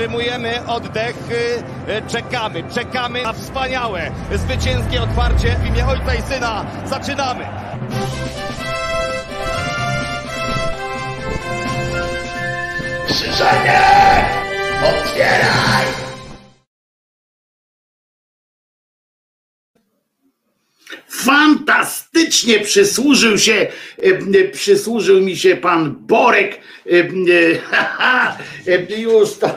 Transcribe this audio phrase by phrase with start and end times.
[0.00, 1.16] Zatrzymujemy oddech,
[1.88, 6.64] y, czekamy, czekamy na wspaniałe, zwycięskie otwarcie w imię Ojca i Syna.
[6.84, 7.46] Zaczynamy!
[13.06, 13.80] Krzyżanie!
[14.82, 16.09] Otwieraj!
[22.50, 23.66] Fantastycznie przysłużył się,
[24.52, 26.60] przysłużył mi się pan Borek.
[28.98, 29.50] Już to,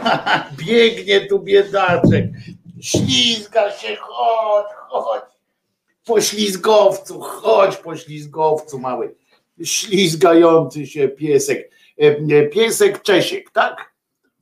[0.66, 2.26] biegnie tu biedaczek.
[2.82, 5.24] Ślizga się, chodź, chodź.
[6.06, 9.16] Poślizgowcu, chodź poślizgowcu mały.
[9.64, 11.72] Ślizgający się piesek.
[12.52, 13.94] Piesek Czesiek, tak?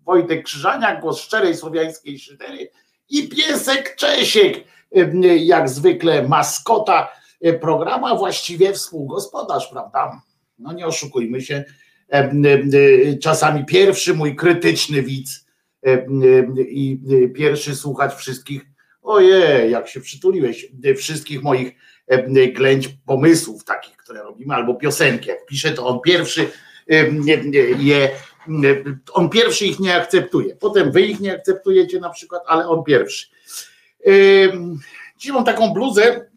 [0.05, 2.72] Wojtek Krzyżaniak, głos szczerej słowiańskiej szydery
[3.09, 4.63] i piesek Czesiek,
[5.38, 10.22] jak zwykle maskota e, programu, a właściwie współgospodarz, prawda?
[10.59, 11.64] No nie oszukujmy się,
[12.14, 15.45] e, e, czasami pierwszy mój krytyczny widz
[16.69, 17.00] i
[17.36, 18.62] pierwszy słuchacz wszystkich,
[19.02, 21.75] ojej, jak się przytuliłeś, wszystkich moich
[22.53, 26.47] ględź pomysłów takich, które robimy, albo piosenki, jak pisze, to on pierwszy
[27.79, 28.09] je
[29.13, 30.56] on pierwszy ich nie akceptuje.
[30.56, 33.28] Potem wy ich nie akceptujecie na przykład, ale on pierwszy.
[35.18, 36.31] Dzisiaj mam taką bluzę,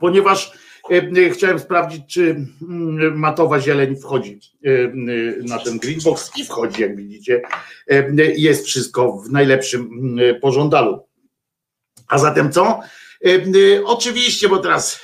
[0.00, 0.52] ponieważ
[0.92, 5.06] ym, chciałem sprawdzić, czy ym, matowa zieleń wchodzi ym,
[5.46, 7.42] na ten greenbox i wchodzi, jak widzicie.
[8.36, 11.06] Jest wszystko w najlepszym ym, pożądalu.
[12.08, 12.80] A zatem co?
[13.84, 15.00] Oczywiście, bo teraz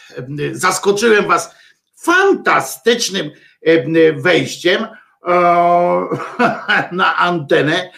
[0.53, 1.55] zaskoczyłem was
[1.97, 3.31] fantastycznym
[3.69, 4.89] ym, wejściem e,
[6.93, 7.91] na antenę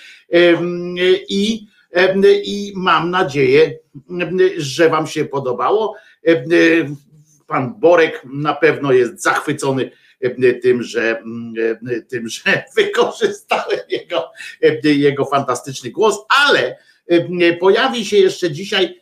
[1.28, 1.66] i,
[2.44, 3.78] i mam nadzieję,
[4.56, 5.94] że Wam się podobało.
[6.26, 6.96] Em,
[7.46, 11.54] Pan Borek na pewno jest zachwycony em, tym, że, em,
[12.08, 14.30] tym, że wykorzystałem jego,
[14.82, 16.78] jego fantastyczny głos, ale
[17.60, 19.00] pojawi się jeszcze dzisiaj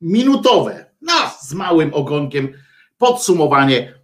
[0.00, 2.52] minutowe, no z małym ogonkiem
[2.98, 3.94] podsumowanie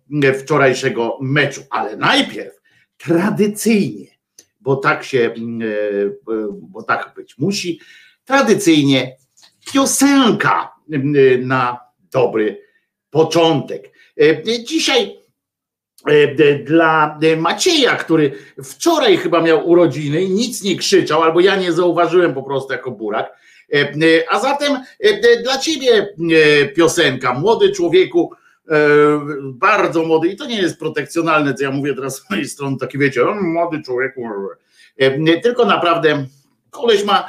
[0.40, 2.60] wczorajszego meczu, ale najpierw
[2.96, 4.06] tradycyjnie,
[4.60, 5.34] bo tak się, e,
[6.52, 7.80] bo tak być musi,
[8.24, 9.16] tradycyjnie
[9.72, 10.98] piosenka e,
[11.38, 11.80] na
[12.12, 12.62] dobry
[13.10, 13.90] początek.
[14.20, 15.20] E, Dzisiaj
[16.64, 18.32] dla Macieja, który
[18.64, 22.90] wczoraj chyba miał urodziny i nic nie krzyczał, albo ja nie zauważyłem po prostu jako
[22.90, 23.40] burak.
[24.30, 24.78] A zatem
[25.42, 26.14] dla ciebie
[26.76, 28.32] piosenka, młody człowieku,
[29.44, 32.98] bardzo młody, i to nie jest protekcjonalne, co ja mówię teraz z mojej strony, taki
[32.98, 34.28] wiecie, o, młody człowieku,
[35.42, 36.26] tylko naprawdę
[36.70, 37.26] koleś ma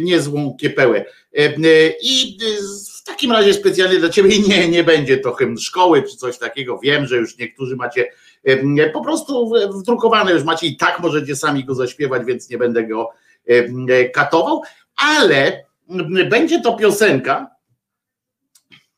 [0.00, 1.04] niezłą kiepełę.
[1.38, 1.52] E,
[2.02, 2.38] I
[3.00, 6.78] w takim razie specjalnie dla ciebie nie, nie będzie to hymn szkoły czy coś takiego.
[6.78, 8.08] Wiem, że już niektórzy macie
[8.44, 12.84] e, po prostu wdrukowane, już macie i tak możecie sami go zaśpiewać, więc nie będę
[12.84, 13.10] go
[13.46, 14.62] e, katował,
[14.96, 15.64] ale
[16.28, 17.50] będzie to piosenka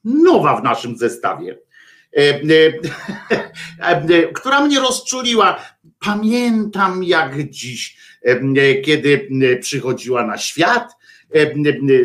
[0.04, 1.71] nowa w naszym zestawie, e, e, e,
[4.34, 5.60] która mnie rozczuliła.
[5.98, 10.96] Pamiętam jak dziś, e, kiedy e, przychodziła na świat,
[11.34, 11.54] e, e,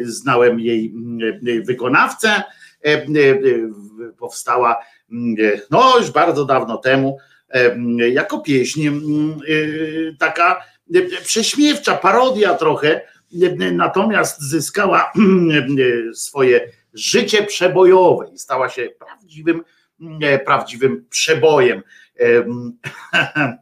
[0.04, 0.94] znałem jej
[1.48, 2.44] e, wykonawcę,
[2.86, 3.06] e, e,
[4.18, 4.78] powstała
[5.12, 5.16] e,
[5.72, 7.18] no już bardzo dawno temu
[7.50, 7.78] e,
[8.10, 8.92] jako pieśń e,
[10.20, 10.64] taka
[10.96, 13.02] e, prześmiewcza, parodia trochę,
[13.42, 15.12] e, natomiast zyskała
[16.10, 19.77] e, swoje życie przebojowe i stała się prawdziwym, e,
[20.46, 21.82] prawdziwym przebojem.
[22.16, 22.78] Em,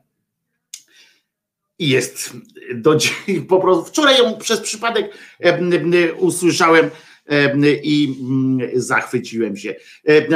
[1.80, 2.34] I jest
[2.76, 3.14] do dziś,
[3.48, 6.90] po prostu wczoraj ją przez przypadek em, em, usłyszałem
[7.26, 9.76] em, i mm, zachwyciłem się.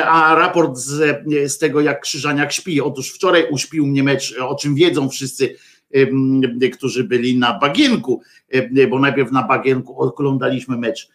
[0.05, 2.81] A raport z, z tego, jak Krzyżaniak śpi.
[2.81, 5.55] Otóż wczoraj uśpił mnie mecz, o czym wiedzą wszyscy,
[6.73, 8.21] którzy byli na Bagienku,
[8.89, 11.09] bo najpierw na Bagienku oglądaliśmy mecz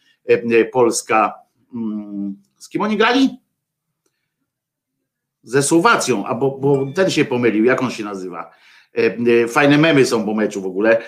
[0.73, 1.35] Polska.
[1.75, 3.44] mm, Z kim oni grali?
[5.45, 8.51] Ze Słowacją, a bo, bo ten się pomylił, jak on się nazywa?
[8.99, 11.03] E, e, Fajne memy są po meczu w ogóle.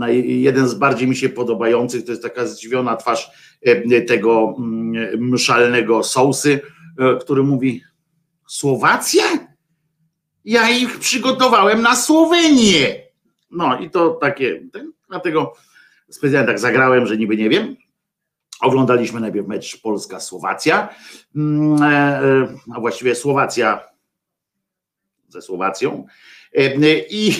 [0.00, 3.30] E, Jeden z bardziej mi się podobających to jest taka zdziwiona twarz
[4.08, 6.60] tego mm, mszalnego sousy,
[7.20, 7.82] który mówi:
[8.46, 9.24] Słowacja?
[10.44, 13.02] Ja ich przygotowałem na Słowenię.
[13.50, 14.62] No i to takie,
[15.08, 15.54] dlatego
[16.08, 17.76] specjalnie tak zagrałem, że niby nie wiem.
[18.60, 20.88] Oglądaliśmy najpierw mecz Polska-Słowacja,
[21.36, 23.88] mm, e, e, a właściwie Słowacja
[25.28, 26.06] ze Słowacją.
[26.54, 27.34] E, I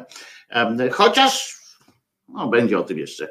[0.92, 1.58] chociaż
[2.28, 3.28] no, będzie o tym jeszcze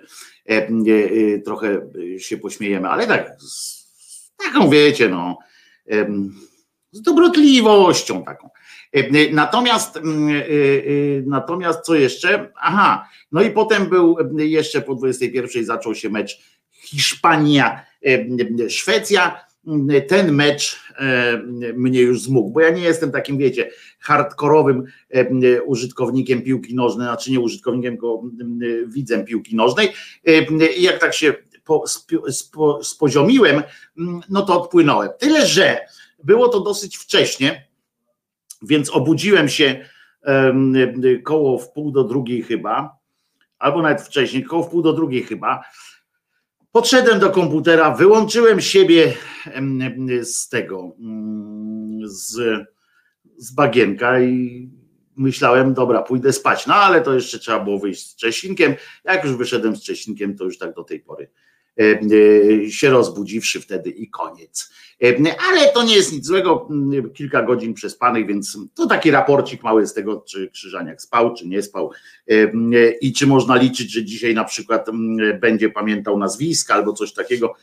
[1.45, 5.37] trochę się pośmiejemy, ale tak, z- taką wiecie, no,
[6.91, 8.49] z dobrotliwością taką.
[9.31, 9.99] Natomiast,
[11.25, 12.51] natomiast co jeszcze?
[12.61, 16.39] Aha, no i potem był jeszcze po 21 zaczął się mecz
[16.71, 17.85] Hiszpania,
[18.69, 19.45] Szwecja
[20.07, 20.79] ten mecz
[21.75, 23.69] mnie już zmógł, bo ja nie jestem takim, wiecie,
[23.99, 24.83] hardkorowym
[25.65, 28.23] użytkownikiem piłki nożnej, znaczy nie użytkownikiem, tylko
[28.87, 29.89] widzem piłki nożnej.
[30.77, 31.83] I jak tak się po,
[32.29, 33.63] spo, spoziomiłem,
[34.29, 35.09] no to odpłynąłem.
[35.19, 35.79] Tyle, że
[36.23, 37.67] było to dosyć wcześnie,
[38.63, 39.85] więc obudziłem się
[41.23, 42.97] koło w pół do drugiej chyba,
[43.59, 45.63] albo nawet wcześniej, koło w pół do drugiej chyba
[46.73, 49.13] Podszedłem do komputera, wyłączyłem siebie
[50.21, 52.35] z tego, mm, z,
[53.37, 54.69] z bagienka i
[55.15, 56.67] myślałem, dobra, pójdę spać.
[56.67, 58.75] No ale to jeszcze trzeba było wyjść z Czesinkiem.
[59.03, 61.29] Jak już wyszedłem z Czesinkiem, to już tak do tej pory
[62.69, 64.73] się rozbudziwszy wtedy i koniec.
[65.03, 66.69] E, ale to nie jest nic złego,
[67.13, 71.61] kilka godzin przespanych, więc to taki raporcik mały z tego, czy Krzyżaniak spał, czy nie
[71.61, 71.91] spał
[73.01, 74.87] i czy można liczyć, że dzisiaj na przykład
[75.41, 77.53] będzie pamiętał nazwiska albo coś takiego,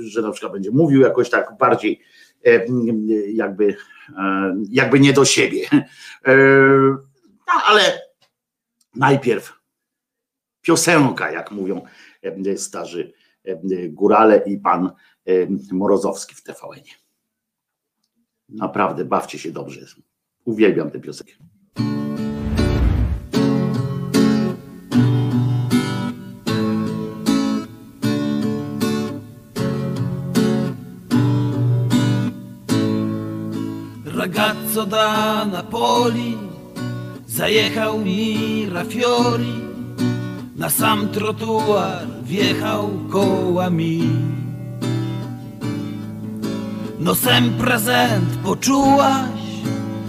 [0.00, 2.00] że na przykład będzie mówił jakoś tak bardziej
[3.32, 3.76] jakby,
[4.70, 5.68] jakby nie do siebie.
[7.46, 8.00] No ale
[8.94, 9.52] najpierw
[10.62, 11.86] piosenka, jak mówią
[12.56, 13.12] starzy
[13.88, 14.90] górale i pan
[15.72, 16.80] Morozowski w tvn
[18.48, 19.80] Naprawdę, bawcie się dobrze.
[20.44, 21.32] Uwielbiam tę piosenkę.
[34.04, 36.38] Ragazzo da Napoli
[37.26, 39.73] zajechał mi Rafiori
[40.56, 44.10] na sam trotuar wjechał kołami.
[46.98, 49.40] Nosem prezent poczułaś,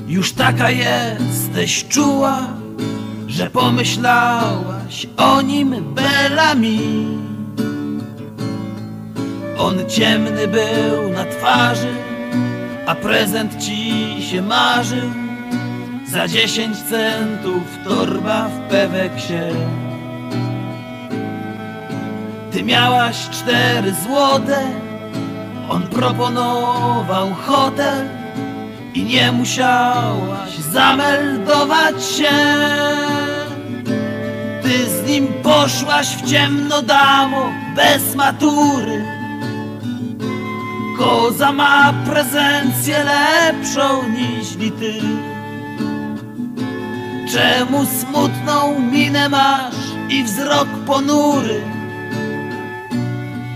[0.08, 2.40] już taka jesteś czuła,
[3.28, 7.08] że pomyślałaś o nim belami.
[9.58, 11.94] On ciemny był na twarzy,
[12.86, 15.10] a prezent ci się marzył.
[16.12, 19.52] Za dziesięć centów torba w pewek się
[22.56, 24.63] ty miałaś cztery złote,
[25.69, 28.10] on proponował hotel
[28.94, 32.31] i nie musiałaś zameldować się.
[34.63, 39.06] Ty z nim poszłaś w ciemno damo, bez matury.
[40.98, 44.94] Koza ma prezencję lepszą niż ty.
[47.32, 49.75] Czemu smutną minę masz
[50.10, 51.75] i wzrok ponury?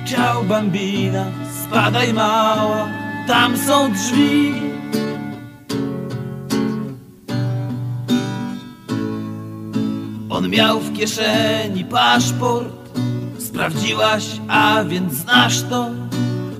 [0.09, 1.25] Ciao bambina,
[1.63, 2.87] spadaj mała,
[3.27, 4.53] tam są drzwi.
[10.29, 12.99] On miał w kieszeni paszport,
[13.39, 15.89] sprawdziłaś, a więc znasz to,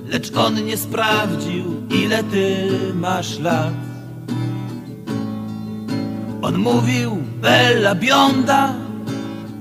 [0.08, 3.74] lecz on nie sprawdził, ile ty masz lat.
[6.42, 8.74] On mówił, bella bionda,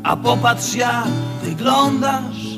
[0.04, 1.08] a popatrz jak
[1.44, 2.49] wyglądasz.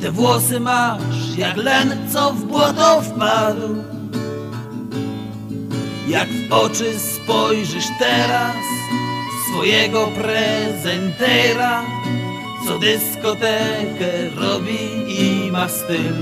[0.00, 3.76] Te włosy masz jak len, co w błoto wpadł.
[6.08, 8.56] Jak w oczy spojrzysz teraz
[9.50, 11.82] Swojego prezentera
[12.66, 16.14] Co dyskotekę robi i ma styl.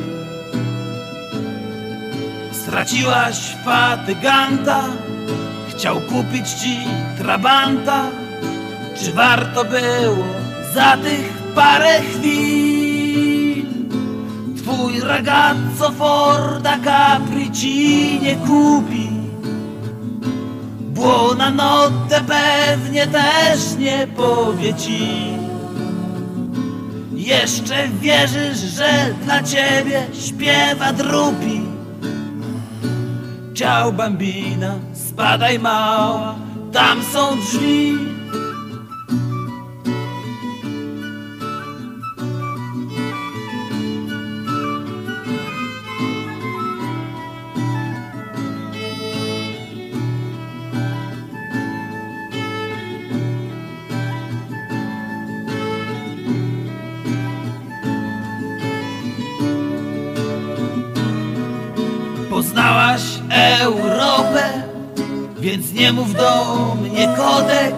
[2.53, 4.85] Straciłaś fatyganta
[5.69, 6.79] Chciał kupić ci
[7.19, 8.11] trabanta.
[8.97, 10.25] Czy warto było
[10.75, 12.74] za tych parę chwil
[14.65, 19.09] Twój ragazzo Forda Capri ci nie kupi.
[20.81, 25.09] Buonanotte pewnie też nie powie ci.
[27.13, 31.61] Jeszcze wierzysz, że dla ciebie śpiewa drupi.
[33.55, 36.35] Ciao bambina, spadaj mała,
[36.73, 37.99] tam są drzwi
[65.75, 67.75] nie mów do mnie kodek.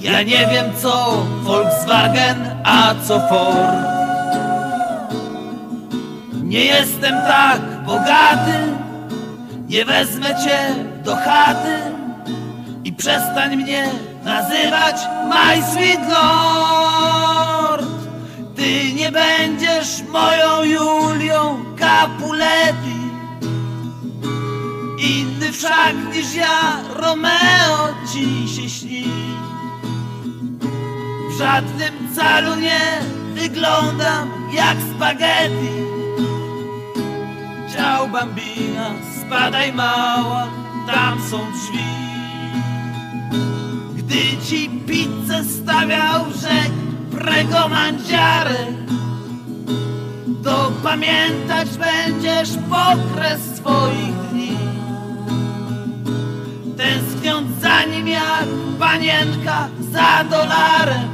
[0.00, 3.90] Ja nie wiem co Volkswagen, a co Ford.
[6.42, 8.58] Nie jestem tak bogaty,
[9.68, 10.74] Nie wezmę cię
[11.04, 11.78] do chaty
[12.84, 13.88] i przestań mnie
[14.24, 14.96] nazywać
[15.28, 17.86] My Sweet Lord.
[18.56, 22.99] Ty nie będziesz moją Julią Capuletti.
[25.00, 29.04] Inny wszak niż ja, Romeo, ci się śni.
[31.30, 32.80] W żadnym calu nie
[33.34, 35.70] wyglądam jak spaghetti.
[37.76, 38.90] Ciao bambina,
[39.20, 40.48] spadaj mała,
[40.86, 41.84] tam są drzwi.
[43.96, 46.72] Gdy ci pizzę stawiał rzek
[47.10, 48.66] prego mandziare,
[50.44, 54.29] to pamiętać będziesz pokres swoich.
[56.80, 61.10] Tęskniąc za nim jak panienka za dolarem.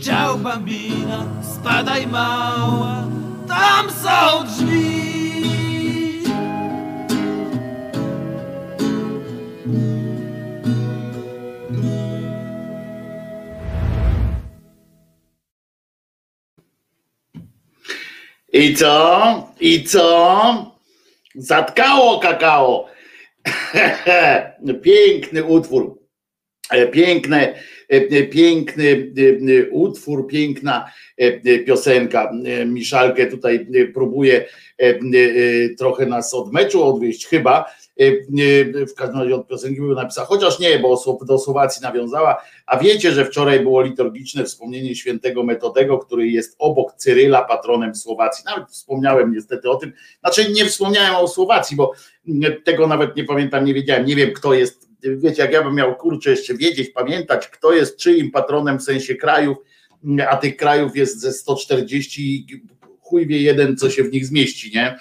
[0.00, 3.04] Ciao bambina, spadaj mała,
[3.48, 5.06] tam są drzwi.
[18.52, 19.52] I co?
[19.60, 20.72] I co?
[21.34, 22.95] Zatkało kakao.
[24.82, 26.05] Piękny utwór.
[26.70, 27.54] E, Piękne,
[27.88, 29.12] e, piękny
[29.48, 30.90] e, utwór, piękna
[31.66, 32.32] piosenka.
[32.66, 34.44] Miszalkę tutaj próbuje
[35.78, 37.64] trochę nas od meczu odwieźć, chyba.
[38.90, 42.42] W każdym razie od piosenki były napisała, chociaż nie, bo do Słowacji nawiązała.
[42.66, 48.44] A wiecie, że wczoraj było liturgiczne wspomnienie świętego Metodego, który jest obok Cyryla, patronem Słowacji.
[48.44, 49.92] Nawet wspomniałem niestety o tym.
[50.20, 51.92] Znaczy nie wspomniałem o Słowacji, bo
[52.64, 54.06] tego nawet nie pamiętam, nie wiedziałem.
[54.06, 57.96] Nie wiem, kto jest wiecie, jak ja bym miał kurczę jeszcze wiedzieć, pamiętać, kto jest
[57.96, 59.56] czyim patronem w sensie krajów,
[60.28, 62.46] a tych krajów jest ze 140
[63.00, 64.98] chuj wie jeden, co się w nich zmieści, nie?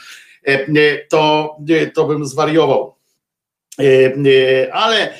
[1.09, 1.57] To,
[1.93, 2.95] to bym zwariował.
[4.71, 5.13] Ale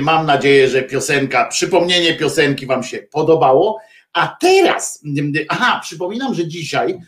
[0.00, 3.80] mam nadzieję, że piosenka, przypomnienie piosenki Wam się podobało.
[4.12, 5.02] A teraz,
[5.48, 6.98] aha, przypominam, że dzisiaj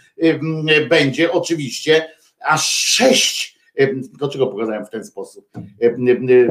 [0.89, 2.09] będzie oczywiście
[2.45, 3.52] aż sześć
[4.13, 5.49] Dlaczego pokazałem w ten sposób?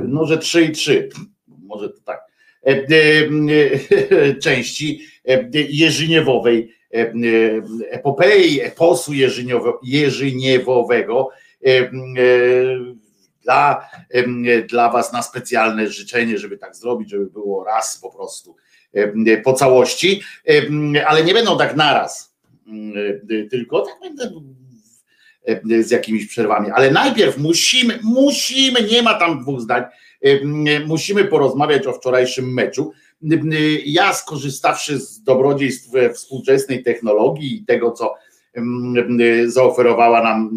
[0.08, 1.10] No, że 3 i 3,
[1.48, 2.32] może to tak.
[4.44, 5.02] Części
[5.54, 6.74] Jerzyniewowej
[7.92, 9.12] epopei, eposu
[9.84, 11.30] Jerzyniewowego
[13.44, 13.90] dla,
[14.70, 18.56] dla Was na specjalne życzenie, żeby tak zrobić, żeby było raz po prostu
[19.44, 20.22] po całości,
[21.08, 22.36] ale nie będą tak naraz,
[23.50, 24.51] tylko tak będę E,
[25.82, 26.72] z jakimiś przerwami.
[26.72, 29.84] Ale najpierw musimy, musimy, nie ma tam dwóch zdań,
[30.22, 30.40] e,
[30.86, 32.92] musimy porozmawiać o wczorajszym meczu.
[33.86, 38.16] Ja skorzystawszy z dobrodziejstw współczesnej technologii i tego, co
[39.46, 40.52] zaoferowała nam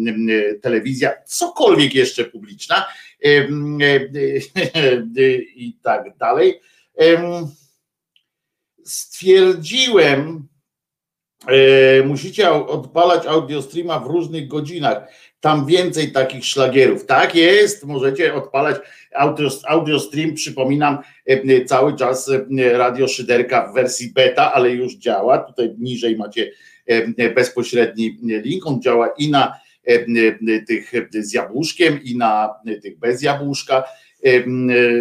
[0.61, 2.85] telewizja, cokolwiek jeszcze publiczna
[3.25, 3.47] e,
[5.55, 6.59] i tak dalej,
[8.83, 10.54] stwierdziłem, E,
[12.05, 15.07] musicie odpalać audiostreama w różnych godzinach.
[15.39, 17.05] Tam więcej takich szlagierów.
[17.05, 18.75] Tak jest, możecie odpalać
[19.67, 20.33] audiostream.
[20.33, 25.37] Przypominam, e, cały czas e, Radio Szyderka w wersji beta, ale już działa.
[25.37, 26.51] Tutaj niżej macie
[27.35, 28.67] bezpośredni link.
[28.67, 29.55] On działa i na
[30.67, 32.49] tych z jabłuszkiem, i na
[32.83, 33.83] tych bez jabłuszka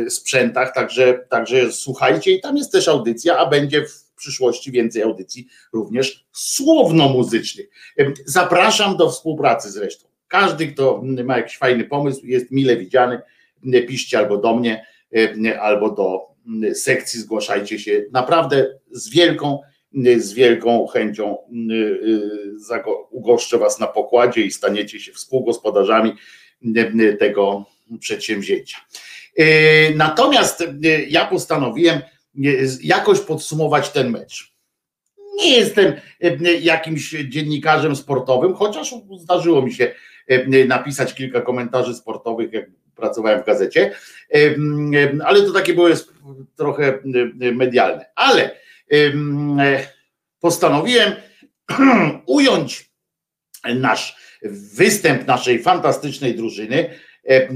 [0.08, 0.74] sprzętach.
[0.74, 6.26] Także, także słuchajcie, i tam jest też audycja, a będzie w przyszłości więcej audycji również
[6.32, 7.66] słowno-muzycznych.
[8.24, 10.08] Zapraszam do współpracy zresztą.
[10.28, 13.20] Każdy, kto ma jakiś fajny pomysł, jest mile widziany.
[13.88, 14.86] Piszcie albo do mnie,
[15.60, 16.20] albo do
[16.74, 18.04] sekcji, zgłaszajcie się.
[18.12, 19.60] Naprawdę z wielką,
[20.16, 21.36] z wielką chęcią
[23.10, 26.12] ugoszczę Was na pokładzie i staniecie się współgospodarzami
[27.18, 27.64] tego
[28.00, 28.78] przedsięwzięcia.
[29.94, 30.64] Natomiast
[31.08, 32.00] ja postanowiłem,
[32.82, 34.54] jakoś podsumować ten mecz.
[35.36, 39.94] Nie jestem e, jakimś dziennikarzem sportowym, chociaż zdarzyło mi się
[40.28, 43.94] e, napisać kilka komentarzy sportowych, jak pracowałem w gazecie,
[44.34, 44.38] e,
[45.24, 45.94] ale to takie były
[46.56, 46.98] trochę
[47.52, 48.06] medialne.
[48.14, 48.50] Ale
[50.40, 51.12] postanowiłem
[52.26, 52.90] ująć
[53.74, 54.16] nasz
[54.74, 56.90] występ naszej fantastycznej drużyny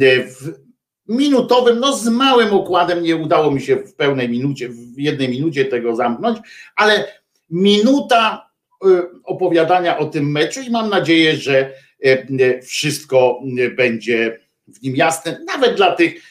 [0.05, 0.68] w
[1.09, 5.65] minutowym, no z małym układem nie udało mi się w pełnej minucie, w jednej minucie
[5.65, 6.39] tego zamknąć,
[6.77, 7.05] ale
[7.51, 8.51] minuta
[8.85, 8.89] y,
[9.25, 11.73] opowiadania o tym meczu i mam nadzieję, że
[12.07, 13.41] y, wszystko
[13.77, 14.39] będzie
[14.69, 16.23] w nim jasne, nawet dla tych,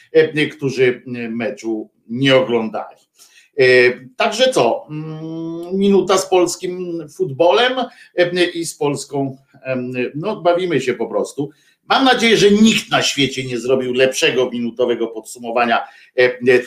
[0.56, 2.96] którzy meczu nie oglądali.
[4.16, 4.86] Także co?
[4.90, 7.72] Mm, minuta z polskim futbolem
[8.54, 9.36] i z Polską.
[10.14, 11.50] No, bawimy się po prostu
[11.88, 15.88] Mam nadzieję, że nikt na świecie nie zrobił lepszego minutowego podsumowania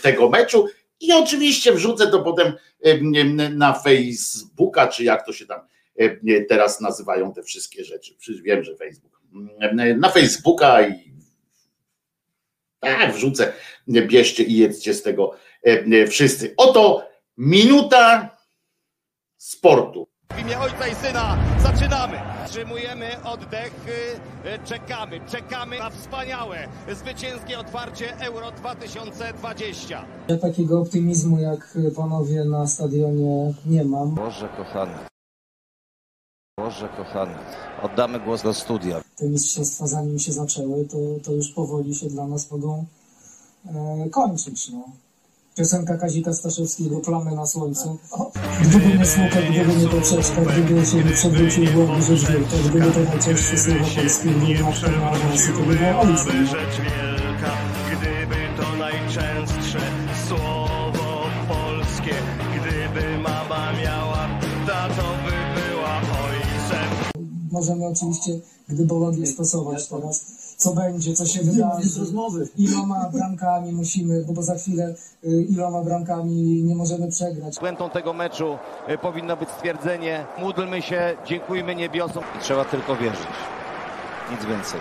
[0.02, 0.68] tego meczu.
[1.00, 2.54] I oczywiście wrzucę to potem
[3.56, 5.60] na Facebooka, czy jak to się tam
[6.50, 8.16] teraz nazywają te wszystkie rzeczy.
[8.18, 9.22] Przecież wiem, że Facebook.
[9.98, 11.12] Na Facebooka i
[12.80, 13.54] tak wrzucę,
[13.88, 15.36] bierzcie i jedzcie z tego
[16.10, 16.54] wszyscy.
[16.58, 18.38] Oto minuta
[19.38, 20.08] sportu.
[20.36, 22.18] W imię Ojca i Syna zaczynamy.
[22.46, 23.74] Wstrzymujemy oddech,
[24.46, 30.06] y, czekamy, czekamy na wspaniałe, zwycięskie otwarcie Euro 2020.
[30.28, 34.16] Ja takiego optymizmu jak panowie na stadionie nie mam.
[34.16, 34.94] Boże kochany.
[36.60, 37.34] Boże kochany.
[37.82, 39.02] Oddamy głos do studia.
[39.18, 42.86] Te mistrzostwa zanim się zaczęły, to, to już powoli się dla nas mogą
[43.66, 44.70] e, kończyć.
[44.70, 44.84] No.
[45.56, 47.98] Piosenka Kazika Staszewskiego, Plamy na słońcu.
[48.62, 52.58] Gdyby nie smutek, gdyby nie poprzeczka, gdyby się nie przewrócił byłoby rzecz wielka.
[52.70, 54.30] Gdyby to najczęstsze słowo polskie,
[55.06, 56.48] awansy, to by było ojcem.
[56.48, 57.52] rzecz wielka,
[57.88, 59.80] gdyby to najczęstsze
[60.28, 62.16] słowo polskie,
[62.56, 64.30] gdyby mama miała,
[64.68, 66.90] tato by była ojcem.
[67.52, 68.40] Możemy oczywiście
[68.70, 70.41] gdybologię stosować teraz.
[70.62, 71.90] Co będzie, co się wydarzy,
[72.58, 77.60] iloma bramkami musimy, bo za chwilę y, iloma bramkami nie możemy przegrać.
[77.60, 78.58] Puentą tego meczu
[78.90, 82.24] y, powinno być stwierdzenie módlmy się, dziękujmy niebiosom.
[82.38, 83.28] I trzeba tylko wierzyć.
[84.32, 84.80] Nic więcej.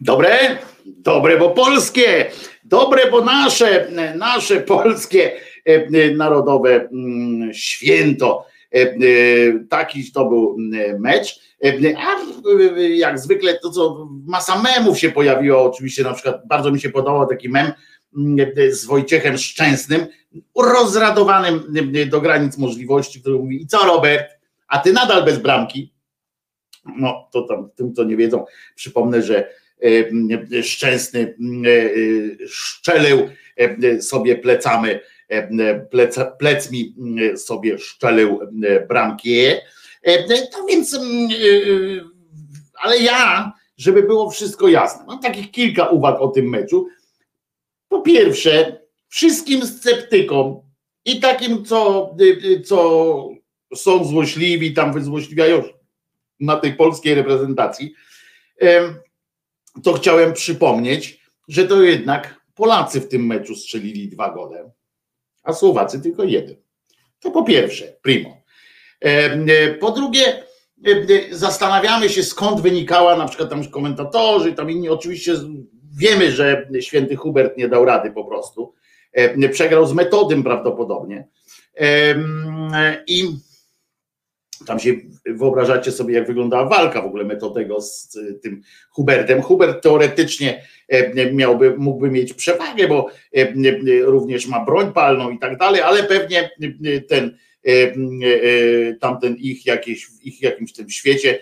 [0.00, 0.58] Dobre?
[0.86, 2.30] Dobre, bo polskie.
[2.64, 5.32] Dobre, bo nasze, nasze polskie
[5.68, 8.46] e, e, narodowe mm, święto.
[8.74, 8.86] E,
[9.68, 10.56] Taki to był
[10.98, 11.49] mecz.
[11.96, 12.16] A
[12.78, 17.26] jak zwykle to co masa memów się pojawiło, oczywiście na przykład bardzo mi się podobał
[17.26, 17.72] taki mem
[18.16, 20.06] mm, z Wojciechem Szczęsnym,
[20.56, 21.74] rozradowanym
[22.10, 24.26] do granic możliwości, który mówi i co Robert,
[24.68, 25.92] a ty nadal bez bramki?
[26.96, 28.44] No to tam tym co nie wiedzą,
[28.74, 29.48] przypomnę, że
[30.62, 31.36] Szczęsny
[32.48, 33.28] szczelił
[34.00, 34.88] sobie plecami,
[35.90, 36.94] plec, plecmi
[37.36, 38.40] sobie szczelił
[38.88, 39.44] bramki.
[40.52, 41.00] No więc,
[42.74, 46.88] ale ja, żeby było wszystko jasne, mam takich kilka uwag o tym meczu.
[47.88, 50.62] Po pierwsze, wszystkim sceptykom
[51.04, 52.10] i takim, co,
[52.64, 53.28] co
[53.74, 55.62] są złośliwi, tam wyzłośliwiają
[56.40, 57.94] na tej polskiej reprezentacji,
[59.82, 64.70] to chciałem przypomnieć, że to jednak Polacy w tym meczu strzelili dwa gole,
[65.42, 66.56] a Słowacy tylko jeden.
[67.20, 68.39] To po pierwsze, primo.
[69.80, 70.42] Po drugie,
[71.30, 75.34] zastanawiamy się, skąd wynikała na przykład tam komentatorzy, tam inni, oczywiście
[75.98, 78.74] wiemy, że święty Hubert nie dał rady po prostu.
[79.52, 81.28] Przegrał z metodem prawdopodobnie.
[83.06, 83.24] I
[84.66, 84.94] tam się
[85.26, 89.42] wyobrażacie sobie, jak wyglądała walka w ogóle Metodego z tym Hubertem.
[89.42, 93.52] Hubert teoretycznie e, miałby, mógłby mieć przewagę, bo e, e,
[94.02, 96.50] również ma broń palną i tak dalej, ale pewnie
[97.08, 97.38] ten
[99.00, 101.38] tamten ich, jakieś, ich jakimś tym świecie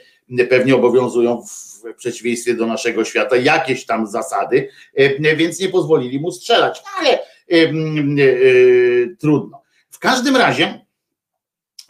[0.50, 4.68] pewnie obowiązują w przeciwieństwie do naszego świata jakieś tam zasady,
[5.36, 7.18] więc nie pozwolili mu strzelać, ale
[9.18, 9.62] trudno.
[9.90, 10.80] W każdym razie,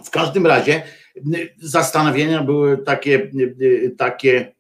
[0.05, 0.83] w każdym razie
[1.61, 3.31] zastanowienia były takie,
[3.99, 4.53] takie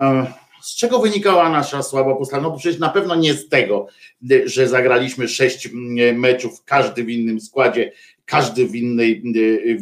[0.00, 2.42] e, z czego wynikała nasza słaba postawa?
[2.42, 3.86] No przecież na pewno nie z tego,
[4.44, 5.68] że zagraliśmy sześć
[6.14, 7.92] meczów, każdy w innym składzie,
[8.26, 9.22] każdy w, innej,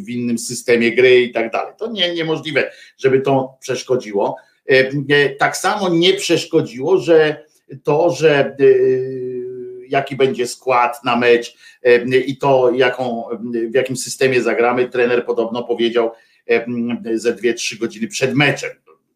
[0.05, 1.73] w innym systemie gry i tak dalej.
[1.77, 4.35] To nie, niemożliwe, żeby to przeszkodziło.
[4.65, 7.45] E, tak samo nie przeszkodziło, że
[7.83, 8.55] to, że e,
[9.87, 11.57] jaki będzie skład na mecz
[12.27, 13.23] i to, jaką,
[13.71, 14.89] w jakim systemie zagramy.
[14.89, 16.11] Trener podobno powiedział
[17.13, 18.69] ze dwie, trzy godziny przed meczem.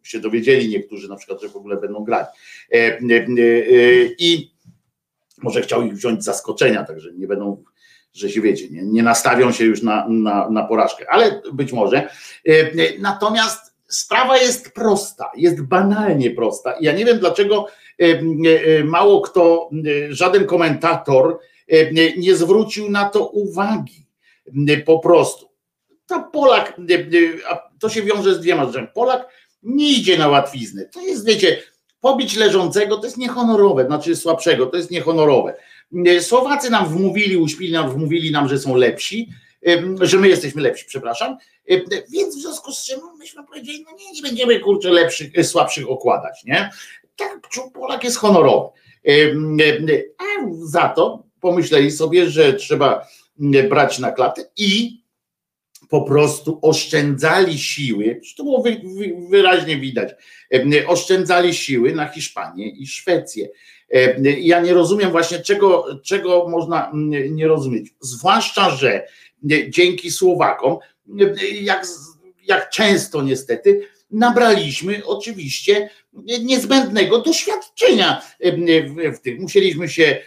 [0.03, 2.27] Się dowiedzieli niektórzy na przykład, że w ogóle będą grać.
[4.19, 4.51] I
[5.41, 7.63] może chciał ich wziąć z zaskoczenia, także nie będą,
[8.13, 12.09] że się wiecie, nie, nie nastawią się już na, na, na porażkę, ale być może.
[12.99, 16.75] Natomiast sprawa jest prosta, jest banalnie prosta.
[16.81, 17.65] Ja nie wiem, dlaczego
[18.83, 19.69] mało kto,
[20.09, 21.39] żaden komentator
[22.17, 24.05] nie zwrócił na to uwagi.
[24.85, 25.49] Po prostu.
[26.05, 26.77] To Polak,
[27.79, 28.87] to się wiąże z dwiema rzeczami.
[28.93, 29.29] Polak
[29.63, 30.85] nie idzie na łatwiznę.
[30.85, 31.57] To jest, wiecie,
[32.01, 35.55] pobić leżącego to jest niehonorowe, znaczy słabszego, to jest niehonorowe.
[36.21, 39.29] Słowacy nam wmówili, uśpili nam, wmówili nam, że są lepsi,
[40.01, 41.37] że my jesteśmy lepsi, przepraszam.
[42.11, 46.43] Więc w związku z czym myśmy powiedzieli, no nie, nie będziemy kurczę lepszych, słabszych okładać,
[46.45, 46.69] nie?
[47.19, 47.39] tak,
[47.73, 48.69] Polak jest honorowy.
[50.17, 50.23] A
[50.63, 53.07] za to pomyśleli sobie, że trzeba
[53.69, 54.99] brać na klatę i
[55.89, 60.09] po prostu oszczędzali siły, to było wy, wy, wyraźnie widać,
[60.87, 63.49] oszczędzali siły na Hiszpanię i Szwecję.
[64.39, 66.91] Ja nie rozumiem właśnie, czego, czego można
[67.29, 67.87] nie rozumieć.
[67.99, 69.07] Zwłaszcza, że
[69.69, 70.77] dzięki Słowakom,
[71.61, 71.85] jak,
[72.43, 75.89] jak często niestety, nabraliśmy oczywiście
[76.43, 78.21] niezbędnego doświadczenia
[79.13, 79.37] w tym.
[79.39, 80.17] Musieliśmy się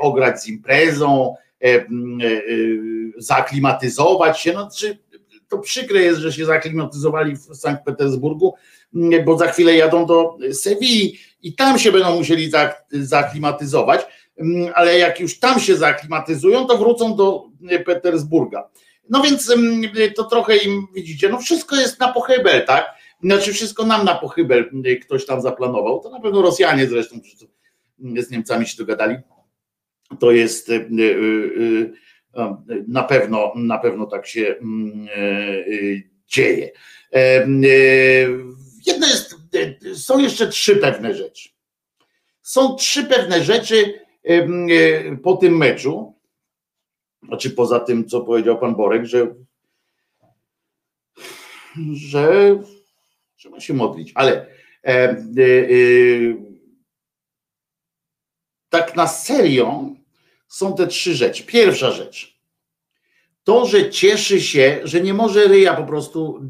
[0.00, 1.34] ograć z imprezą,
[3.16, 4.52] zaklimatyzować się.
[4.52, 4.98] No, czy
[5.48, 8.54] to przykre jest, że się zaklimatyzowali w Sankt Petersburgu,
[9.24, 12.50] bo za chwilę jadą do Sewilli i tam się będą musieli
[12.90, 14.06] zaklimatyzować,
[14.74, 17.44] ale jak już tam się zaklimatyzują, to wrócą do
[17.86, 18.68] Petersburga.
[19.10, 19.54] No więc
[20.16, 22.94] to trochę im widzicie, no wszystko jest na pochybel, tak?
[23.22, 24.70] Znaczy wszystko nam na pochybel
[25.02, 26.00] ktoś tam zaplanował.
[26.00, 27.16] To na pewno Rosjanie zresztą
[27.98, 29.16] z Niemcami się dogadali.
[30.20, 30.70] To jest
[32.88, 34.54] na pewno, na pewno tak się
[36.26, 36.70] dzieje.
[38.86, 39.36] Jedno jest,
[39.94, 41.48] są jeszcze trzy pewne rzeczy.
[42.42, 44.00] Są trzy pewne rzeczy
[45.22, 46.14] po tym meczu,
[47.22, 49.34] znaczy poza tym, co powiedział pan Borek, że,
[51.92, 52.58] że
[53.36, 54.46] trzeba się modlić, ale
[54.84, 55.16] e, e,
[58.68, 59.88] tak na serio
[60.48, 61.42] są te trzy rzeczy.
[61.42, 62.37] Pierwsza rzecz.
[63.48, 66.40] To, że cieszy się, że nie może ryja po prostu,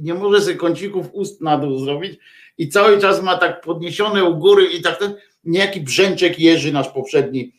[0.00, 2.18] nie może sobie kącików ust na dół zrobić
[2.58, 6.88] i cały czas ma tak podniesione u góry i tak ten niejaki brzęczek Jerzy, nasz
[6.88, 7.52] poprzedni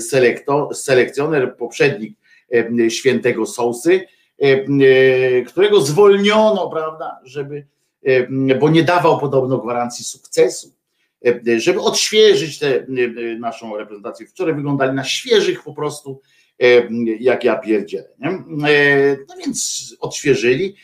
[0.00, 2.18] selektor, selekcjoner, poprzednik
[2.88, 4.00] świętego Sousy,
[5.46, 7.66] którego zwolniono, prawda, żeby,
[8.60, 10.72] bo nie dawał podobno gwarancji sukcesu,
[11.56, 12.86] żeby odświeżyć tę
[13.38, 14.26] naszą reprezentację.
[14.26, 16.20] Wczoraj wyglądali na świeżych po prostu,
[17.20, 18.08] jak ja pierdzielę.
[18.18, 18.30] Nie?
[19.28, 20.76] No więc odświeżyli.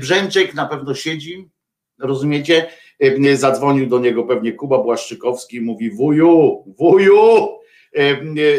[0.00, 1.48] Brzęczek na pewno siedzi,
[1.98, 2.66] rozumiecie?
[3.34, 7.48] Zadzwonił do niego pewnie Kuba Błaszczykowski i mówi wuju, wuju,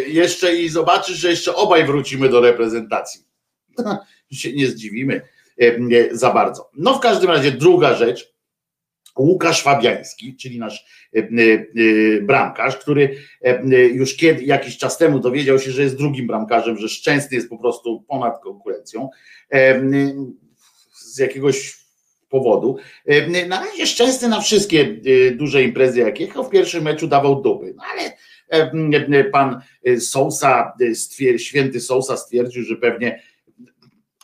[0.08, 3.22] jeszcze i zobaczysz, że jeszcze obaj wrócimy do reprezentacji.
[4.32, 5.22] się nie zdziwimy
[6.12, 6.70] za bardzo.
[6.74, 8.33] No w każdym razie druga rzecz,
[9.20, 10.86] Łukasz Fabiański, czyli nasz
[12.22, 13.16] bramkarz, który
[13.94, 17.58] już kiedy, jakiś czas temu dowiedział się, że jest drugim bramkarzem, że Szczęsny jest po
[17.58, 19.10] prostu ponad konkurencją
[20.94, 21.78] z jakiegoś
[22.30, 22.78] powodu.
[23.48, 24.98] Na razie Szczęsny na wszystkie
[25.32, 29.62] duże imprezy, jakie jechał w pierwszym meczu dawał dupy, no ale pan
[30.00, 30.74] Sousa,
[31.38, 33.22] święty Sousa stwierdził, że pewnie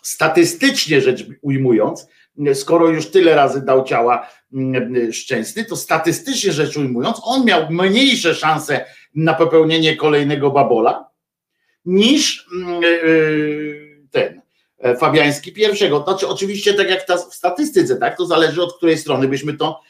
[0.01, 2.07] statystycznie rzecz ujmując,
[2.53, 4.29] skoro już tyle razy dał ciała
[5.11, 11.09] szczęsny, to statystycznie rzecz ujmując, on miał mniejsze szanse na popełnienie kolejnego babola
[11.85, 12.47] niż
[14.11, 14.41] ten
[14.99, 16.03] Fabiański pierwszego.
[16.03, 19.81] Znaczy, oczywiście, tak jak ta w statystyce, tak, to zależy od której strony byśmy to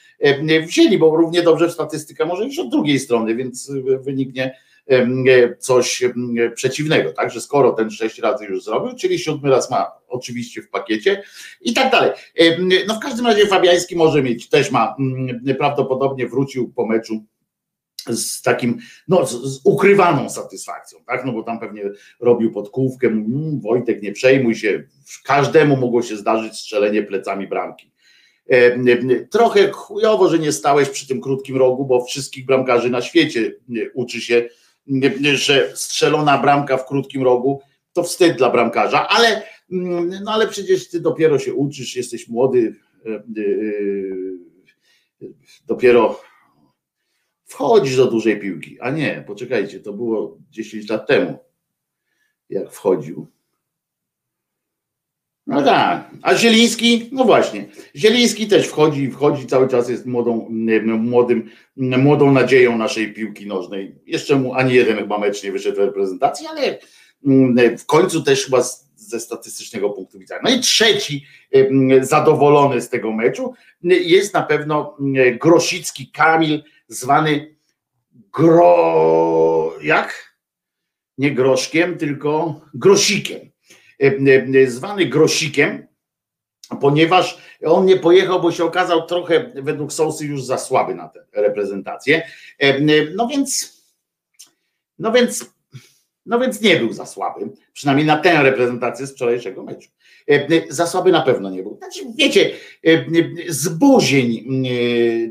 [0.67, 4.55] wzięli, bo równie dobrze statystyka może iść od drugiej strony, więc wyniknie
[5.59, 6.03] coś
[6.55, 10.69] przeciwnego, tak, że skoro ten sześć razy już zrobił, czyli siódmy raz ma oczywiście w
[10.69, 11.23] pakiecie
[11.61, 12.11] i tak dalej.
[12.87, 14.95] No w każdym razie Fabiański może mieć, też ma,
[15.57, 17.25] prawdopodobnie wrócił po meczu
[18.07, 21.83] z takim, no z, z, ukrywaną satysfakcją, tak, no bo tam pewnie
[22.19, 24.83] robił podkówkę, mmm, Wojtek nie przejmuj się,
[25.25, 27.91] każdemu mogło się zdarzyć strzelenie plecami bramki.
[29.29, 33.51] Trochę chujowo, że nie stałeś przy tym krótkim rogu, bo wszystkich bramkarzy na świecie
[33.93, 34.49] uczy się
[35.33, 37.61] że strzelona bramka w krótkim rogu
[37.93, 42.75] to wstyd dla bramkarza, ale, mm, no ale przecież ty dopiero się uczysz, jesteś młody,
[43.05, 43.21] e, e,
[45.67, 46.21] dopiero
[47.45, 51.37] wchodzisz do dużej piłki, a nie, poczekajcie, to było 10 lat temu,
[52.49, 53.27] jak wchodził.
[55.49, 60.47] No tak, a Zieliński, no właśnie, Zieliński też wchodzi i wchodzi, cały czas jest młodą,
[60.97, 63.95] młodym, młodą nadzieją naszej piłki nożnej.
[64.05, 66.79] Jeszcze mu ani jeden chyba mecz nie wyszedł w reprezentacji, ale
[67.77, 68.63] w końcu też chyba
[68.95, 70.41] ze statystycznego punktu widzenia.
[70.43, 71.25] No i trzeci
[72.01, 74.97] zadowolony z tego meczu jest na pewno
[75.41, 77.55] Grosicki Kamil, zwany
[78.33, 79.73] Gro...
[79.81, 80.35] jak?
[81.17, 83.48] Nie Groszkiem, tylko Grosikiem
[84.67, 85.87] zwany Grosikiem,
[86.81, 91.25] ponieważ on nie pojechał, bo się okazał trochę według Sousy już za słaby na tę
[91.33, 92.21] reprezentację.
[93.15, 93.79] No więc,
[94.99, 95.45] no więc,
[96.25, 99.89] no więc nie był za słaby, przynajmniej na tę reprezentację z wczorajszego meczu.
[100.69, 101.77] Za słaby na pewno nie był.
[101.77, 102.51] Znaczy, wiecie,
[103.47, 104.63] zbuzień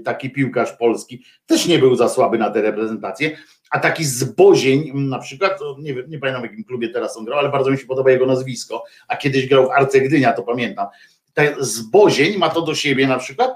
[0.04, 3.36] taki piłkarz polski też nie był za słaby na tę reprezentację,
[3.70, 7.38] a taki zbozień na przykład, nie, wiem, nie pamiętam w jakim klubie teraz on grał,
[7.38, 10.86] ale bardzo mi się podoba jego nazwisko, a kiedyś grał w Arce Gdynia, to pamiętam.
[11.34, 13.50] Ten zbozień ma to do siebie na przykład,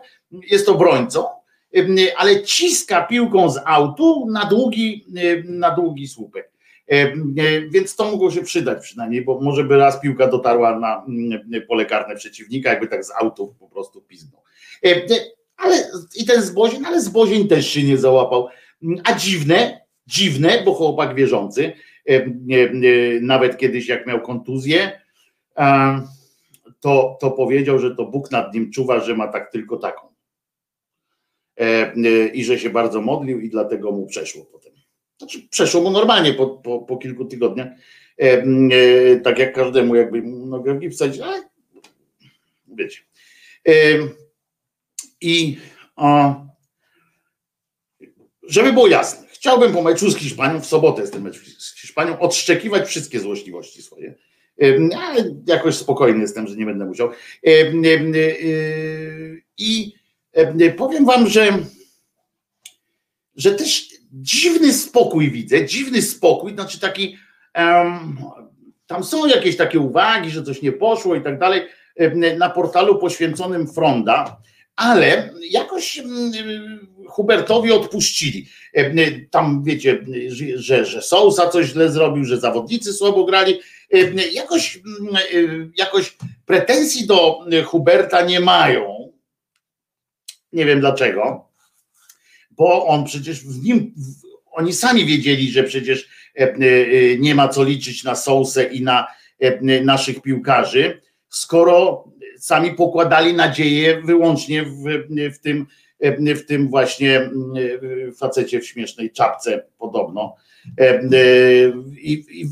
[0.50, 1.24] jest obrońcą,
[2.16, 5.06] ale ciska piłką z autu na długi,
[5.44, 6.52] na długi słupek.
[7.70, 11.06] Więc to mogło się przydać przynajmniej, bo może by raz piłka dotarła na
[11.68, 14.42] pole karne przeciwnika, jakby tak z autu po prostu piznął.
[15.56, 18.48] Ale i ten zbozień, ale zbozień też się nie załapał.
[19.04, 21.72] A dziwne, dziwne, bo chłopak wierzący,
[23.20, 25.00] nawet kiedyś jak miał kontuzję,
[26.80, 30.06] to, to powiedział, że to Bóg nad nim czuwa, że ma tak tylko taką.
[32.32, 34.72] I że się bardzo modlił i dlatego mu przeszło potem.
[35.18, 37.68] Znaczy, przeszło mu normalnie po, po, po kilku tygodniach.
[39.24, 41.42] Tak jak każdemu, jakby nogę w ale
[42.68, 43.00] wiecie.
[45.20, 45.58] I
[45.96, 46.34] o,
[48.42, 52.18] żeby było jasne, chciałbym po meczu z Hiszpanią, w sobotę jest ten mecz z Hiszpanią,
[52.18, 54.14] odszczekiwać wszystkie złośliwości swoje.
[54.96, 57.10] Ale jakoś spokojny jestem, że nie będę musiał.
[59.58, 59.94] I
[60.76, 61.58] powiem wam, że,
[63.36, 67.18] że też dziwny spokój widzę, dziwny spokój, znaczy taki,
[68.86, 71.62] tam są jakieś takie uwagi, że coś nie poszło i tak dalej,
[72.38, 74.36] na portalu poświęconym Fronda,
[74.76, 76.32] ale jakoś mm,
[77.08, 78.46] Hubertowi odpuścili.
[79.30, 80.04] Tam wiecie,
[80.56, 83.60] że, że Sousa coś źle zrobił, że zawodnicy słabo grali.
[84.32, 89.12] Jakoś, mm, jakoś pretensji do Huberta nie mają.
[90.52, 91.48] Nie wiem dlaczego,
[92.50, 93.94] bo on przecież w nim,
[94.52, 96.08] oni sami wiedzieli, że przecież
[96.38, 96.58] e, e,
[97.18, 99.06] nie ma co liczyć na Sousę i na
[99.40, 102.04] e, naszych piłkarzy, skoro
[102.42, 104.84] sami pokładali nadzieję wyłącznie w,
[105.34, 105.66] w, tym,
[106.36, 107.30] w tym właśnie
[108.16, 110.36] facecie w śmiesznej czapce podobno.
[110.80, 111.00] E, e,
[112.00, 112.46] I, i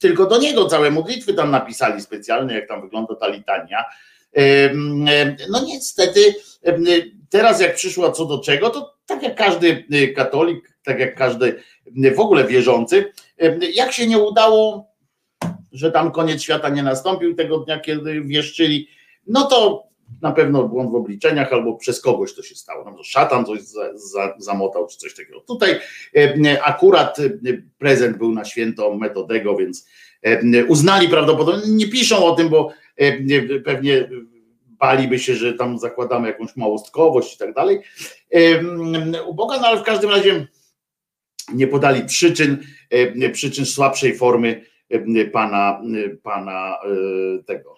[0.00, 3.84] tylko do niego całe modlitwy tam napisali specjalne, jak tam wygląda ta litania.
[4.36, 4.74] E,
[5.50, 6.20] no niestety,
[7.30, 9.84] teraz jak przyszło co do czego, to tak jak każdy
[10.16, 11.62] katolik, tak jak każdy
[12.16, 13.12] w ogóle wierzący,
[13.74, 14.88] jak się nie udało,
[15.72, 18.88] że tam koniec świata nie nastąpił tego dnia, kiedy wieszczyli,
[19.28, 19.88] no to
[20.22, 22.84] na pewno błąd w obliczeniach albo przez kogoś to się stało.
[22.84, 25.40] No, szatan coś za, za, zamotał czy coś takiego.
[25.40, 25.78] Tutaj
[26.16, 27.30] e, akurat e,
[27.78, 29.88] prezent był na święto Metodego, więc
[30.22, 32.72] e, uznali prawdopodobnie, nie piszą o tym, bo
[33.64, 34.10] pewnie
[34.66, 37.80] baliby się, że tam zakładamy jakąś małostkowość i tak dalej.
[39.26, 40.46] U Boga, no ale w każdym razie
[41.54, 42.58] nie podali przyczyn,
[43.32, 44.64] przyczyn słabszej formy
[45.32, 45.82] pana,
[46.22, 46.78] pana
[47.46, 47.77] tego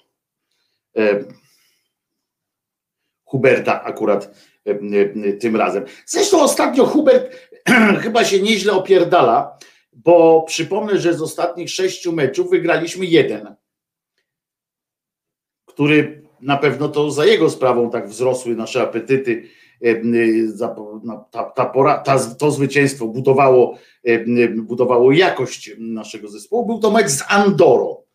[3.31, 4.31] Huberta akurat
[4.67, 5.85] e, e, tym razem.
[6.07, 7.37] Zresztą ostatnio Hubert
[8.03, 9.59] chyba się nieźle opierdala,
[9.93, 13.55] bo przypomnę, że z ostatnich sześciu meczów wygraliśmy jeden,
[15.67, 19.45] który na pewno to za jego sprawą tak wzrosły nasze apetyty.
[19.83, 20.01] E,
[21.05, 23.79] no, ta, ta pora, ta, to zwycięstwo budowało,
[24.57, 26.67] budowało jakość naszego zespołu.
[26.67, 28.10] Był to mecz z Andorą.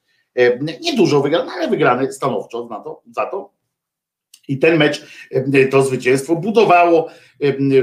[0.82, 3.56] Niedużo wygrany, ale wygrany stanowczo na to, za to.
[4.48, 5.06] I ten mecz,
[5.72, 7.08] to zwycięstwo budowało,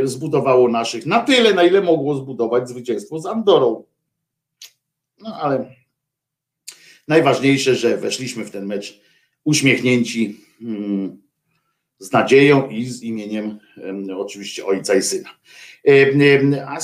[0.04, 3.84] zbudowało naszych na tyle, na ile mogło zbudować zwycięstwo z Andorą.
[5.20, 5.74] No ale
[7.08, 9.00] najważniejsze, że weszliśmy w ten mecz
[9.44, 11.22] uśmiechnięci mm,
[11.98, 13.58] z nadzieją i z imieniem
[14.16, 15.30] oczywiście ojca i syna.
[16.66, 16.78] A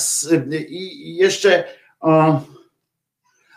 [0.69, 1.63] i jeszcze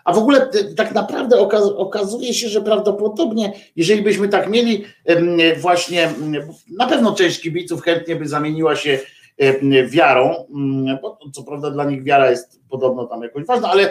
[0.04, 1.38] a w ogóle e, tak naprawdę
[1.76, 4.84] okazuje się, że prawdopodobnie, jeżeli byśmy tak mieli
[5.60, 6.10] właśnie,
[6.76, 8.98] na pewno część kibiców chętnie by zamieniła się
[9.88, 10.46] wiarą,
[11.02, 13.90] bo co prawda dla nich wiara jest podobno tam jakoś ważna, ale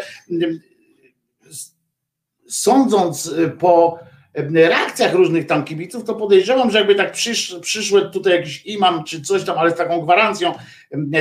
[2.52, 4.00] sądząc e, po
[4.36, 9.21] reakcjach różnych tam kibiców, to podejrzewam, że jakby tak przysz, przyszły tutaj jakiś imam czy
[9.21, 10.54] coś tam, ale z taką gwarancją,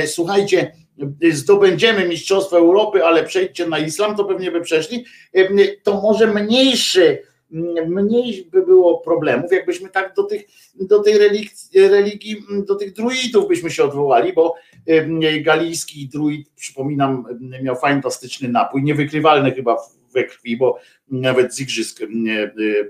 [0.05, 0.71] słuchajcie,
[1.31, 5.05] zdobędziemy Mistrzostwo Europy, ale przejdźcie na islam, to pewnie by przeszli,
[5.83, 7.23] to może mniejszy,
[7.87, 10.41] mniej by było problemów, jakbyśmy tak do, tych,
[10.75, 14.55] do tej religii, religii, do tych druidów byśmy się odwołali, bo
[15.41, 17.25] galijski druid, przypominam,
[17.63, 19.77] miał fantastyczny napój, niewykrywalny chyba
[20.13, 21.99] we krwi, bo nawet z igrzysk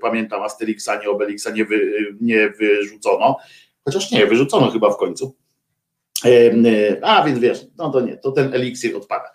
[0.01, 3.37] pamiętam Asterixa, nie Obelixa nie, wy, nie wyrzucono,
[3.85, 5.35] chociaż nie, wyrzucono chyba w końcu
[7.01, 9.31] a więc wiesz, no to nie, to ten eliksir odpada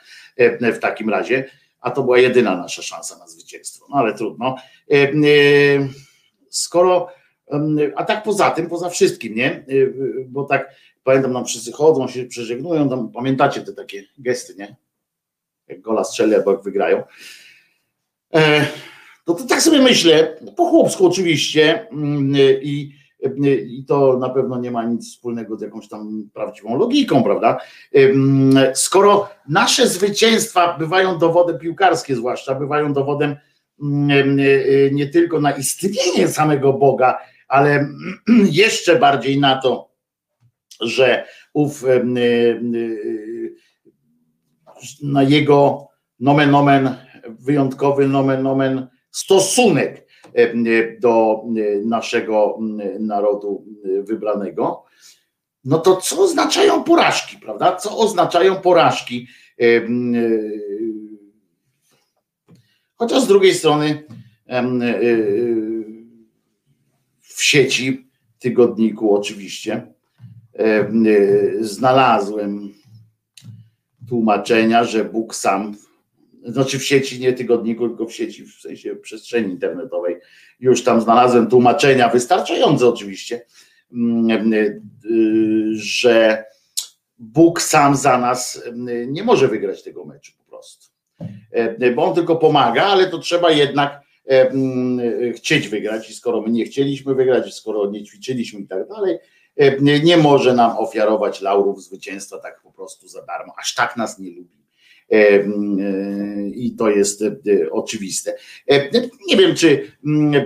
[0.61, 3.87] w takim razie, a to była jedyna nasza szansa na zwycięstwo.
[3.91, 4.57] No ale trudno.
[4.93, 5.09] E,
[6.51, 7.09] skoro,
[7.97, 9.51] a tak poza tym, poza wszystkim, nie?
[9.51, 9.65] E,
[10.27, 14.77] bo tak pamiętam, nam wszyscy chodzą, się przeżegnują, tam pamiętacie te takie gesty, nie?
[15.69, 17.03] jak gola strzeli albo jak wygrają.
[18.35, 18.67] E,
[19.25, 22.93] to, to tak sobie myślę, po chłopsku oczywiście mm, i,
[23.67, 27.59] i to na pewno nie ma nic wspólnego z jakąś tam prawdziwą logiką, prawda?
[28.75, 33.37] Skoro nasze zwycięstwa bywają dowodem piłkarskie, zwłaszcza bywają dowodem
[33.81, 37.89] y, nie tylko na istnienie samego Boga, ale
[38.51, 39.91] jeszcze bardziej na to,
[40.81, 43.55] że ów ym, y,
[45.03, 45.89] na jego
[46.21, 46.95] nomen nomen
[47.29, 50.06] wyjątkowy nomen nomen stosunek
[51.01, 52.59] do e, naszego
[53.01, 54.85] narodu e, wybranego,
[55.65, 57.77] no to co oznaczają porażki, prawda?
[57.77, 59.27] Co oznaczają porażki?
[62.97, 64.05] Chociaż z drugiej strony
[67.21, 69.87] w sieci tygodniku oczywiście
[71.61, 72.73] znalazłem
[74.09, 75.75] tłumaczenia, że Bóg sam
[76.47, 80.17] znaczy w sieci, nie tygodniku, tylko w sieci, w sensie przestrzeni internetowej.
[80.61, 83.47] Już tam znalazłem tłumaczenia, wystarczające oczywiście,
[83.93, 84.81] mm, y,
[85.75, 86.45] że
[87.19, 90.87] Bóg sam za nas mm, nie może wygrać tego meczu po prostu.
[91.51, 96.41] E, bo on tylko pomaga, ale to trzeba jednak e, mm, chcieć wygrać i skoro
[96.41, 99.19] my nie chcieliśmy wygrać, skoro nie ćwiczyliśmy i tak dalej,
[99.57, 103.53] e, nie może nam ofiarować laurów zwycięstwa tak po prostu za darmo.
[103.59, 104.66] Aż tak nas nie lubi
[106.55, 107.37] I to jest e,
[107.71, 108.35] oczywiste.
[108.71, 108.91] E,
[109.29, 109.93] nie wiem, czy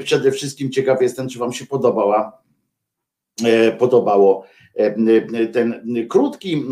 [0.04, 2.42] przede wszystkim ciekaw jestem, czy Wam się podobała,
[3.78, 4.44] podobało
[5.52, 6.64] ten krótki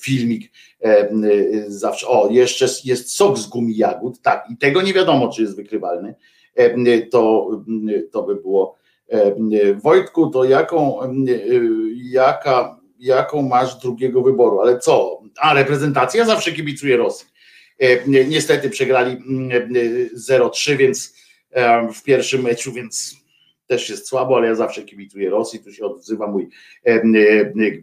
[0.00, 0.52] filmik
[1.66, 2.08] zawsze.
[2.08, 6.14] O, jeszcze jest sok z gumi jagód, tak, i tego nie wiadomo, czy jest wykrywalny.
[7.10, 7.50] To,
[8.12, 8.76] to by było.
[9.82, 10.98] Wojtku, to jaką,
[11.94, 14.60] jaka, jaką masz drugiego wyboru?
[14.60, 15.18] Ale co?
[15.40, 17.26] a reprezentacja zawsze kibicuje Rosji.
[17.78, 19.16] E, niestety przegrali
[20.14, 21.14] 0-3, mm, więc
[21.50, 23.16] e, w pierwszym meczu, więc
[23.66, 26.48] też jest słabo, ale ja zawsze kibicuję Rosji, tu się odzywa mój
[26.84, 27.02] e,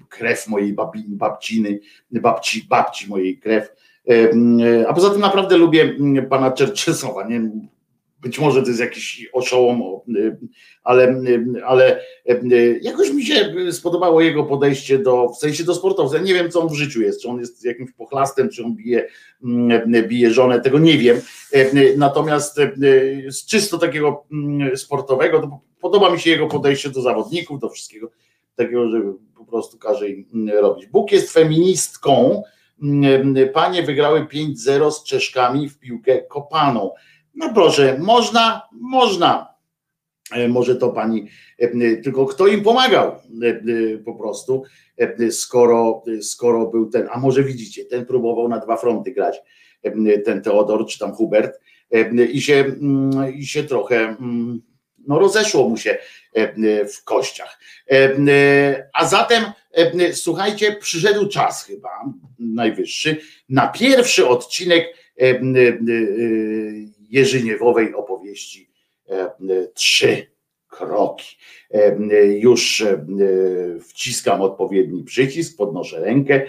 [0.10, 1.80] krew mojej babi, babciny,
[2.12, 3.76] babci, babci mojej krew.
[4.88, 5.96] A poza tym naprawdę lubię
[6.30, 7.42] pana Czerczesowa, nie?
[8.26, 9.84] Być może to jest jakiś oszołom,
[10.84, 11.22] ale,
[11.66, 12.06] ale
[12.82, 16.18] jakoś mi się spodobało jego podejście do, w sensie do sportowca.
[16.18, 19.08] Nie wiem, co on w życiu jest, czy on jest jakimś pochlastem, czy on bije,
[20.08, 21.22] bije żonę, tego nie wiem.
[21.98, 22.60] Natomiast
[23.30, 24.26] z czysto takiego
[24.76, 28.12] sportowego, to podoba mi się jego podejście do zawodników, do wszystkiego
[28.56, 29.02] takiego, że
[29.38, 30.86] po prostu każe im robić.
[30.86, 32.44] Bóg jest feministką.
[33.54, 36.92] Panie wygrały 5-0 z Czeszkami w piłkę kopaną.
[37.36, 39.56] No proszę, można, można.
[40.32, 41.28] E, może to pani,
[41.60, 44.64] e, tylko kto im pomagał e, po prostu,
[45.32, 49.42] skoro, skoro był ten, a może widzicie, ten próbował na dwa fronty grać,
[50.26, 51.60] ten Teodor czy tam Hubert
[52.34, 54.62] i się, mm, i się trochę mm,
[55.08, 55.98] no rozeszło mu się
[56.94, 57.60] w kościach.
[58.94, 59.44] A zatem,
[60.14, 61.90] słuchajcie, przyszedł czas chyba
[62.40, 63.18] najwyższy
[63.50, 64.88] na pierwszy odcinek
[67.10, 68.72] Jerzyniewowej opowieści
[69.10, 69.32] e,
[69.74, 70.28] Trzy
[70.68, 71.38] kroki.
[71.72, 73.06] E, już e,
[73.80, 76.46] wciskam odpowiedni przycisk, podnoszę rękę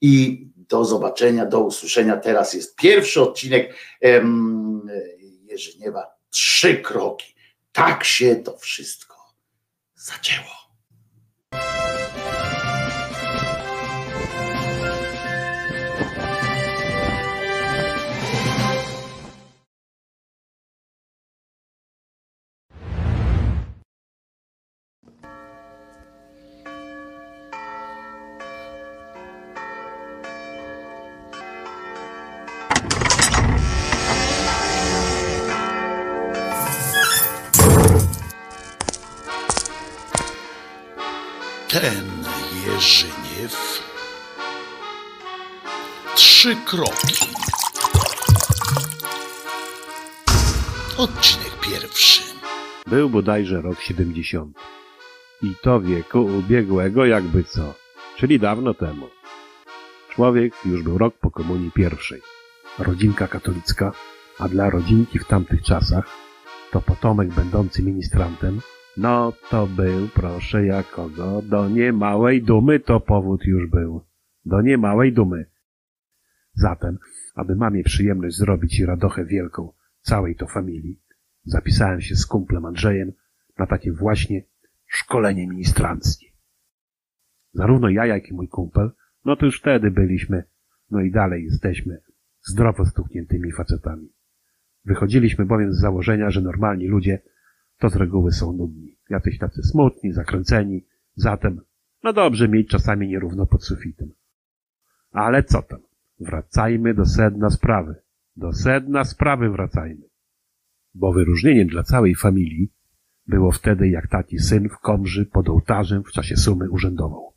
[0.00, 2.16] i do zobaczenia, do usłyszenia.
[2.16, 3.74] Teraz jest pierwszy odcinek
[5.42, 7.34] Jerzyniewa Trzy kroki.
[7.72, 9.16] Tak się to wszystko
[9.94, 10.61] zaczęło.
[46.72, 47.26] Kroki.
[50.98, 52.22] Odcinek pierwszy.
[52.86, 54.56] Był bodajże rok 70.
[55.42, 57.74] I to wieku ubiegłego jakby co,
[58.16, 59.06] czyli dawno temu.
[60.08, 62.20] Człowiek już był rok po komunii pierwszej.
[62.78, 63.92] Rodzinka katolicka,
[64.38, 66.06] a dla rodzinki w tamtych czasach
[66.70, 68.60] to potomek będący ministrantem
[68.96, 71.42] no to był, proszę, jak kogo?
[71.42, 74.00] Do niemałej dumy to powód już był.
[74.44, 75.51] Do niemałej dumy.
[76.54, 76.98] Zatem,
[77.34, 81.00] aby mamie przyjemność zrobić i radochę wielką całej to familii,
[81.44, 83.12] zapisałem się z kumplem Andrzejem
[83.58, 84.42] na takie właśnie
[84.86, 86.26] szkolenie ministranckie.
[87.52, 88.90] Zarówno ja, jak i mój kumpel,
[89.24, 90.44] no to już wtedy byliśmy,
[90.90, 92.02] no i dalej jesteśmy
[92.40, 94.12] zdrowo stukniętymi facetami.
[94.84, 97.22] Wychodziliśmy bowiem z założenia, że normalni ludzie
[97.78, 101.60] to z reguły są nudni, jacyś tacy smutni, zakręceni, zatem
[102.02, 104.12] no dobrze mieć czasami nierówno pod sufitem.
[105.10, 105.80] Ale co tam?
[106.22, 107.94] Wracajmy do sedna sprawy.
[108.36, 110.08] Do sedna sprawy wracajmy.
[110.94, 112.72] Bo wyróżnieniem dla całej familii
[113.26, 117.34] było wtedy, jak taki syn w komży pod ołtarzem w czasie sumy urzędował.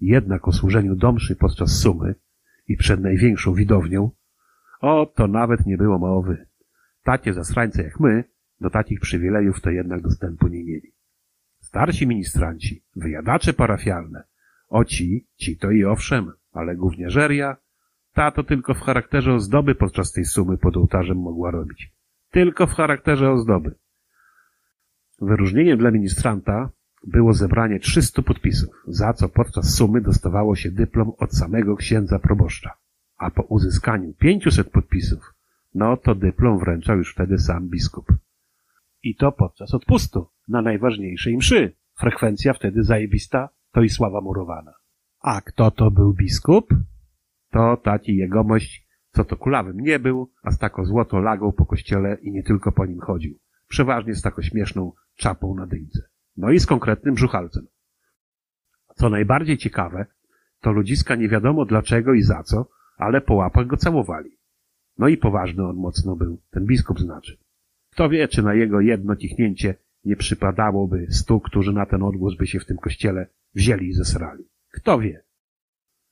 [0.00, 2.14] Jednak o służeniu domszy podczas sumy
[2.68, 4.10] i przed największą widownią,
[4.80, 6.46] o, to nawet nie było mowy.
[7.02, 8.24] Takie zasrańce jak my,
[8.60, 10.94] do takich przywilejów to jednak dostępu nie mieli.
[11.60, 14.24] Starsi ministranci, wyjadacze parafialne,
[14.68, 17.56] o ci, ci to i owszem, ale gówniarzeria,
[18.14, 21.92] ta to tylko w charakterze ozdoby podczas tej sumy pod ołtarzem mogła robić.
[22.30, 23.74] Tylko w charakterze ozdoby.
[25.20, 26.70] Wyróżnieniem dla ministranta
[27.06, 32.74] było zebranie 300 podpisów, za co podczas sumy dostawało się dyplom od samego księdza proboszcza.
[33.18, 35.34] A po uzyskaniu 500 podpisów,
[35.74, 38.06] no to dyplom wręczał już wtedy sam biskup.
[39.02, 41.72] I to podczas odpustu, na najważniejszej mszy.
[41.98, 44.74] Frekwencja wtedy zajebista, to i sława murowana.
[45.20, 46.74] A kto to był biskup?
[47.54, 52.18] To taki jegomość, co to kulawym nie był, a z tako złoto lagą po kościele
[52.22, 53.38] i nie tylko po nim chodził.
[53.68, 56.02] Przeważnie z taką śmieszną czapą na dyńce.
[56.36, 57.66] No i z konkretnym brzuchalcem.
[58.94, 60.06] Co najbardziej ciekawe,
[60.60, 64.30] to ludziska nie wiadomo dlaczego i za co, ale po łapach go całowali.
[64.98, 67.38] No i poważny on mocno był, ten biskup znaczy.
[67.90, 69.74] Kto wie, czy na jego jedno cichnięcie
[70.04, 74.44] nie przypadałoby stu, którzy na ten odgłos by się w tym kościele wzięli i zesrali.
[74.70, 75.23] Kto wie?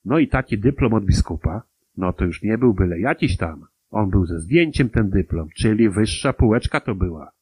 [0.05, 1.63] No i taki dyplom od biskupa,
[1.97, 3.67] no to już nie był byle jakiś tam.
[3.91, 7.33] On był ze zdjęciem ten dyplom, czyli wyższa półeczka to była.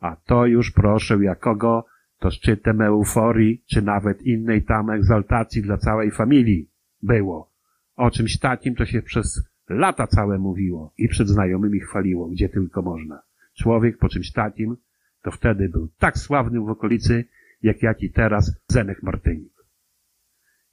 [0.00, 1.84] A to już proszę jakogo,
[2.18, 6.70] to szczytem euforii, czy nawet innej tam egzaltacji dla całej familii
[7.02, 7.52] było.
[7.96, 12.82] O czymś takim to się przez lata całe mówiło i przed znajomymi chwaliło, gdzie tylko
[12.82, 13.22] można.
[13.58, 14.76] Człowiek po czymś takim
[15.22, 17.24] to wtedy był tak sławnym w okolicy,
[17.62, 19.52] jak jaki teraz Zenek Martynik.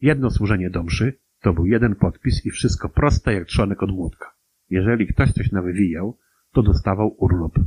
[0.02, 4.36] Jedno służenie do mszy to był jeden podpis i wszystko proste jak trzonek od młotka.
[4.70, 6.18] Jeżeli ktoś coś nawywijał,
[6.52, 7.60] to dostawał urlop,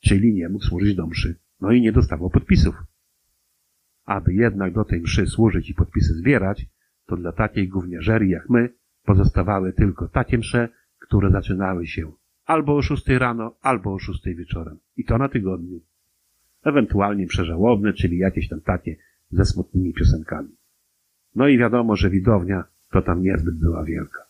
[0.00, 2.74] czyli nie mógł służyć do mszy, no i nie dostawał podpisów.
[4.04, 6.66] Aby jednak do tej mszy służyć i podpisy zbierać,
[7.06, 12.12] to dla takiej gówniarzerii jak my pozostawały tylko takie msze, które zaczynały się
[12.44, 14.78] albo o szóstej rano, albo o szóstej wieczorem.
[14.96, 15.80] I to na tygodniu.
[16.64, 18.96] Ewentualnie przeżałobne, czyli jakieś tam takie
[19.30, 20.56] ze smutnymi piosenkami.
[21.34, 24.20] No i wiadomo, że widownia to tam niezbyt była wielka.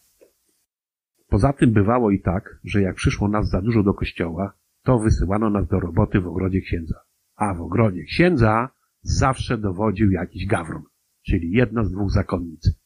[1.29, 4.53] Poza tym bywało i tak, że jak przyszło nas za dużo do kościoła,
[4.83, 7.01] to wysyłano nas do roboty w ogrodzie księdza.
[7.37, 8.69] A w ogrodzie księdza
[9.03, 10.83] zawsze dowodził jakiś gawron,
[11.27, 12.79] czyli jedna z dwóch zakonnic.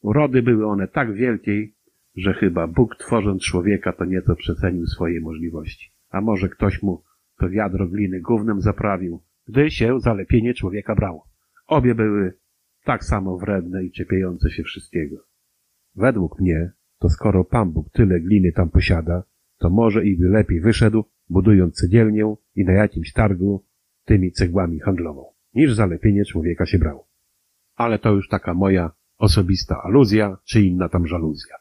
[0.00, 1.74] Urody były one tak wielkiej,
[2.16, 5.90] że chyba Bóg tworząc człowieka to nieco przecenił swoje możliwości.
[6.10, 7.02] A może ktoś mu
[7.38, 11.28] to wiadro gliny gównem zaprawił, gdy się za lepienie człowieka brało.
[11.66, 12.43] Obie były
[12.84, 15.16] tak samo wredne i czepiające się wszystkiego.
[15.94, 19.22] Według mnie, to skoro Pan Bóg tyle gliny tam posiada,
[19.58, 23.64] to może i by lepiej wyszedł, budując cegielnię i na jakimś targu
[24.04, 27.06] tymi cegłami handlował, niż za lepienie człowieka się brał.
[27.74, 31.56] Ale to już taka moja osobista aluzja, czy inna tam żaluzja.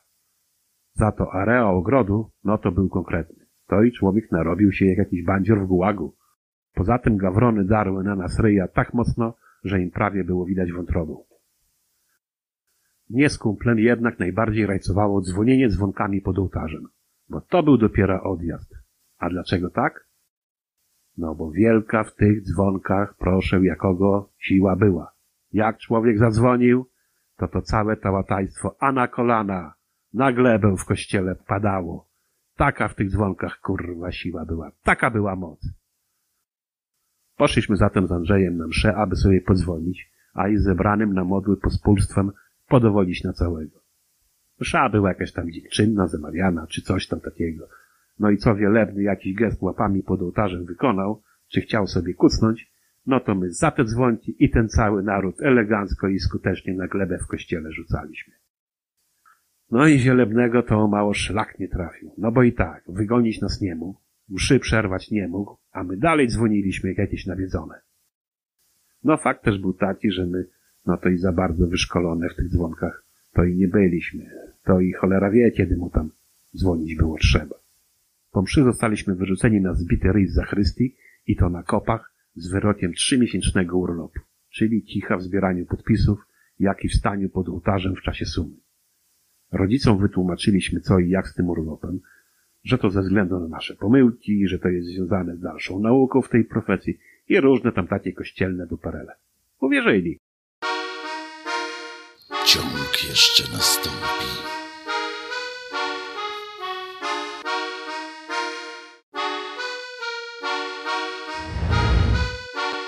[0.93, 3.45] Za to areał ogrodu, no to był konkretny.
[3.67, 6.15] To i człowiek narobił się jak jakiś bandzior w gułagu.
[6.73, 11.23] Poza tym gawrony darły na nas ryja tak mocno, że im prawie było widać wątrobą.
[13.09, 16.87] Mnie z kumplem jednak najbardziej rajcowało dzwonienie dzwonkami pod ołtarzem,
[17.29, 18.73] bo to był dopiero odjazd.
[19.17, 20.07] A dlaczego tak?
[21.17, 25.13] No bo wielka w tych dzwonkach, proszę jakogo, siła była.
[25.51, 26.89] Jak człowiek zadzwonił,
[27.37, 29.73] to to całe tałataństwo, a na kolana,
[30.13, 32.09] na glebę w kościele padało.
[32.55, 35.82] Taka w tych dzwonkach kurwa siła była, taka była moc.
[37.37, 42.31] Poszliśmy zatem z Andrzejem na mszę, aby sobie podzwonić, a i zebranym na modły pospólstwem
[42.67, 43.83] podowolić na całego.
[44.59, 47.67] Msza była jakaś tam dziewczynna, zamawiana, czy coś tam takiego.
[48.19, 52.73] No i co wielebny jakiś gest łapami pod ołtarzem wykonał, czy chciał sobie kucnąć,
[53.05, 57.17] no to my za te dzwonki i ten cały naród elegancko i skutecznie na glebę
[57.17, 58.33] w kościele rzucaliśmy.
[59.71, 62.11] No i wielebnego to mało szlak nie trafił.
[62.17, 63.99] No bo i tak, wygonić nas nie mógł,
[64.29, 67.75] mszy przerwać nie mógł, a my dalej dzwoniliśmy jak jakieś nawiedzone.
[69.03, 70.45] No fakt też był taki, że my,
[70.85, 74.29] no to i za bardzo wyszkolone w tych dzwonkach, to i nie byliśmy.
[74.63, 76.09] To i cholera wie, kiedy mu tam
[76.55, 77.55] dzwonić było trzeba.
[78.31, 80.95] Po mszy zostaliśmy wyrzuceni na zbity ryj z zachrystii
[81.27, 84.19] i to na kopach z wyrokiem trzymiesięcznego urlopu,
[84.49, 86.19] czyli cicha w zbieraniu podpisów,
[86.59, 88.55] jak i w staniu pod ołtarzem w czasie sumy.
[89.51, 91.99] Rodzicom wytłumaczyliśmy co i jak z tym urlopem,
[92.63, 96.29] że to ze względu na nasze pomyłki, że to jest związane z dalszą nauką w
[96.29, 96.97] tej profesji
[97.29, 99.15] i różne tam takie kościelne duperele.
[99.59, 100.19] Uwierzyli.
[102.45, 104.33] Ciąg jeszcze nastąpi.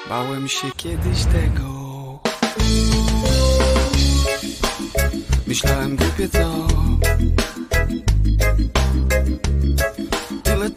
[0.09, 1.75] Bałem się kiedyś tego.
[5.47, 6.67] Myślałem głupie co.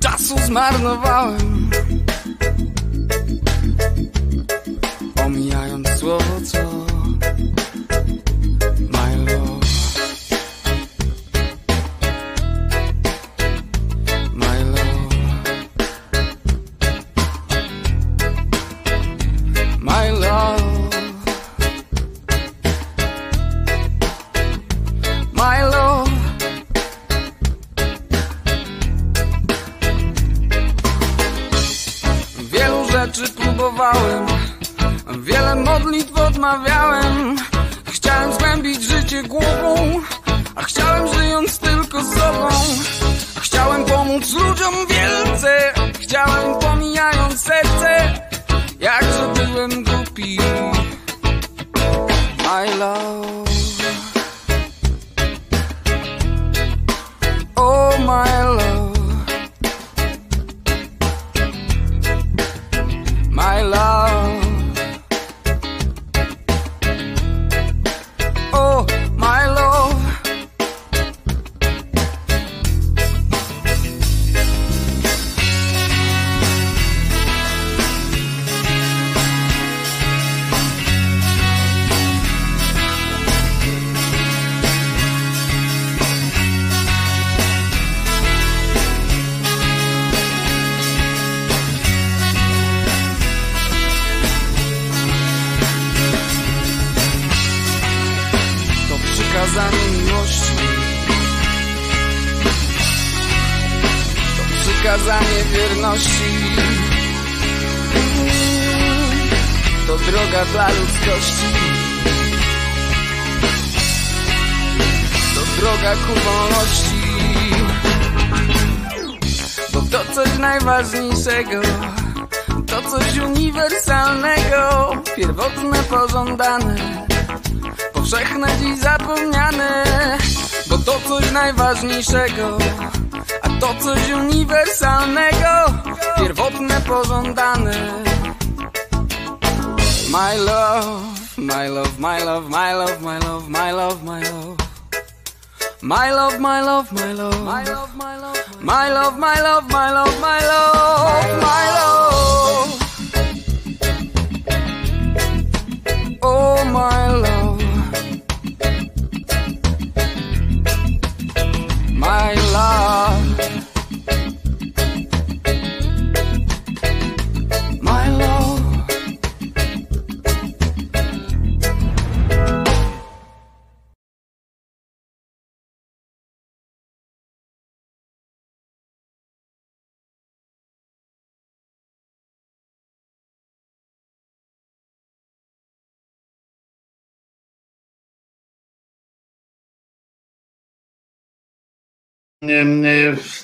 [0.00, 1.70] czasu zmarnowałem.
[5.14, 6.67] Pomijając słowo co.
[52.58, 53.37] My love.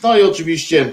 [0.02, 0.92] No i oczywiście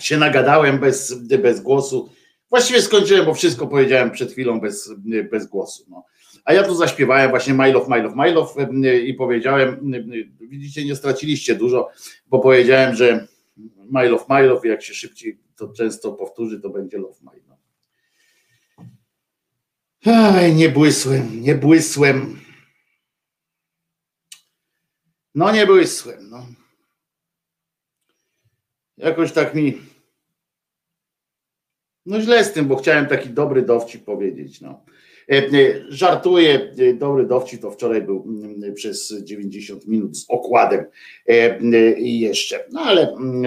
[0.00, 2.10] się nagadałem bez, bez głosu.
[2.50, 4.90] Właściwie skończyłem, bo wszystko powiedziałem przed chwilą bez,
[5.30, 5.84] bez głosu.
[5.88, 6.04] No.
[6.44, 10.10] A ja tu zaśpiewałem właśnie My Love em, i powiedziałem, em,
[10.40, 11.90] widzicie, nie straciliście dużo,
[12.26, 13.26] bo powiedziałem, że
[13.90, 17.18] My Love, jak się szybciej to często powtórzy, to będzie Love.
[17.22, 17.32] No.
[20.12, 22.40] Aj, nie błysłem, nie błysłem.
[25.34, 26.46] No nie błysłem, no.
[28.96, 29.78] Jakoś tak mi.
[32.06, 34.60] No źle z tym, bo chciałem taki dobry dowcip powiedzieć.
[34.60, 34.84] No.
[35.28, 35.50] E, e,
[35.88, 40.84] Żartuję, e, dobry dowcip to wczoraj był mm, przez 90 minut z okładem
[41.96, 43.44] i jeszcze, no ale mm,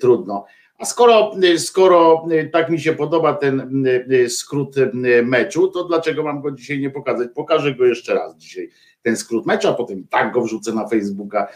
[0.00, 0.44] trudno.
[0.78, 3.84] A skoro, skoro tak mi się podoba ten
[4.28, 4.76] skrót
[5.22, 7.28] meczu, to dlaczego mam go dzisiaj nie pokazać?
[7.34, 8.70] Pokażę go jeszcze raz dzisiaj,
[9.06, 11.48] ten skrót meczu, a potem tak go wrzucę na Facebooka.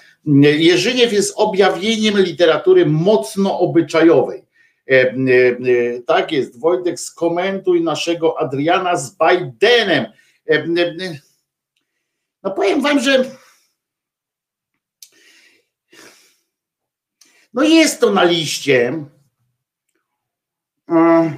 [0.58, 4.44] Jerzyniew jest objawieniem literatury mocno obyczajowej.
[4.90, 10.06] E, e, e, Tak jest, Wojtek, skomentuj naszego Adriana z Bidenem.
[12.42, 13.24] No powiem wam, że
[17.54, 19.04] No jest to na liście.
[20.88, 21.32] E,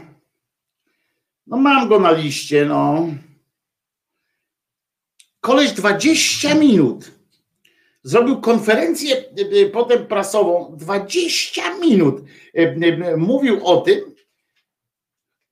[1.46, 3.08] no mam go na liście, no.
[5.42, 7.10] Koleś 20 minut
[8.02, 9.22] zrobił konferencję e,
[9.62, 12.22] e, potem prasową, 20 minut
[13.16, 14.14] mówił o tym,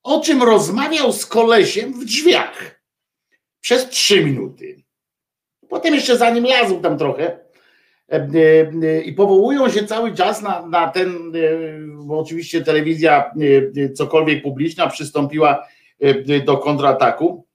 [0.02, 2.80] o czym rozmawiał z kolesiem w drzwiach
[3.60, 4.82] przez 3 minuty.
[5.68, 7.38] Potem jeszcze za nim lazł tam trochę
[9.04, 11.32] i powołują się cały czas na, na ten,
[12.06, 13.30] bo oczywiście telewizja
[13.94, 15.68] cokolwiek publiczna przystąpiła
[16.44, 17.46] do kontrataku,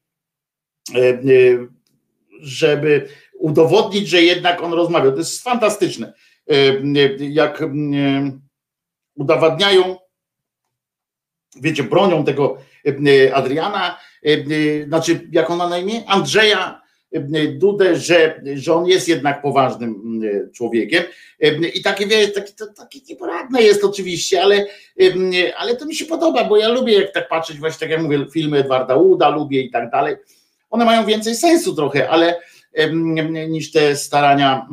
[2.42, 3.08] żeby
[3.40, 5.12] udowodnić, że jednak on rozmawiał.
[5.12, 6.14] To jest fantastyczne.
[7.20, 7.64] Jak
[9.16, 9.98] udowadniają,
[11.62, 12.58] wiecie, bronią tego
[13.34, 14.00] Adriana,
[14.88, 16.04] znaczy, jak on ma na imię?
[16.08, 16.86] Andrzeja
[17.58, 20.22] Dudę, że, że on jest jednak poważnym
[20.54, 21.04] człowiekiem.
[21.74, 24.66] I takie, wie, takie, to, takie nieporadne jest oczywiście, ale,
[25.58, 28.26] ale to mi się podoba, bo ja lubię jak tak patrzeć, właśnie tak jak mówię,
[28.34, 30.16] filmy Edwarda Uda lubię i tak dalej.
[30.76, 32.42] One mają więcej sensu trochę, ale
[33.50, 34.68] niż te starania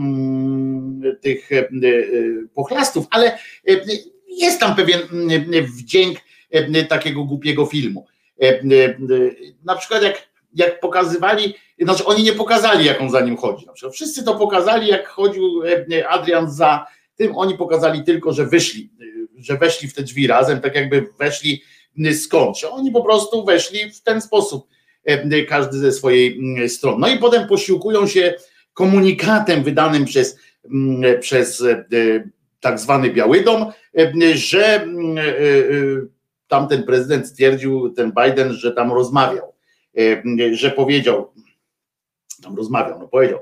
[1.20, 1.50] tych
[2.54, 3.38] pochlastów, ale
[4.28, 5.00] jest tam pewien
[5.78, 6.18] wdzięk
[6.88, 8.06] takiego głupiego filmu.
[9.64, 13.66] Na przykład jak, jak pokazywali, znaczy oni nie pokazali, jak on za nim chodzi.
[13.66, 15.62] Na przykład wszyscy to pokazali, jak chodził
[16.08, 16.86] Adrian za
[17.16, 18.90] tym, oni pokazali tylko, że wyszli,
[19.36, 21.62] że weszli w te drzwi razem, tak jakby weszli
[22.12, 22.64] skądś.
[22.64, 24.68] Oni po prostu weszli w ten sposób,
[25.48, 26.98] każdy ze swojej strony.
[27.00, 28.34] No i potem posiłkują się
[28.74, 30.38] komunikatem wydanym przez,
[31.20, 31.64] przez
[32.60, 33.72] tak zwany Biały Dom,
[34.34, 34.86] że
[36.48, 39.54] tamten prezydent stwierdził, ten Biden, że tam rozmawiał,
[40.52, 41.32] że powiedział,
[42.42, 43.38] tam rozmawiał, no powiedział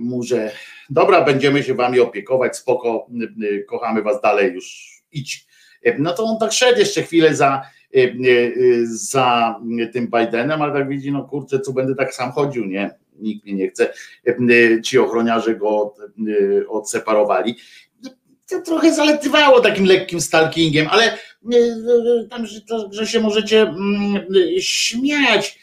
[0.00, 0.52] mu, że
[0.90, 3.06] dobra, będziemy się wami opiekować, spoko,
[3.68, 5.46] kochamy was dalej, już idź.
[5.98, 7.62] No to on tak szedł jeszcze chwilę za,
[8.84, 9.60] za
[9.92, 12.90] tym Bidenem, ale tak widzi, no kurczę, co będę tak sam chodził, nie?
[13.18, 13.92] Nikt mnie nie chce.
[14.84, 15.94] Ci ochroniarze go
[16.68, 17.56] odseparowali.
[18.50, 21.18] To trochę zaletywało takim lekkim stalkingiem, ale
[22.30, 22.46] tam,
[22.90, 23.74] że, się możecie
[24.58, 25.58] śmiać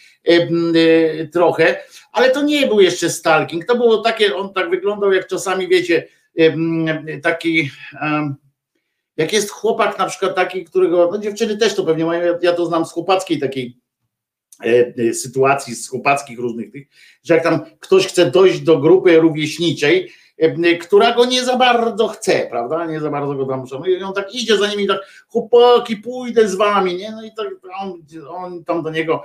[1.34, 1.78] trochę,
[2.12, 3.66] ale to nie był jeszcze stalking.
[3.66, 6.08] To było takie, on tak wyglądał, jak czasami wiecie,
[7.24, 7.72] taki.
[9.22, 12.66] Jak jest chłopak na przykład taki, którego, no dziewczyny też to pewnie mają, ja to
[12.66, 13.78] znam z chłopackiej takiej
[15.14, 16.88] sytuacji, z chłopackich różnych tych,
[17.24, 20.12] że jak tam ktoś chce dojść do grupy rówieśniczej,
[20.82, 22.86] która go nie za bardzo chce, prawda?
[22.86, 24.00] Nie za bardzo go tam szanuje.
[24.00, 24.98] I on tak idzie za nimi, tak,
[25.28, 27.12] chłopaki, pójdę z wami, nie?
[27.12, 27.48] No i tak
[27.80, 29.24] on, on tam do niego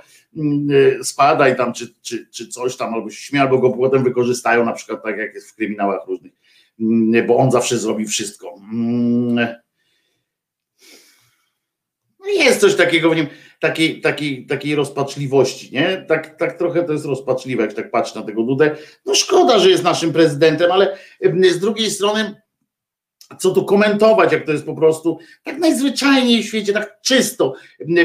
[1.03, 4.65] spada i tam, czy, czy, czy coś tam, albo się śmieje, albo go potem wykorzystają,
[4.65, 6.33] na przykład tak jak jest w kryminałach różnych,
[7.27, 8.55] bo on zawsze zrobi wszystko.
[12.27, 13.27] No jest coś takiego w nim
[13.59, 16.05] takiej, takiej, takiej rozpaczliwości, nie?
[16.07, 18.75] Tak, tak trochę to jest rozpaczliwe, jak tak patrzę na tego Dudę.
[19.05, 20.97] No szkoda, że jest naszym prezydentem, ale
[21.51, 22.35] z drugiej strony
[23.39, 27.53] co tu komentować, jak to jest po prostu tak najzwyczajniej w świecie, tak czysto,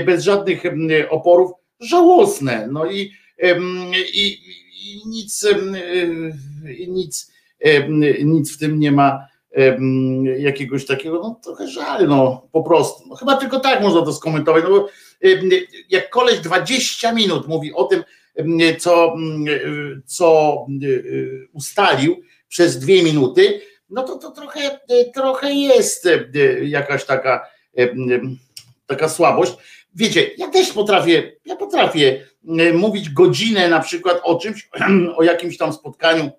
[0.06, 0.62] bez żadnych
[1.10, 1.50] oporów,
[1.80, 2.68] żałosne.
[2.72, 3.12] No i,
[4.14, 4.38] i,
[4.82, 5.46] i nic,
[6.88, 7.32] nic,
[8.24, 9.26] nic w tym nie ma
[10.38, 13.08] jakiegoś takiego, no trochę żal, no po prostu.
[13.08, 14.88] No, chyba tylko tak można to skomentować, no bo
[15.90, 18.04] jak koleś 20 minut mówi o tym,
[18.78, 19.16] co,
[20.06, 20.56] co
[21.52, 24.80] ustalił przez dwie minuty, no to to trochę,
[25.14, 26.08] trochę jest
[26.62, 27.46] jakaś taka,
[28.86, 29.52] taka słabość.
[29.94, 32.26] Wiecie, ja też potrafię, ja potrafię
[32.74, 34.68] mówić godzinę na przykład o czymś,
[35.16, 36.30] o jakimś tam spotkaniu,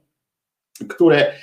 [0.89, 1.33] które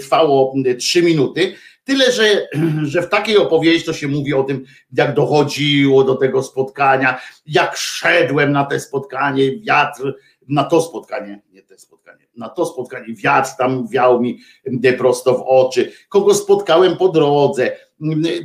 [0.00, 1.54] trwało trzy minuty,
[1.84, 2.48] Tyle, że,
[2.92, 7.76] że w takiej opowieści to się mówi o tym, jak dochodziło do tego spotkania, jak
[7.76, 10.14] szedłem na te spotkanie, wiatr,
[10.48, 14.38] na to spotkanie, nie te spotkanie, na to spotkanie, wiatr tam wiał mi
[14.98, 17.76] prosto w oczy, kogo spotkałem po drodze,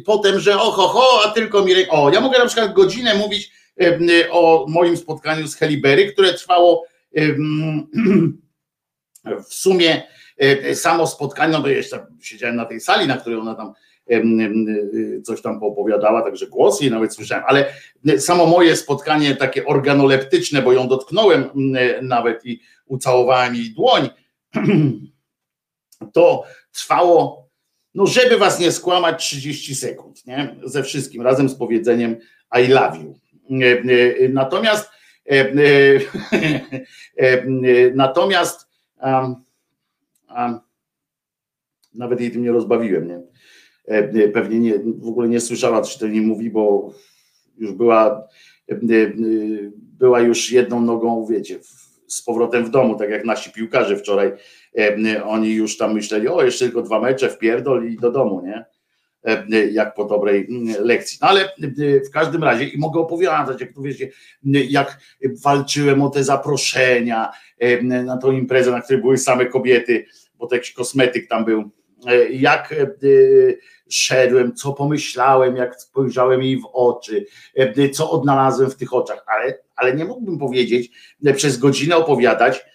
[0.06, 3.52] potem, że oho, ho, a tylko mi, o, ja mogę na przykład godzinę mówić
[4.32, 6.84] o moim spotkaniu z Helibery, które trwało
[9.50, 10.04] w sumie
[10.38, 13.74] E, samo spotkanie, no bo jeszcze siedziałem na tej sali, na której ona tam
[15.24, 17.74] coś tam poopowiadała, także głos jej nawet słyszałem, ale
[18.18, 21.50] samo moje spotkanie takie organoleptyczne, bo ją dotknąłem
[22.02, 24.10] nawet i ucałowałem jej dłoń,
[26.14, 27.50] to trwało,
[27.94, 30.56] no żeby was nie skłamać, 30 sekund, nie?
[30.64, 32.18] Ze wszystkim, razem z powiedzeniem
[32.64, 33.20] I love you.
[34.30, 34.90] Natomiast
[37.96, 38.67] natomiast
[40.28, 40.60] a
[41.94, 43.22] nawet jej tym nie rozbawiłem, nie?
[44.34, 46.94] pewnie nie, w ogóle nie słyszała, co się nie mówi, bo
[47.58, 48.28] już była,
[49.78, 51.60] była już jedną nogą, wiecie,
[52.08, 54.32] z powrotem w domu, tak jak nasi piłkarze wczoraj,
[55.24, 57.38] oni już tam myśleli, o jeszcze tylko dwa mecze w
[57.84, 58.66] i do domu, nie?
[59.72, 60.48] Jak po dobrej
[60.80, 61.18] lekcji.
[61.22, 61.50] No ale
[62.08, 64.10] w każdym razie i mogę opowiadać, jak tu wiecie,
[64.44, 65.00] jak
[65.44, 67.32] walczyłem o te zaproszenia
[67.82, 70.06] na tą imprezę, na której były same kobiety,
[70.36, 71.70] bo to jakiś kosmetyk tam był,
[72.30, 72.76] jak
[73.90, 77.26] szedłem, co pomyślałem, jak spojrzałem jej w oczy,
[77.94, 80.92] co odnalazłem w tych oczach, ale, ale nie mógłbym powiedzieć,
[81.36, 82.66] przez godzinę opowiadać,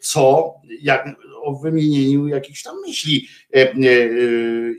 [0.00, 1.08] co, jak,
[1.46, 3.74] o wymienieniu jakichś tam myśli e, e,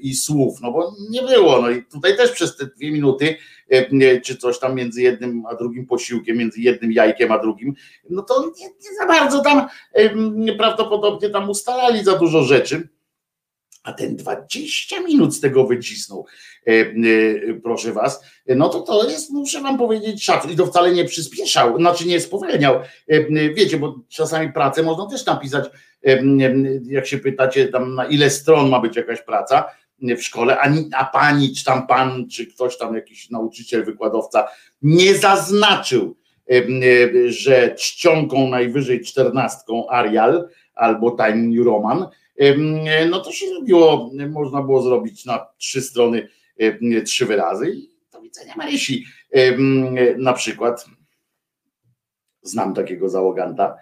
[0.01, 1.61] i słów, no bo nie było.
[1.61, 3.35] No i tutaj też przez te dwie minuty,
[3.69, 7.73] e, czy coś tam między jednym a drugim posiłkiem, między jednym jajkiem a drugim,
[8.09, 9.67] no to nie, nie za bardzo tam
[10.57, 12.87] prawdopodobnie tam ustalali za dużo rzeczy
[13.87, 16.25] a ten 20 minut z tego wycisnął,
[16.67, 16.93] e, e,
[17.63, 20.51] proszę was, no to to jest, muszę wam powiedzieć, szacun.
[20.51, 22.75] I to wcale nie przyspieszał, znaczy nie spowalniał.
[23.07, 25.65] E, wiecie, bo czasami pracę można też napisać,
[26.83, 29.65] jak się pytacie tam na ile stron ma być jakaś praca
[30.01, 34.47] w szkole, a, a pani, czy tam pan, czy ktoś tam, jakiś nauczyciel, wykładowca
[34.81, 36.15] nie zaznaczył,
[37.27, 42.07] że czcionką najwyżej czternastką Arial albo Time New Roman,
[43.09, 46.27] no to się zrobiło, można było zrobić na trzy strony
[47.05, 49.05] trzy wyrazy i do widzenia Marysi
[50.17, 50.85] na przykład.
[52.41, 53.75] Znam takiego załoganta,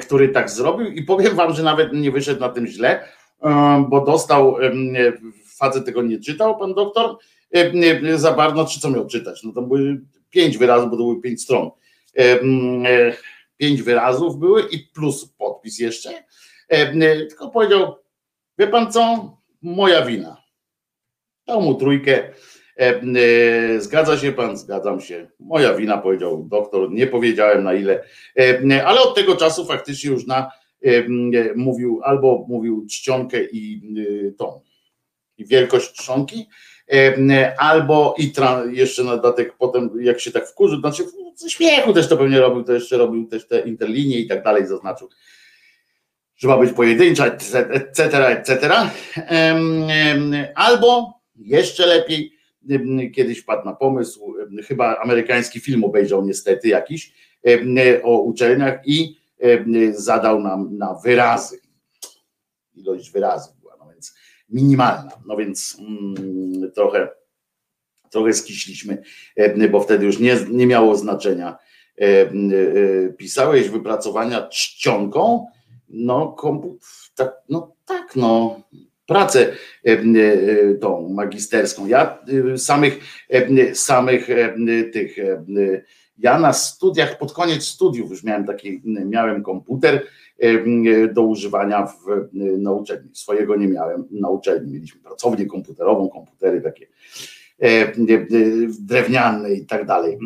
[0.00, 3.08] który tak zrobił i powiem wam, że nawet nie wyszedł na tym źle,
[3.88, 4.56] bo dostał,
[5.58, 7.16] facet tego nie czytał, pan doktor,
[8.14, 9.42] za bardzo, czy co miał czytać?
[9.44, 10.00] No to były
[10.30, 11.70] pięć wyrazów, bo to były pięć stron.
[13.56, 16.47] Pięć wyrazów były i plus podpis jeszcze E, e,
[17.28, 17.96] tylko powiedział,
[18.58, 20.36] wie pan co, moja wina.
[21.46, 22.32] Dał mu trójkę,
[23.78, 28.04] zgadza się pan, zgadzam się, moja wina, powiedział doktor, nie powiedziałem na ile,
[28.84, 30.50] ale od tego czasu faktycznie już na
[31.56, 33.82] mówił, albo mówił czcionkę i
[34.38, 34.60] tą,
[35.38, 36.48] i wielkość trzonki,
[37.58, 38.32] albo i
[38.72, 41.02] jeszcze na dodatek potem, jak się tak wkurzył, znaczy
[41.34, 44.66] ze śmiechu też to pewnie robił, to jeszcze robił też te interlinie i tak dalej,
[44.66, 45.08] zaznaczył
[46.38, 48.70] że ma być pojedyncza, etc., etc.
[50.54, 52.32] Albo jeszcze lepiej,
[53.14, 54.34] kiedyś wpadł na pomysł,
[54.66, 57.12] chyba amerykański film obejrzał niestety jakiś
[58.02, 59.18] o uczelniach i
[59.92, 61.60] zadał nam na wyrazy.
[62.74, 64.14] Ilość wyrazów była, no więc
[64.48, 67.08] minimalna, no więc mm, trochę,
[68.10, 69.02] trochę skiśliśmy,
[69.70, 71.56] bo wtedy już nie, nie miało znaczenia.
[73.16, 75.46] Pisałeś wypracowania czcionką,
[75.90, 76.84] no, komput,
[77.14, 78.60] tak, no tak, no,
[79.08, 79.52] pracę
[79.86, 81.86] e, e, tą magisterską.
[81.86, 82.18] Ja
[82.54, 82.98] e, samych,
[83.74, 84.28] samych
[84.92, 85.16] tych,
[86.18, 90.06] ja na studiach, pod koniec studiów już miałem taki, miałem komputer
[91.12, 92.28] do używania w,
[92.58, 93.10] na uczelni.
[93.12, 94.72] Swojego nie miałem na uczelni.
[94.72, 96.86] Mieliśmy pracownię komputerową, komputery takie
[98.80, 100.18] drewniane i tak dalej.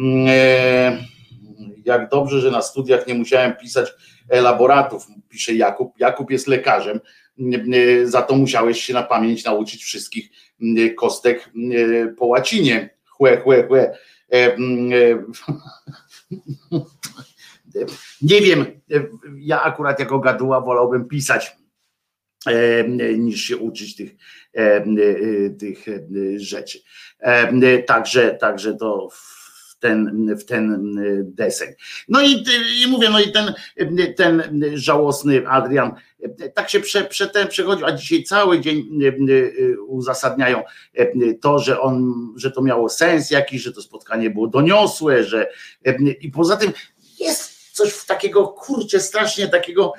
[1.85, 3.93] Jak dobrze, że na studiach nie musiałem pisać
[4.28, 5.99] elaboratów, pisze Jakub.
[5.99, 7.01] Jakub jest lekarzem,
[8.05, 10.30] za to musiałeś się na pamięć nauczyć wszystkich
[10.97, 11.51] kostek
[12.18, 12.91] po łacinie.
[13.07, 13.99] Chłe, chłe, chłe.
[14.33, 14.57] E,
[18.22, 18.66] nie wiem,
[19.37, 21.57] ja akurat jako gaduła wolałbym pisać
[23.18, 24.14] niż się uczyć tych,
[25.59, 25.87] tych
[26.37, 26.78] rzeczy.
[27.87, 29.09] Także, także to
[29.83, 31.68] ten, w ten deseń.
[32.09, 32.45] No i,
[32.85, 33.55] i mówię, no i ten,
[34.16, 35.95] ten żałosny Adrian
[36.55, 38.89] tak się prze, prze ten przechodził, a dzisiaj cały dzień
[39.87, 40.62] uzasadniają
[41.41, 45.51] to, że on, że to miało sens jakiś, że to spotkanie było doniosłe, że
[46.20, 46.72] i poza tym
[47.20, 49.93] jest coś w takiego, kurczę, strasznie takiego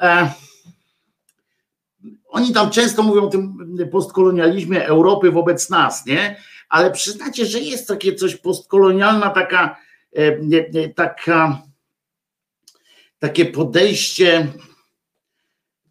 [0.00, 0.30] e,
[2.28, 6.36] oni tam często mówią o tym postkolonializmie Europy wobec nas, nie?
[6.68, 9.76] Ale przyznacie, że jest takie coś postkolonialna taka,
[10.16, 11.62] e, taka
[13.18, 14.46] takie podejście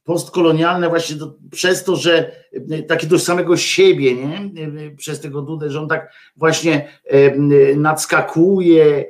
[0.06, 2.32] postkolonialne właśnie do, przez to, że
[2.72, 4.38] e, takie do samego siebie, nie?
[4.38, 7.36] E, przez tego Dudę, że on tak właśnie e,
[7.76, 9.06] nadskakuje,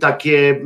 [0.00, 0.64] takie,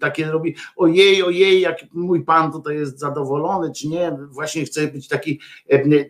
[0.00, 5.08] takie robi, ojej, ojej, jak mój pan tutaj jest zadowolony, czy nie, właśnie chce być
[5.08, 5.40] taki,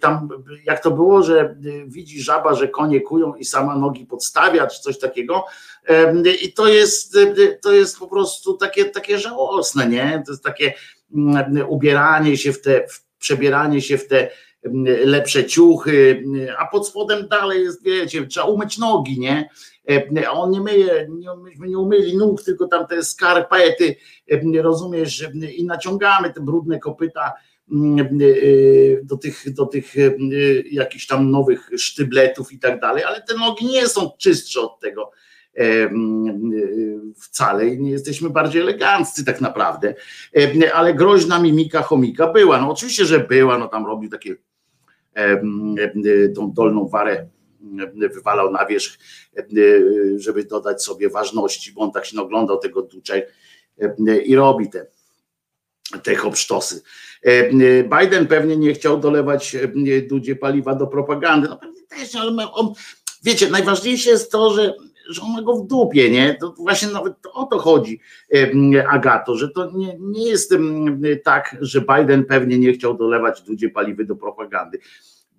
[0.00, 0.28] tam
[0.64, 4.98] jak to było, że widzi żaba, że konie kują i sama nogi podstawia, czy coś
[4.98, 5.44] takiego
[6.42, 7.18] i to jest,
[7.62, 10.22] to jest po prostu takie, takie żałosne, nie?
[10.26, 10.74] To jest takie,
[11.68, 14.30] ubieranie się w te, w przebieranie się w te
[15.04, 16.24] lepsze ciuchy,
[16.58, 19.48] a pod spodem dalej jest, wiecie, trzeba umyć nogi, nie?
[20.28, 23.96] A on nie myje, nie, myśmy nie umyli nóg, tylko tam te skarpety,
[24.62, 27.32] rozumiesz, i naciągamy te brudne kopyta
[29.02, 29.94] do tych, do tych
[30.70, 35.10] jakichś tam nowych sztybletów i tak dalej, ale te nogi nie są czystsze od tego
[37.16, 39.94] wcale nie jesteśmy bardziej eleganccy tak naprawdę,
[40.74, 44.36] ale groźna mimika chomika była, no oczywiście, że była, no tam robił takie
[46.34, 47.26] tą dolną warę
[48.14, 48.98] wywalał na wierzch,
[50.16, 53.22] żeby dodać sobie ważności, bo on tak się oglądał tego duczej
[54.24, 54.86] i robi te,
[56.02, 56.82] te hopsztosy.
[58.00, 59.56] Biden pewnie nie chciał dolewać
[60.08, 62.72] Dudzie paliwa do propagandy, no pewnie też, ale on,
[63.22, 64.74] wiecie, najważniejsze jest to, że
[65.08, 66.34] że on ma go w dupie, nie?
[66.34, 68.00] To właśnie nawet o to chodzi,
[68.90, 70.54] Agato, że to nie, nie jest
[71.24, 74.78] tak, że Biden pewnie nie chciał dolewać Dudzie paliwy do propagandy.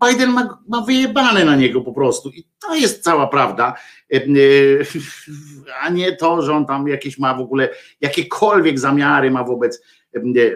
[0.07, 3.73] Biden ma, ma wyjebane na niego po prostu i to jest cała prawda,
[5.83, 7.69] a nie to, że on tam jakieś ma w ogóle
[8.01, 9.81] jakiekolwiek zamiary ma wobec,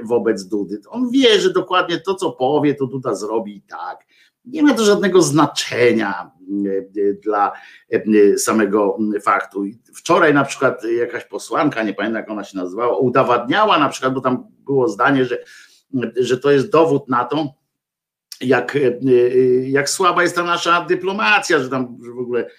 [0.03, 0.81] wobec Dudy.
[0.89, 4.05] On wie, że dokładnie to, co powie, to Duda zrobi i tak
[4.45, 6.38] nie ma to żadnego znaczenia e,
[7.23, 7.51] dla
[7.91, 9.63] e, samego faktu.
[9.95, 14.21] Wczoraj na przykład jakaś posłanka, nie pamiętam jak ona się nazywała, udowadniała na przykład, bo
[14.21, 15.43] tam było zdanie, że,
[16.15, 17.53] że to jest dowód na to,
[18.41, 18.79] jak, e,
[19.69, 22.49] jak słaba jest ta nasza dyplomacja, że tam w ogóle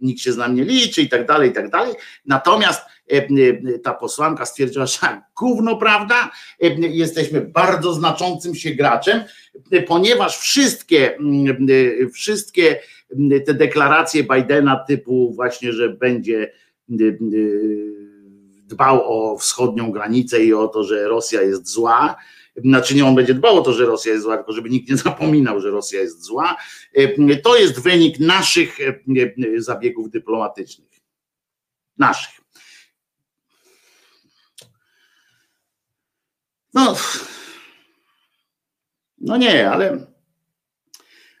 [0.00, 1.94] nikt się z nami nie liczy i tak dalej, i tak dalej.
[2.26, 2.97] Natomiast E, e,
[3.82, 4.98] ta posłanka stwierdziła, że
[5.38, 6.30] gówno, prawda?
[6.78, 9.20] Jesteśmy bardzo znaczącym się graczem,
[9.86, 11.18] ponieważ wszystkie,
[12.12, 12.80] wszystkie
[13.46, 16.52] te deklaracje Bidena typu właśnie, że będzie
[18.68, 22.16] dbał o wschodnią granicę i o to, że Rosja jest zła,
[22.64, 24.96] znaczy nie on będzie dbał o to, że Rosja jest zła, tylko żeby nikt nie
[24.96, 26.56] zapominał, że Rosja jest zła.
[27.42, 28.78] To jest wynik naszych
[29.56, 30.88] zabiegów dyplomatycznych.
[31.98, 32.40] Naszych.
[36.74, 36.96] No,
[39.20, 40.06] no nie, ale,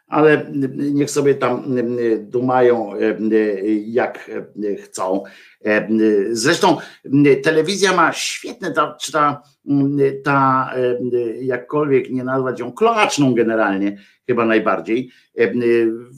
[0.06, 1.76] ale niech sobie tam
[2.18, 2.92] dumają
[3.86, 4.30] jak
[4.84, 5.22] chcą.
[6.30, 6.76] Zresztą
[7.42, 9.42] telewizja ma świetne, ta, czy ta,
[10.24, 10.70] ta
[11.40, 15.10] jakkolwiek nie nazwać ją kloaczną generalnie, chyba najbardziej.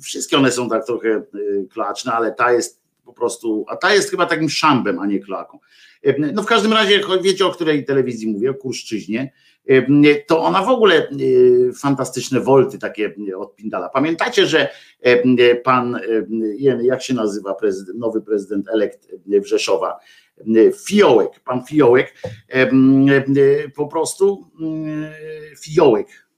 [0.03, 1.23] Wszystkie one są tak trochę
[1.73, 2.80] kloaczne, ale ta jest
[3.11, 5.59] po prostu, a ta jest chyba takim szambem, a nie kloaką.
[6.33, 9.33] No w każdym razie, wiecie o której telewizji mówię, o Kurszczyźnie,
[10.27, 11.13] to ona w ogóle e,
[11.73, 13.89] fantastyczne wolty takie od Pindala.
[13.89, 14.69] Pamiętacie, że
[15.65, 16.01] pan,
[16.83, 19.99] jak się nazywa prezydent, nowy prezydent elekt Wrzeszowa,
[20.87, 22.15] Fiołek, pan Fiołek,
[23.77, 24.51] po prostu
[25.61, 26.30] Fiołek.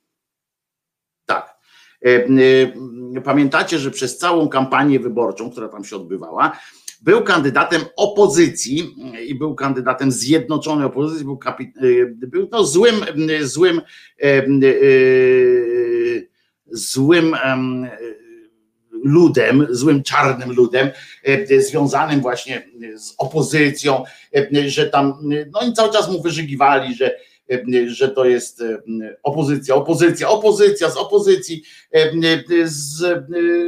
[2.02, 3.24] Tak.
[3.24, 6.58] Pamiętacie, że przez całą kampanię wyborczą, która tam się odbywała,
[7.02, 8.94] był kandydatem opozycji
[9.26, 11.38] i był kandydatem zjednoczonej opozycji, był,
[12.14, 12.94] był no złym,
[13.42, 13.80] złym,
[16.66, 17.36] złym
[19.04, 20.90] ludem, złym czarnym ludem,
[21.58, 24.04] związanym właśnie z opozycją,
[24.66, 25.14] że tam,
[25.52, 27.16] no i cały czas mu wyżygiwali, że
[27.86, 28.62] że to jest
[29.22, 31.62] opozycja, opozycja, opozycja z opozycji,
[32.64, 33.04] z,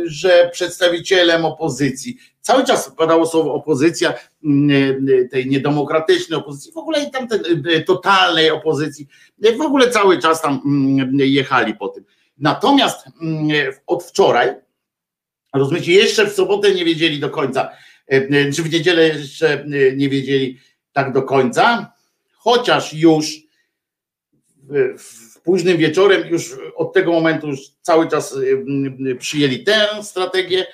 [0.07, 4.15] że przedstawicielem opozycji cały czas padało słowo opozycja,
[4.45, 7.29] mm, e, tej niedemokratycznej opozycji, w ogóle i tam
[7.75, 9.09] e, totalnej opozycji,
[9.43, 12.05] e, w ogóle cały czas tam mm, jechali po tym.
[12.39, 13.49] Natomiast mm,
[13.87, 14.55] od wczoraj,
[15.55, 17.71] rozumiecie, jeszcze w sobotę nie wiedzieli do końca,
[18.57, 19.65] czy w niedzielę jeszcze
[19.97, 20.59] nie wiedzieli
[20.93, 21.93] tak do końca,
[22.37, 23.44] chociaż już
[24.99, 28.37] w późnym wieczorem, już od tego momentu już cały czas
[29.19, 30.67] przyjęli tę strategię,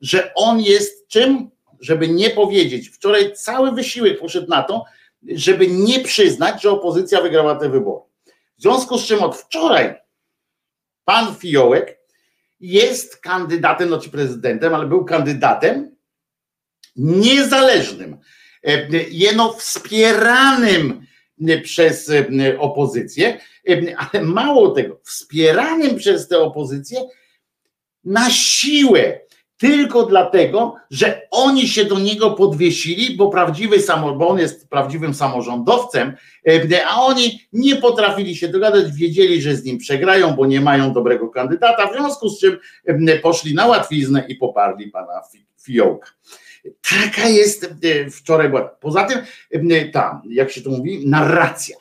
[0.00, 1.50] że on jest czym?
[1.80, 2.88] Żeby nie powiedzieć.
[2.88, 4.84] Wczoraj cały wysiłek poszedł na to,
[5.28, 8.02] żeby nie przyznać, że opozycja wygrała te wybory.
[8.58, 9.94] W związku z czym od wczoraj
[11.04, 11.98] pan Fiołek
[12.60, 15.96] jest kandydatem, znaczy prezydentem, ale był kandydatem
[16.96, 18.18] niezależnym,
[18.64, 21.06] e, jeno wspieranym
[21.62, 27.00] przez e, opozycję, e, ale mało tego, wspieranym przez tę opozycję
[28.04, 29.20] na siłę
[29.58, 36.16] tylko dlatego, że oni się do niego podwiesili, bo prawdziwy samorząd, on jest prawdziwym samorządowcem,
[36.48, 40.92] e, a oni nie potrafili się dogadać, wiedzieli, że z nim przegrają, bo nie mają
[40.92, 45.20] dobrego kandydata, w związku z czym e, poszli na łatwiznę i poparli pana
[45.62, 46.08] Fiołka.
[46.90, 48.62] Taka jest e, wczoraj była.
[48.62, 49.18] Poza tym
[49.92, 51.76] ta, jak się to mówi, narracja.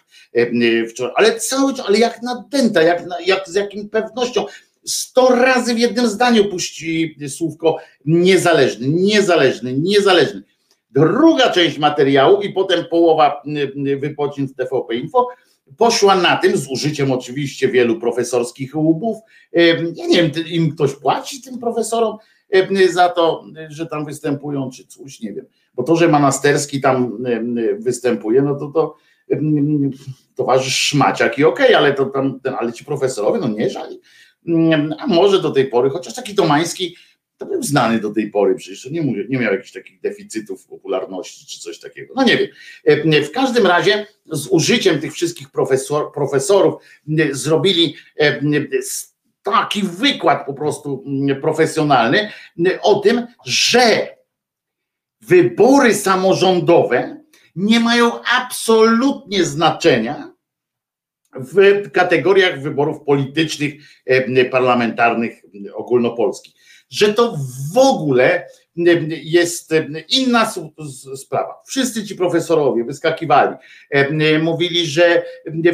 [0.90, 4.46] wczoraj, ale cały czas, ale jak nadęta, jak, jak z jakim pewnością.
[4.86, 10.44] Sto razy w jednym zdaniu puści słówko niezależny, niezależny, niezależny.
[10.92, 13.44] Druga część materiału i potem połowa
[14.00, 15.28] wypocin w TVP Info
[15.78, 19.18] poszła na tym, z użyciem oczywiście wielu profesorskich łubów.
[19.96, 22.18] Ja nie wiem, im ktoś płaci tym profesorom
[22.90, 25.46] za to, że tam występują, czy coś, nie wiem.
[25.74, 27.24] Bo to, że Manasterski tam
[27.80, 28.96] występuje, no to to
[30.36, 34.02] towarzysz Szmaciak i okej, okay, ale to tam, ale ci profesorowie, no nie żali.
[35.00, 36.96] A może do tej pory, chociaż taki Tomański
[37.38, 41.46] to był znany do tej pory, przecież nie, mówię, nie miał jakichś takich deficytów popularności
[41.46, 42.14] czy coś takiego.
[42.18, 42.48] No nie wiem.
[42.86, 46.82] E, w każdym razie z użyciem tych wszystkich profesor, profesorów
[47.32, 48.42] zrobili e,
[49.52, 51.04] taki wykład po prostu
[51.42, 52.32] profesjonalny
[52.82, 54.08] o tym, że
[55.22, 57.18] wybory samorządowe
[57.56, 60.34] nie mają absolutnie znaczenia
[61.36, 63.74] w kategoriach wyborów politycznych,
[64.06, 65.42] e, parlamentarnych,
[65.76, 66.58] ogólnopolskich
[66.90, 67.38] że to
[67.74, 68.48] w ogóle
[69.24, 69.74] jest
[70.10, 70.54] inna
[71.16, 71.62] sprawa.
[71.66, 73.56] Wszyscy ci profesorowie wyskakiwali,
[74.42, 75.24] mówili, że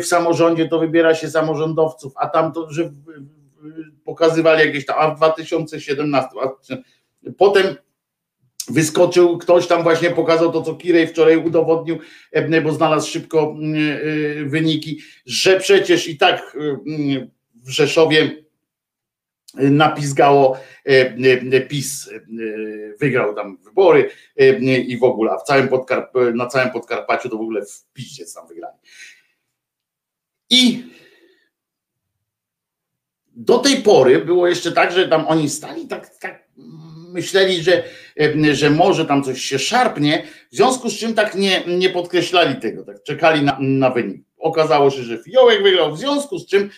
[0.01, 2.91] w samorządzie to wybiera się samorządowców, a tam to, że
[4.03, 6.49] pokazywali jakieś tam, a w 2017, a
[7.38, 7.76] potem
[8.70, 11.99] wyskoczył ktoś tam właśnie pokazał to, co Kirej wczoraj udowodnił,
[12.64, 13.55] bo znalazł szybko
[14.45, 16.57] wyniki, że przecież i tak
[17.55, 18.43] w Rzeszowie
[19.53, 21.16] napizgało e,
[21.53, 22.20] e, PiS, e,
[22.99, 24.09] wygrał tam wybory
[24.88, 28.26] i w ogóle, a w całym Podkarp na całym Podkarpaciu to w ogóle w piździe
[28.36, 28.78] tam wygrali.
[30.49, 30.84] I
[33.36, 36.48] do tej pory było jeszcze tak, że tam oni stali, tak, tak
[37.14, 37.84] myśleli, że,
[38.52, 42.84] że może tam coś się szarpnie, w związku z czym tak nie, nie podkreślali tego,
[42.84, 44.24] tak czekali na, na wynik.
[44.38, 46.70] Okazało się, że Fiołek wygrał, w związku z czym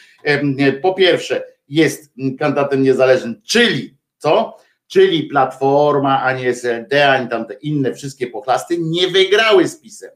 [0.82, 4.58] po pierwsze jest kandydatem niezależnym, czyli co?
[4.88, 10.10] Czyli Platforma, ani SLD, ani tamte inne wszystkie pochlasty nie wygrały z PiSem.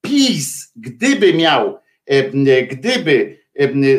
[0.00, 1.78] PiS, gdyby miał,
[2.70, 3.43] gdyby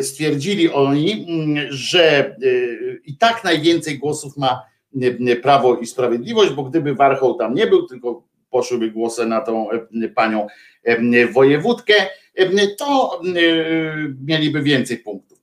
[0.02, 1.26] stwierdzili oni,
[1.68, 2.36] że
[3.04, 4.62] i tak najwięcej głosów ma
[5.42, 9.68] Prawo i Sprawiedliwość, bo gdyby Warchoł tam nie był, tylko poszłyby głosy na tą
[10.14, 10.46] panią
[11.32, 11.94] wojewódkę,
[12.78, 13.20] to
[14.26, 15.36] mieliby więcej punktów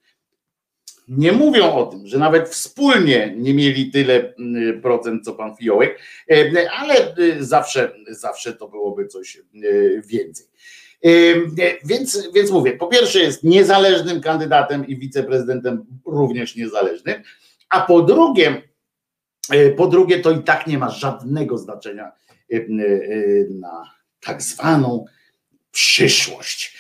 [1.07, 5.99] nie mówią o tym, że nawet wspólnie nie mieli tyle mm, procent, co pan Fiołek,
[6.31, 9.41] e, ale e, zawsze, zawsze to byłoby coś e,
[10.01, 10.45] więcej.
[11.85, 17.21] Więc, więc mówię, po pierwsze jest niezależnym kandydatem i wiceprezydentem również niezależnym,
[17.69, 18.61] a po drugie,
[19.77, 22.11] po drugie to i tak nie ma żadnego znaczenia
[23.49, 23.83] na
[24.21, 25.05] tak zwaną
[25.71, 26.77] przyszłość.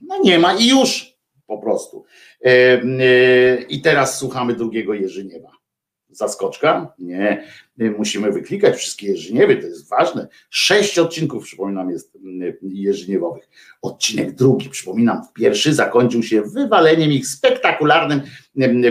[0.00, 2.04] No nie ma i już po prostu.
[3.68, 5.51] I teraz słuchamy drugiego Jerzyniewa.
[6.22, 6.94] Zaskoczka?
[6.98, 7.44] Nie.
[7.98, 10.28] Musimy wyklikać wszystkie Jerzyniewy, to jest ważne.
[10.50, 12.18] Sześć odcinków, przypominam, jest
[12.62, 13.48] Jerzyniewowych.
[13.82, 18.20] Odcinek drugi, przypominam, pierwszy zakończył się wywaleniem ich, spektakularnym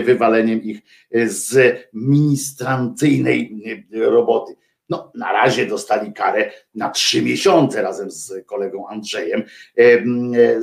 [0.04, 0.80] wywaleniem ich
[1.26, 3.62] z ministrancyjnej
[3.92, 4.54] roboty.
[4.92, 9.42] No, na razie dostali karę na trzy miesiące razem z kolegą Andrzejem
[9.78, 9.84] e,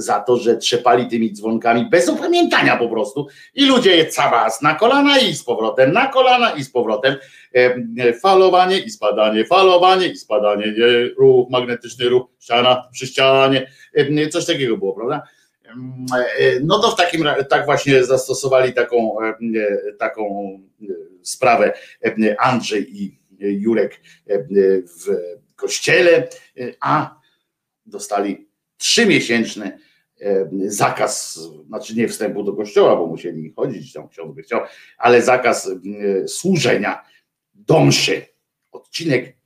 [0.01, 4.75] za to, że trzepali tymi dzwonkami bez upamiętania po prostu i ludzie je cabas na
[4.75, 7.15] kolana i z powrotem na kolana i z powrotem
[7.53, 10.73] e, falowanie i spadanie, falowanie i spadanie,
[11.17, 15.23] ruch magnetyczny, ruch ściana przy ścianie, e, coś takiego było, prawda?
[16.61, 19.17] No to w takim tak właśnie zastosowali taką,
[19.99, 20.49] taką
[21.21, 21.73] sprawę
[22.39, 24.43] Andrzej i Jurek e,
[24.81, 25.05] w
[25.55, 27.19] kościele, e, a
[27.85, 29.79] dostali trzymiesięczny
[30.21, 34.61] e, zakaz, znaczy nie wstępu do kościoła, bo musieli chodzić, tam ksiądz by chciał,
[34.97, 35.71] ale zakaz
[36.27, 37.05] służenia
[37.53, 38.25] do mszy.
[38.71, 39.37] Odcinek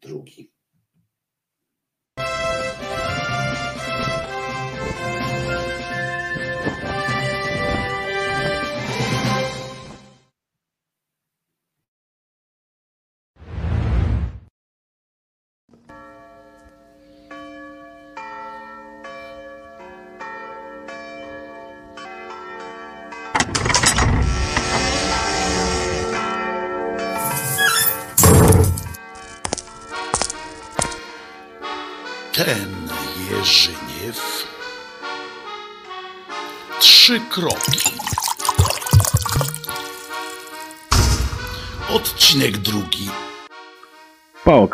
[0.00, 0.55] drugi.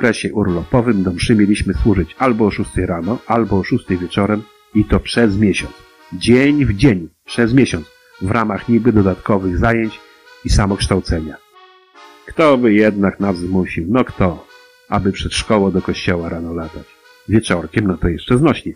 [0.02, 4.42] Okresie urlopowym do mszy mieliśmy służyć albo o 6 rano, albo o 6 wieczorem,
[4.74, 5.72] I to przez miesiąc.
[6.12, 7.86] Dzień w dzień, przez miesiąc,
[8.22, 10.00] w ramach niby dodatkowych zajęć
[10.44, 11.36] i samokształcenia.
[12.26, 13.86] Kto by jednak nas zmusił?
[13.88, 14.46] No kto?
[14.88, 16.86] Aby przed szkołą do kościoła rano latać.
[17.28, 18.72] Wieczorkiem, no to jeszcze znośnie.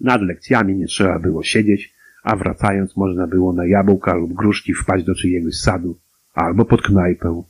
[0.00, 1.94] Nad lekcjami nie trzeba było siedzieć,
[2.24, 5.98] a wracając można było na jabłka lub gruszki wpaść do czyjegoś sadu,
[6.34, 7.42] albo pod knajpę.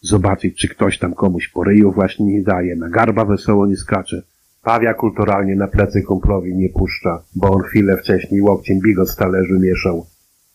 [0.00, 4.22] Zobaczyć, czy ktoś tam komuś po ryju właśnie nie daje, na garba wesoło nie skacze,
[4.62, 9.58] pawia kulturalnie na plecy kumplowi nie puszcza, bo on chwilę wcześniej łokciem bigos z talerzu
[9.60, 10.06] mieszał.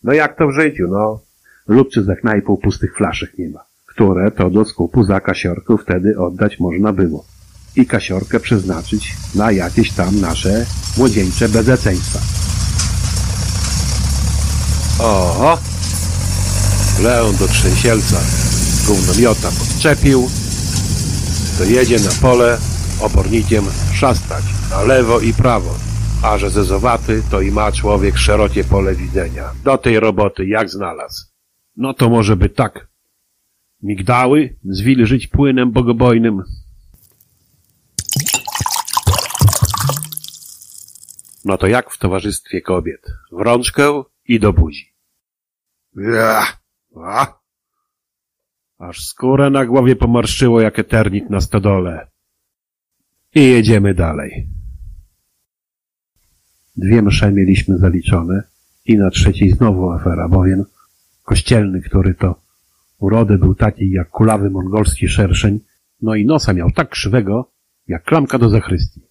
[0.04, 1.20] No jak to w życiu, no?
[1.68, 6.18] Lub czy za knajpą pustych flaszek nie ma, które to do skupu za kasiorkę wtedy
[6.18, 7.26] oddać można było.
[7.76, 10.66] I kasiorkę przeznaczyć na jakieś tam nasze
[10.98, 12.20] młodzieńcze bezeceństwa.
[15.00, 15.58] Oho!
[17.04, 18.18] Leon do trzęsielca
[18.88, 20.30] gównomiota podczepił,
[21.58, 22.58] to jedzie na pole
[23.02, 25.76] obornikiem szastać na lewo i prawo,
[26.24, 29.52] a że zezowaty to i ma człowiek szerokie pole widzenia.
[29.64, 31.26] Do tej roboty jak znalazł.
[31.76, 32.88] No to może by tak.
[33.84, 36.44] Migdały zwilżyć płynem bogobojnym.
[41.46, 43.02] No to jak w towarzystwie kobiet.
[43.32, 44.96] W rączkę i do buzi.
[48.82, 52.08] Aż skórę na głowie pomarszczyło jak eternit na stodole.
[53.36, 54.48] I jedziemy dalej.
[56.76, 58.44] Dwie msze mieliśmy zaliczone
[58.86, 60.66] i na trzeciej znowu afera, bowiem
[61.24, 62.36] kościelny, który to
[63.00, 65.60] urody był taki jak kulawy mongolski szerszeń,
[66.02, 67.52] no i nosa miał tak krzywego,
[67.88, 69.02] jak klamka do zachrystii.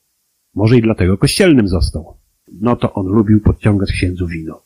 [0.54, 2.16] Może i dlatego kościelnym został.
[2.60, 4.62] No to on lubił podciągać księdzu wino.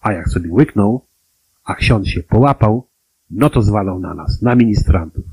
[0.00, 1.06] A jak sobie łyknął,
[1.64, 2.86] a ksiądz się połapał,
[3.34, 5.24] no to zwalał na nas, na ministrantów.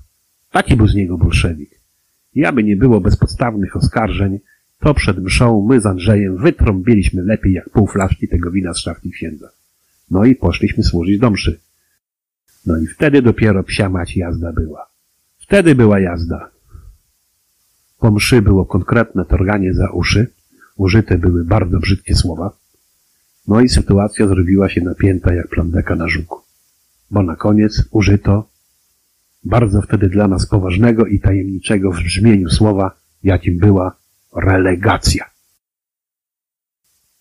[0.51, 1.81] Taki był z niego bolszewik.
[2.33, 4.39] I aby nie było bezpodstawnych oskarżeń,
[4.79, 9.11] to przed mszą my z Andrzejem wytrąbiliśmy lepiej jak pół flaszki tego wina z szafki
[9.11, 9.49] księdza.
[10.11, 11.59] No i poszliśmy służyć do mszy.
[12.65, 14.87] No i wtedy dopiero psia mać jazda była.
[15.39, 16.49] Wtedy była jazda.
[17.99, 20.27] Po mszy było konkretne torganie za uszy,
[20.75, 22.51] użyte były bardzo brzydkie słowa,
[23.47, 26.40] no i sytuacja zrobiła się napięta jak plandeka na żuku.
[27.11, 28.49] Bo na koniec użyto
[29.43, 32.91] bardzo wtedy dla nas poważnego i tajemniczego w brzmieniu słowa,
[33.23, 33.95] jakim była
[34.35, 35.25] relegacja.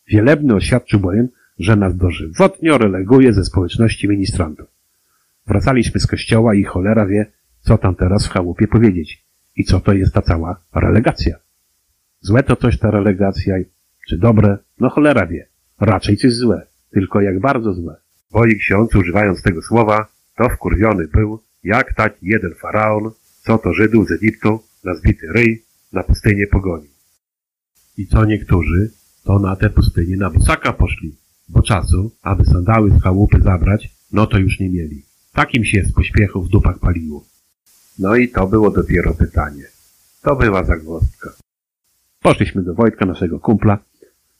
[0.08, 1.28] Wielebny oświadczył bowiem,
[1.58, 4.68] że nas dożywotnio releguje ze społeczności ministrantów.
[5.46, 7.26] Wracaliśmy z kościoła i cholera wie,
[7.60, 9.24] co tam teraz w chałupie powiedzieć
[9.56, 11.36] i co to jest ta cała relegacja.
[12.20, 13.54] Złe to coś ta relegacja,
[14.08, 15.46] czy dobre, no cholera wie.
[15.80, 17.96] Raczej coś złe, tylko jak bardzo złe.
[18.30, 23.10] Bo i ksiądz, używając tego słowa, to wkurwiony był, jak taki jeden faraon,
[23.42, 26.90] co to Żydów z Egiptu na zbity ryj na pustynię pogonił.
[27.96, 28.90] I co niektórzy,
[29.24, 31.16] to na tę pustynię na busaka poszli,
[31.48, 35.02] bo czasu, aby sandały z chałupy zabrać, no to już nie mieli.
[35.32, 37.24] Takim się z pośpiechu w dupach paliło.
[37.98, 39.64] No i to było dopiero pytanie.
[40.22, 41.30] To była zagwozdka.
[42.22, 43.78] Poszliśmy do Wojtka, naszego kumpla,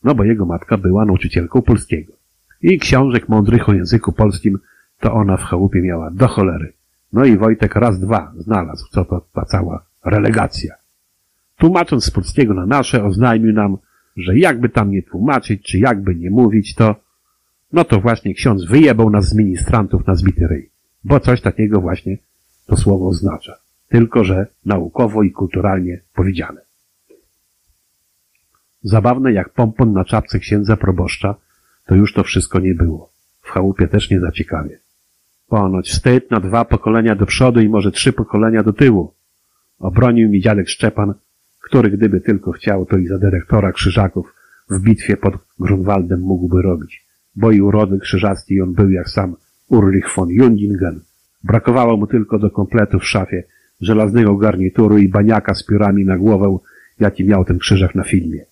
[0.05, 2.20] no bo jego matka była nauczycielką polskiego.
[2.63, 4.59] I książek mądrych o języku polskim
[5.01, 6.73] to ona w chałupie miała do cholery.
[7.13, 10.75] No i Wojtek raz, dwa znalazł, co to ta cała relegacja.
[11.57, 13.79] Tłumacząc z polskiego na nasze, oznajmił nam,
[14.17, 16.97] że jakby tam nie tłumaczyć, czy jakby nie mówić, to
[17.73, 20.71] no to właśnie ksiądz wyjebał nas z ministrantów na zbity ryj.
[21.05, 22.19] Bo coś takiego właśnie
[22.67, 23.57] to słowo oznacza.
[23.89, 26.61] Tylko, że naukowo i kulturalnie powiedziane.
[28.83, 31.35] Zabawne jak pompon na czapce księdza proboszcza,
[31.87, 33.13] to już to wszystko nie było.
[33.43, 34.79] W chałupie też nie zaciekawie.
[35.49, 39.15] Ponoć wstyd na dwa pokolenia do przodu i może trzy pokolenia do tyłu.
[39.79, 41.15] Obronił mi dziadek Szczepan,
[41.61, 44.35] który gdyby tylko chciał, to i za dyrektora Krzyżaków
[44.71, 47.07] w bitwie pod Grunwaldem mógłby robić.
[47.37, 49.37] Bo i urody krzyżacki on był jak sam
[49.69, 51.01] Ulrich von Jundingen.
[51.45, 53.45] Brakowało mu tylko do kompletu w szafie
[53.81, 56.59] żelaznego garnituru i baniaka z piórami na głowę,
[57.01, 58.45] jaki miał ten krzyżak na filmie.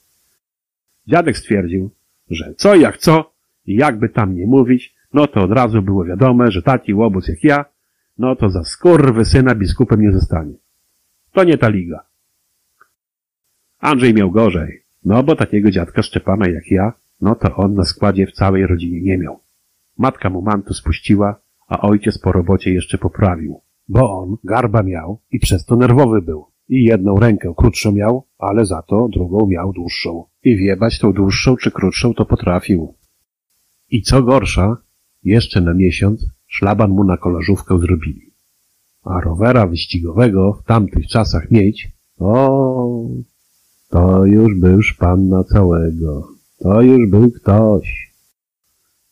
[1.06, 1.90] Dziadek stwierdził,
[2.30, 3.32] że co jak co
[3.66, 7.44] i jakby tam nie mówić, no to od razu było wiadome, że taki łobuz jak
[7.44, 7.64] ja,
[8.18, 10.54] no to za skurwy syna biskupem nie zostanie.
[11.32, 12.04] To nie ta liga.
[13.78, 18.26] Andrzej miał gorzej, no bo takiego dziadka Szczepana jak ja, no to on na składzie
[18.26, 19.40] w całej rodzinie nie miał.
[19.98, 25.38] Matka mu mantu spuściła, a ojciec po robocie jeszcze poprawił, bo on garba miał i
[25.38, 26.46] przez to nerwowy był.
[26.68, 30.24] I jedną rękę krótszą miał, ale za to drugą miał dłuższą.
[30.44, 32.94] I wiebać tą dłuższą czy krótszą to potrafił.
[33.90, 34.76] I co gorsza,
[35.24, 38.30] jeszcze na miesiąc szlaban mu na kolażówkę zrobili.
[39.04, 41.88] A rowera wyścigowego w tamtych czasach mieć,
[42.18, 43.08] o,
[43.88, 46.28] to już był szpan na całego.
[46.58, 48.12] To już był ktoś.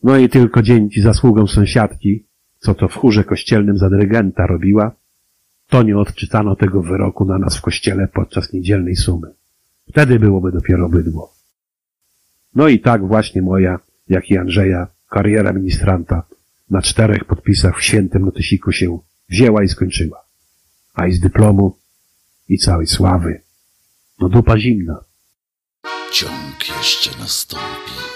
[0.02, 2.24] No i tylko dzięki zasługom sąsiadki,
[2.58, 4.92] co to w chórze kościelnym za dyrygenta robiła,
[5.68, 9.34] to nie odczytano tego wyroku na nas w kościele podczas niedzielnej sumy.
[9.88, 11.34] Wtedy byłoby dopiero bydło.
[12.54, 13.78] No i tak właśnie moja,
[14.08, 16.22] jak i Andrzeja, kariera ministranta
[16.70, 18.98] na czterech podpisach w świętym notysiku się
[19.28, 20.24] wzięła i skończyła.
[20.94, 21.76] A i z dyplomu
[22.48, 23.40] i całej sławy.
[24.20, 25.04] No dupa zimna.
[26.12, 28.15] Ciąg jeszcze nastąpi.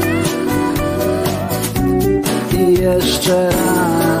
[2.81, 4.20] jeszcze raz.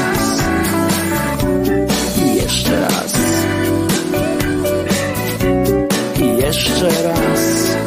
[6.61, 7.77] Jeszcze raz.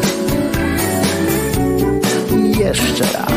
[2.58, 3.33] Jeszcze raz.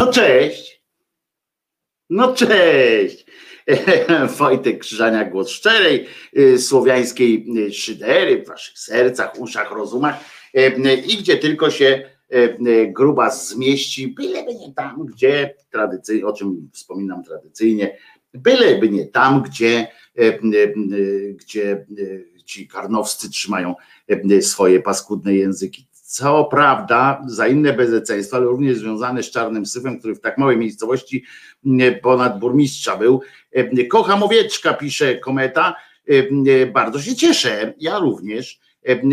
[0.00, 0.82] No cześć.
[2.10, 3.26] No cześć.
[4.38, 6.06] Wojtek Krzyżania, głos szczerej,
[6.38, 10.24] y, słowiańskiej y, szydery w waszych sercach, uszach, rozumach
[10.58, 12.10] y, i gdzie tylko się
[12.88, 17.98] gruba zmieści, byleby nie tam, gdzie tradycyjnie, o czym wspominam tradycyjnie,
[18.34, 19.88] byleby nie tam, gdzie,
[21.34, 21.86] gdzie
[22.44, 23.74] ci karnowscy trzymają
[24.40, 25.89] swoje paskudne języki.
[26.12, 30.56] Co prawda, za inne bezeceństwa, ale również związane z czarnym syfem, który w tak małej
[30.56, 31.24] miejscowości
[32.02, 33.20] ponad burmistrza był.
[33.90, 35.76] Kocham owieczka, pisze kometa.
[36.72, 38.60] Bardzo się cieszę, ja również.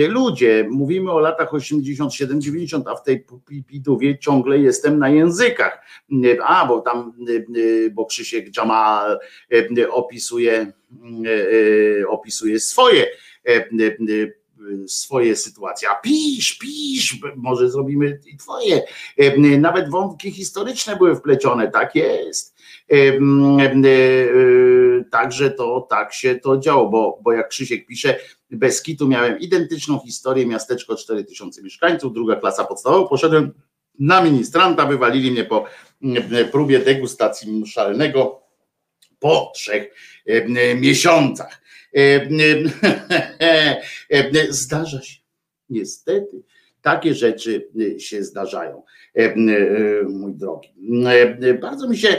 [0.10, 5.82] Ludzie, mówimy o latach 80, 7, 90, a w tej pipidówie ciągle jestem na językach.
[6.46, 7.14] A, bo tam,
[7.92, 9.20] bo Krzysiek Jamal
[9.92, 10.72] opisuje,
[12.08, 13.06] opisuje swoje
[14.88, 15.90] swoje sytuacje.
[15.90, 18.84] A pisz, pisz, może zrobimy i twoje.
[19.60, 22.58] Nawet wątki historyczne były wplecione, tak jest.
[25.12, 28.20] Także to tak się to działo, bo, bo jak Krzysiek pisze,
[28.52, 33.54] bez kitu miałem identyczną historię, miasteczko 4000 mieszkańców, druga klasa podstawowa, poszedłem
[34.00, 35.66] na ministranta, wywalili mnie po
[36.52, 38.42] próbie degustacji szalnego
[39.20, 39.94] po trzech
[40.76, 41.62] miesiącach.
[44.50, 45.20] Zdarza się,
[45.70, 46.44] niestety,
[46.82, 48.84] takie rzeczy się zdarzają,
[50.10, 50.70] mój drogi.
[51.62, 52.18] Bardzo mi się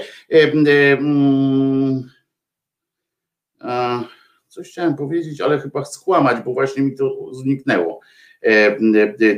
[4.49, 8.01] coś chciałem powiedzieć, ale chyba skłamać, bo właśnie mi to zniknęło.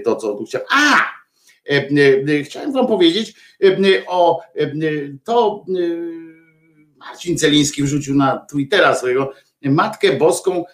[0.05, 0.67] To, co tu chciałem.
[0.71, 1.11] A!
[2.45, 3.35] Chciałem wam powiedzieć
[4.07, 4.41] o
[5.25, 5.65] to
[6.99, 9.33] Marcin Celiński wrzucił na Twittera swojego
[9.63, 10.65] Matkę Boską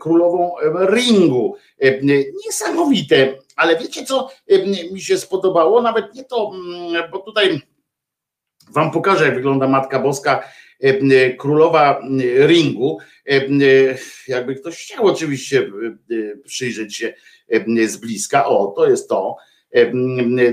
[0.00, 0.54] Królową
[0.94, 1.56] Ringu.
[2.46, 4.28] Niesamowite, ale wiecie co
[4.92, 5.82] mi się spodobało?
[5.82, 6.52] Nawet nie to,
[7.12, 7.60] bo tutaj
[8.72, 10.48] wam pokażę, jak wygląda Matka Boska
[11.38, 12.00] Królowa
[12.46, 12.98] Ringu.
[14.28, 15.70] Jakby ktoś chciał oczywiście
[16.44, 17.14] przyjrzeć się
[17.86, 18.46] z bliska.
[18.46, 19.36] O, to jest to.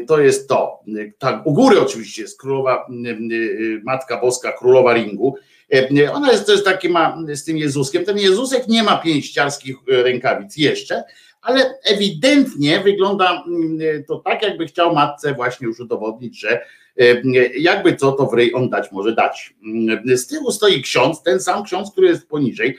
[0.08, 0.80] To jest to.
[1.18, 2.88] Tak, u góry oczywiście jest królowa,
[3.84, 5.36] Matka Boska, królowa ringu.
[6.14, 8.06] Ona jest, jest taki ma z tym Jezuskiem.
[8.06, 11.04] Ten Jezusek nie ma pięściarskich rękawic jeszcze,
[11.42, 13.44] ale ewidentnie wygląda
[14.08, 16.62] to tak, jakby chciał matce właśnie już udowodnić, że
[17.58, 19.54] jakby co to w rej on dać może dać.
[20.16, 22.78] Z tyłu stoi ksiądz, ten sam ksiądz, który jest poniżej,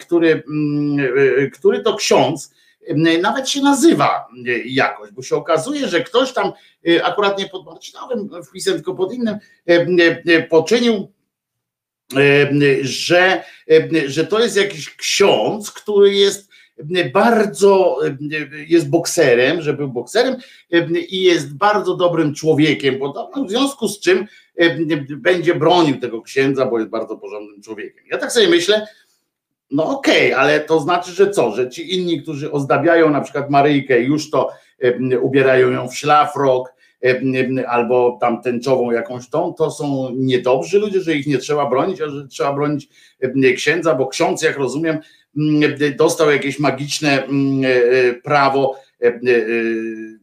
[0.00, 0.42] który,
[1.52, 2.54] który to ksiądz,
[3.22, 4.28] nawet się nazywa
[4.64, 6.52] jakoś, bo się okazuje, że ktoś tam
[7.02, 9.38] akurat nie pod Marcinowym wpisem, tylko pod innym
[10.48, 11.12] poczynił,
[12.82, 13.44] że,
[14.06, 16.50] że to jest jakiś ksiądz, który jest
[17.12, 17.98] bardzo
[18.68, 20.36] jest bokserem, że był bokserem
[21.08, 24.26] i jest bardzo dobrym człowiekiem, podobno w związku z czym
[25.16, 28.04] będzie bronił tego księdza, bo jest bardzo porządnym człowiekiem.
[28.10, 28.86] Ja tak sobie myślę,
[29.70, 33.50] no okej, okay, ale to znaczy, że co, że ci inni, którzy ozdabiają na przykład
[33.50, 34.50] Maryjkę, już to
[35.20, 36.72] ubierają ją w szlafrok
[37.68, 42.08] albo tam tęczową jakąś tą, to są niedobrzy ludzie, że ich nie trzeba bronić, a
[42.08, 42.88] że trzeba bronić
[43.56, 44.98] księdza, bo ksiądz, jak rozumiem,
[45.96, 47.22] dostał jakieś magiczne
[48.24, 48.76] prawo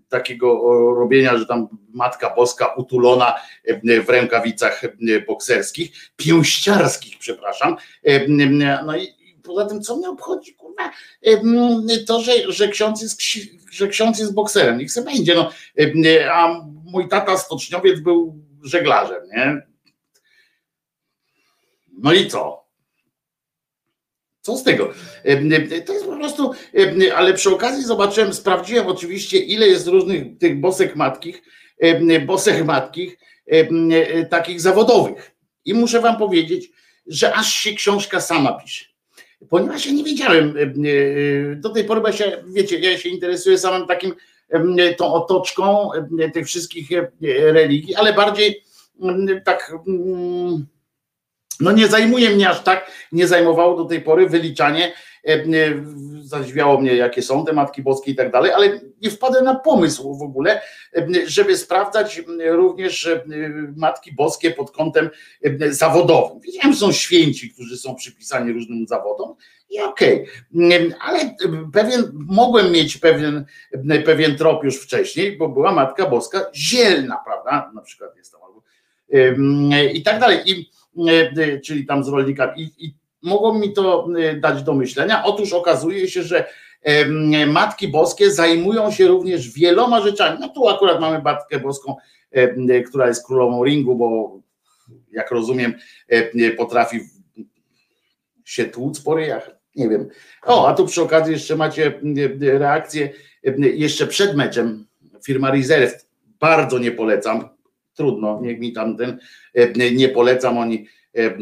[0.10, 0.62] takiego
[0.96, 3.34] robienia, że tam Matka Boska utulona
[4.06, 4.82] w rękawicach
[5.28, 7.76] bokserskich, pięściarskich, przepraszam.
[8.86, 9.17] No i
[9.48, 10.92] poza tym, co mnie obchodzi, kurwa,
[12.08, 13.22] to, że, że, ksiądz jest,
[13.72, 15.52] że ksiądz jest bokserem, niech se będzie, no,
[16.32, 19.62] a mój tata stoczniowiec był żeglarzem, nie?
[21.98, 22.68] No i co?
[24.42, 24.94] Co z tego?
[25.86, 26.52] To jest po prostu,
[27.16, 31.44] ale przy okazji zobaczyłem, sprawdziłem oczywiście, ile jest różnych tych bosek matkich,
[32.26, 33.18] bosek matkich,
[34.30, 35.32] takich zawodowych.
[35.66, 36.70] I muszę wam powiedzieć,
[37.08, 38.86] że aż się książka sama pisze
[39.50, 40.54] ponieważ ja nie wiedziałem
[41.56, 44.14] do tej pory, się, wiecie, ja się interesuję samym takim
[44.98, 45.90] tą otoczką
[46.34, 46.90] tych wszystkich
[47.22, 48.64] religii, ale bardziej
[49.46, 49.74] tak
[51.60, 54.94] no nie zajmuje mnie aż tak, nie zajmowało do tej pory wyliczanie,
[56.28, 60.18] zadziwiało mnie jakie są te Matki Boskie i tak dalej, ale nie wpadłem na pomysł
[60.18, 60.62] w ogóle,
[61.26, 63.10] żeby sprawdzać również
[63.76, 65.10] Matki Boskie pod kątem
[65.70, 66.40] zawodowym.
[66.40, 69.36] Wiedziałem, że są święci, którzy są przypisani różnym zawodom
[69.70, 70.96] i okej, okay.
[71.02, 71.36] ale
[71.74, 73.46] pewien, mogłem mieć pewien,
[74.06, 78.42] pewien trop już wcześniej, bo była Matka Boska zielna, prawda, na przykład jest tam,
[79.94, 80.40] i tak dalej.
[80.46, 80.72] I
[81.06, 82.62] E, e, czyli tam z rolnikami.
[82.62, 85.24] I, i mogło mi to e, dać do myślenia.
[85.24, 86.46] Otóż okazuje się, że
[87.48, 90.38] Matki Boskie zajmują się również wieloma rzeczami.
[90.42, 91.96] No tu akurat mamy Matkę Boską,
[92.90, 94.40] która jest królową ringu, bo
[95.12, 95.74] jak rozumiem,
[96.58, 97.00] potrafi
[98.46, 99.52] się tłuc po ryjach.
[99.76, 100.10] Nie wiem.
[100.46, 102.00] O, a tu przy okazji jeszcze macie
[102.42, 103.10] reakcję
[103.74, 104.86] jeszcze przed meczem.
[105.26, 106.06] Firma Reserve.
[106.40, 107.50] Bardzo nie polecam
[107.98, 109.18] trudno, niech mi tam ten,
[109.96, 111.34] nie polecam, oni e, e,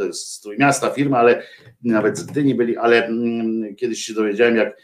[0.00, 1.42] to jest z Trójmiasta firma, ale
[1.84, 4.76] nawet z Gdyni byli, ale mm, kiedyś się dowiedziałem, jak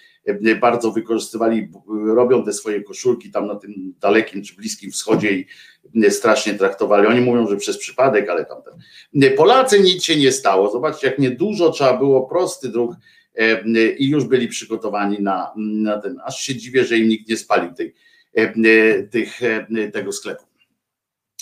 [0.61, 1.69] bardzo wykorzystywali,
[2.07, 5.47] robią te swoje koszulki tam na tym dalekim czy bliskim wschodzie i
[6.11, 7.07] strasznie traktowali.
[7.07, 8.59] Oni mówią, że przez przypadek, ale tam
[9.37, 10.71] Polacy nic się nie stało.
[10.71, 12.95] Zobaczcie, jak niedużo trzeba było, prosty dróg
[13.99, 16.17] i już byli przygotowani na, na ten.
[16.25, 17.95] Aż się dziwię, że im nikt nie spalił tej,
[18.37, 20.46] E, e, tych, e, tego sklepu.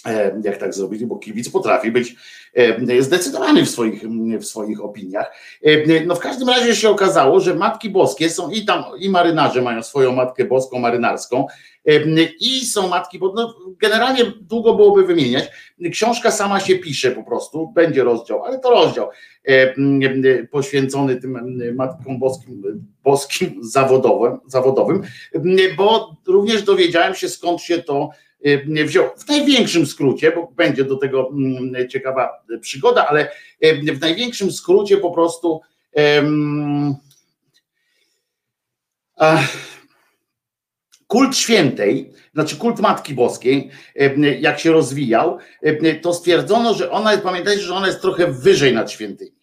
[0.06, 2.16] E, jak tak zrobili, bo kibic potrafi być
[2.55, 4.02] e, zdecydowany w swoich,
[4.40, 5.35] w swoich opiniach.
[5.62, 9.62] E, no w każdym razie się okazało, że matki boskie są i tam, i marynarze
[9.62, 11.47] mają swoją matkę boską, marynarską,
[12.40, 15.51] i są matki, no, generalnie długo byłoby wymieniać.
[15.93, 19.09] Książka sama się pisze po prostu, będzie rozdział, ale to rozdział
[20.51, 22.62] poświęcony tym matkom boskim,
[23.05, 25.02] boskim zawodowym, zawodowym,
[25.76, 28.10] bo również dowiedziałem się skąd się to
[28.84, 29.10] wziął.
[29.18, 33.30] W największym skrócie, bo będzie do tego mm, ciekawa przygoda, ale
[33.64, 35.60] y, w największym skrócie po prostu
[41.06, 43.70] kult świętej, znaczy kult Matki Boskiej,
[44.40, 45.38] jak się rozwijał,
[46.02, 49.34] to stwierdzono, że ona, pamiętajcie, że ona jest trochę wyżej nad świętymi.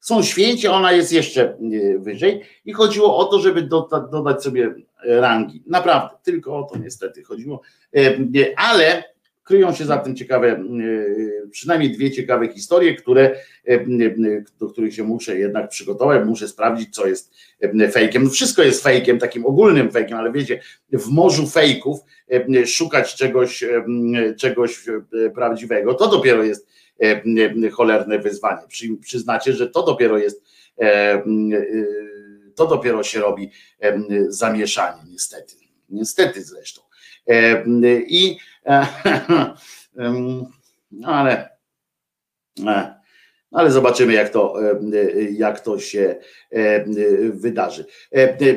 [0.00, 1.56] Są święci, ona jest jeszcze
[1.98, 3.62] wyżej i chodziło o to, żeby
[4.12, 4.74] dodać sobie
[5.06, 5.62] rangi.
[5.66, 7.62] Naprawdę, tylko o to niestety chodziło.
[7.96, 8.16] E,
[8.56, 9.04] ale
[9.44, 10.60] kryją się za tym ciekawe, e,
[11.50, 13.36] przynajmniej dwie ciekawe historie, które,
[13.68, 13.84] e,
[14.58, 17.34] do których się muszę jednak przygotować, muszę sprawdzić, co jest
[17.92, 18.24] fejkiem.
[18.24, 20.60] No wszystko jest fejkiem, takim ogólnym fejkiem, ale wiecie,
[20.92, 22.00] w morzu fejków
[22.66, 23.64] szukać czegoś,
[24.38, 24.84] czegoś
[25.34, 26.68] prawdziwego, to dopiero jest
[27.72, 28.62] cholerne wyzwanie.
[29.00, 30.42] Przyznacie, że to dopiero jest
[32.56, 33.50] to dopiero się robi
[34.28, 35.54] zamieszanie, niestety.
[35.88, 36.82] Niestety zresztą.
[38.06, 38.38] I
[40.90, 41.48] no ale,
[42.66, 43.00] e,
[43.52, 44.54] ale zobaczymy, jak to,
[45.30, 46.16] jak to się
[47.30, 47.86] wydarzy.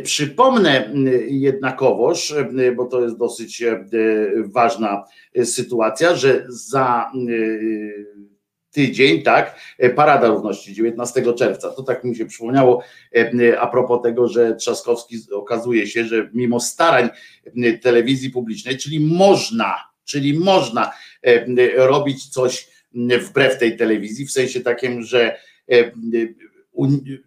[0.03, 0.93] Przypomnę
[1.27, 2.35] jednakowoż,
[2.75, 3.63] bo to jest dosyć
[4.45, 5.03] ważna
[5.43, 7.11] sytuacja, że za
[8.71, 11.69] tydzień, tak, e, Parada Równości 19 czerwca.
[11.69, 12.83] To tak mi się przypomniało
[13.15, 17.09] e, a propos tego, że Trzaskowski okazuje się, że mimo starań
[17.81, 19.75] telewizji publicznej, czyli można,
[20.05, 20.91] czyli można
[21.75, 22.67] robić coś
[23.19, 25.39] wbrew tej telewizji, w sensie takim, że,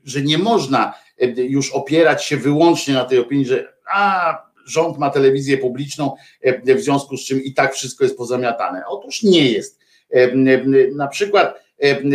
[0.04, 0.94] że nie można
[1.36, 6.14] już opierać się wyłącznie na tej opinii, że a rząd ma telewizję publiczną,
[6.76, 8.82] w związku z czym i tak wszystko jest pozamiatane.
[8.86, 9.81] Otóż nie jest
[10.94, 11.54] na przykład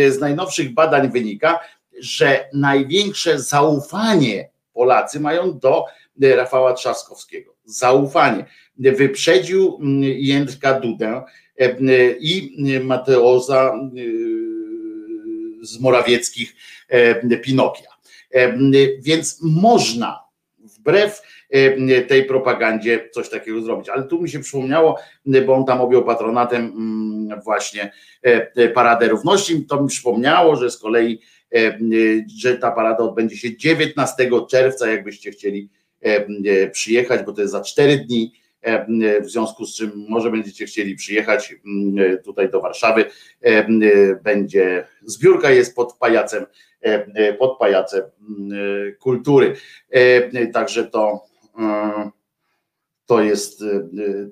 [0.08, 1.60] z najnowszych badań wynika,
[2.00, 5.84] że największe zaufanie Polacy mają do
[6.22, 7.54] Rafała Trzaskowskiego.
[7.64, 8.44] Zaufanie.
[8.78, 11.22] Wyprzedził Jędrka Dudę
[12.20, 13.74] i Mateoza
[15.62, 16.54] z Morawieckich
[17.42, 17.90] Pinokia.
[19.00, 20.20] Więc można
[20.58, 21.37] wbrew E,
[22.08, 23.88] tej propagandzie coś takiego zrobić.
[23.88, 24.98] Ale tu mi się przypomniało,
[25.46, 27.92] bo on tam objął patronatem mm, właśnie
[28.22, 31.20] e, Paradę Równości, to mi przypomniało, że z kolei
[32.40, 35.70] że ta parada odbędzie się 19 czerwca, jakbyście chcieli
[36.72, 38.32] przyjechać, bo to jest za 4 dni,
[39.20, 41.54] w związku z czym może będziecie chcieli przyjechać
[42.24, 43.04] tutaj do Warszawy,
[44.22, 46.46] będzie, zbiórka jest pod pajacem,
[47.38, 48.02] pod pajacem
[48.98, 49.54] kultury,
[50.52, 51.27] także to
[53.08, 53.66] to jest e,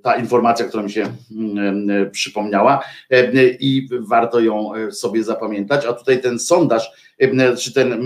[0.03, 5.87] ta informacja, która mi się e, przypomniała e, i warto ją sobie zapamiętać.
[5.87, 6.91] A tutaj ten sondaż,
[7.59, 8.05] czy ten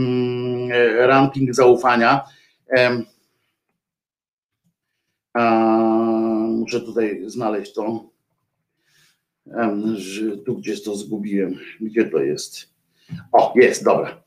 [0.99, 2.25] ranking zaufania,
[6.49, 8.11] muszę tutaj znaleźć to,
[10.47, 12.71] tu gdzieś to zgubiłem, gdzie to jest.
[13.33, 14.23] O, jest, dobra.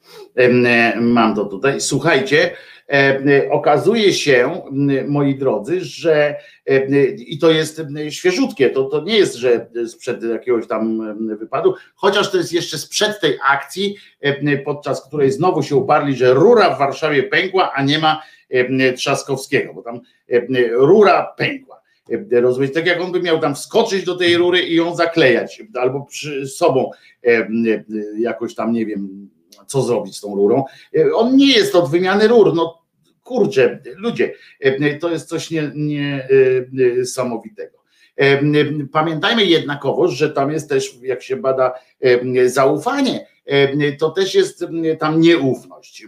[1.01, 1.81] Mam to tutaj.
[1.81, 2.55] Słuchajcie,
[3.51, 4.61] okazuje się,
[5.07, 10.67] moi drodzy, że e, i to jest świeżutkie, to, to nie jest, że sprzed jakiegoś
[10.67, 16.15] tam wypadu, chociaż to jest jeszcze sprzed tej akcji, e, podczas której znowu się uparli,
[16.15, 18.21] że rura w Warszawie pękła, a nie ma
[18.95, 19.99] Trzaskowskiego, bo tam
[20.71, 21.81] rura pękła.
[22.31, 26.01] Rozumieć, tak jak on by miał tam wskoczyć do tej rury i ją zaklejać, albo
[26.01, 26.91] przy sobą
[28.17, 29.29] jakoś tam, nie wiem,
[29.67, 30.63] co zrobić z tą rurą.
[30.97, 32.82] E, on nie jest od wymiany rur, no
[33.33, 35.49] kurczę, ludzie, e, to jest coś
[36.71, 37.83] niesamowitego.
[38.17, 41.73] Nie, nie Pamiętajmy jednakowoż, że tam jest też, jak się bada
[42.45, 43.27] zaufanie,
[43.99, 44.65] to też jest
[44.99, 46.03] tam nieufność.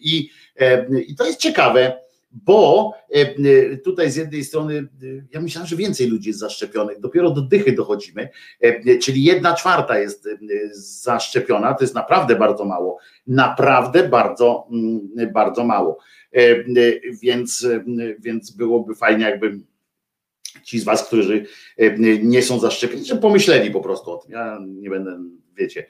[0.00, 0.30] I,
[1.06, 2.00] i to jest ciekawe,
[2.32, 7.00] bo e, e, tutaj z jednej strony e, ja myślałem, że więcej ludzi jest zaszczepionych,
[7.00, 8.28] dopiero do dychy dochodzimy,
[9.02, 10.28] czyli jedna czwarta jest
[11.02, 15.98] zaszczepiona, to jest naprawdę bardzo mało, naprawdę bardzo, mm, bardzo mało,
[17.22, 17.66] więc,
[18.18, 19.60] więc byłoby fajnie, jakby
[20.64, 21.46] ci z was, którzy
[22.22, 25.18] nie są zaszczepieni, że pomyśleli po prostu o tym, ja nie będę,
[25.56, 25.86] wiecie,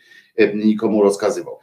[0.55, 1.59] nikomu rozkazywał.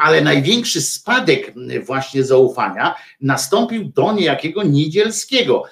[0.00, 1.52] Ale największy spadek
[1.86, 5.64] właśnie zaufania nastąpił do niejakiego Niedzielskiego.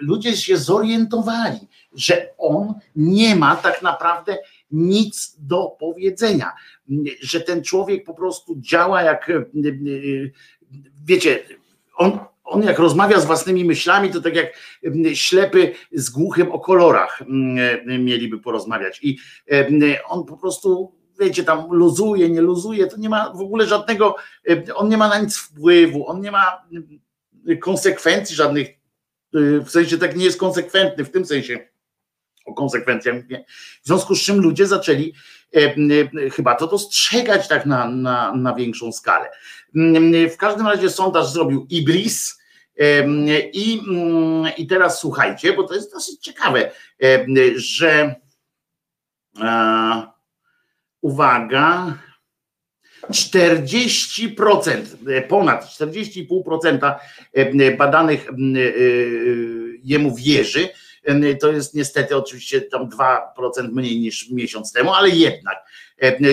[0.00, 1.58] Ludzie się zorientowali,
[1.94, 4.38] że on nie ma tak naprawdę
[4.70, 6.52] nic do powiedzenia,
[7.20, 9.32] że ten człowiek po prostu działa jak,
[11.04, 11.38] wiecie,
[11.96, 14.52] on, on jak rozmawia z własnymi myślami, to tak jak
[15.14, 17.22] ślepy z głuchym o kolorach
[17.98, 19.00] mieliby porozmawiać.
[19.02, 19.18] I
[20.08, 24.16] on po prostu, wiecie, tam luzuje, nie luzuje, to nie ma w ogóle żadnego,
[24.74, 26.66] on nie ma na nic wpływu, on nie ma
[27.60, 28.68] konsekwencji żadnych,
[29.32, 31.68] w sensie tak nie jest konsekwentny w tym sensie
[32.46, 33.44] o konsekwencjach mówię.
[33.82, 35.14] W związku z czym ludzie zaczęli
[36.32, 39.30] chyba to dostrzegać tak na, na, na większą skalę.
[40.32, 42.38] W każdym razie sondaż zrobił Ibris.
[43.52, 43.82] I,
[44.56, 46.70] I teraz słuchajcie, bo to jest dosyć ciekawe,
[47.56, 48.14] że
[51.06, 51.98] uwaga,
[53.10, 54.82] 40%,
[55.28, 58.28] ponad 40,5% badanych
[59.84, 60.68] jemu wierzy,
[61.40, 65.56] to jest niestety oczywiście tam 2% mniej niż miesiąc temu, ale jednak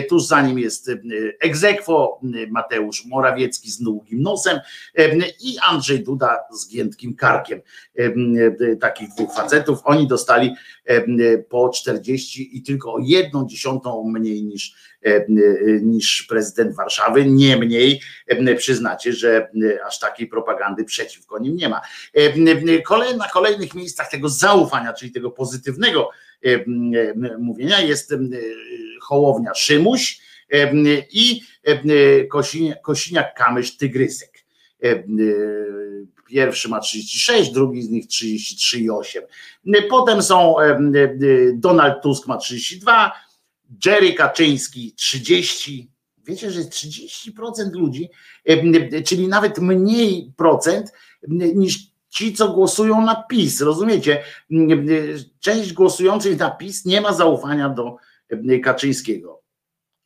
[0.10, 0.92] tuż za nim jest
[1.40, 2.20] Egzekwo,
[2.50, 4.60] Mateusz Morawiecki z długim nosem
[5.42, 7.62] i Andrzej Duda z giętkim karkiem.
[8.82, 9.80] Takich dwóch facetów.
[9.84, 10.56] Oni dostali
[11.50, 14.76] po 40 i tylko o jedną dziesiątą mniej niż,
[15.82, 17.26] niż prezydent Warszawy.
[17.26, 18.02] Niemniej
[18.58, 19.50] przyznacie, że
[19.88, 21.82] aż takiej propagandy przeciwko nim nie ma.
[23.18, 26.10] Na kolejnych miejscach tego zaufania, czyli tego pozytywnego
[27.40, 28.16] mówienia jest
[29.02, 30.22] Hołownia Szymuś
[31.12, 31.42] i
[32.84, 34.46] Kosiniak Kamysz Tygrysek.
[36.28, 39.20] Pierwszy ma 36, drugi z nich 33,8.
[39.90, 40.56] Potem są
[41.54, 43.12] Donald Tusk ma 32,
[43.86, 45.90] Jerry Kaczyński 30.
[46.26, 48.10] Wiecie, że 30% ludzi,
[49.06, 50.92] czyli nawet mniej procent
[51.28, 53.62] niż ci, co głosują na PiS.
[53.62, 54.24] Rozumiecie?
[55.40, 57.96] Część głosujących na PiS nie ma zaufania do
[58.64, 59.42] Kaczyńskiego.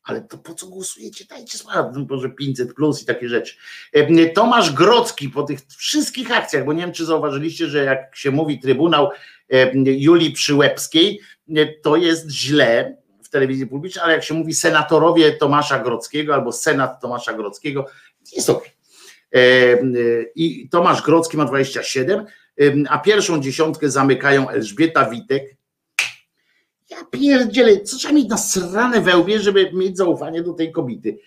[0.04, 1.26] Ale to po co głosujecie?
[1.30, 3.56] Dajcie sprawę, może 500 plus i takie rzeczy.
[4.36, 8.60] Tomasz Grocki po tych wszystkich akcjach, bo nie wiem, czy zauważyliście, że jak się mówi
[8.60, 9.10] Trybunał
[9.86, 11.20] Julii Przyłębskiej,
[11.84, 17.02] to jest źle w telewizji publicznej, ale jak się mówi senatorowie Tomasza Grockiego albo senat
[17.02, 17.86] Tomasza Grockiego,
[18.36, 18.77] jest ok.
[20.36, 22.26] I Tomasz Grocki ma 27,
[22.90, 25.58] a pierwszą dziesiątkę zamykają Elżbieta Witek,
[26.90, 31.20] ja pierdzielę, co trzeba mieć na srane wełbie, żeby mieć zaufanie do tej kobiety.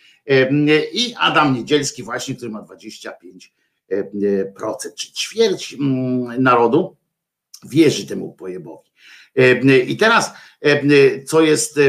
[0.92, 3.40] I Adam Niedzielski właśnie, który ma 25%,
[4.96, 5.76] czy ćwierć
[6.38, 6.96] narodu
[7.64, 8.90] wierzy temu pojebowi.
[9.86, 10.32] I teraz,
[11.26, 11.80] co jest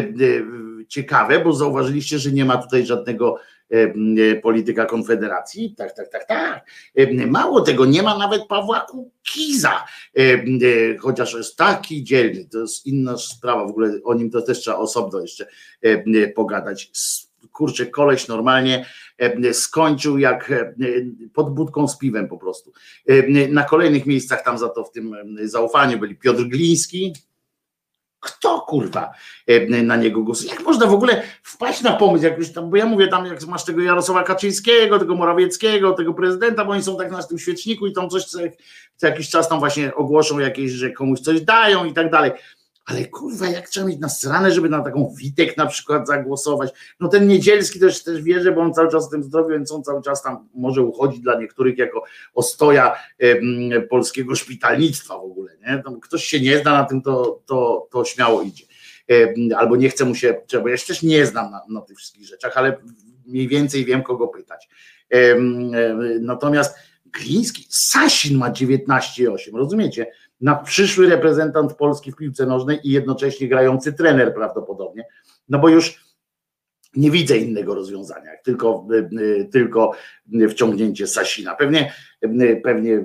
[0.87, 3.39] ciekawe, bo zauważyliście, że nie ma tutaj żadnego
[4.43, 5.75] polityka Konfederacji.
[5.77, 6.65] Tak, tak, tak, tak.
[7.27, 9.85] Mało tego, nie ma nawet Pawła Kukiza,
[10.99, 14.77] chociaż jest taki dzielny, to jest inna sprawa, w ogóle o nim to też trzeba
[14.77, 15.47] osobno jeszcze
[16.35, 16.91] pogadać.
[17.51, 18.85] Kurczę, koleś normalnie
[19.53, 20.53] skończył jak
[21.33, 22.71] pod budką z piwem po prostu.
[23.49, 27.13] Na kolejnych miejscach tam za to w tym zaufaniu byli Piotr Gliński,
[28.21, 29.11] kto kurwa
[29.47, 30.49] e, na niego głosuje?
[30.51, 33.47] Jak można w ogóle wpaść na pomysł, jak już tam, bo ja mówię tam, jak
[33.47, 37.87] masz tego Jarosława Kaczyńskiego, tego Morawieckiego, tego prezydenta, bo oni są tak na tym świeczniku
[37.87, 38.39] i tam coś co,
[38.95, 42.31] co jakiś czas tam właśnie ogłoszą jakieś, że komuś coś dają i tak dalej.
[42.85, 46.71] Ale kurwa, jak trzeba mieć nasrane, żeby na taką Witek na przykład zagłosować.
[46.99, 49.83] No ten Niedzielski też, też wierzy, bo on cały czas w tym zdrowiu, więc on
[49.83, 52.03] cały czas tam może uchodzić dla niektórych jako
[52.33, 53.41] ostoja em,
[53.89, 55.51] polskiego szpitalnictwa w ogóle.
[55.61, 55.81] Nie?
[55.83, 58.65] Tam ktoś się nie zna na tym, to, to, to śmiało idzie.
[59.07, 61.97] Em, albo nie chce mu się, bo ja się też nie znam na, na tych
[61.97, 62.77] wszystkich rzeczach, ale
[63.25, 64.69] mniej więcej wiem, kogo pytać.
[65.09, 65.71] Em,
[66.21, 66.75] natomiast
[67.05, 70.11] Gliński, Sasin ma 19,8, rozumiecie?
[70.41, 75.07] Na przyszły reprezentant Polski w piłce nożnej i jednocześnie grający trener prawdopodobnie,
[75.49, 76.11] no bo już
[76.95, 78.87] nie widzę innego rozwiązania, tylko,
[79.51, 79.91] tylko
[80.49, 81.55] wciągnięcie Sasina.
[81.55, 81.93] Pewnie,
[82.63, 83.03] pewnie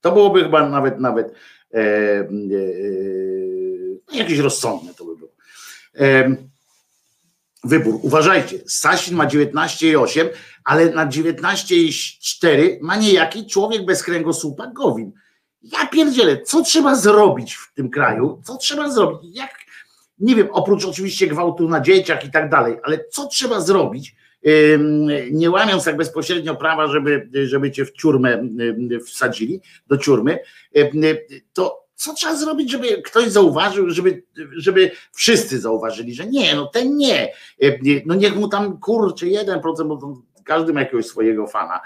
[0.00, 1.34] to byłoby chyba nawet nawet
[1.74, 2.28] e, e,
[4.12, 5.30] jakieś rozsądne to by było.
[5.98, 6.36] E,
[7.64, 7.98] wybór.
[8.02, 10.28] Uważajcie, Sasin ma 19,8,
[10.64, 15.12] ale na 19,4 ma niejaki człowiek bez kręgosłupa Gowin.
[15.62, 18.40] Ja pierdzielę, co trzeba zrobić w tym kraju?
[18.44, 19.36] Co trzeba zrobić?
[19.36, 19.50] Jak,
[20.18, 24.14] nie wiem, oprócz oczywiście gwałtu na dzieciach i tak dalej, ale co trzeba zrobić,
[25.30, 28.48] nie łamiąc tak bezpośrednio prawa, żeby, żeby cię w ciurmę
[29.06, 30.38] wsadzili, do ciurmy,
[31.52, 34.22] to co trzeba zrobić, żeby ktoś zauważył, żeby,
[34.56, 37.32] żeby wszyscy zauważyli, że nie, no ten nie,
[38.06, 41.80] no niech mu tam kurczy 1%, bo każdy ma jakiegoś swojego fana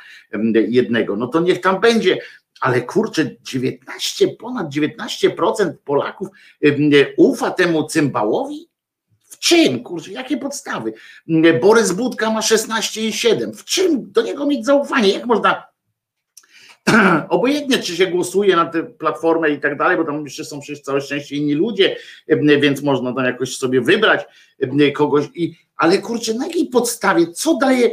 [0.68, 2.18] jednego, no to niech tam będzie
[2.60, 6.28] ale kurczę, 19, ponad 19% Polaków
[7.16, 8.68] ufa temu cymbałowi?
[9.28, 10.93] W czym, kurczę, jakie podstawy?
[11.60, 13.52] Borys Budka ma 16,7.
[13.52, 15.09] W czym do niego mieć zaufanie?
[15.09, 15.66] Jak można
[17.28, 20.82] obojętnie, czy się głosuje na tę platformę i tak dalej, bo tam jeszcze są przecież
[20.82, 21.97] całe szczęście inni ludzie,
[22.60, 24.24] więc można tam jakoś sobie wybrać
[24.94, 27.90] kogoś, i, ale kurczę, na jakiej podstawie, co daje,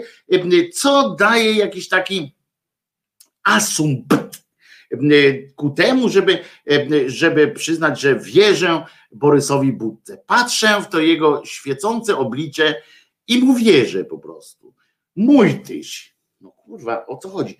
[0.73, 2.35] co daje jakiś taki
[3.43, 4.40] asumpt
[5.55, 6.39] ku temu, żeby,
[7.07, 10.17] żeby przyznać, że wierzę Borysowi Budce.
[10.27, 12.81] Patrzę w to jego świecące oblicze
[13.27, 14.73] i mu wierzę po prostu.
[15.15, 16.15] Mój tyś.
[16.41, 17.57] No kurwa, o co chodzi?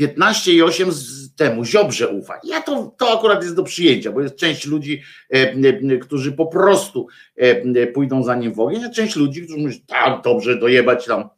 [0.00, 2.40] 15,8 z temu Ziobrze ufa.
[2.44, 5.02] Ja to, to akurat jest do przyjęcia, bo jest część ludzi,
[5.34, 9.58] e, e, którzy po prostu e, pójdą za nim w ogień, a część ludzi, którzy
[9.58, 11.28] mówią, tak, dobrze, dojebać tam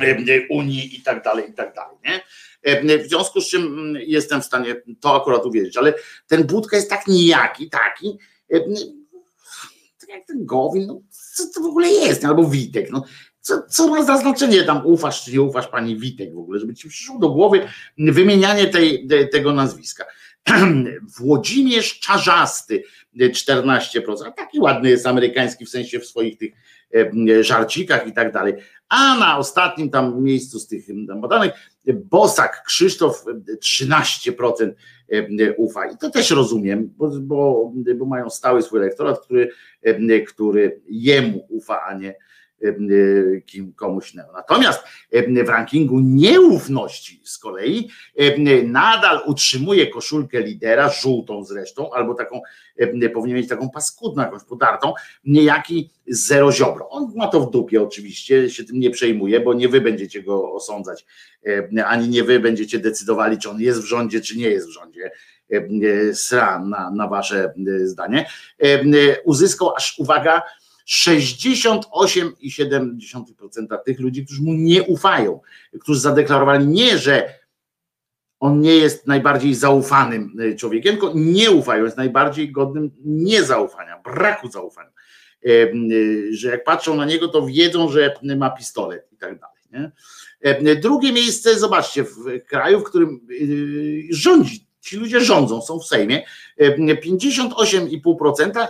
[0.00, 1.96] e, Unii i tak dalej, i tak dalej.
[2.04, 2.20] Nie?
[3.04, 5.94] W związku z czym mm, jestem w stanie to akurat uwierzyć, ale
[6.26, 8.18] ten Budka jest tak nijaki, taki,
[8.50, 8.60] e,
[10.00, 11.00] tak jak ten Gowin, no,
[11.34, 13.04] co to w ogóle jest, albo Witek, no,
[13.40, 16.74] co, co ma za znaczenie tam ufasz czy nie ufasz pani Witek w ogóle, żeby
[16.74, 17.68] ci przyszło do głowy
[17.98, 20.04] wymienianie tej, te- tego nazwiska.
[21.18, 22.82] Włodzimierz Czarzasty
[23.16, 23.80] 14%,
[24.26, 26.52] a taki ładny jest amerykański w sensie w swoich tych
[26.94, 28.54] e, żarcikach i tak dalej.
[28.88, 30.84] A na ostatnim tam miejscu z tych
[31.20, 31.52] badanych
[31.94, 33.24] Bosak Krzysztof
[33.62, 34.72] 13%
[35.56, 35.86] ufa.
[35.86, 39.50] I to też rozumiem, bo, bo, bo mają stały swój elektorat, który,
[40.26, 42.14] który jemu ufa, a nie
[43.46, 44.14] kim komuś.
[44.14, 44.84] Natomiast
[45.44, 47.90] w rankingu nieufności z kolei
[48.64, 52.40] nadal utrzymuje koszulkę lidera, żółtą zresztą, albo taką,
[53.14, 54.92] powinien mieć taką paskudną, jakąś podartą,
[55.24, 56.88] niejaki Zero Ziobro.
[56.88, 60.52] On ma to w dupie oczywiście, się tym nie przejmuje, bo nie wy będziecie go
[60.52, 61.06] osądzać,
[61.86, 65.10] ani nie wy będziecie decydowali, czy on jest w rządzie, czy nie jest w rządzie
[66.14, 67.54] sra na, na wasze
[67.84, 68.26] zdanie.
[69.24, 70.42] Uzyskał aż, uwaga,
[70.88, 75.40] 68,7% tych ludzi, którzy mu nie ufają,
[75.80, 77.38] którzy zadeklarowali nie, że
[78.40, 84.50] on nie jest najbardziej zaufanym e, człowiekiem, tylko nie ufają, jest najbardziej godnym niezaufania, braku
[84.50, 84.90] zaufania.
[85.46, 85.68] E, e,
[86.30, 89.58] Że jak patrzą na niego, to wiedzą, że ma pistolet i tak dalej.
[89.72, 89.92] Nie?
[90.76, 93.20] Drugie miejsce, zobaczcie, w kraju, w którym
[94.10, 96.22] rządzi ci ludzie rządzą, są w Sejmie.
[96.60, 98.66] 58,5%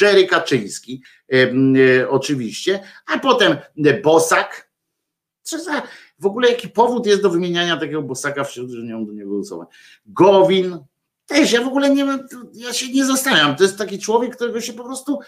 [0.00, 1.02] Jerry Kaczyński,
[2.08, 3.56] oczywiście, a potem
[4.02, 4.72] Bosak.
[5.42, 5.82] Co za,
[6.18, 9.30] w ogóle jaki powód jest do wymieniania takiego Bosaka wśród, że nie mam do niego
[9.30, 9.68] głosować?
[10.06, 10.78] Gowin,
[11.26, 12.20] też ja w ogóle nie mam,
[12.52, 13.56] ja się nie zastanawiam.
[13.56, 15.18] To jest taki człowiek, którego się po prostu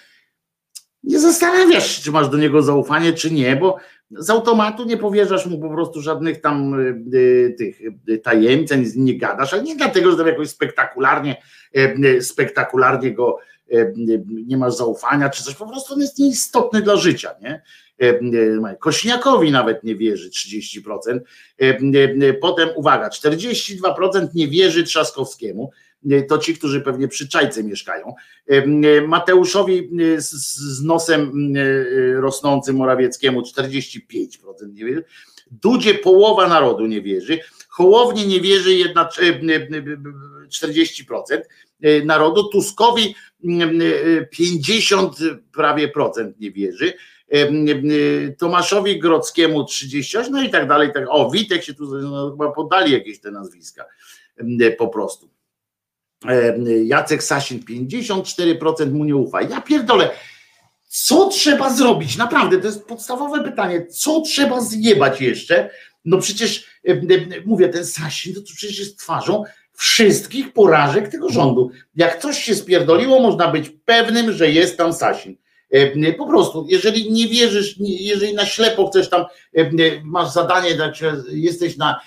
[1.02, 3.76] nie zastanawiasz, czy masz do niego zaufanie, czy nie, bo
[4.18, 6.80] z automatu nie powierzasz mu po prostu żadnych tam
[7.14, 11.42] y, tych y, tajemnic, nic nie gadasz, ale nie dlatego, że tam jakoś spektakularnie,
[11.76, 13.38] y, spektakularnie go
[13.72, 17.62] y, y, nie masz zaufania, czy coś, po prostu on jest nieistotny dla życia, nie?
[18.02, 18.06] Y,
[18.72, 21.20] y, Kośniakowi nawet nie wierzy 30%.
[21.62, 25.70] Y, y, y, Potem uwaga, 42% nie wierzy Trzaskowskiemu.
[26.28, 28.14] To ci, którzy pewnie przy czajce mieszkają.
[28.52, 34.00] Y, Mateuszowi y, z, nosem y, rosnącym Morawieckiemu 45%
[34.72, 35.04] nie wierzy.
[35.50, 37.38] Dudzie połowa narodu nie wierzy.
[37.68, 39.88] Hołowni nie wierzy jedna, y, y, y,
[40.44, 41.40] y, 40%
[41.84, 42.48] y, narodu.
[42.48, 43.14] Tuskowi
[43.44, 45.16] y, y, 50
[45.52, 46.92] prawie procent nie wierzy.
[48.38, 50.92] Tomaszowi Grodzkiemu 38, no i tak dalej.
[50.94, 51.04] Tak.
[51.08, 53.84] O, Witek się tu no, chyba podali jakieś te nazwiska
[54.78, 55.33] po prostu.
[56.28, 59.42] E, Jacek Sasin 54% mu nie ufa.
[59.42, 60.10] Ja pierdolę,
[60.88, 62.16] co trzeba zrobić?
[62.16, 63.86] Naprawdę, to jest podstawowe pytanie.
[63.86, 65.70] Co trzeba zjebać jeszcze?
[66.04, 69.44] No przecież, e, e, mówię, ten Sasin to przecież jest twarzą
[69.76, 71.70] wszystkich porażek tego rządu.
[71.96, 75.36] Jak coś się spierdoliło, można być pewnym, że jest tam Sasin.
[76.18, 79.24] Po prostu, jeżeli nie wierzysz, jeżeli na ślepo chcesz tam,
[80.04, 80.70] masz zadanie,
[81.32, 82.00] jesteś na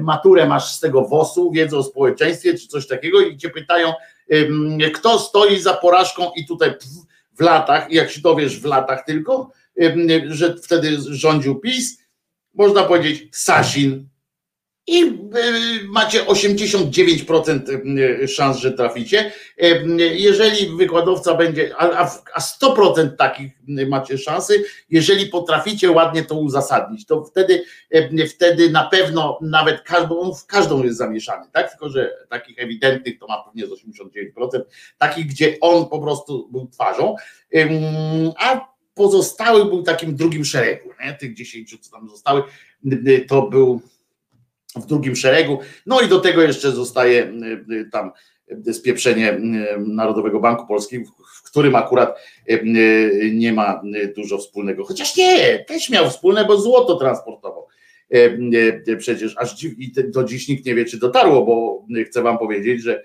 [0.00, 3.92] maturę, masz z tego WOS-u, wiedzą o społeczeństwie czy coś takiego i cię pytają,
[4.94, 6.74] kto stoi za porażką i tutaj
[7.38, 9.50] w latach, jak się dowiesz w latach tylko,
[10.28, 11.98] że wtedy rządził PiS,
[12.54, 14.08] można powiedzieć Sasin
[14.86, 15.08] i y,
[15.88, 17.68] macie 89%
[18.22, 19.32] y, szans, że traficie.
[19.62, 19.84] Y,
[20.14, 26.22] Jeżeli wykładowca będzie, a, a w- a 100% takich y, macie szansy, jeżeli potraficie ładnie
[26.24, 27.64] to uzasadnić, to wtedy,
[27.94, 31.70] y, wtedy na pewno nawet każdą, w każdą jest zamieszany, tak?
[31.70, 34.60] Tylko, że takich ewidentnych to ma pewnie z 89%,
[34.98, 37.14] takich, gdzie on po prostu był twarzą,
[38.38, 41.12] a pozostały był takim drugim szeregu, nie?
[41.14, 42.42] tych 10, co tam zostały,
[42.86, 43.80] y, to był
[44.76, 45.58] w drugim szeregu.
[45.86, 48.12] No i do tego jeszcze zostaje y, y, tam
[48.68, 49.40] y, spieprzenie
[49.78, 51.10] Narodowego Banku Polskiego,
[51.44, 52.18] w którym akurat
[53.32, 53.82] nie ma
[54.16, 54.84] dużo wspólnego.
[54.84, 57.66] Chociaż nie, też miał wspólne, bo złoto transportował.
[58.98, 59.72] Przecież aż dziw,
[60.08, 63.02] do dziś nikt nie wie, czy dotarło, bo chcę wam powiedzieć, że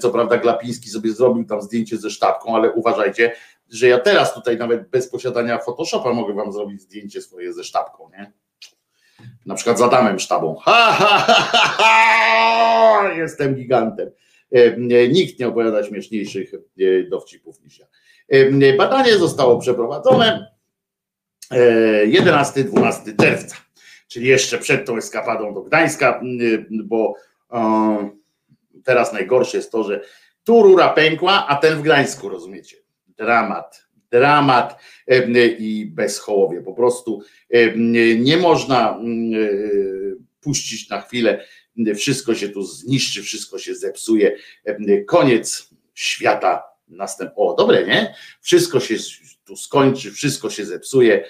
[0.00, 3.32] co prawda Glapiński sobie zrobił tam zdjęcie ze sztabką, ale uważajcie,
[3.68, 8.10] że ja teraz tutaj nawet bez posiadania Photoshopa mogę wam zrobić zdjęcie swoje ze sztabką,
[8.18, 8.32] nie?
[9.46, 10.56] Na przykład z Adamem Sztabą.
[10.56, 13.12] Ha, ha, ha, ha!
[13.16, 14.10] Jestem gigantem.
[15.10, 16.52] Nikt nie opowiada śmieszniejszych
[17.10, 17.86] dowcipów niż ja.
[18.78, 20.54] Badanie zostało przeprowadzone
[22.06, 23.56] 11-12 czerwca,
[24.08, 26.20] czyli jeszcze przed tą eskapadą do Gdańska,
[26.70, 27.14] bo
[28.84, 30.00] teraz najgorsze jest to, że
[30.44, 32.76] tu rura pękła, a ten w Gdańsku, rozumiecie?
[33.08, 34.80] Dramat, dramat
[35.58, 36.62] i bezchołowie.
[36.62, 37.22] Po prostu
[38.16, 39.00] nie można
[40.40, 41.44] puścić na chwilę,
[41.96, 44.36] wszystko się tu zniszczy, wszystko się zepsuje,
[45.06, 47.32] koniec świata następ.
[47.36, 48.14] O, dobre, nie?
[48.40, 48.94] Wszystko się
[49.44, 51.24] tu skończy, wszystko się zepsuje,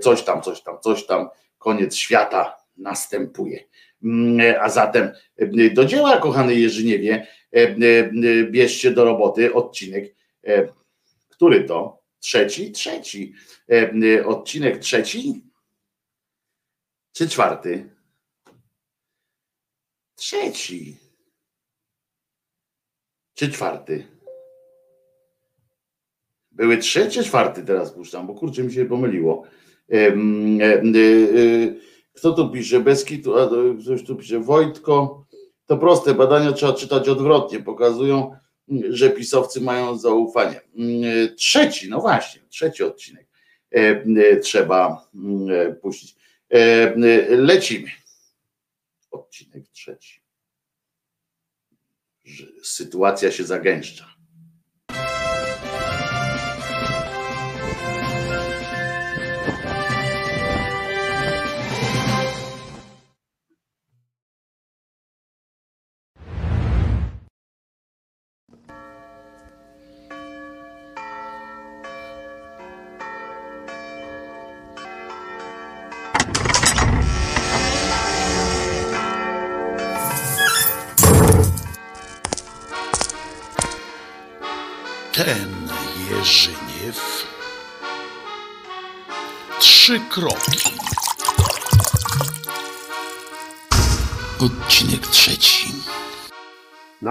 [0.00, 1.28] coś tam, coś tam, coś tam,
[1.58, 3.64] koniec świata następuje.
[4.60, 5.10] A zatem
[5.74, 7.26] do dzieła, kochany Jerzyniewie,
[8.50, 10.14] bierzcie do roboty odcinek
[11.36, 12.02] który to?
[12.20, 12.72] Trzeci?
[12.72, 13.34] Trzeci.
[13.70, 15.42] E, e, odcinek trzeci?
[17.12, 17.90] Czy czwarty?
[20.16, 20.96] Trzeci.
[23.34, 24.06] Czy czwarty?
[26.50, 29.42] Były trzy czy czwarty teraz puszczam, bo kurczę mi się pomyliło.
[29.92, 30.12] E,
[32.12, 32.80] kto tu pisze?
[32.80, 33.50] Beskitu, a
[33.82, 35.26] ktoś tu pisze Wojtko.
[35.66, 37.60] To proste, badania trzeba czytać odwrotnie.
[37.60, 38.36] Pokazują,
[38.68, 40.60] że pisowcy mają zaufanie.
[41.36, 43.26] Trzeci, no właśnie, trzeci odcinek
[43.74, 46.16] e, trzeba mm, puścić.
[46.50, 46.94] E,
[47.28, 47.90] lecimy.
[49.10, 50.20] Odcinek trzeci.
[52.62, 54.13] Sytuacja się zagęszcza.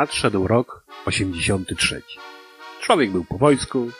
[0.03, 2.01] Nadszedł rok 83.
[2.81, 3.91] Człowiek był po wojsku,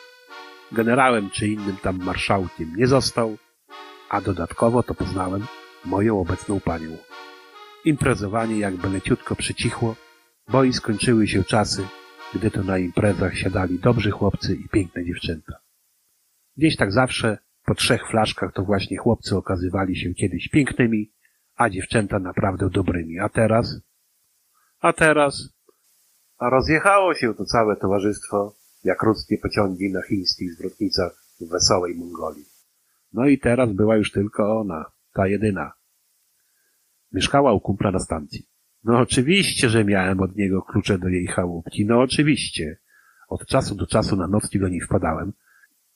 [0.71, 3.37] generałem czy innym tam marszałkiem nie został,
[4.09, 5.45] a dodatkowo to poznałem
[5.85, 6.97] moją obecną panią.
[7.85, 9.95] Imprezowanie jakby leciutko przycichło,
[10.47, 11.87] bo i skończyły się czasy,
[12.33, 15.53] gdy to na imprezach siadali dobrzy chłopcy i piękne dziewczęta.
[16.57, 21.11] Gdzieś tak zawsze po trzech flaszkach to właśnie chłopcy okazywali się kiedyś pięknymi,
[21.55, 23.19] a dziewczęta naprawdę dobrymi.
[23.19, 23.81] A teraz?
[24.79, 25.62] A teraz?
[26.43, 28.53] A rozjechało się to całe towarzystwo,
[28.83, 32.45] jak ruskie pociągi na chińskich zwrotnicach w wesołej Mongolii.
[33.13, 35.73] No i teraz była już tylko ona, ta jedyna.
[37.11, 38.47] Mieszkała u kumpla na stacji.
[38.83, 41.85] No oczywiście, że miałem od niego klucze do jej chałupki.
[41.85, 42.77] No oczywiście.
[43.29, 45.33] Od czasu do czasu na nocki do niej wpadałem.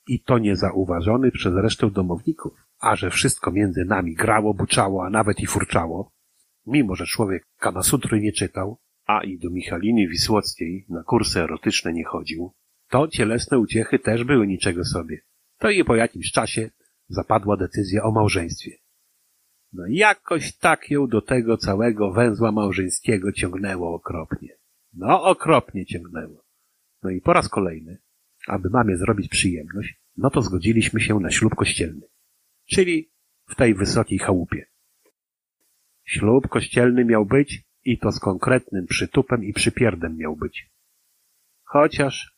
[0.08, 2.54] I to niezauważony przez resztę domowników.
[2.80, 6.12] A że wszystko między nami grało, buczało, a nawet i furczało.
[6.66, 12.06] Mimo, że człowiek Kamasutry nie czytał, a i do Michaliny Wisłockiej na kursy erotyczne nie
[12.06, 12.54] chodził,
[12.90, 15.22] to cielesne uciechy też były niczego sobie.
[15.58, 16.70] To i po jakimś czasie
[17.10, 18.72] zapadła decyzja o małżeństwie.
[19.74, 24.50] No jakoś tak ją do tego całego węzła małżeńskiego ciągnęło okropnie.
[24.94, 26.44] No okropnie ciągnęło.
[27.04, 27.98] No i po raz kolejny,
[28.48, 32.08] aby mamie zrobić przyjemność, no to zgodziliśmy się na ślub kościelny.
[32.66, 33.12] Czyli
[33.48, 34.66] w tej wysokiej chałupie.
[36.06, 40.70] Ślub kościelny miał być i to z konkretnym przytupem i przypierdem miał być.
[41.64, 42.38] Chociaż,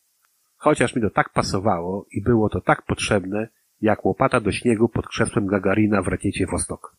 [0.56, 3.48] chociaż mi to tak pasowało i było to tak potrzebne,
[3.82, 6.96] jak łopata do śniegu pod krzesłem Gagarina w rakiecie Wostok.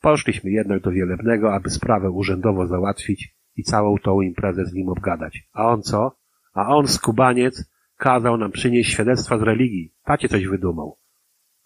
[0.00, 5.48] Poszliśmy jednak do Wielebnego, aby sprawę urzędowo załatwić i całą tą imprezę z nim obgadać.
[5.52, 6.16] A on co?
[6.54, 9.94] A on, skubaniec, kazał nam przynieść świadectwa z religii.
[10.04, 10.98] Tacie coś wydumał.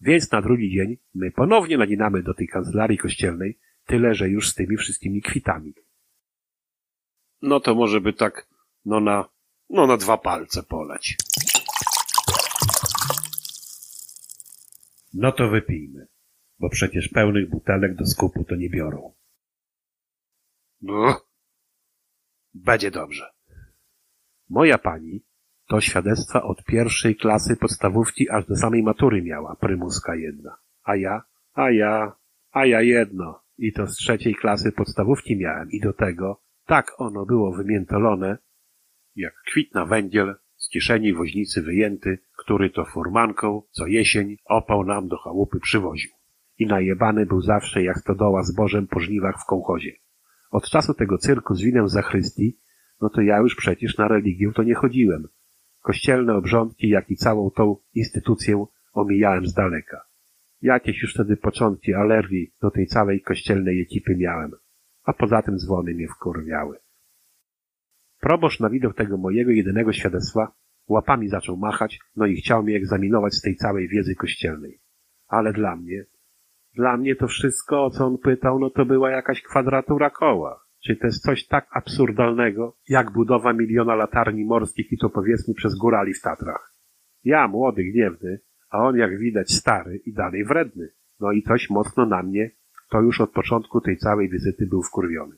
[0.00, 4.54] Więc na drugi dzień my ponownie naginamy do tej kancelarii kościelnej, tyle że już z
[4.54, 5.74] tymi wszystkimi kwitami.
[7.42, 8.48] No to może by tak,
[8.84, 9.28] no na,
[9.70, 11.16] no na dwa palce poleć.
[15.14, 16.06] No to wypijmy
[16.62, 19.14] bo przecież pełnych butelek do skupu to nie biorą.
[20.80, 21.20] No,
[22.54, 23.30] będzie dobrze.
[24.48, 25.24] Moja pani
[25.68, 30.56] to świadectwa od pierwszej klasy podstawówki aż do samej matury miała, prymuska jedna.
[30.82, 31.22] A ja,
[31.52, 32.16] a ja,
[32.50, 33.41] a ja jedno.
[33.58, 38.38] I to z trzeciej klasy podstawówki miałem i do tego tak ono było wymiętolone,
[39.16, 45.18] jak kwitna węgiel z kieszeni woźnicy wyjęty, który to furmanką co jesień opał nam do
[45.18, 46.10] chałupy przywoził.
[46.58, 49.92] I najebany był zawsze jak stodoła zbożem po żniwach w kołchozie.
[50.50, 52.58] Od czasu tego cyrku z winem zachrystii,
[53.00, 55.28] no to ja już przecież na religię to nie chodziłem.
[55.82, 60.11] Kościelne obrządki, jak i całą tą instytucję omijałem z daleka.
[60.62, 64.50] Jakieś już wtedy początki alergii do tej całej kościelnej ekipy miałem,
[65.04, 66.78] a poza tym dzwony mnie wkurwiały.
[68.20, 70.52] Proboszcz na widok tego mojego jedynego świadectwa
[70.88, 74.80] łapami zaczął machać, no i chciał mnie egzaminować z tej całej wiedzy kościelnej.
[75.28, 76.04] Ale dla mnie,
[76.74, 80.60] dla mnie to wszystko, o co on pytał, no to była jakaś kwadratura koła.
[80.84, 85.74] Czy to jest coś tak absurdalnego, jak budowa miliona latarni morskich i to powiedzmy przez
[85.74, 86.74] górali w Tatrach.
[87.24, 88.40] Ja, młody, gniewny,
[88.72, 90.88] a on jak widać stary i dalej wredny.
[91.20, 92.50] No i coś mocno na mnie,
[92.90, 95.36] to już od początku tej całej wizyty był wkurwiony.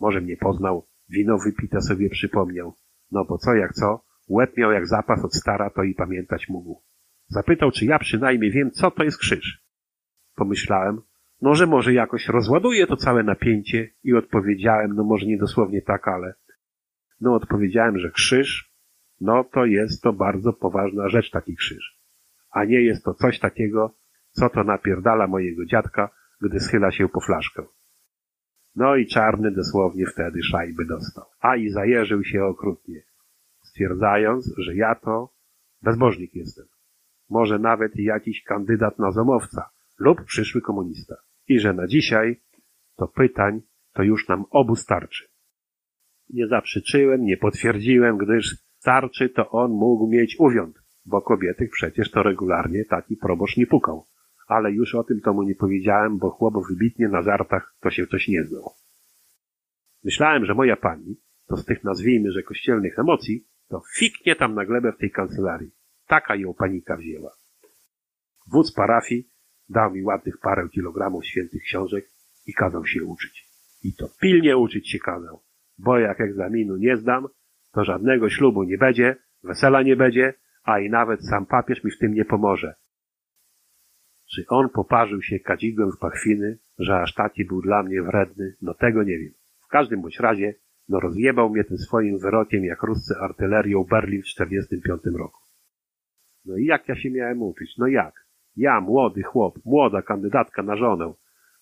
[0.00, 2.76] Może mnie poznał, wino wypite sobie przypomniał.
[3.10, 6.82] No bo co jak co, łeb miał jak zapas od stara, to i pamiętać mógł.
[7.28, 9.64] Zapytał, czy ja przynajmniej wiem, co to jest krzyż.
[10.34, 11.02] Pomyślałem,
[11.42, 16.08] no że może jakoś rozładuję to całe napięcie i odpowiedziałem, no może nie dosłownie tak,
[16.08, 16.34] ale
[17.20, 18.74] no odpowiedziałem, że krzyż,
[19.20, 21.99] no to jest to bardzo poważna rzecz taki krzyż.
[22.50, 23.94] A nie jest to coś takiego,
[24.30, 26.10] co to napierdala mojego dziadka,
[26.40, 27.62] gdy schyla się po flaszkę.
[28.74, 31.24] No i czarny dosłownie wtedy szajby dostał.
[31.40, 33.02] A i zajeżył się okrutnie,
[33.62, 35.32] stwierdzając, że ja to
[35.82, 36.66] bezbożnik jestem.
[37.30, 41.16] Może nawet jakiś kandydat na zomowca lub przyszły komunista.
[41.48, 42.40] I że na dzisiaj
[42.96, 43.60] to pytań
[43.92, 45.24] to już nam obu starczy.
[46.30, 52.22] Nie zaprzeczyłem, nie potwierdziłem, gdyż starczy to on mógł mieć uwiąd, bo kobiety przecież to
[52.22, 54.06] regularnie taki proboszcz nie pukał.
[54.48, 58.06] Ale już o tym to mu nie powiedziałem, bo chłop wybitnie na żartach to się
[58.06, 58.70] coś nie znał.
[60.04, 61.16] Myślałem, że moja pani,
[61.46, 65.70] to z tych nazwijmy, że kościelnych emocji, to fiknie tam na glebę w tej kancelarii.
[66.06, 67.30] Taka ją panika wzięła.
[68.52, 69.28] Wódz parafii
[69.68, 72.04] dał mi ładnych parę kilogramów świętych książek
[72.46, 73.46] i kazał się uczyć.
[73.82, 75.42] I to pilnie uczyć się kazał,
[75.78, 77.28] bo jak egzaminu nie zdam,
[77.72, 81.98] to żadnego ślubu nie będzie, wesela nie będzie, a i nawet sam papież mi w
[81.98, 82.74] tym nie pomoże.
[84.34, 88.74] Czy on poparzył się kadzidłem w pachwiny, że aż taki był dla mnie wredny, no
[88.74, 89.32] tego nie wiem.
[89.64, 90.54] W każdym bądź razie,
[90.88, 95.40] no rozjebał mnie tym swoim wyrokiem jak ruscy artylerią Berlin w 45 roku.
[96.44, 97.78] No i jak ja się miałem uczyć?
[97.78, 98.26] No jak?
[98.56, 101.12] Ja, młody chłop, młoda kandydatka na żonę.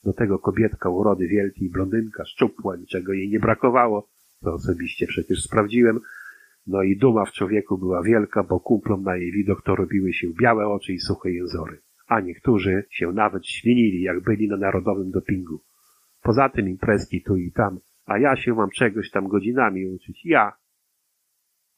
[0.04, 4.08] Do tego kobietka urody wielkiej, blondynka, szczupła, niczego jej nie brakowało,
[4.40, 6.00] co osobiście przecież sprawdziłem.
[6.68, 10.28] No i duma w człowieku była wielka, bo kumplom na jej widok to robiły się
[10.40, 11.80] białe oczy i suche jęzory.
[12.06, 15.60] A niektórzy się nawet ślinili, jak byli na narodowym dopingu.
[16.22, 20.26] Poza tym imprezki tu i tam, a ja się mam czegoś tam godzinami uczyć.
[20.26, 20.52] Ja.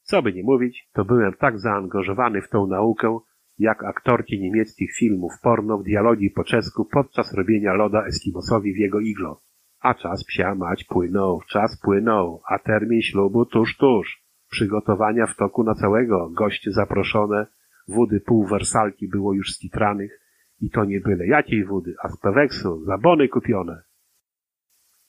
[0.02, 3.18] Co by nie mówić, to byłem tak zaangażowany w tą naukę,
[3.58, 9.00] jak aktorki niemieckich filmów porno w dialogi po czesku podczas robienia loda Eskimosowi w jego
[9.00, 9.40] iglo.
[9.80, 14.29] A czas psia mać płynął, czas płynął, a termin ślubu tuż, tuż.
[14.50, 17.46] Przygotowania w toku na całego, goście zaproszone,
[17.88, 20.20] wody pół wersalki było już skitranych
[20.60, 23.82] i to nie byle jakiej wody, a z peweksu, zabony kupione.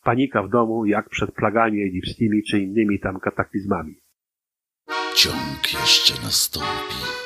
[0.04, 3.96] Panika w domu, jak przed plagami egipskimi czy innymi tam kataklizmami.
[5.16, 7.21] Ciąg jeszcze nastąpi.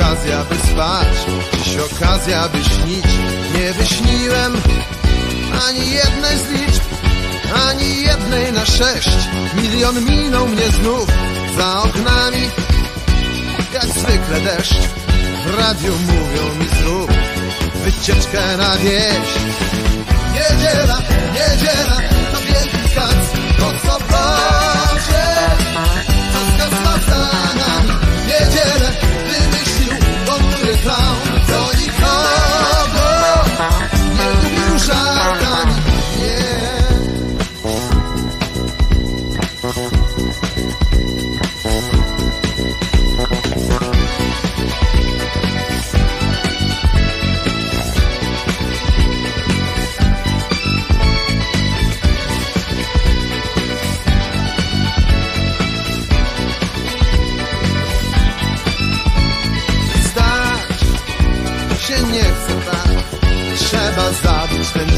[0.00, 1.08] Okazja by spać.
[1.64, 3.04] Dziś okazja by śnić.
[3.54, 4.52] Nie wyśniłem
[5.68, 6.82] Ani jednej z liczb
[7.68, 9.10] Ani jednej na sześć.
[9.54, 11.08] Milion minął mnie znów
[11.56, 12.50] Za oknami
[13.74, 14.74] Jak zwykle deszcz.
[15.46, 17.12] W radiu mówią mi zrób
[17.84, 19.28] wycieczkę na wieś.
[20.34, 20.98] Niedziela,
[21.34, 21.96] niedziela,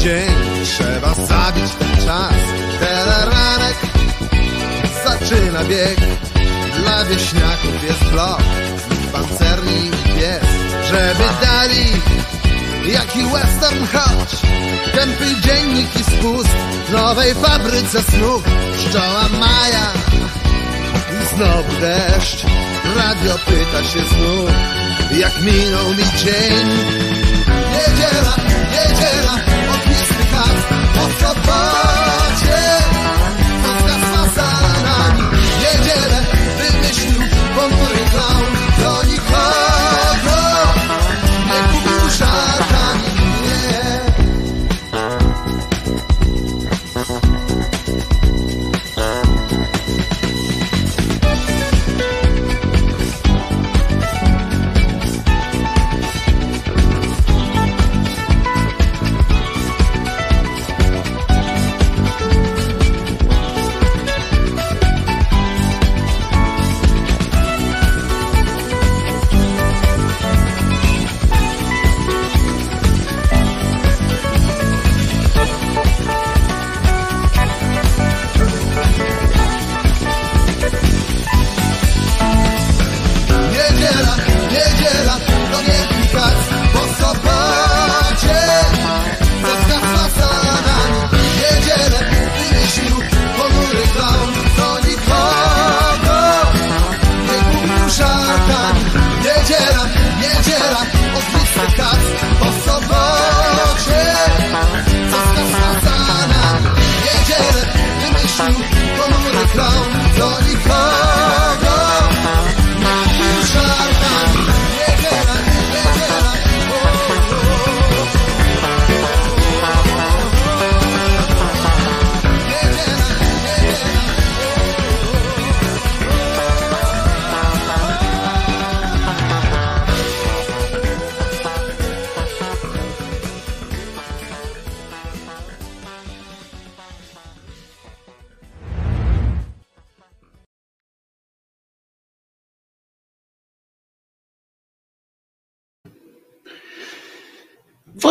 [0.03, 0.35] dzień.
[0.65, 2.33] Trzeba zabić ten czas.
[2.79, 3.77] Teleranek
[5.03, 5.97] zaczyna bieg.
[6.77, 8.41] Dla wieśniaków jest blok.
[9.11, 10.43] Pancerni i pies.
[10.89, 11.85] Żeby dali
[12.93, 14.41] Jaki western choć.
[14.95, 16.55] Tępy dziennik i spust
[16.87, 18.43] W nowej fabryce snów.
[18.77, 19.87] Pszczoła Maja
[21.21, 22.45] I znowu deszcz.
[22.95, 24.49] Radio pyta się znów
[25.19, 26.67] Jak minął mi dzień.
[27.73, 28.35] Niedziela,
[28.71, 29.52] niedziela
[30.93, 31.92] kat Po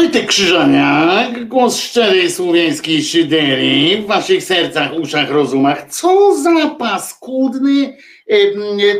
[0.02, 5.90] Wojtek Krzyżaniak, głos szczerej słowiańskiej szydery w waszych sercach, uszach, rozumach.
[5.90, 7.96] Co za paskudny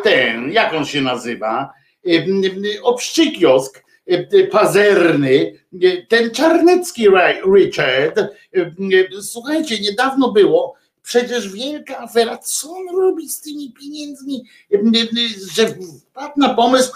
[0.05, 1.73] ten, jak on się nazywa?
[2.83, 3.85] Obszczykiosk
[4.51, 5.53] pazerny,
[6.09, 7.07] ten czarnecki
[7.57, 8.21] Richard.
[9.21, 14.45] Słuchajcie, niedawno było przecież wielka afera, co on robi z tymi pieniędzmi,
[15.53, 15.67] że
[16.11, 16.93] wpadł na pomysł,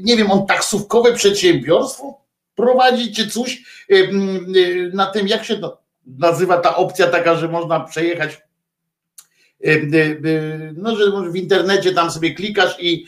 [0.00, 2.19] nie wiem, on taksówkowe przedsiębiorstwo
[2.60, 7.48] prowadzi czy coś em, e, na tym, jak się to nazywa ta opcja taka, że
[7.48, 8.42] można przejechać
[9.64, 9.76] e,
[10.76, 13.06] no, że w internecie tam sobie klikasz i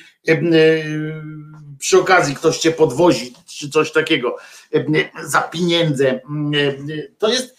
[1.79, 4.37] przy okazji ktoś cię podwozi, czy coś takiego
[5.25, 6.21] za pieniądze.
[7.19, 7.57] To jest,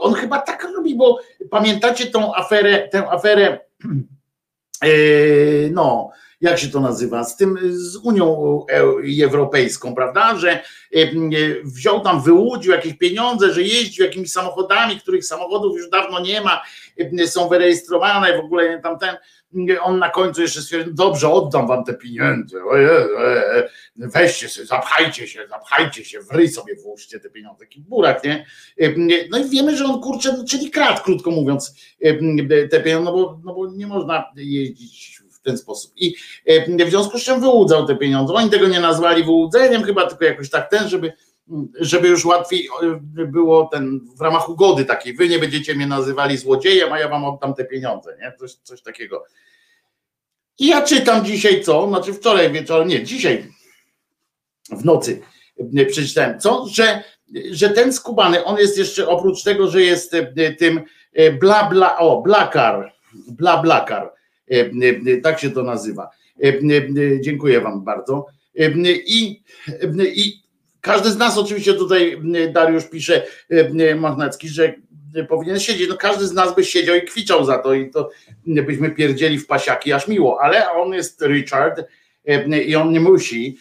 [0.00, 1.18] on chyba tak robi, bo
[1.50, 3.60] pamiętacie tą aferę, tę aferę,
[5.70, 6.10] no,
[6.40, 8.26] jak się to nazywa, z tym, z Unią
[8.70, 10.60] Eu- Europejską, prawda, że e,
[11.64, 16.62] wziął tam, wyłudził jakieś pieniądze, że jeździł jakimiś samochodami, których samochodów już dawno nie ma,
[17.20, 19.16] e, są wyrejestrowane, w ogóle tamten,
[19.82, 25.26] on na końcu jeszcze stwierdził, dobrze, oddam wam te pieniądze, e, e, weźcie się, zapchajcie
[25.28, 28.46] się, zapchajcie się, w sobie włóżcie te pieniądze, taki burak, nie?
[28.80, 28.94] E,
[29.30, 33.40] No i wiemy, że on kurczę, czyli kradł, krótko mówiąc, e, te pieniądze, no bo,
[33.44, 35.17] no bo nie można jeździć
[35.48, 35.92] ten sposób.
[35.96, 36.14] I
[36.46, 38.34] e, w związku z czym wyłudzał te pieniądze.
[38.34, 41.12] Oni tego nie nazwali wyłudzeniem, chyba tylko jakoś tak ten, żeby,
[41.80, 42.68] żeby już łatwiej
[43.18, 45.14] e, było ten w ramach ugody takiej.
[45.14, 48.32] Wy nie będziecie mnie nazywali złodziejem, a ja wam oddam te pieniądze, nie?
[48.38, 49.24] Coś, coś takiego.
[50.58, 51.88] I ja czytam dzisiaj co?
[51.88, 53.48] Znaczy wczoraj wieczorem, nie, dzisiaj
[54.70, 55.22] w nocy
[55.76, 57.02] e, przeczytałem co, że,
[57.50, 60.16] że ten skubany, on jest jeszcze oprócz tego, że jest
[60.58, 60.80] tym
[61.40, 62.92] bla bla, o, blakar,
[63.28, 64.12] bla blakar,
[65.22, 66.10] tak się to nazywa.
[66.44, 68.26] E, e, Dziękuję wam bardzo.
[68.58, 68.70] E,
[69.06, 69.42] I,
[70.14, 70.42] i
[70.80, 72.20] każdy z nas oczywiście tutaj
[72.52, 74.74] Dariusz pisze e, Machnacki, że
[75.28, 75.88] powinien siedzieć.
[75.88, 78.10] No każdy z nas by siedział i kwiczał za to i to
[78.46, 81.84] byśmy pierdzieli w pasiaki aż miło, ale on jest Richard
[82.26, 83.58] e, i on nie musi.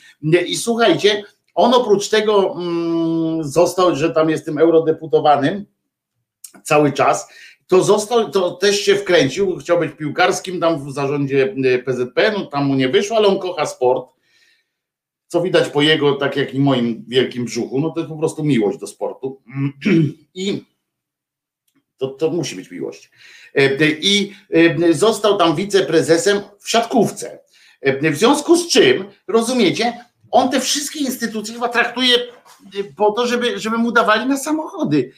[0.48, 1.24] I słuchajcie,
[1.56, 5.66] on oprócz tego mm, został, że tam jest tym eurodeputowanym
[6.64, 7.28] cały czas,
[7.68, 12.66] to został, to też się wkręcił, chciał być piłkarskim tam w zarządzie PZP, no tam
[12.66, 14.06] mu nie wyszło, ale on kocha sport.
[15.28, 18.44] co widać po jego, tak jak i moim wielkim brzuchu, no to jest po prostu
[18.44, 19.42] miłość do sportu.
[20.34, 20.64] I
[21.98, 23.12] to, to musi być miłość.
[23.56, 27.40] E, I e, został tam wiceprezesem w siatkówce.
[27.82, 29.94] E, W związku z czym, rozumiecie,
[30.32, 32.18] on te wszystkie instytucje chyba traktuje
[32.96, 35.12] po to, żeby, żeby mu dawali na samochody.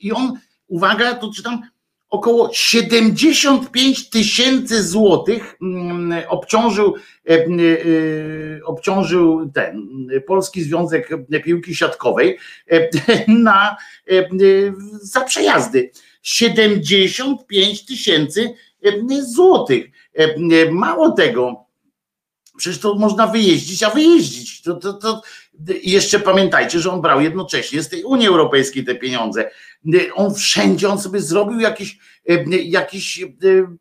[0.00, 0.38] I on,
[0.70, 1.62] uwaga, tu czytam,
[2.10, 6.94] około 75 tysięcy złotych mm, obciążył,
[7.28, 7.46] e, e,
[8.64, 9.88] obciążył ten
[10.26, 11.08] Polski Związek
[11.44, 12.38] Piłki Siatkowej
[12.70, 12.88] e,
[13.28, 13.76] na,
[15.02, 15.90] za przejazdy.
[16.22, 18.54] 75 tysięcy
[19.22, 19.86] złotych.
[20.70, 21.64] Mało tego,
[22.56, 24.62] przecież to można wyjeździć, a wyjeździć.
[24.62, 25.22] To, to, to,
[25.82, 29.50] i jeszcze pamiętajcie, że on brał jednocześnie z tej Unii Europejskiej te pieniądze.
[30.14, 31.98] On wszędzie, on sobie zrobił jakiś,
[32.64, 33.24] jakiś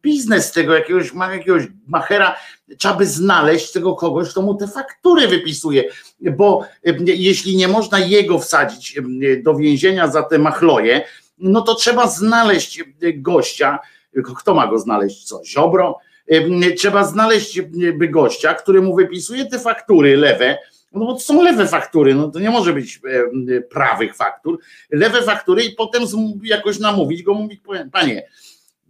[0.04, 2.36] biznes z tego, jakiegoś, ma jakiegoś machera.
[2.78, 5.84] Trzeba by znaleźć tego kogoś, kto mu te faktury wypisuje,
[6.22, 6.66] bo
[7.06, 9.00] jeśli nie można jego wsadzić
[9.44, 11.06] do więzienia za te machloje,
[11.38, 12.84] no to trzeba znaleźć
[13.16, 13.80] gościa,
[14.38, 15.98] kto ma go znaleźć, co, Ziobro?
[16.78, 17.62] Trzeba znaleźć
[18.10, 20.58] gościa, który mu wypisuje te faktury lewe,
[20.92, 23.00] no bo to są lewe faktury, no to nie może być
[23.50, 24.60] e, prawych faktur.
[24.90, 26.04] Lewe faktury i potem
[26.44, 27.62] jakoś namówić go, mówić,
[27.92, 28.28] panie,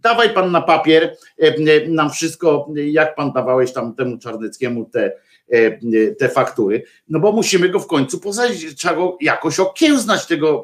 [0.02, 5.12] dawaj pan na papier e, nam wszystko, jak pan dawałeś tam temu Czarneckiemu te,
[5.48, 5.78] e,
[6.18, 10.62] te faktury, no bo musimy go w końcu posadzić, trzeba go jakoś okiełznać tego,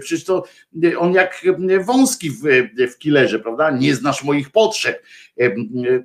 [0.00, 0.44] przecież to
[0.98, 1.42] on jak
[1.84, 2.42] wąski w,
[2.92, 5.02] w killerze, prawda, nie znasz moich potrzeb,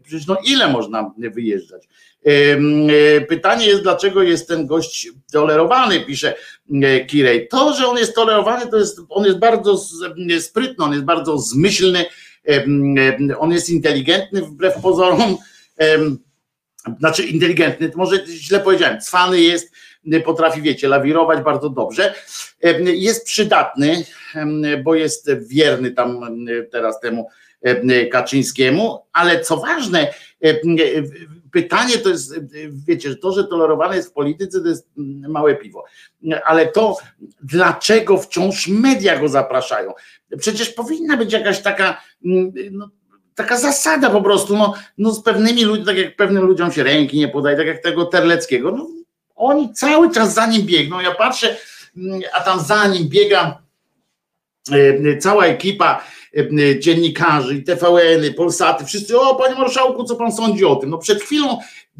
[0.03, 1.87] przecież no ile można wyjeżdżać.
[3.29, 6.35] Pytanie jest, dlaczego jest ten gość tolerowany, pisze
[7.07, 7.47] Kirej.
[7.47, 9.77] To, że on jest tolerowany, to jest, on jest bardzo
[10.39, 12.05] sprytny, on jest bardzo zmyślny,
[13.37, 15.37] on jest inteligentny wbrew pozorom,
[16.99, 19.71] znaczy inteligentny, może źle powiedziałem, cwany jest,
[20.25, 22.13] potrafi, wiecie, lawirować bardzo dobrze,
[22.83, 24.05] jest przydatny,
[24.83, 26.37] bo jest wierny tam
[26.71, 27.27] teraz temu
[28.11, 30.13] Kaczyńskiemu, ale co ważne,
[31.51, 32.39] pytanie to jest,
[32.87, 34.89] wiecie, to, że tolerowane jest w polityce, to jest
[35.29, 35.83] małe piwo,
[36.45, 36.97] ale to,
[37.43, 39.93] dlaczego wciąż media go zapraszają?
[40.37, 42.01] Przecież powinna być jakaś taka,
[42.71, 42.89] no,
[43.35, 47.17] taka zasada po prostu, no, no z pewnymi ludźmi, tak jak pewnym ludziom się ręki
[47.17, 48.87] nie podaje, tak jak tego Terleckiego, no,
[49.35, 51.57] oni cały czas za nim biegną, ja patrzę,
[52.33, 53.66] a tam za nim biega
[55.19, 56.01] cała ekipa
[56.37, 60.89] E, dziennikarzy, i TVN-y, Polsaty, wszyscy, o panie marszałku, co pan sądzi o tym?
[60.89, 61.59] No przed chwilą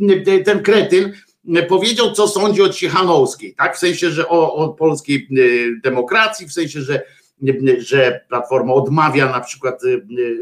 [0.10, 1.14] e, ten kretyn
[1.56, 3.76] e, powiedział, co sądzi o Cichanowskiej, tak?
[3.76, 5.28] W sensie, że o, o polskiej
[5.84, 7.04] demokracji, w sensie, że
[7.78, 9.82] że Platforma odmawia na przykład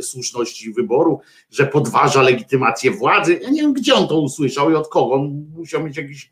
[0.02, 1.19] słuszności wyboru,
[1.52, 3.39] że podważa legitymację władzy.
[3.43, 5.15] Ja nie wiem, gdzie on to usłyszał i od kogo.
[5.15, 6.30] On musiał mieć jakiś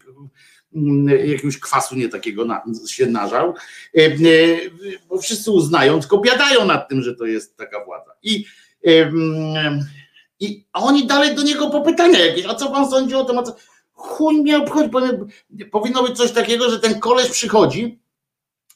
[1.27, 3.53] jakiegoś kwasu nie takiego na, się nażał,
[3.97, 4.17] e, e,
[5.09, 8.11] bo wszyscy uznają, tylko biadają nad tym, że to jest taka władza.
[8.23, 8.45] I,
[10.39, 13.43] i oni dalej do niego po pytania jakieś, a co pan sądzi o tym, a
[13.43, 13.55] co?
[13.93, 14.89] Chuj mnie obchodzi,
[15.71, 17.99] powinno być coś takiego, że ten koleś przychodzi,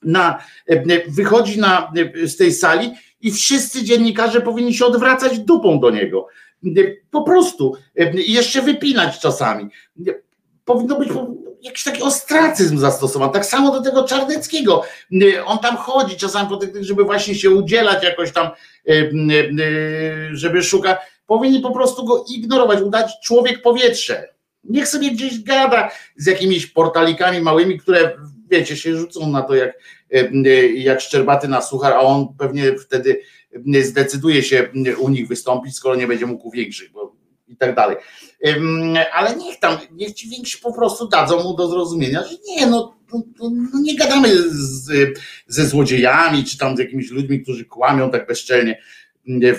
[0.03, 1.93] na, e, wychodzi na,
[2.25, 6.27] z tej sali i wszyscy dziennikarze powinni się odwracać dupą do niego.
[7.11, 7.75] Po prostu.
[8.25, 9.69] I jeszcze wypinać czasami.
[10.65, 11.09] Powinno być
[11.61, 13.33] jakiś taki ostracyzm zastosowany.
[13.33, 14.83] Tak samo do tego Czarneckiego.
[15.11, 18.49] Y, on tam chodzi czasami żeby właśnie się udzielać jakoś tam,
[18.89, 18.91] y,
[19.59, 20.97] y, żeby szukać.
[21.25, 24.33] Powinni po prostu go ignorować, udać człowiek powietrze.
[24.63, 28.17] Niech sobie gdzieś gada z jakimiś portalikami małymi, które
[28.49, 29.77] wiecie, się rzucą na to jak,
[30.75, 33.21] jak szczerbaty na suchar, a on pewnie wtedy
[33.81, 34.69] zdecyduje się
[34.99, 37.16] u nich wystąpić, skoro nie będzie mógł większych, bo
[37.47, 37.97] i tak dalej.
[39.13, 42.97] Ale niech tam, niech ci więksi po prostu dadzą mu do zrozumienia, że nie, no,
[43.13, 44.89] no, no, no nie gadamy z,
[45.47, 48.81] ze złodziejami, czy tam z jakimiś ludźmi, którzy kłamią tak bezczelnie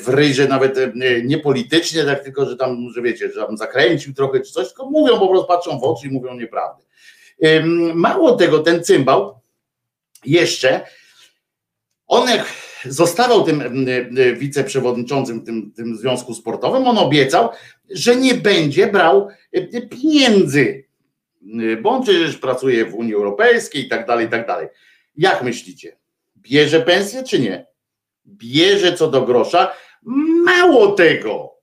[0.02, 0.78] w ryże, nawet
[1.24, 4.90] nie politycznie, tak tylko, że tam, że wiecie, że tam zakręcił trochę czy coś, tylko
[4.90, 6.84] mówią po prostu, patrzą w oczy i mówią nieprawdę.
[7.94, 9.40] Mało tego, ten cymbał
[10.24, 10.86] jeszcze,
[12.06, 12.46] on jak
[12.84, 13.86] zostawał tym
[14.36, 17.48] wiceprzewodniczącym w tym, tym związku sportowym, on obiecał,
[17.90, 19.28] że nie będzie brał
[19.90, 20.84] pieniędzy,
[21.82, 24.68] bo on przecież pracuje w Unii Europejskiej i tak dalej, i tak dalej.
[25.16, 25.96] Jak myślicie?
[26.36, 27.66] Bierze pensję czy nie?
[28.26, 29.72] Bierze co do grosza.
[30.44, 31.54] Mało tego,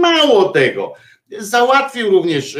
[0.00, 0.92] mało tego.
[1.38, 2.58] Załatwił również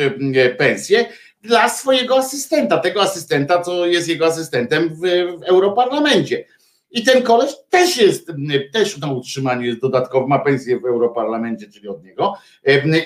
[0.58, 1.06] pensję
[1.42, 5.00] dla swojego asystenta, tego asystenta, co jest jego asystentem w,
[5.40, 6.44] w Europarlamencie.
[6.90, 8.32] I ten koleś też jest,
[8.72, 12.34] też na utrzymaniu jest dodatkowo, ma pensję w Europarlamencie, czyli od niego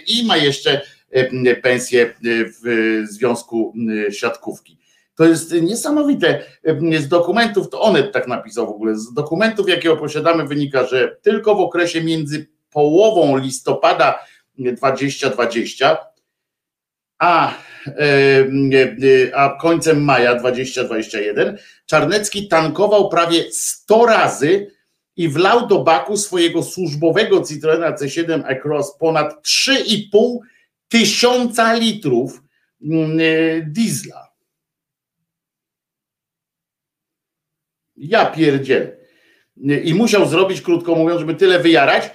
[0.07, 0.81] i ma jeszcze
[1.63, 2.15] pensję
[2.63, 3.75] w Związku
[4.11, 4.79] Siatkówki.
[5.15, 6.43] To jest niesamowite.
[6.99, 11.55] Z dokumentów, to Onet tak napisał w ogóle, z dokumentów, jakie posiadamy, wynika, że tylko
[11.55, 14.19] w okresie między połową listopada
[14.59, 15.97] 2020
[17.19, 17.55] a,
[19.35, 24.71] a końcem maja 2021 Czarnecki tankował prawie 100 razy
[25.17, 30.39] i wlał do baku swojego służbowego Citroena C7 Across ponad 3,5
[30.89, 32.43] tysiąca litrów
[33.67, 34.29] diesla.
[37.97, 38.97] Ja pierdzielę.
[39.85, 42.11] I musiał zrobić, krótko mówiąc, żeby tyle wyjarać,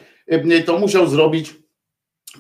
[0.65, 1.55] to musiał zrobić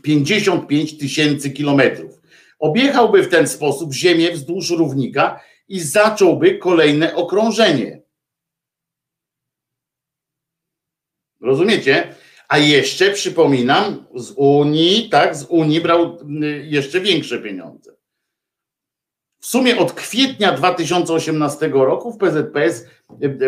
[0.01, 2.18] 55 tysięcy kilometrów.
[2.59, 8.01] Objechałby w ten sposób ziemię wzdłuż równika i zacząłby kolejne okrążenie.
[11.41, 12.15] Rozumiecie?
[12.47, 16.17] A jeszcze przypominam, z Unii, tak, z Unii brał
[16.63, 17.99] jeszcze większe pieniądze.
[19.39, 22.85] W sumie od kwietnia 2018 roku w PZPS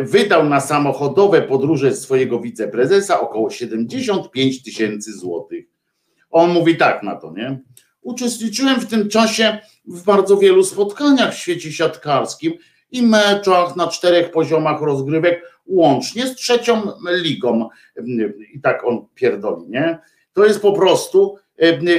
[0.04, 5.66] wydał na samochodowe podróże swojego wiceprezesa około 75 tysięcy złotych.
[6.30, 7.60] On mówi tak na to, nie?
[8.02, 12.54] Uczestniczyłem w tym czasie w bardzo wielu spotkaniach w świecie siatkarskim
[12.92, 17.70] i meczach na czterech poziomach rozgrywek, łącznie z trzecią ligą.
[18.54, 20.00] I tak on pierdoli, nie?
[20.34, 21.38] To jest po prostu,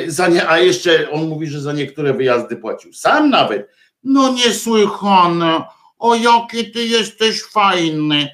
[0.07, 2.93] za nie, a jeszcze on mówi, że za niektóre wyjazdy płacił.
[2.93, 3.69] Sam nawet.
[4.05, 5.63] No niesłychane,
[5.99, 8.29] o jaki ty jesteś fajny.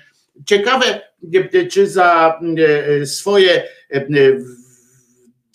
[0.46, 1.00] Ciekawe,
[1.70, 2.40] czy za
[3.04, 3.62] swoje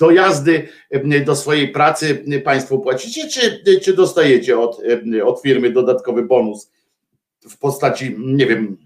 [0.04, 0.68] dojazdy
[1.26, 4.82] do swojej pracy Państwo płacicie, czy, czy dostajecie od,
[5.26, 6.72] od firmy dodatkowy bonus
[7.50, 8.78] w postaci, nie wiem,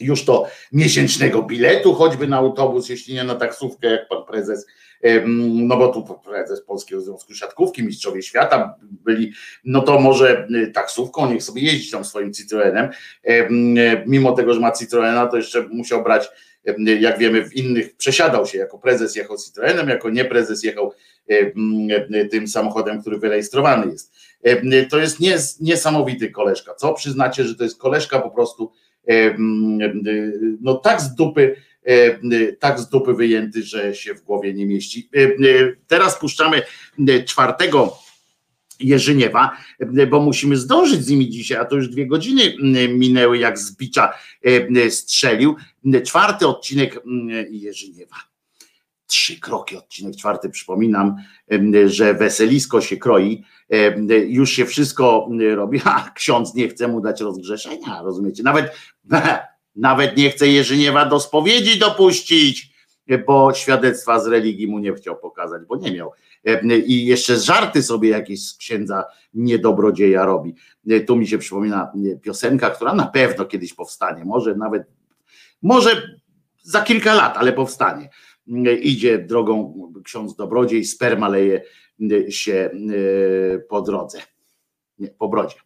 [0.00, 4.66] już to miesięcznego biletu, choćby na autobus, jeśli nie na taksówkę, jak pan prezes,
[5.26, 9.32] no bo tu prezes Polskiego Związku Siatkówki, mistrzowie świata byli,
[9.64, 12.88] no to może taksówką, niech sobie jeździ tam swoim Citroenem,
[14.06, 16.30] mimo tego, że ma Citroena, to jeszcze musiał brać
[17.00, 20.92] jak wiemy, w innych przesiadał się jako prezes, jechał Citroenem, jako nie prezes jechał
[22.30, 24.12] tym samochodem, który wyrejestrowany jest.
[24.90, 25.20] To jest
[25.60, 26.94] niesamowity koleżka, co?
[26.94, 28.72] Przyznacie, że to jest koleżka po prostu
[30.60, 31.56] no tak z dupy,
[32.58, 35.10] tak z dupy wyjęty, że się w głowie nie mieści.
[35.86, 36.62] Teraz puszczamy
[37.26, 37.98] czwartego
[38.80, 39.56] Jerzyniewa,
[40.10, 42.54] bo musimy zdążyć z nimi dzisiaj, a to już dwie godziny
[42.88, 44.12] minęły, jak z bicza
[44.90, 45.56] strzelił.
[46.04, 47.02] Czwarty odcinek
[47.50, 48.16] Jerzyniewa.
[49.06, 51.16] Trzy kroki, odcinek czwarty, przypominam,
[51.86, 53.44] że weselisko się kroi,
[54.26, 58.42] już się wszystko robi, a ksiądz nie chce mu dać rozgrzeszenia, rozumiecie?
[58.42, 58.72] Nawet,
[59.76, 62.70] nawet nie chce Jerzyniewa do spowiedzi dopuścić,
[63.26, 66.12] bo świadectwa z religii mu nie chciał pokazać, bo nie miał
[66.86, 69.04] i jeszcze żarty sobie jakieś z księdza
[69.34, 70.54] niedobrodzieja robi.
[71.06, 71.92] Tu mi się przypomina
[72.22, 74.82] piosenka, która na pewno kiedyś powstanie, może nawet,
[75.62, 76.18] może
[76.62, 78.08] za kilka lat, ale powstanie.
[78.80, 81.62] Idzie drogą ksiądz dobrodziej, sperma leje
[82.28, 82.70] się
[83.68, 84.18] po drodze,
[84.98, 85.56] nie, po brodzie.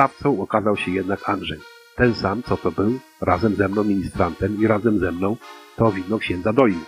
[0.00, 1.58] Zbawcą okazał się jednak Andrzej.
[1.96, 5.36] Ten sam, co to był, razem ze mną ministrantem i razem ze mną
[5.76, 6.80] to winno księdza doił.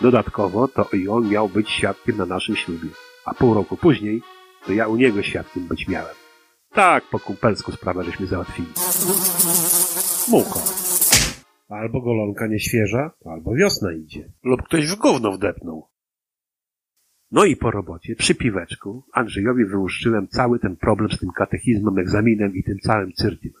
[0.00, 2.88] Dodatkowo to i on miał być świadkiem na naszym ślubie,
[3.24, 4.22] a pół roku później
[4.66, 6.14] to ja u niego świadkiem być miałem.
[6.72, 8.72] Tak, po kumpelsku sprawę żeśmy załatwili.
[10.28, 10.60] Mucha.
[11.68, 14.32] Albo golonka nieświeża, albo wiosna idzie.
[14.44, 15.88] Lub ktoś w gówno wdepnął.
[17.30, 22.54] No i po robocie, przy piweczku, Andrzejowi wyłuszczyłem cały ten problem z tym katechizmem, egzaminem
[22.54, 23.52] i tym całym cyrkiem.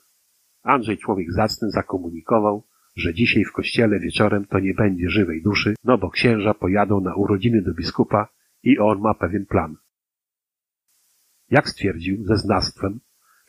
[0.62, 2.66] Andrzej, człowiek zacny, zakomunikował,
[2.96, 7.14] że dzisiaj w kościele wieczorem to nie będzie żywej duszy, no bo księża pojadą na
[7.14, 8.28] urodziny do biskupa
[8.62, 9.76] i on ma pewien plan.
[11.50, 13.00] Jak stwierdził ze znawstwem,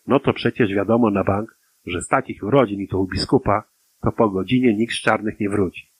[0.07, 3.64] no to przecież wiadomo na bank, że z takich urodzin i to u biskupa,
[4.02, 5.91] to po godzinie nikt z czarnych nie wróci.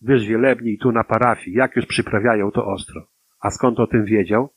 [0.00, 3.11] Wiesz, wielebni i tu na parafii, jak już przyprawiają to ostro.
[3.42, 4.48] A skąd o tym wiedział?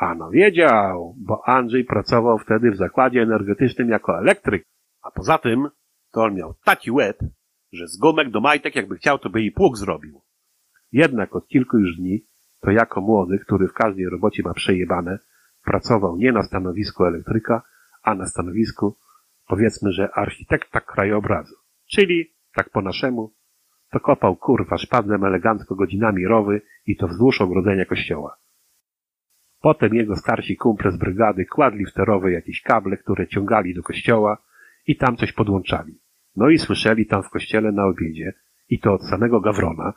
[0.00, 4.64] Ano wiedział, bo Andrzej pracował wtedy w zakładzie energetycznym jako elektryk,
[5.02, 5.68] a poza tym
[6.12, 7.18] to on miał taki łeb,
[7.72, 10.22] że z gumek do majtek jakby chciał, to by i pług zrobił.
[10.92, 12.20] Jednak od kilku już dni,
[12.60, 15.18] to jako młody, który w każdej robocie ma przejebane,
[15.64, 17.62] pracował nie na stanowisku elektryka,
[18.02, 18.96] a na stanowisku,
[19.46, 21.54] powiedzmy, że architekta krajobrazu.
[21.90, 23.34] Czyli, tak po naszemu,
[23.90, 28.36] to kopał kurwa szpadlem elegancko godzinami rowy i to wzdłuż ogrodzenia kościoła.
[29.60, 33.82] Potem jego starsi kumple z brygady kładli w te rowy jakieś kable, które ciągali do
[33.82, 34.42] kościoła
[34.86, 36.00] i tam coś podłączali.
[36.36, 38.32] No i słyszeli tam w kościele na obiedzie,
[38.68, 39.92] i to od samego Gawrona,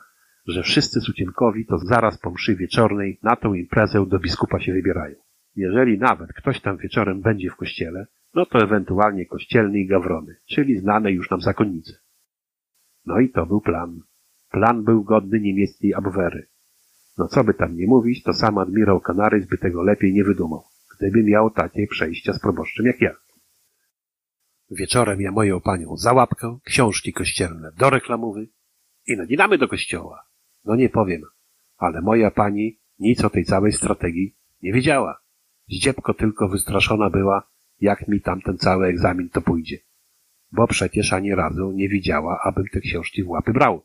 [0.46, 5.16] że wszyscy sucienkowi to zaraz po mszy wieczornej na tą imprezę do biskupa się wybierają.
[5.56, 10.78] Jeżeli nawet ktoś tam wieczorem będzie w kościele, no to ewentualnie kościelny i Gawrony, czyli
[10.78, 11.92] znane już nam zakonnice.
[13.06, 14.00] No i to był plan.
[14.50, 16.48] Plan był godny niemieckiej Abwehry.
[17.18, 20.64] No co by tam nie mówić, to sam admirał Kanarys by tego lepiej nie wydumał,
[20.96, 23.14] gdyby miał takie przejścia z proboszczem jak ja.
[24.70, 28.48] Wieczorem ja moją panią za łapkę, książki kościelne do reklamowy
[29.06, 30.24] i nadinamy do kościoła.
[30.64, 31.22] No nie powiem,
[31.76, 35.18] ale moja pani nic o tej całej strategii nie wiedziała.
[35.68, 37.50] Zdziebko tylko wystraszona była,
[37.80, 39.78] jak mi tamten cały egzamin to pójdzie.
[40.52, 43.82] Bo przecież ani razu nie widziała, abym te książki w łapy brał.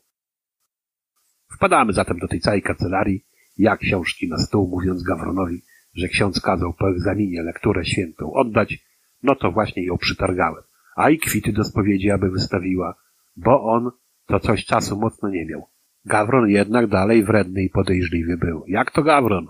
[1.56, 3.26] Wpadamy zatem do tej całej kancelarii,
[3.58, 5.62] jak książki na stół, mówiąc Gawronowi,
[5.94, 8.78] że ksiądz kazał po egzaminie lekturę świętą oddać,
[9.22, 10.62] no to właśnie ją przytargałem.
[10.96, 12.94] A i kwity do spowiedzi, aby wystawiła,
[13.36, 13.90] bo on
[14.26, 15.68] to coś czasu mocno nie miał.
[16.04, 18.64] Gawron jednak dalej wredny i podejrzliwy był.
[18.66, 19.46] Jak to Gawron?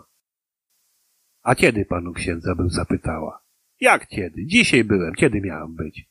[1.42, 3.42] A kiedy panu księdza bym zapytała?
[3.80, 4.46] Jak kiedy?
[4.46, 5.14] Dzisiaj byłem.
[5.14, 6.08] Kiedy miałem być?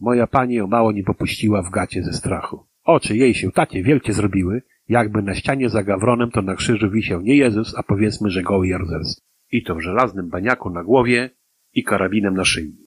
[0.00, 2.66] Moja pani o mało nie popuściła w gacie ze strachu.
[2.84, 7.20] Oczy jej się takie wielkie zrobiły, jakby na ścianie za Gawronem to na krzyżu wisiał
[7.20, 9.22] nie Jezus, a powiedzmy, że goły Jarzelski.
[9.50, 11.30] I to w żelaznym baniaku na głowie
[11.72, 12.86] i karabinem na szyi.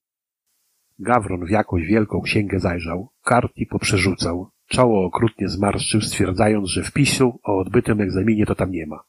[0.99, 7.59] Gawron w jakąś wielką księgę zajrzał, kartki poprzerzucał, czoło okrutnie zmarszczył, stwierdzając, że wpisu o
[7.59, 8.99] odbytym egzaminie to tam nie ma.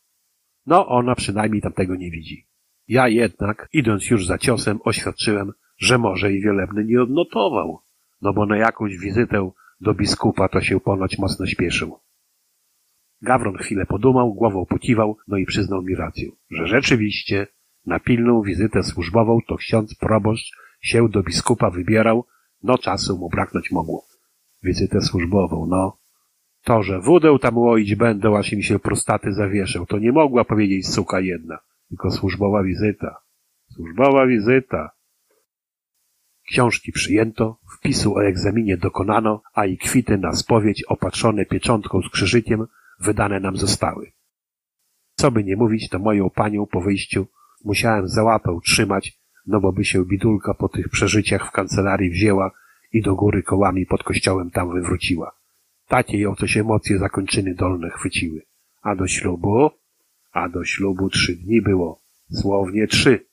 [0.66, 2.46] No, ona przynajmniej tamtego nie widzi.
[2.88, 7.80] Ja jednak, idąc już za ciosem, oświadczyłem, że może i wielebny nie odnotował,
[8.20, 9.50] no bo na jakąś wizytę
[9.80, 11.98] do biskupa to się ponoć mocno śpieszył.
[13.22, 17.46] Gawron chwilę podumał, głową pokiwał, no i przyznał mi rację, że rzeczywiście
[17.86, 20.50] na pilną wizytę służbową to ksiądz proboszcz
[20.80, 22.24] się do biskupa wybierał,
[22.62, 24.04] no czasu mu braknąć mogło.
[24.62, 25.98] Wizytę służbową, no.
[26.64, 30.88] To, że wódę tam łoić będą, aż im się prostaty zawieszą, to nie mogła powiedzieć
[30.88, 31.58] suka jedna,
[31.88, 33.16] tylko służbowa wizyta.
[33.68, 34.90] Służbowa wizyta.
[36.50, 42.66] Książki przyjęto, wpisu o egzaminie dokonano, a i kwity na spowiedź opatrzone pieczątką z krzyżykiem
[43.00, 44.12] wydane nam zostały.
[45.14, 47.26] Co by nie mówić, to moją panią po wyjściu
[47.64, 52.50] musiałem za łapę trzymać, no bo by się bidulka po tych przeżyciach w kancelarii wzięła
[52.92, 55.32] i do góry kołami pod kościołem tam wywróciła.
[55.88, 58.42] Takie ją coś emocje za kończyny dolne chwyciły.
[58.82, 59.70] A do ślubu?
[60.32, 62.00] A do ślubu trzy dni było.
[62.30, 63.26] Słownie trzy.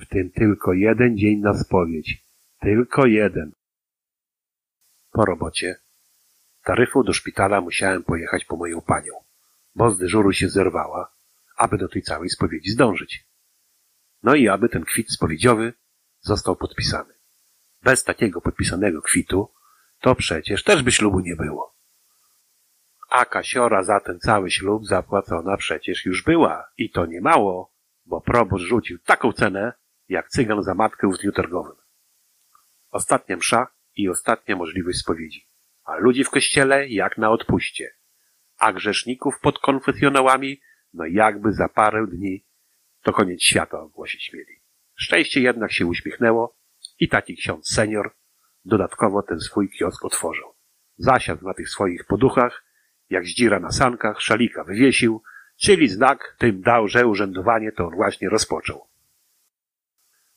[0.00, 2.29] W tym tylko jeden dzień na spowiedź.
[2.60, 3.52] Tylko jeden.
[5.12, 5.76] Po robocie.
[6.64, 9.12] Taryfą do szpitala musiałem pojechać po moją panią,
[9.74, 11.12] bo z dyżuru się zerwała,
[11.56, 13.26] aby do tej całej spowiedzi zdążyć.
[14.22, 15.72] No i aby ten kwit spowiedziowy
[16.20, 17.14] został podpisany.
[17.82, 19.52] Bez takiego podpisanego kwitu
[20.00, 21.74] to przecież też by ślubu nie było.
[23.10, 27.72] A kasiora za ten cały ślub zapłacona przecież już była i to nie mało,
[28.06, 29.72] bo proboszcz rzucił taką cenę,
[30.08, 31.79] jak cygan za matkę w dniu targowym.
[32.90, 35.48] Ostatnia msza i ostatnia możliwość spowiedzi,
[35.84, 37.90] a ludzi w kościele jak na odpuście,
[38.58, 40.60] a grzeszników pod konfesjonałami
[40.94, 42.44] no jakby za parę dni
[43.02, 44.60] to koniec świata ogłosić mieli.
[44.94, 46.56] Szczęście jednak się uśmiechnęło
[47.00, 48.14] i taki ksiądz senior
[48.64, 50.54] dodatkowo ten swój kiosk otworzył.
[50.96, 52.64] Zasiadł na tych swoich poduchach,
[53.10, 55.22] jak zdzira na sankach, szalika wywiesił,
[55.56, 58.88] czyli znak tym dał, że urzędowanie to on właśnie rozpoczął.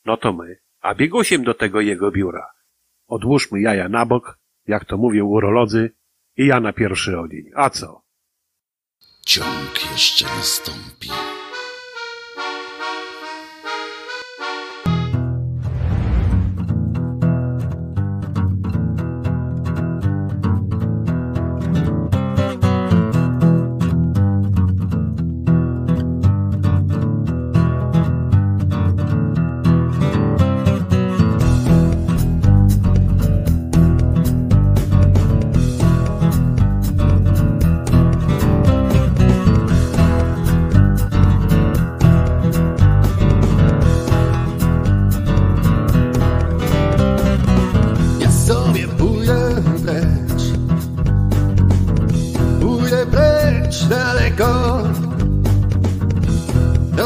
[0.04, 2.46] No to my, a biegusiem do tego jego biura.
[3.06, 5.90] Odłóżmy jaja na bok, jak to mówią urolodzy,
[6.36, 7.44] i ja na pierwszy ogień.
[7.54, 8.02] A co?
[9.26, 11.33] Ciąg jeszcze nastąpi.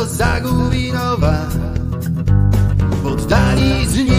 [0.08, 1.36] Zagubi nowa
[3.04, 4.17] W oddali zniknie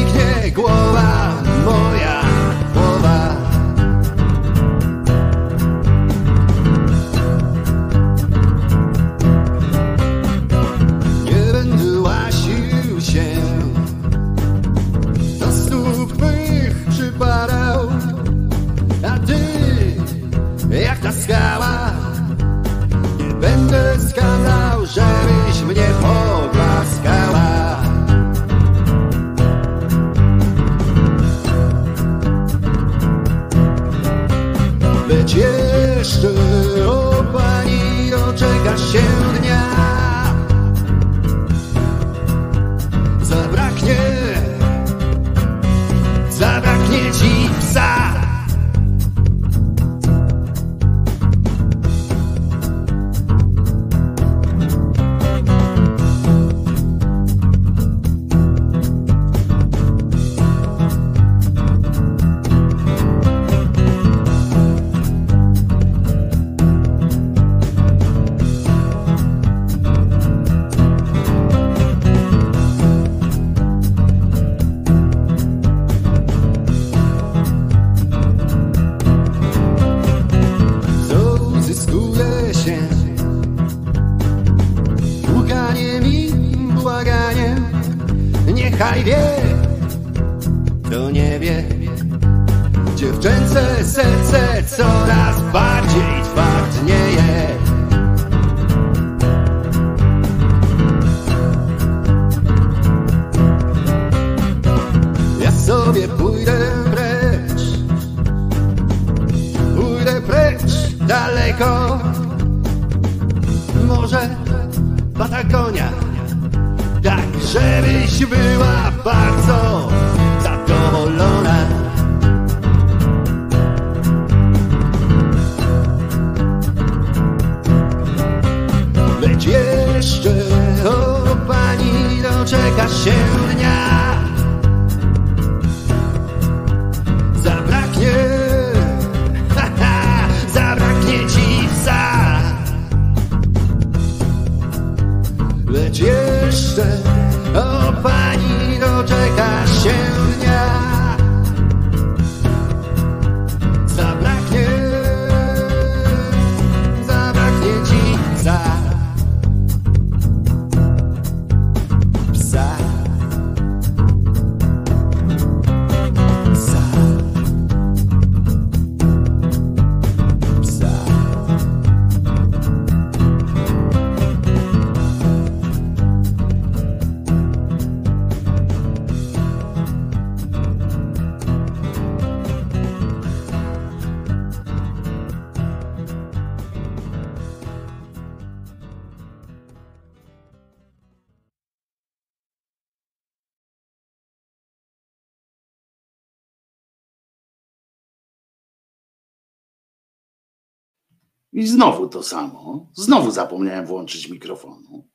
[201.59, 202.89] I znowu to samo.
[202.93, 205.07] Znowu zapomniałem włączyć mikrofonu.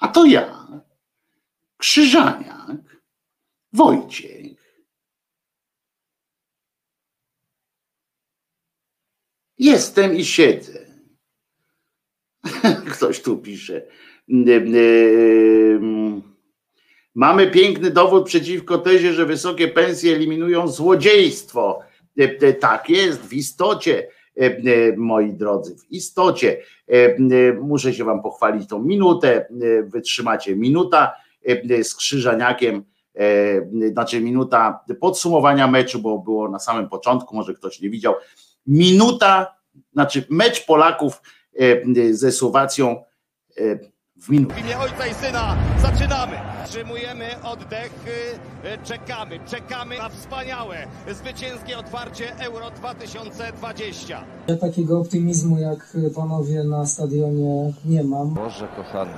[0.00, 0.68] A to ja,
[1.76, 3.00] Krzyżaniak,
[3.72, 4.84] Wojciech.
[9.58, 10.86] Jestem i siedzę.
[12.92, 13.86] Ktoś tu pisze.
[17.14, 21.80] Mamy piękny dowód przeciwko tezie, że wysokie pensje eliminują złodziejstwo.
[22.60, 24.17] Tak jest, w istocie
[24.96, 26.62] moi drodzy, w istocie
[27.60, 29.46] muszę się wam pochwalić tą minutę,
[29.84, 31.14] wytrzymacie minuta
[31.82, 32.84] z Krzyżaniakiem,
[33.92, 38.14] znaczy minuta podsumowania meczu, bo było na samym początku, może ktoś nie widział,
[38.66, 39.56] minuta,
[39.92, 41.22] znaczy mecz Polaków
[42.10, 43.02] ze Słowacją
[44.20, 44.54] w minutę.
[44.54, 46.36] W imię Ojca i Syna zaczynamy.
[46.64, 47.92] Wstrzymujemy oddech,
[48.64, 54.24] y, czekamy, czekamy na wspaniałe, zwycięskie otwarcie Euro 2020.
[54.46, 58.34] Ja takiego optymizmu jak panowie na stadionie nie mam.
[58.34, 59.12] Boże kochany.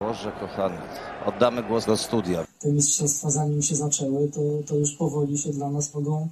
[0.00, 0.78] Boże kochany.
[1.26, 2.44] Oddamy głos do studia.
[2.60, 6.28] Te mistrzostwa zanim się zaczęły, to, to już powoli się dla nas mogą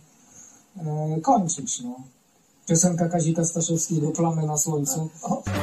[0.77, 1.81] e, kończyć.
[1.83, 1.97] No.
[2.71, 5.09] Piosenka Kazika Staszewskiego, Plamy na słońcu.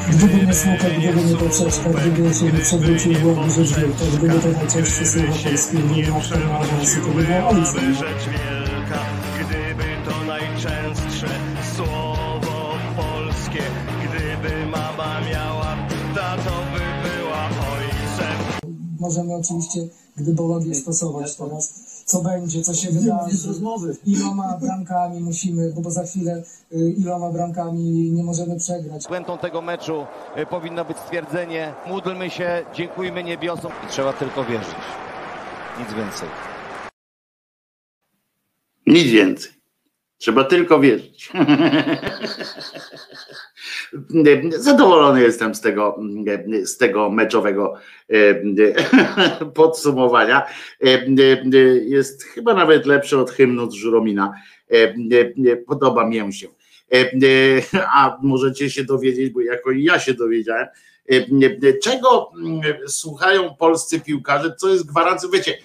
[0.10, 4.06] Gdyby nie smutek, gdyby nie poprzeczka, gdyby się nie przewrócił, byłoby rzecz wielka.
[4.18, 7.74] Gdyby to najczęstsze słowa polskie, gdyby na cztery awansy, to by było ojcem.
[7.74, 9.00] byłaby rzecz wielka,
[9.40, 11.28] gdyby to najczęstsze
[11.76, 13.64] słowo polskie.
[14.04, 15.78] Gdyby mama miała,
[16.16, 17.50] tato by była
[19.00, 19.80] możemy oczywiście
[20.18, 21.74] gdybologię stosować teraz.
[22.10, 23.38] Co będzie, co się wydarzy,
[24.06, 26.44] iloma bramkami musimy, bo, bo za chwilę
[26.74, 29.08] y, iloma bramkami nie możemy przegrać.
[29.08, 30.06] Puentą tego meczu
[30.38, 33.72] y, powinno być stwierdzenie módlmy się, dziękujmy niebiosom.
[33.86, 34.76] I trzeba tylko wierzyć.
[35.80, 36.30] Nic więcej.
[38.88, 39.57] Nic więcej.
[40.18, 41.30] Trzeba tylko wierzyć.
[44.58, 45.98] Zadowolony jestem z tego,
[46.64, 47.74] z tego meczowego
[49.56, 50.48] podsumowania.
[51.86, 54.34] Jest chyba nawet lepszy od hymnu z Żuromina.
[55.68, 56.48] Podoba mi się.
[57.94, 60.68] A możecie się dowiedzieć, bo jako ja się dowiedziałem,
[61.84, 62.32] czego
[62.88, 65.58] słuchają polscy piłkarze, co jest gwarancją, wiecie,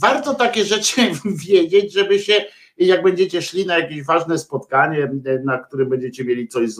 [0.00, 1.00] warto takie rzeczy
[1.48, 2.44] wiedzieć, żeby się
[2.78, 5.10] jak będziecie szli na jakieś ważne spotkanie,
[5.44, 6.70] na którym będziecie mieli coś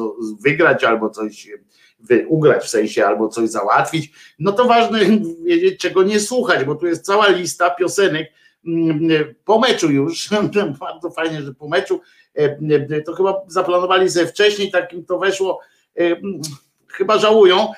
[0.41, 1.49] wygrać albo coś
[2.29, 5.01] ugrać w sensie, albo coś załatwić, no to ważne
[5.47, 8.33] wiedzieć, czego nie słuchać, bo tu jest cała lista piosenek
[9.45, 10.31] po meczu już,
[10.81, 12.01] bardzo fajnie, że po meczu,
[13.07, 15.61] to chyba zaplanowali sobie wcześniej, takim to weszło,
[16.89, 17.73] chyba żałują,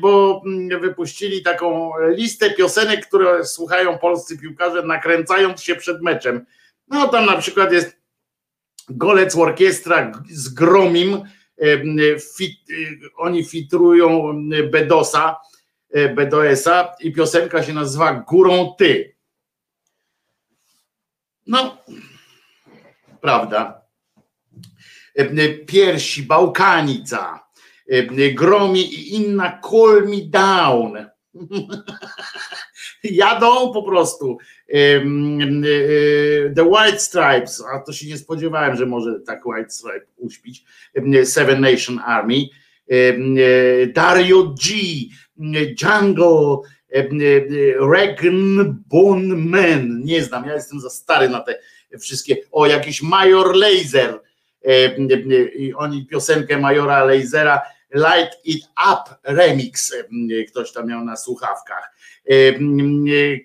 [0.00, 0.42] bo
[0.80, 6.46] wypuścili taką listę piosenek, które słuchają polscy piłkarze, nakręcając się przed meczem.
[6.92, 7.96] No tam na przykład jest
[8.88, 11.22] Golec Orkiestra z Gromim,
[12.36, 12.58] fit,
[13.16, 14.34] oni fitrują
[14.70, 15.36] Bedosa,
[16.14, 19.16] Bedoesa i piosenka się nazywa Górą Ty.
[21.46, 21.78] No,
[23.20, 23.82] prawda.
[25.66, 27.48] Piersi, Bałkanica,
[28.34, 31.12] Gromi i inna Call Me Down.
[33.04, 34.38] Jadą po prostu.
[36.54, 40.64] The White Stripes, a to się nie spodziewałem, że może tak White Stripe uśpić.
[41.24, 42.48] Seven Nation Army.
[43.94, 44.74] Dario G,
[45.82, 46.56] Jungle,
[47.92, 50.00] Regan Bone Man.
[50.04, 51.58] Nie znam, ja jestem za stary na te
[52.00, 52.36] wszystkie.
[52.52, 54.20] O, jakiś Major Laser.
[55.76, 57.60] Oni piosenkę Majora Lasera
[57.94, 59.94] Light It Up Remix
[60.48, 61.92] ktoś tam miał na słuchawkach.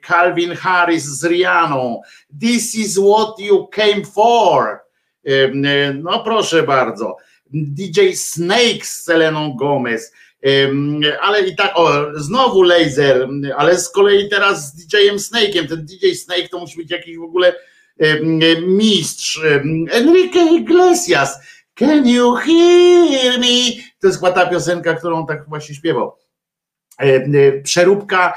[0.01, 2.01] Calvin Harris z Rianą.
[2.41, 4.79] This is what you came for.
[5.93, 7.15] No proszę bardzo.
[7.53, 10.13] DJ Snake z Seleną Gomez.
[11.21, 13.27] Ale i tak, o, znowu laser,
[13.57, 15.67] ale z kolei teraz z DJ-em Snake'iem.
[15.67, 17.55] Ten DJ Snake to musi być jakiś w ogóle
[18.67, 19.41] mistrz.
[19.91, 21.39] Enrique Iglesias.
[21.75, 23.83] Can you hear me?
[24.01, 26.15] To jest chyba ta piosenka, którą tak właśnie śpiewał.
[27.63, 28.33] Przeróbka,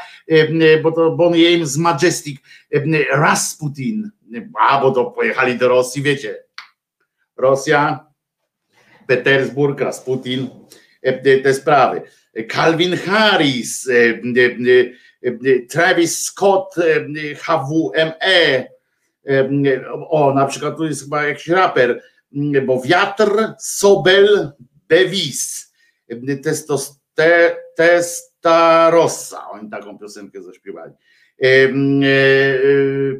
[0.82, 2.40] bo to Bonnie James z Majestic,
[3.12, 4.10] Rasputin,
[4.58, 6.36] a bo to pojechali do Rosji, wiecie,
[7.36, 8.06] Rosja,
[9.06, 10.48] Petersburg, Rasputin,
[11.42, 12.02] te sprawy.
[12.48, 13.88] Calvin Harris,
[15.68, 16.74] Travis Scott,
[17.36, 18.68] HWME,
[20.08, 22.02] o, na przykład tu jest chyba jakiś raper,
[22.66, 24.52] bo wiatr, Sobel,
[24.88, 25.72] Bevis,
[26.42, 27.00] testos,
[28.40, 30.92] te, Testarossa, oni taką piosenkę zaśpiewali.
[31.42, 31.70] E, e,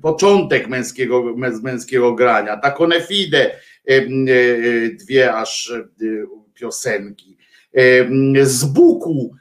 [0.02, 3.50] początek męskiego, męskiego grania, Takone Fide,
[5.04, 5.72] dwie aż
[6.54, 7.36] piosenki.
[8.42, 9.34] Z Buku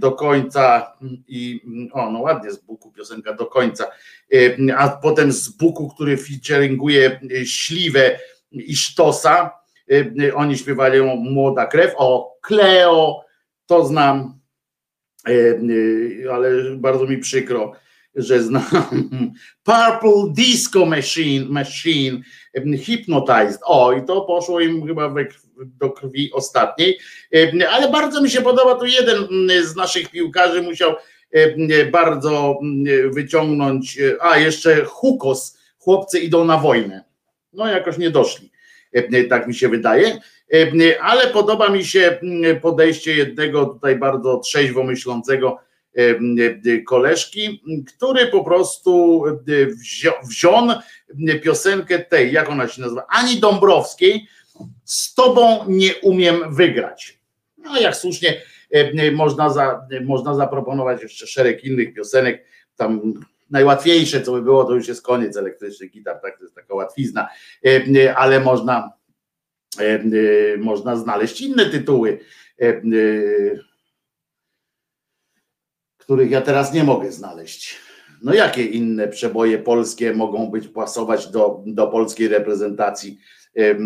[0.00, 0.92] do końca
[1.28, 1.60] i
[1.92, 3.84] o, no ładnie z Buku piosenka do końca,
[4.76, 8.18] a potem z Buku, który featuringuje Śliwę
[8.52, 9.50] i Sztosa,
[10.34, 13.24] oni śpiewali Młoda Krew, o Kleo,
[13.66, 14.39] to znam,
[16.32, 17.72] ale bardzo mi przykro,
[18.14, 18.62] że znam
[19.64, 22.20] Purple Disco Machine, Machine
[22.84, 23.60] Hypnotized.
[23.64, 25.14] O, i to poszło im chyba
[25.64, 26.98] do krwi ostatniej,
[27.70, 29.26] ale bardzo mi się podoba, tu jeden
[29.64, 30.94] z naszych piłkarzy musiał
[31.92, 32.58] bardzo
[33.14, 37.04] wyciągnąć, a jeszcze Hukos, chłopcy idą na wojnę.
[37.52, 38.50] No jakoś nie doszli,
[39.28, 40.18] tak mi się wydaje.
[41.00, 42.18] Ale podoba mi się
[42.62, 45.58] podejście jednego tutaj bardzo trzeźwo myślącego
[46.86, 47.62] koleżki,
[47.96, 49.22] który po prostu
[50.28, 50.54] wziął
[51.42, 54.26] piosenkę tej, jak ona się nazywa, Ani Dąbrowskiej,
[54.84, 57.20] z tobą nie umiem wygrać.
[57.58, 58.42] No jak słusznie
[59.12, 62.44] można, za, można zaproponować jeszcze szereg innych piosenek,
[62.76, 63.14] tam
[63.50, 67.28] najłatwiejsze, co by było, to już jest koniec elektrycznych gitar, tak, to jest taka łatwizna,
[68.16, 68.92] ale można
[70.58, 72.18] można znaleźć inne tytuły,
[75.98, 77.76] których ja teraz nie mogę znaleźć.
[78.22, 83.18] No jakie inne przeboje polskie mogą być płasować do, do polskiej reprezentacji
[83.56, 83.76] e,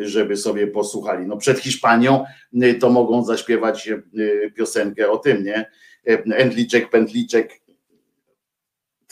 [0.00, 1.26] żeby sobie posłuchali.
[1.26, 2.24] No przed Hiszpanią
[2.62, 4.02] e, to mogą zaśpiewać e,
[4.50, 5.70] piosenkę o tym, nie?
[6.08, 7.60] E, Endliczek, pętliczek,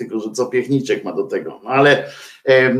[0.05, 1.61] tylko że co piechniczek ma do tego.
[1.65, 2.07] No ale
[2.49, 2.75] e,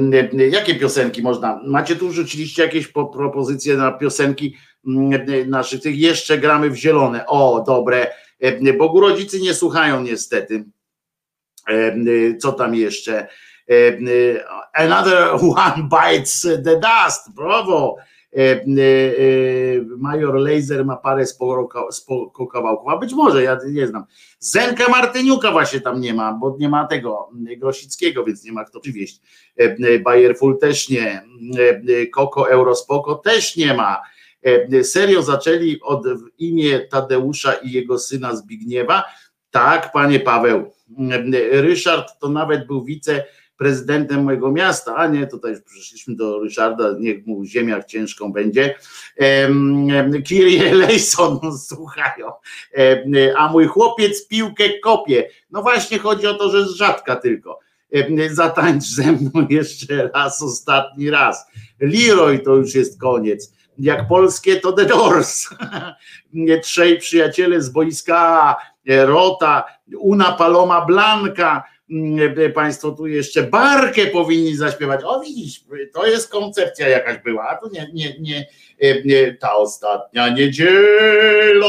[0.49, 1.61] jakie piosenki można?
[1.65, 4.57] Macie tu rzuciliście jakieś po, propozycje na piosenki
[4.87, 5.99] mm, naszych tych?
[5.99, 7.27] Jeszcze gramy w zielone.
[7.27, 8.07] O, dobre,
[8.41, 10.65] E, bo rodzice nie słuchają niestety.
[11.69, 11.97] E,
[12.39, 13.29] Co tam jeszcze?
[14.75, 17.35] Another one bites the dust.
[17.35, 17.97] Brawo.
[18.33, 21.69] E, e, e, Major Laser ma parę sporo,
[22.53, 24.05] kawałków, a być może, ja nie znam.
[24.39, 28.81] Zenka Martyniuka właśnie tam nie ma, bo nie ma tego Grosickiego, więc nie ma kto
[28.81, 29.21] przywieźć.
[30.05, 31.23] Bayerful też nie.
[32.13, 34.03] Koko Eurospoko też nie ma.
[34.83, 39.05] Serio zaczęli od w imię Tadeusza i jego syna Zbigniewa?
[39.51, 40.73] Tak, panie Paweł.
[41.11, 42.85] E, Ryszard to nawet był
[43.61, 48.75] wiceprezydentem mojego miasta, a nie, tutaj już przyszliśmy do Ryszarda, niech mu ziemiach ciężką będzie.
[50.25, 52.33] Kirie Lejson, słuchają.
[53.37, 55.29] A mój chłopiec piłkę kopie.
[55.51, 57.59] No właśnie chodzi o to, że z rzadka tylko.
[58.31, 61.47] Zatańcz ze mną jeszcze raz, ostatni raz.
[61.81, 65.49] Leroy to już jest koniec jak polskie to The Doors.
[66.63, 68.57] Trzej przyjaciele z boiska
[68.87, 69.65] Rota,
[69.99, 71.63] Una Paloma Blanca,
[72.55, 75.01] Państwo tu jeszcze Barkę powinni zaśpiewać.
[75.05, 78.47] O widzisz, to jest koncepcja jakaś była, a to nie, nie, nie,
[79.05, 81.69] nie ta ostatnia niedziela.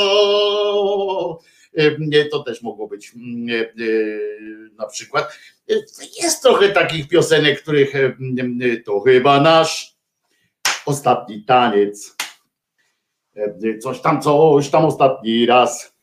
[2.31, 3.11] To też mogło być
[4.77, 5.39] na przykład.
[6.23, 7.93] Jest trochę takich piosenek, których
[8.85, 9.95] to chyba nasz
[10.85, 12.15] ostatni taniec,
[13.81, 15.95] coś tam, coś tam ostatni raz.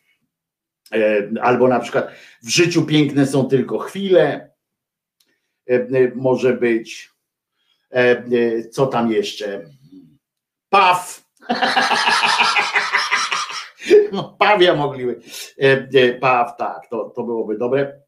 [0.92, 2.10] E, Albo na przykład
[2.42, 4.50] w życiu piękne są tylko chwile.
[5.67, 7.10] E, Może być.
[7.92, 8.25] E, e,
[8.70, 9.65] Co tam jeszcze?
[10.68, 11.25] Paw.
[14.12, 15.20] No, pawia mogliby.
[15.62, 18.00] E, e, Paw, tak, to, to byłoby dobre.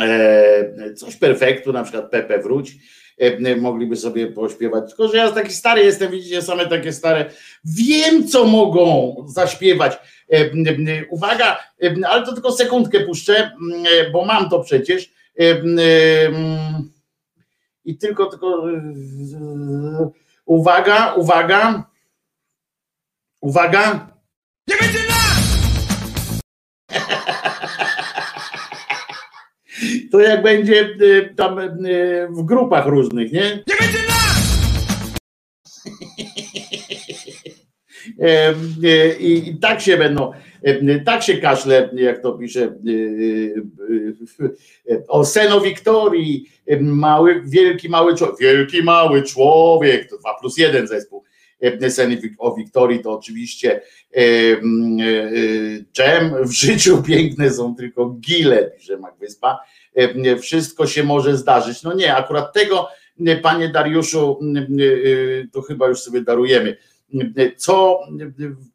[0.00, 2.76] E, Coś perfektu, na przykład Pepe wróć e,
[3.56, 4.88] mogliby sobie pośpiewać.
[4.88, 7.30] Tylko, że ja taki stary jestem, widzicie, same takie stare.
[7.64, 9.98] Wiem, co mogą zaśpiewać.
[10.32, 10.50] E,
[11.10, 15.12] Uwaga, e, ale to tylko sekundkę puszczę, e, bo mam to przecież.
[15.40, 15.62] E, e,
[17.84, 18.70] I tylko, tylko.
[18.70, 20.10] e,
[20.46, 21.84] Uwaga, uwaga.
[23.40, 24.12] Uwaga.
[24.68, 25.05] Nie będzie
[30.16, 31.68] To jak będzie e, tam e,
[32.30, 33.40] w grupach różnych, nie?
[33.40, 33.98] Nie będzie
[38.20, 38.48] E,
[38.84, 40.32] e, I, I tak się będą,
[41.04, 42.74] tak się kaszle, jak to pisze,
[45.08, 51.24] o Seno Wiktorii, mały, wielki, mały człowiek, wielki, mały człowiek, to 2 plus 1 zespół
[51.62, 53.80] Wik- o Wiktorii, to oczywiście
[54.14, 54.20] e,
[54.62, 55.32] m, e, e,
[55.92, 59.58] dżem, w życiu piękne są tylko gile, pisze Magwyspa,
[60.40, 61.82] wszystko się może zdarzyć.
[61.82, 62.88] No nie, akurat tego,
[63.26, 66.76] e, panie Dariuszu, e, to chyba już sobie darujemy
[67.56, 68.00] co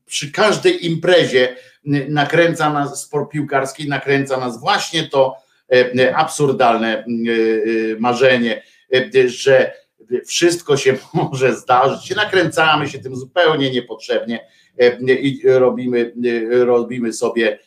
[0.05, 1.55] przy każdej imprezie
[2.09, 5.35] nakręca nas, sport piłkarski nakręca nas właśnie to
[5.99, 7.05] e, absurdalne e,
[7.99, 9.73] marzenie, e, że
[10.27, 12.15] wszystko się może zdarzyć.
[12.15, 14.47] Nakręcamy się tym zupełnie niepotrzebnie
[15.01, 16.13] i robimy,
[16.49, 17.59] robimy sobie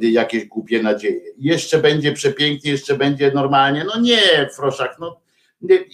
[0.00, 1.20] jakieś głupie nadzieje.
[1.38, 3.84] Jeszcze będzie przepięknie, jeszcze będzie normalnie.
[3.84, 5.20] No nie, Froszak, no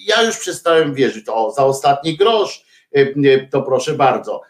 [0.06, 1.24] ja już przestałem wierzyć.
[1.28, 2.66] O, za ostatni grosz
[3.50, 4.42] to proszę bardzo.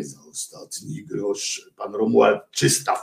[0.00, 2.98] Za ostatni grosz pan Romuald Czystaw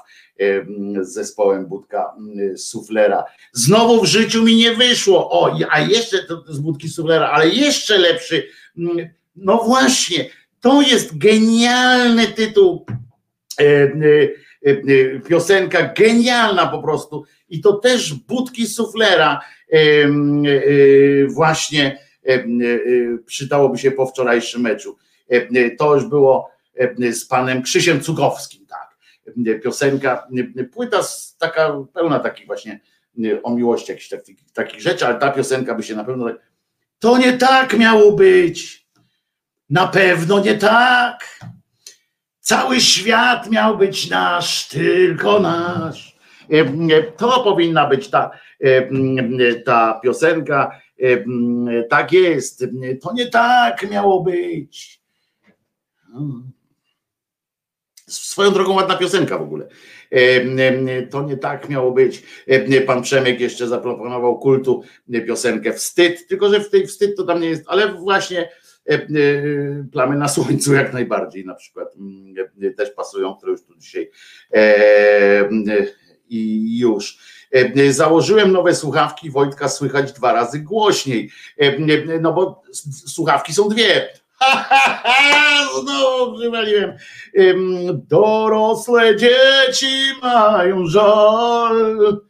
[1.01, 2.15] z zespołem Budka
[2.57, 3.23] Suflera.
[3.53, 5.31] Znowu w życiu mi nie wyszło.
[5.31, 8.47] O, a jeszcze to z Budki Suflera, ale jeszcze lepszy.
[9.35, 10.29] No właśnie,
[10.61, 12.85] to jest genialny tytuł.
[15.27, 17.23] Piosenka genialna po prostu.
[17.49, 19.41] I to też Budki Suflera
[21.27, 21.99] właśnie
[23.25, 24.97] przydałoby się po wczorajszym meczu.
[25.77, 26.49] To już było
[27.11, 28.97] z panem Krzysiem Cugowskim, tak.
[29.63, 30.27] Piosenka,
[30.73, 31.01] płyta
[31.39, 32.79] taka pełna takich właśnie
[33.43, 36.25] o miłości, jakichś takich, takich rzeczy, ale ta piosenka by się na pewno.
[36.29, 36.41] tak-
[36.99, 38.87] To nie tak miało być.
[39.69, 41.39] Na pewno nie tak.
[42.45, 46.17] Cały świat miał być nasz, tylko nasz.
[47.17, 48.31] To powinna być ta,
[49.65, 50.81] ta piosenka.
[51.89, 52.65] Tak jest.
[53.01, 55.01] To nie tak miało być.
[58.07, 59.67] Swoją drogą ładna piosenka w ogóle.
[61.11, 62.23] To nie tak miało być.
[62.87, 64.83] Pan Przemek jeszcze zaproponował kultu
[65.27, 68.49] piosenkę Wstyd, tylko że w tej wstyd to tam nie jest, ale właśnie
[69.91, 74.11] Plamy na słońcu jak najbardziej na przykład mm, też pasują, które już tu dzisiaj
[74.53, 75.49] e,
[76.29, 77.17] i już.
[77.89, 81.31] Założyłem nowe słuchawki, Wojtka słychać dwa razy głośniej,
[82.21, 82.63] no bo
[83.05, 84.09] słuchawki są dwie.
[85.81, 86.97] Znowu przywaliłem.
[87.93, 92.21] Dorosłe dzieci mają żal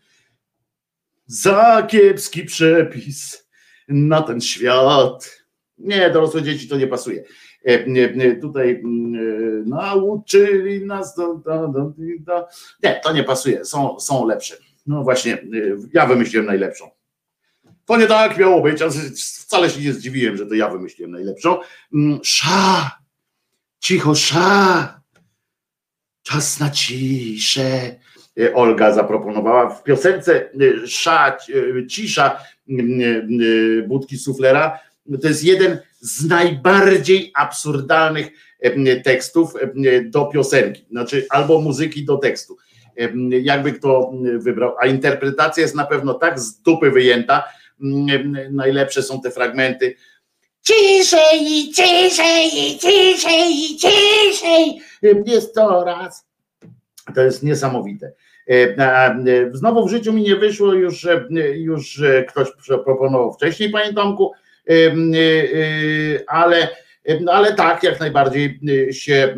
[1.25, 3.47] za kiepski przepis
[3.87, 5.44] na ten świat.
[5.77, 7.23] Nie, dorosłe dzieci to nie pasuje.
[8.41, 8.83] Tutaj
[9.65, 11.15] nauczyli nas.
[11.15, 12.47] Do, do, do, do.
[12.83, 13.65] Nie, to nie pasuje.
[13.65, 14.55] Są, są lepsze.
[14.87, 15.37] No właśnie,
[15.93, 16.89] ja wymyśliłem najlepszą.
[17.85, 18.89] To nie tak miało być, a
[19.45, 21.59] wcale się nie zdziwiłem, że to ja wymyśliłem najlepszą.
[22.23, 22.91] Sza,
[23.79, 25.01] cicho, sza,
[26.23, 27.95] czas na ciszę.
[28.53, 30.49] Olga zaproponowała w piosence
[30.85, 31.37] Sza,
[31.89, 32.39] cisza
[33.87, 34.79] budki suflera.
[35.21, 38.27] To jest jeden z najbardziej absurdalnych
[39.03, 39.53] tekstów
[40.05, 42.57] do piosenki, znaczy albo muzyki do tekstu.
[43.41, 47.43] Jakby kto wybrał, a interpretacja jest na pewno tak z dupy wyjęta.
[48.51, 49.95] Najlepsze są te fragmenty.
[50.61, 54.81] Ciszej, ciszej, ciszej, ciszej.
[55.25, 56.25] Jest to raz.
[57.15, 58.13] To jest niesamowite.
[59.51, 61.07] Znowu w życiu mi nie wyszło, już,
[61.55, 64.31] już ktoś proponował wcześniej, panie Tomku,
[66.27, 66.69] ale,
[67.31, 68.59] ale tak, jak najbardziej
[68.91, 69.35] się,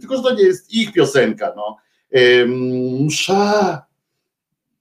[0.00, 1.76] tylko że to nie jest ich piosenka, no.
[3.06, 3.86] Msza,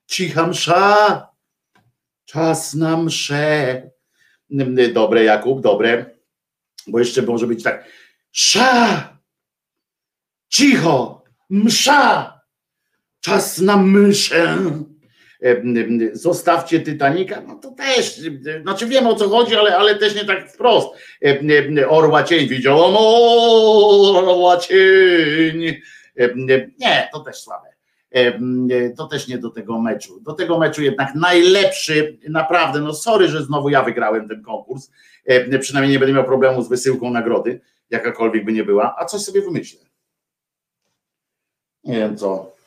[0.07, 1.27] cicha msza,
[2.25, 3.81] czas na mszę.
[4.93, 6.05] Dobre, Jakub, dobre,
[6.87, 7.85] bo jeszcze może być tak,
[8.31, 9.17] sza,
[10.49, 12.41] cicho, msza,
[13.19, 14.57] czas na myszę.
[16.13, 18.21] Zostawcie Titanika, no to też,
[18.61, 20.87] znaczy wiem o co chodzi, ale, ale też nie tak wprost.
[21.89, 25.81] Orła cień, widziałam orła cień.
[26.79, 27.69] Nie, to też słabe.
[28.97, 30.19] To też nie do tego meczu.
[30.21, 34.91] Do tego meczu jednak najlepszy, naprawdę, no sorry, że znowu ja wygrałem ten konkurs.
[35.59, 39.41] Przynajmniej nie będę miał problemu z wysyłką nagrody, jakakolwiek by nie była, a coś sobie
[39.41, 39.79] wymyślę.
[41.83, 42.58] Nie wiem co.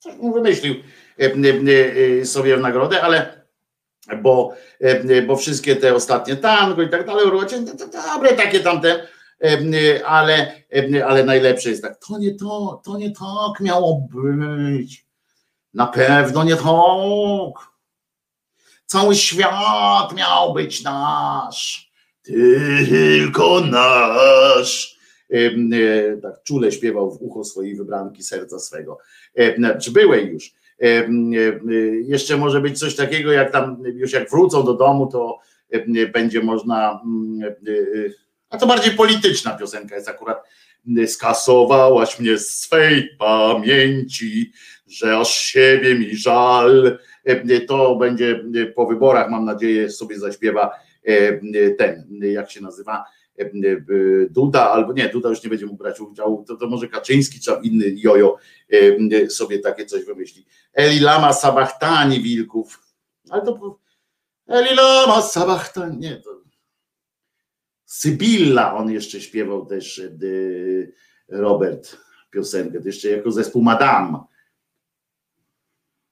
[0.00, 0.74] Coś mu wymyślił
[2.24, 3.44] sobie w nagrodę, ale
[4.22, 4.54] bo,
[5.26, 7.26] bo wszystkie te ostatnie tango i tak dalej,
[7.78, 9.08] to dobre takie tamte,
[10.04, 10.52] ale,
[11.06, 15.06] ale najlepsze jest tak, to nie to, to nie tak miało być.
[15.74, 17.70] Na pewno nie tak.
[18.86, 25.00] Cały świat miał być nasz, tylko nasz.
[26.22, 28.98] Tak czule śpiewał w ucho swojej wybranki serca swego.
[29.82, 30.52] Czy byłej już.
[32.04, 35.38] Jeszcze może być coś takiego, jak tam, już jak wrócą do domu, to
[36.12, 37.00] będzie można
[38.50, 40.44] a to bardziej polityczna piosenka jest akurat.
[41.06, 44.52] Skasowałaś mnie z swej pamięci,
[44.86, 46.98] że aż siebie mi żal.
[47.68, 48.44] To będzie
[48.74, 50.70] po wyborach, mam nadzieję, sobie zaśpiewa
[51.78, 53.04] ten, jak się nazywa,
[54.30, 57.50] Duda, albo nie, Duda już nie będzie mógł brać udziału, to, to może Kaczyński czy
[57.62, 58.36] inny jojo
[59.28, 60.46] sobie takie coś wymyśli.
[60.72, 62.92] Eli Lama Sabachtani Wilków,
[63.30, 63.78] ale to
[64.46, 66.40] Eli Lama Sabachtani, nie, to
[67.84, 70.02] Sybilla on jeszcze śpiewał też
[71.28, 71.96] Robert
[72.30, 74.18] piosenkę, to jeszcze jako zespół Madame.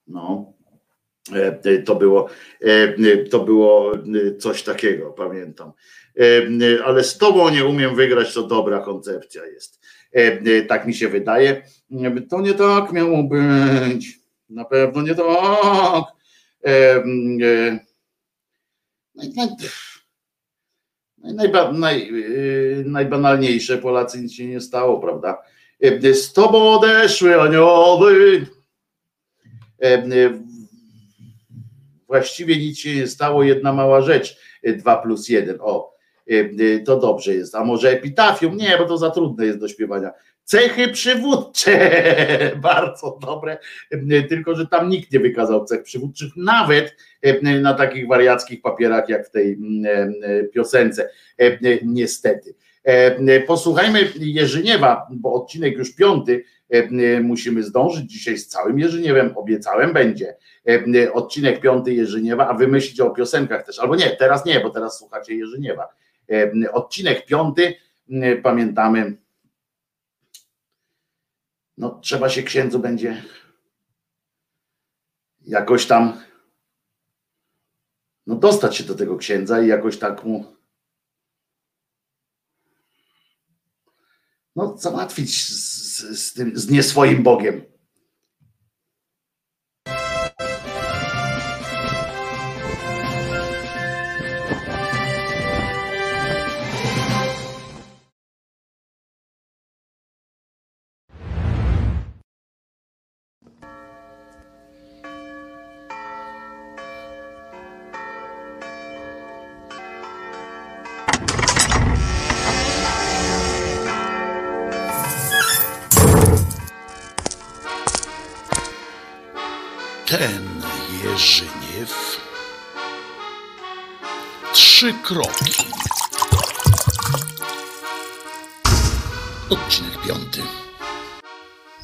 [0.07, 0.58] No.
[1.35, 2.29] E, to było,
[2.61, 3.93] e, to było
[4.39, 5.73] coś takiego, pamiętam.
[6.21, 9.79] E, ale z tobą nie umiem wygrać, to dobra koncepcja jest.
[10.69, 11.63] Tak mi się wydaje.
[12.31, 14.19] To nie tak miało być.
[14.51, 16.05] Na pewno nie tak.
[19.15, 19.51] No tak
[21.19, 22.13] Najba, naj,
[22.85, 25.43] najbanalniejsze, Polacy nic się nie stało, prawda?
[26.13, 28.47] Z tobą odeszły anioły.
[32.09, 35.59] Właściwie nic się nie stało, jedna mała rzecz, dwa plus jeden.
[35.61, 35.95] O,
[36.85, 37.55] to dobrze jest.
[37.55, 38.57] A może epitafium?
[38.57, 40.11] Nie, bo to za trudne jest do śpiewania.
[40.45, 41.91] Cechy przywódcze,
[42.57, 43.59] bardzo dobre,
[44.29, 46.97] tylko że tam nikt nie wykazał cech przywódczych, nawet
[47.63, 50.15] na takich wariackich papierach jak w tej mm,
[50.53, 51.11] piosence,
[51.83, 52.55] niestety.
[53.47, 56.45] Posłuchajmy Jerzyniewa, bo odcinek już piąty,
[57.23, 60.37] musimy zdążyć dzisiaj z całym Jerzyniewem, obiecałem będzie.
[61.13, 65.35] Odcinek piąty Jerzyniewa, a wymyślić o piosenkach też, albo nie, teraz nie, bo teraz słuchacie
[65.35, 65.89] Jerzyniewa.
[66.73, 67.75] Odcinek piąty,
[68.43, 69.17] pamiętamy,
[71.79, 73.23] no trzeba się księdzu będzie
[75.49, 76.21] jakoś tam
[78.27, 80.58] no dostać się do tego księdza i jakoś tak mu
[84.59, 87.63] no, załatwić z, z, tym, z nie swoim Bogiem.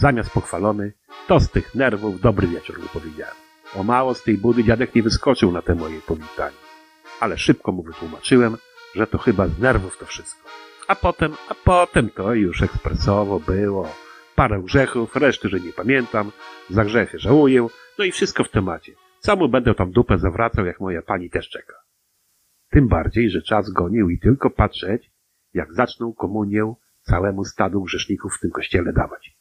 [0.05, 0.93] Zamiast pochwalony,
[1.27, 3.35] to z tych nerwów dobry wieczór mu powiedziałem.
[3.77, 6.57] O mało z tej budy dziadek nie wyskoczył na te moje powitanie.
[7.21, 8.57] Ale szybko mu wytłumaczyłem,
[8.95, 10.49] że to chyba z nerwów to wszystko.
[10.89, 13.89] A potem, a potem to już ekspresowo było.
[14.35, 16.33] Parę grzechów, reszty, że nie pamiętam,
[16.71, 17.67] za grzechy żałuję,
[17.99, 18.93] no i wszystko w temacie.
[19.21, 21.77] Samu będę tam dupę zawracał, jak moja pani też czeka.
[22.71, 25.11] Tym bardziej, że czas gonił i tylko patrzeć,
[25.55, 29.34] jak zaczną komunię całemu stadu grzeszników w tym kościele dawać.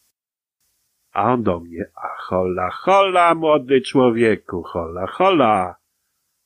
[1.14, 5.76] A on do mnie, a hola, hola, młody człowieku, hola, hola.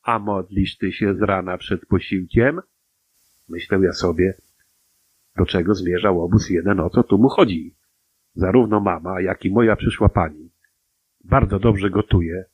[0.03, 2.61] A modlisz ty się z rana przed posiłkiem?
[3.49, 4.33] Myślę ja sobie,
[5.37, 7.75] do czego zmierzał obóz jeden, o co tu mu chodzi.
[8.35, 10.47] Zarówno mama, jak i moja przyszła pani
[11.27, 12.45] bardzo dobrze gotuje,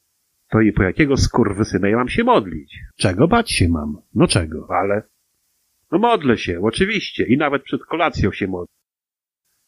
[0.50, 2.80] to i po jakiego skurwysyna ja mam się modlić?
[2.96, 3.98] Czego bać się mam?
[4.16, 4.68] No czego?
[4.70, 5.04] Ale...
[5.92, 8.76] No modlę się, oczywiście, i nawet przed kolacją się modlę.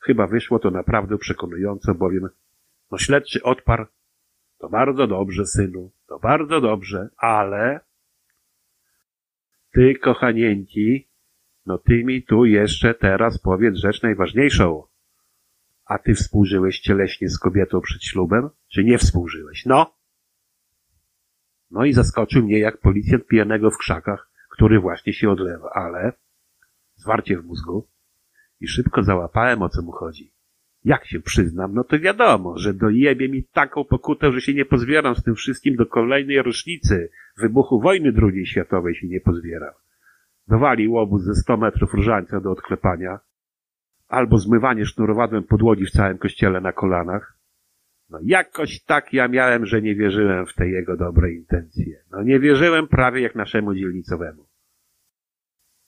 [0.06, 2.30] Chyba wyszło to naprawdę przekonująco, bowiem
[2.92, 3.85] no śledczy odparł,
[4.58, 7.80] to bardzo dobrze, synu, to bardzo dobrze, ale...
[9.74, 11.09] Ty, kochanięci,
[11.66, 14.84] no ty mi tu jeszcze teraz powiedz rzecz najważniejszą.
[15.85, 19.66] A ty współżyłeś cieleśnie z kobietą przed ślubem, czy nie współżyłeś?
[19.66, 19.95] No!
[21.72, 26.14] No i zaskoczył mnie jak policjant pijanego w krzakach, który właśnie się odlewa, ale
[26.95, 27.88] zwarcie w mózgu
[28.59, 30.32] i szybko załapałem o co mu chodzi.
[30.84, 35.16] Jak się przyznam, no to wiadomo, że dojebie mi taką pokutę, że się nie pozbieram
[35.16, 39.74] z tym wszystkim do kolejnej rocznicy wybuchu wojny II światowej się nie pozbieram.
[40.48, 43.19] Dowalił obóz ze 100 metrów różańca do odklepania,
[44.08, 47.38] albo zmywanie sznurowadłem podłodzi w całym kościele na kolanach.
[48.09, 52.03] No jakoś tak ja miałem, że nie wierzyłem w te jego dobre intencje.
[52.11, 54.45] No nie wierzyłem prawie jak naszemu dzielnicowemu.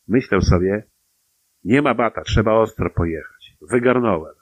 [0.07, 0.83] Myślał sobie,
[1.67, 3.57] nie ma bata, trzeba ostro pojechać.
[3.61, 4.35] Wygarnąłem.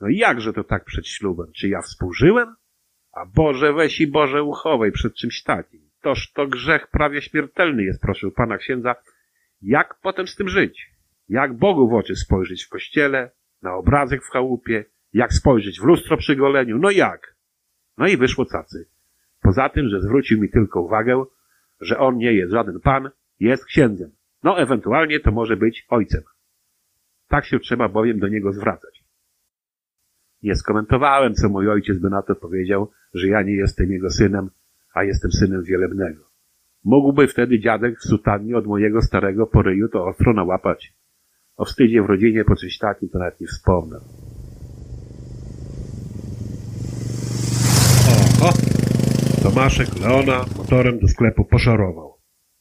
[0.00, 1.46] No jakże to tak przed ślubem?
[1.56, 2.54] Czy ja współżyłem?
[3.12, 5.90] A Boże weź i Boże uchowaj przed czymś takim.
[6.02, 8.94] Toż to grzech prawie śmiertelny jest, proszę pana księdza.
[9.62, 10.90] Jak potem z tym żyć?
[11.28, 13.30] Jak Bogu w oczy spojrzeć w kościele,
[13.62, 17.36] na obrazek w chałupie, jak spojrzeć w lustro przy goleniu, no jak?
[17.98, 18.88] No i wyszło cacy.
[19.42, 21.24] Poza tym, że zwrócił mi tylko uwagę,
[21.80, 23.10] że on nie jest żaden pan,
[23.40, 24.19] jest księdzem.
[24.42, 26.22] No ewentualnie to może być ojcem.
[27.28, 29.04] Tak się trzeba bowiem do niego zwracać.
[30.42, 34.50] Nie skomentowałem, co mój ojciec by na to powiedział, że ja nie jestem jego synem,
[34.94, 36.30] a jestem synem wielebnego.
[36.84, 40.94] Mógłby wtedy dziadek w sutannie od mojego starego poryju to ostro nałapać.
[41.56, 43.96] O wstydzie w rodzinie po czymś takim to nawet nie wspomnę.
[48.42, 48.52] Oho!
[49.42, 52.14] Tomaszek Leona motorem do sklepu poszorował.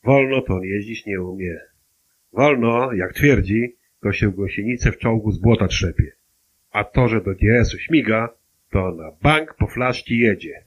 [0.04, 1.69] Wolno to on jeździć nie umie.
[2.34, 6.12] Wolno, jak twierdzi, to się gąsienicę w czołgu z błota trzepie.
[6.72, 8.30] A to, że do GS-u śmiga,
[8.72, 10.64] to na bank po flaszki jedzie.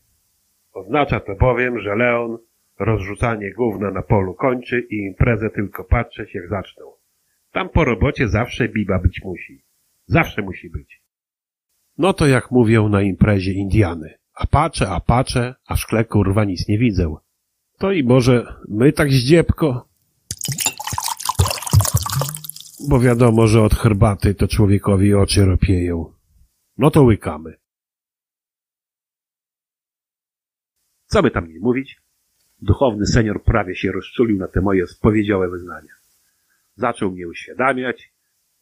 [0.72, 2.38] Oznacza to bowiem, że Leon
[2.78, 6.84] rozrzucanie gówna na polu kończy i imprezę tylko patrzeć jak zaczną.
[7.52, 9.62] Tam po robocie zawsze biba być musi.
[10.06, 11.02] Zawsze musi być.
[11.98, 14.14] No to jak mówią na imprezie Indiany.
[14.34, 17.14] A patrzę, a patrzę, a w szkle kurwa nic nie widzę.
[17.78, 19.88] To i może my tak zdziebko?
[22.88, 26.12] Bo wiadomo, że od herbaty to człowiekowi oczy ropieją.
[26.78, 27.56] No to łykamy.
[31.06, 32.00] Co by tam nie mówić?
[32.62, 35.92] Duchowny senior prawie się rozczulił na te moje spowiedziowe wyznania.
[36.76, 38.12] Zaczął mnie uświadamiać,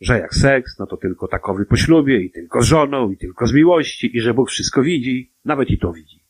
[0.01, 3.47] że jak seks, no to tylko takowy po ślubie i tylko z żoną i tylko
[3.47, 6.21] z miłości i że Bóg wszystko widzi, nawet i to widzi.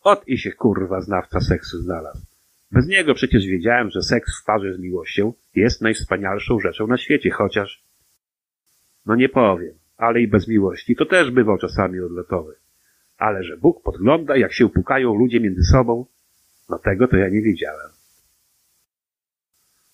[0.00, 2.26] Ot i się kurwa znawca seksu znalazł.
[2.70, 7.30] Bez niego przecież wiedziałem, że seks w parze z miłością jest najwspanialszą rzeczą na świecie,
[7.30, 7.82] chociaż...
[9.06, 12.54] No nie powiem, ale i bez miłości to też bywał czasami odlotowy.
[13.18, 16.06] Ale że Bóg podgląda, jak się pukają ludzie między sobą,
[16.68, 17.90] No tego to ja nie wiedziałem.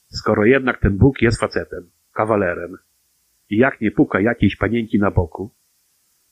[0.08, 2.76] Skoro jednak ten Bóg jest facetem, kawalerem
[3.50, 5.50] i jak nie puka jakiejś panienki na boku,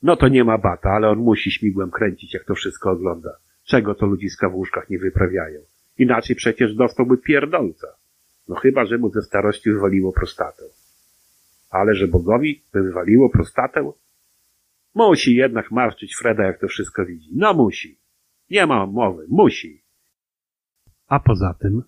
[0.02, 3.30] no to nie ma bata, ale on musi śmigłem kręcić, jak to wszystko ogląda.
[3.64, 5.60] Czego to ludziska w łóżkach nie wyprawiają?
[5.98, 7.86] Inaczej przecież dostałby pierdolca.
[8.50, 10.62] No chyba, że mu ze starości wywaliło prostatę.
[11.70, 13.92] Ale że Bogowi by wywaliło prostatę?
[14.94, 17.30] Musi jednak marszczyć Freda, jak to wszystko widzi.
[17.34, 17.98] No musi.
[18.50, 19.26] Nie ma mowy.
[19.28, 19.82] Musi.
[21.06, 21.82] A poza tym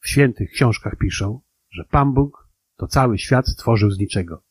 [0.00, 1.40] w świętych książkach piszą,
[1.70, 4.42] że Pan Bóg to cały świat stworzył z niczego.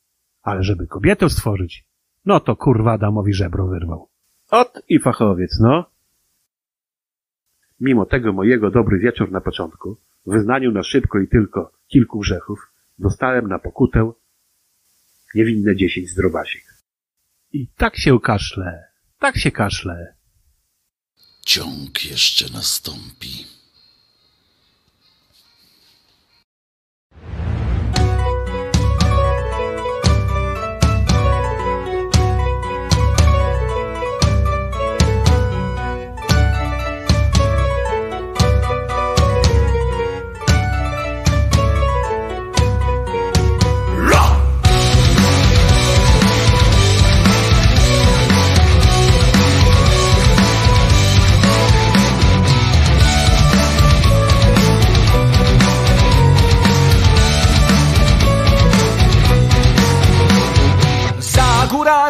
[0.42, 1.86] Ale żeby kobietę stworzyć,
[2.26, 4.10] no to kurwa Adamowi żebro wyrwał.
[4.52, 5.86] Ot i fachowiec, no.
[7.80, 12.59] Mimo tego mojego dobry wieczór na początku, w wyznaniu na szybko i tylko kilku grzechów,
[13.00, 14.11] dostałem na pokutę
[15.35, 16.64] niewinne dziesięć zdrobasik.
[17.51, 18.83] I tak się kaszle,
[19.19, 20.16] tak się kaszle.
[21.45, 23.45] Ciąg jeszcze nastąpi.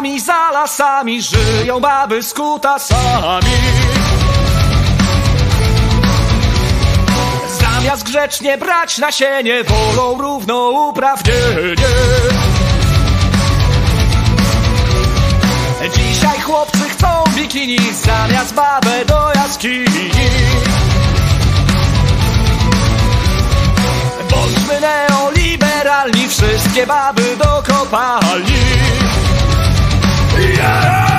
[0.02, 3.46] Za górami, za lasami żyją baby z kutasami.
[7.60, 11.76] Zamiast grzecznie brać nasienie, wolą równouprawnienie.
[15.96, 20.10] Dzisiaj chłopcy chcą bikini, zamiast babę do jaskini.
[24.30, 29.21] Bądźmy neoliberalni, wszystkie baby do kopalni.
[30.34, 31.11] Yeah!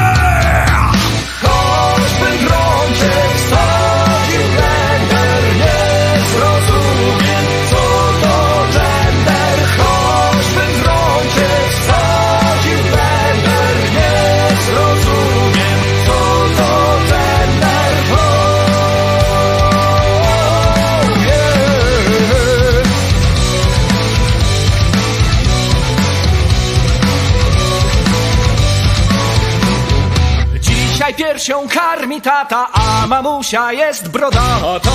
[31.43, 34.91] Piersią karmi tata, a mamusia jest brodata.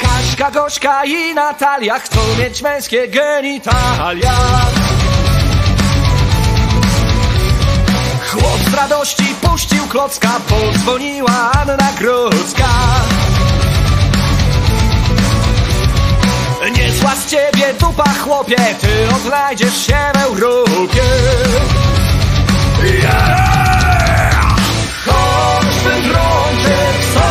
[0.00, 4.34] Kaśka, Gośka i Natalia chcą mieć męskie genitalia.
[8.30, 12.68] Chłop z radości puścił klocka, podzwoniła Anna Grodzka.
[16.76, 21.02] Niezła z ciebie dupa chłopie, ty odnajdziesz się w Europie.
[22.86, 23.46] Yeah!
[25.04, 27.25] Konsten från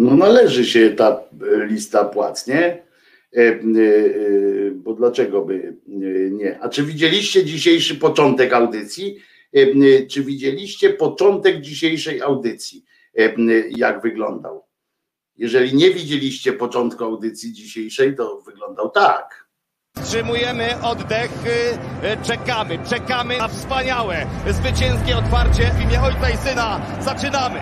[0.00, 2.64] No należy się ta e, lista płac, nie?
[2.64, 2.82] E,
[3.36, 3.60] e,
[4.74, 5.76] Bo dlaczego by
[6.30, 6.60] nie?
[6.60, 9.18] A czy widzieliście dzisiejszy początek audycji?
[10.10, 12.84] Czy widzieliście początek dzisiejszej audycji?
[13.70, 14.64] Jak wyglądał?
[15.36, 19.48] Jeżeli nie widzieliście początku audycji dzisiejszej, to wyglądał tak.
[19.96, 26.80] Wstrzymujemy oddech, y, y, czekamy, czekamy na wspaniałe, zwycięskie otwarcie w imię Ojca i Syna.
[27.00, 27.60] Zaczynamy!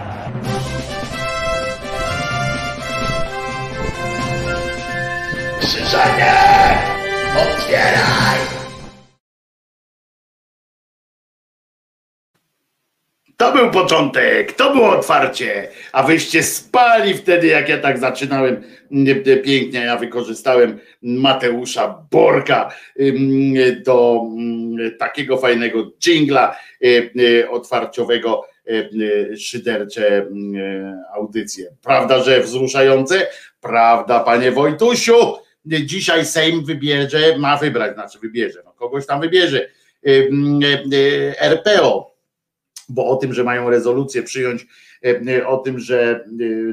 [5.61, 6.35] Krzyżanie!
[7.37, 8.39] Otwieraj!
[13.37, 18.62] To był początek, to było otwarcie, a wyście spali wtedy, jak ja tak zaczynałem
[19.45, 19.81] pięknie.
[19.81, 22.70] Ja wykorzystałem Mateusza Borka
[23.85, 24.23] do
[24.99, 30.27] takiego fajnego dżingla y, y, otwarciowego, y, szydercze
[31.15, 31.67] audycje.
[31.83, 33.27] Prawda, że wzruszające?
[33.61, 35.48] Prawda, panie Wojtusiu?
[35.68, 39.68] Dzisiaj Sejm wybierze, ma wybrać, znaczy wybierze, no kogoś tam wybierze.
[40.06, 40.30] Y,
[40.92, 42.18] y, RPO
[42.88, 44.66] bo o tym, że mają rezolucję przyjąć,
[45.47, 46.24] o tym, że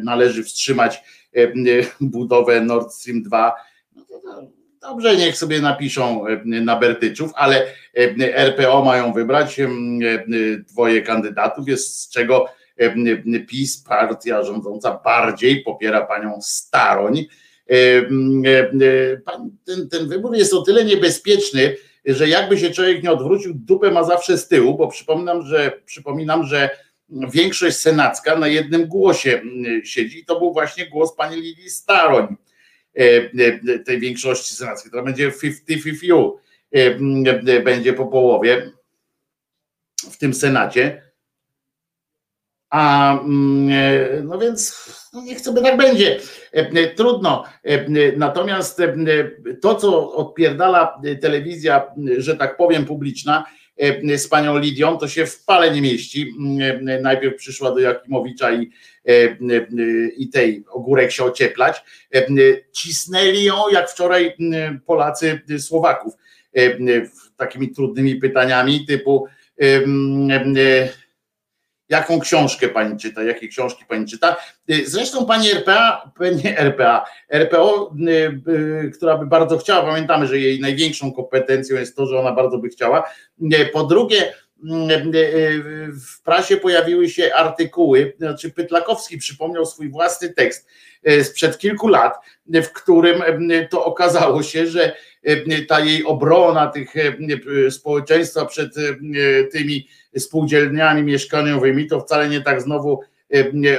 [0.03, 1.03] należy wstrzymać
[2.01, 3.53] budowę Nord Stream 2,
[3.95, 4.03] no
[4.81, 7.67] dobrze, niech sobie napiszą na Bertyczów, ale
[8.35, 9.61] RPO mają wybrać
[10.67, 12.45] dwoje kandydatów, jest z czego
[13.47, 17.25] PiS, partia rządząca, bardziej popiera panią Staroń.
[19.65, 24.03] Ten, ten wybór jest o tyle niebezpieczny, że jakby się człowiek nie odwrócił, dupę ma
[24.03, 26.69] zawsze z tyłu, bo przypominam, że przypominam, że
[27.09, 29.41] większość senacka na jednym głosie
[29.83, 32.35] siedzi i to był właśnie głos pani Lili Staroń
[33.85, 34.91] tej większości senackiej.
[34.91, 36.31] To będzie 50-50
[37.63, 38.71] będzie po połowie
[40.11, 41.01] w tym Senacie.
[42.69, 43.19] A
[44.23, 46.19] no więc no niech sobie tak będzie.
[46.95, 47.43] Trudno.
[48.17, 48.81] Natomiast
[49.61, 51.85] to, co odpierdala telewizja,
[52.17, 53.45] że tak powiem, publiczna
[54.17, 56.33] z panią Lidią, to się w pale nie mieści.
[57.01, 58.69] Najpierw przyszła do Jakimowicza i,
[60.17, 61.83] i tej ogórek się ocieplać.
[62.71, 64.35] Cisnęli ją, jak wczoraj
[64.85, 66.13] Polacy Słowaków,
[67.37, 69.27] takimi trudnymi pytaniami typu
[71.89, 74.35] jaką książkę pani czyta, jakie książki pani czyta.
[74.85, 76.11] Zresztą pani RPA,
[76.43, 77.93] nie RPA, RPO,
[78.97, 82.69] która by bardzo chciała, pamiętamy, że jej największą kompetencją jest to, że ona bardzo by
[82.69, 83.09] chciała.
[83.73, 84.33] Po drugie,
[86.07, 90.67] w prasie pojawiły się artykuły, znaczy Pytlakowski przypomniał swój własny tekst
[91.23, 92.13] sprzed kilku lat,
[92.47, 93.23] w którym
[93.69, 94.95] to okazało się, że
[95.67, 96.93] ta jej obrona tych
[97.69, 98.75] społeczeństwa przed
[99.51, 99.87] tymi
[100.17, 103.01] spółdzielniami mieszkaniowymi, to wcale nie tak znowu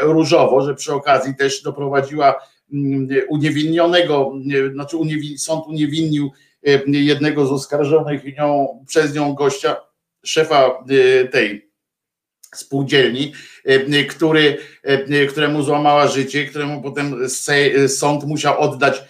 [0.01, 2.35] różowo, że przy okazji też doprowadziła
[3.29, 4.33] uniewinnionego,
[4.73, 4.97] znaczy
[5.39, 6.31] sąd uniewinnił
[6.87, 9.77] jednego z oskarżonych nią, przez nią gościa,
[10.25, 10.85] szefa
[11.31, 11.71] tej
[12.55, 13.33] spółdzielni,
[14.09, 14.59] który,
[15.29, 17.29] któremu złamała życie, któremu potem
[17.89, 19.03] sąd musiał oddać,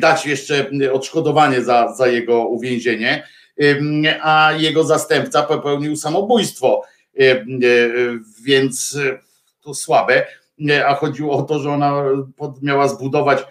[0.00, 3.22] dać jeszcze odszkodowanie za, za jego uwięzienie
[4.22, 6.82] a jego zastępca popełnił samobójstwo,
[8.44, 8.98] więc
[9.60, 10.26] to słabe.
[10.86, 12.04] A chodziło o to, że ona
[12.62, 13.44] miała zbudować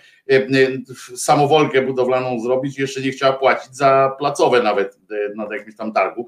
[1.15, 4.99] samowolkę budowlaną zrobić, jeszcze nie chciała płacić za placowe nawet
[5.35, 6.27] na jakimś tam targu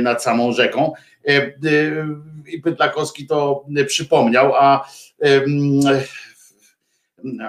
[0.00, 0.92] nad samą rzeką.
[2.46, 4.88] I Pytlakowski to przypomniał, a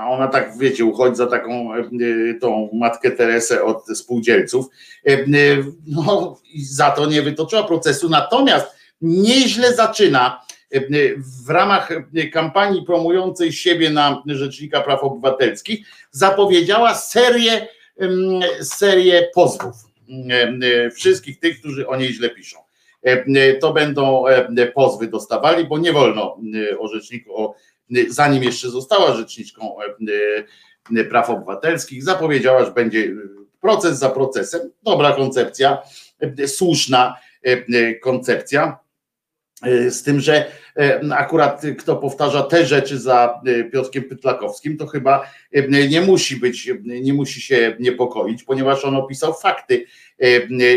[0.08, 1.70] ona tak, wiecie, uchodzi za taką
[2.42, 4.66] tą matkę Teresę od spółdzielców.
[5.88, 8.10] No i za to nie wytoczyła procesu.
[8.10, 8.68] Natomiast
[9.02, 10.46] nieźle zaczyna
[11.46, 11.90] w ramach
[12.34, 17.68] kampanii promującej siebie na Rzecznika Praw Obywatelskich zapowiedziała serię,
[18.62, 19.76] serię pozwów
[20.96, 22.58] wszystkich tych, którzy o niej źle piszą.
[23.62, 24.24] To będą
[24.74, 26.38] pozwy dostawali, bo nie wolno
[26.80, 27.56] o rzeczniku, o
[28.10, 33.16] zanim jeszcze została rzeczniczką e, e, praw obywatelskich, zapowiedziała, że będzie
[33.62, 34.72] proces za procesem.
[34.84, 35.78] Dobra koncepcja,
[36.20, 37.16] e, słuszna
[38.02, 38.85] koncepcja.
[39.90, 40.46] Z tym, że
[41.12, 45.32] akurat kto powtarza te rzeczy za Piotrkiem Pytlakowskim, to chyba
[45.90, 49.86] nie musi być, nie musi się niepokoić, ponieważ on opisał fakty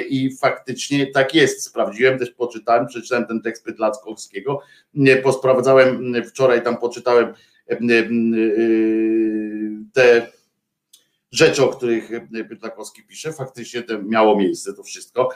[0.09, 1.65] i faktycznie tak jest.
[1.65, 4.61] Sprawdziłem, też poczytałem, przeczytałem ten tekst Pytlakowskiego,
[5.23, 7.35] posprawdzałem wczoraj, tam poczytałem
[9.93, 10.27] te
[11.33, 12.11] rzeczy, o których
[12.49, 15.29] Pytlakowski pisze, faktycznie to miało miejsce to wszystko,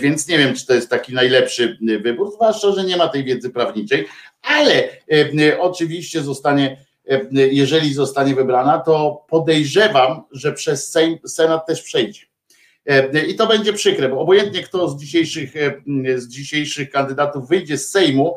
[0.00, 3.50] więc nie wiem, czy to jest taki najlepszy wybór, zwłaszcza, że nie ma tej wiedzy
[3.50, 4.06] prawniczej,
[4.42, 4.88] ale
[5.58, 6.76] oczywiście zostanie
[7.32, 12.20] jeżeli zostanie wybrana, to podejrzewam, że przez Sejm, Senat też przejdzie.
[13.28, 15.52] I to będzie przykre, bo obojętnie kto z dzisiejszych,
[16.16, 18.34] z dzisiejszych kandydatów wyjdzie z Sejmu,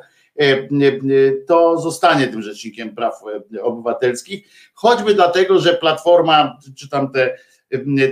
[1.47, 3.13] to zostanie tym rzecznikiem praw
[3.61, 7.37] obywatelskich, choćby dlatego, że Platforma, czy tam te,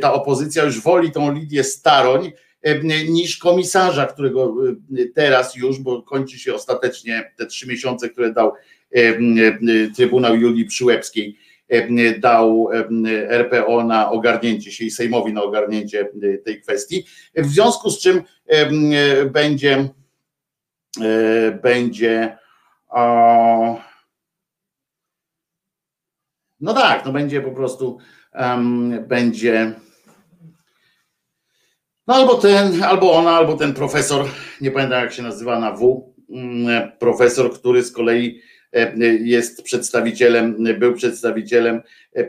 [0.02, 2.32] ta opozycja już woli tą Lidię Staroń,
[3.10, 4.56] niż komisarza, którego
[5.16, 8.54] teraz już, bo kończy się ostatecznie te trzy miesiące, które dał
[9.96, 11.38] Trybunał Julii Przyłębskiej,
[12.20, 12.70] dał
[13.30, 16.10] RPO na ogarnięcie się i Sejmowi na ogarnięcie
[16.46, 17.06] tej kwestii.
[17.36, 18.22] W związku z czym
[19.32, 19.90] będzie
[21.64, 22.38] będzie
[26.60, 27.98] no tak, no będzie po prostu
[29.08, 29.76] będzie
[32.08, 34.26] no albo ten, albo ona, albo ten profesor,
[34.62, 38.42] nie pamiętam jak się nazywa na W, mm, profesor, który z kolei
[38.74, 41.82] e, jest przedstawicielem, był przedstawicielem
[42.16, 42.28] e,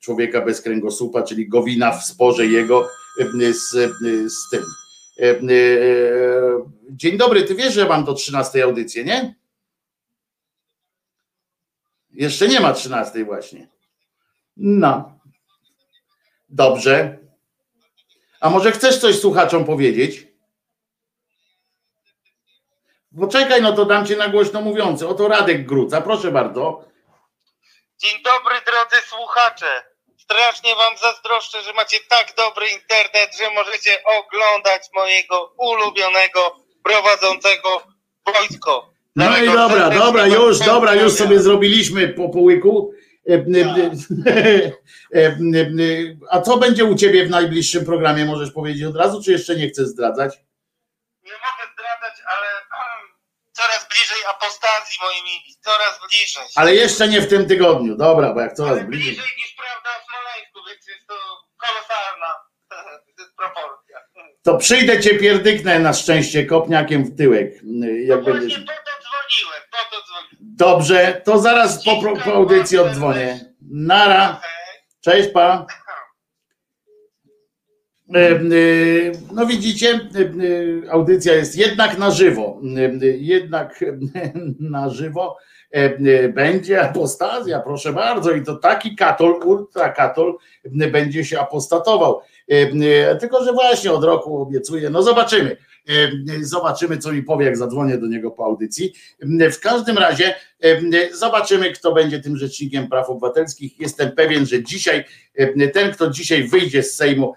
[0.00, 2.88] człowieka bez kręgosłupa, czyli Gowina w sporze jego
[3.20, 3.70] e, z,
[4.32, 4.62] z tym.
[6.90, 9.34] Dzień dobry, ty wiesz, że mam do 13 audycję, nie?
[12.10, 13.68] Jeszcze nie ma 13 właśnie.
[14.56, 15.18] No.
[16.48, 17.18] Dobrze.
[18.40, 20.26] A może chcesz coś słuchaczom powiedzieć?
[23.20, 25.08] Poczekaj, no to dam cię na głośno mówiący.
[25.08, 26.84] Oto Radek Gruca, proszę bardzo.
[27.98, 29.91] Dzień dobry, drodzy słuchacze.
[30.22, 37.82] Strasznie wam zazdroszczę, że macie tak dobry internet, że możecie oglądać mojego ulubionego prowadzącego
[38.26, 38.92] wojsko.
[39.16, 42.92] No i dobra, dobra, już, dobra, już sobie zrobiliśmy po połyku.
[43.28, 43.90] E, e,
[45.22, 45.36] e,
[46.30, 49.68] a co będzie u ciebie w najbliższym programie, możesz powiedzieć od razu, czy jeszcze nie
[49.68, 50.34] chcesz zdradzać?
[51.22, 52.48] Nie mogę zdradzać, ale
[53.52, 56.46] coraz bliżej apostazji moimi, coraz bliżej.
[56.54, 59.14] Ale jeszcze nie w tym tygodniu, dobra, bo jak coraz bliżej.
[59.14, 61.14] bliżej niż prawda w Smoleńsku, więc jest to
[61.66, 62.34] kolosalna
[63.38, 63.98] proporcja.
[64.42, 67.54] To przyjdę cię pierdyknę na szczęście kopniakiem w tyłek.
[68.04, 68.58] Jak no będziesz...
[68.58, 70.36] po to dzwoniłem, po to dzwoniłem.
[70.40, 73.40] Dobrze, to zaraz po, po audycji oddzwonię.
[73.70, 74.40] Nara.
[75.00, 75.66] Cześć pa.
[78.14, 78.40] E, e,
[79.32, 82.60] no widzicie, e, audycja jest jednak na żywo.
[83.18, 83.84] Jednak
[84.74, 85.38] na żywo
[86.34, 88.32] będzie apostazja, proszę bardzo.
[88.32, 90.36] I to taki katol, ultra katol
[90.92, 92.20] będzie się apostatował.
[93.20, 95.56] Tylko, że właśnie od roku obiecuję, no zobaczymy.
[96.40, 98.92] Zobaczymy, co mi powie, jak zadzwonię do niego po audycji.
[99.52, 100.34] W każdym razie
[101.12, 103.80] zobaczymy, kto będzie tym rzecznikiem praw obywatelskich.
[103.80, 105.04] Jestem pewien, że dzisiaj
[105.72, 107.34] ten, kto dzisiaj wyjdzie z Sejmu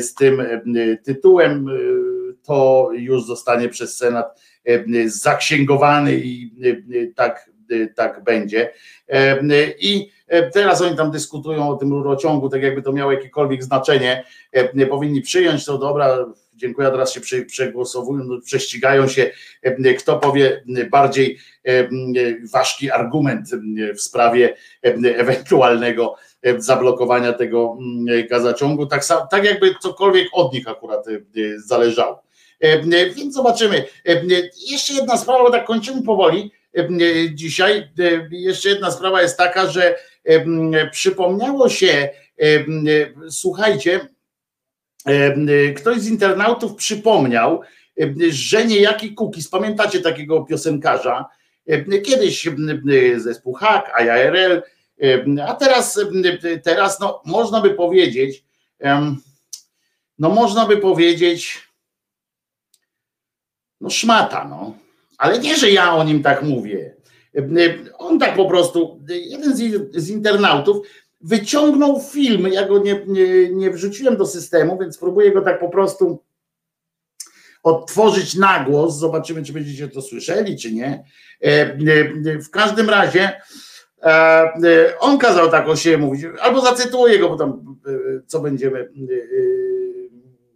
[0.00, 0.42] z tym
[1.04, 1.66] tytułem,
[2.42, 4.40] to już zostanie przez Senat
[5.06, 6.52] zaksięgowany i
[7.16, 7.50] tak,
[7.94, 8.72] tak będzie.
[9.78, 10.10] I
[10.52, 14.24] teraz oni tam dyskutują o tym rurociągu, tak jakby to miało jakiekolwiek znaczenie.
[14.90, 19.30] Powinni przyjąć to, dobra, dziękuję, teraz się przegłosowują, no, prześcigają się,
[19.98, 21.38] kto powie bardziej
[22.52, 23.48] ważki argument
[23.96, 24.56] w sprawie
[25.16, 26.16] ewentualnego
[26.58, 27.78] zablokowania tego
[28.30, 31.06] gazociągu, tak, tak jakby cokolwiek od nich akurat
[31.56, 32.22] zależało.
[33.16, 33.84] Więc zobaczymy.
[34.70, 36.52] Jeszcze jedna sprawa, bo tak kończymy powoli
[37.34, 37.90] dzisiaj.
[38.30, 39.98] Jeszcze jedna sprawa jest taka, że
[40.90, 42.08] przypomniało się,
[43.30, 44.00] słuchajcie,
[45.76, 47.60] Ktoś z internautów przypomniał,
[48.30, 51.24] że niejaki Kukis, pamiętacie takiego piosenkarza,
[52.04, 52.48] kiedyś
[53.16, 54.62] zespół Hak, IRL,
[55.46, 56.00] a teraz,
[56.62, 58.44] teraz no, można by powiedzieć,
[60.18, 61.68] no można by powiedzieć,
[63.80, 64.74] no szmata, no.
[65.20, 66.96] Ale nie, że ja o nim tak mówię.
[67.98, 69.56] On tak po prostu, jeden
[69.94, 70.86] z, internautów
[71.20, 72.48] wyciągnął film.
[72.52, 76.22] Ja go nie, nie, nie wrzuciłem do systemu, więc próbuję go tak po prostu
[77.62, 78.98] odtworzyć na głos.
[78.98, 81.04] Zobaczymy, czy będziecie to słyszeli, czy nie.
[81.40, 81.76] E,
[82.38, 83.40] w każdym razie
[85.00, 87.78] on kazał tak o siebie mówić, albo zacytuję go, bo tam
[88.26, 88.90] co będziemy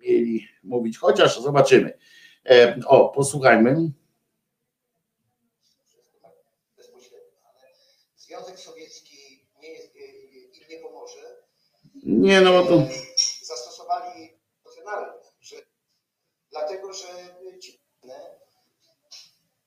[0.02, 1.92] mieli mówić, chociaż zobaczymy.
[2.86, 3.90] O, posłuchajmy.
[12.04, 12.82] Nie, no to.
[13.42, 15.56] Zastosowali emocjonalne, że
[16.50, 17.06] dlatego, że
[17.60, 17.84] ci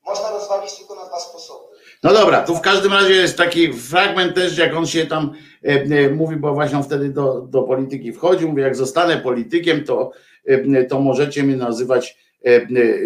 [0.07, 1.75] można rozwalić tylko na dwa sposoby.
[2.03, 5.33] No dobra, tu w każdym razie jest taki fragment też, jak on się tam
[5.63, 9.83] e, e, mówi, bo właśnie on wtedy do, do polityki wchodził, mówi, jak zostanę politykiem,
[9.83, 10.11] to,
[10.45, 12.27] e, to możecie mnie nazywać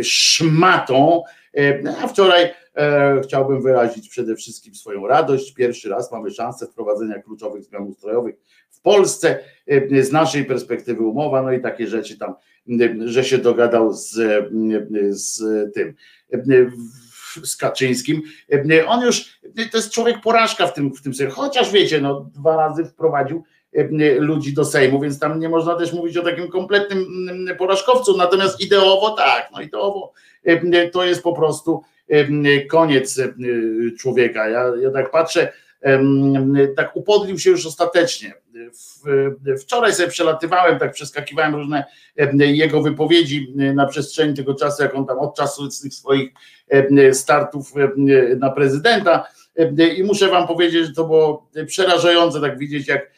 [0.02, 1.24] szmatą.
[2.04, 2.54] A wczoraj
[3.24, 5.54] chciałbym wyrazić przede wszystkim swoją radość.
[5.54, 8.36] Pierwszy raz mamy szansę wprowadzenia kluczowych zmian ustrojowych
[8.82, 9.40] w Polsce
[10.02, 12.34] z naszej perspektywy umowa, no i takie rzeczy tam,
[13.06, 14.10] że się dogadał z,
[15.10, 15.44] z
[15.74, 15.94] tym
[17.44, 18.22] z Kaczyńskim.
[18.88, 19.40] On już,
[19.72, 23.44] to jest człowiek porażka w tym, w tym sensie, chociaż wiecie, no dwa razy wprowadził
[24.20, 27.06] ludzi do Sejmu, więc tam nie można też mówić o takim kompletnym
[27.58, 30.14] porażkowcu, natomiast ideowo tak, no ideowo
[30.92, 31.82] to jest po prostu
[32.70, 33.22] koniec
[34.00, 34.50] człowieka.
[34.50, 35.54] Ja, ja tak patrzę,
[36.76, 38.34] tak upodlił się już ostatecznie.
[39.62, 41.86] Wczoraj sobie przelatywałem, tak przeskakiwałem różne
[42.38, 46.30] jego wypowiedzi na przestrzeni tego czasu, jak on tam od czasu tych swoich
[47.14, 47.74] startów
[48.40, 49.28] na prezydenta.
[49.98, 53.12] I muszę wam powiedzieć, że to było przerażające tak widzieć, jak,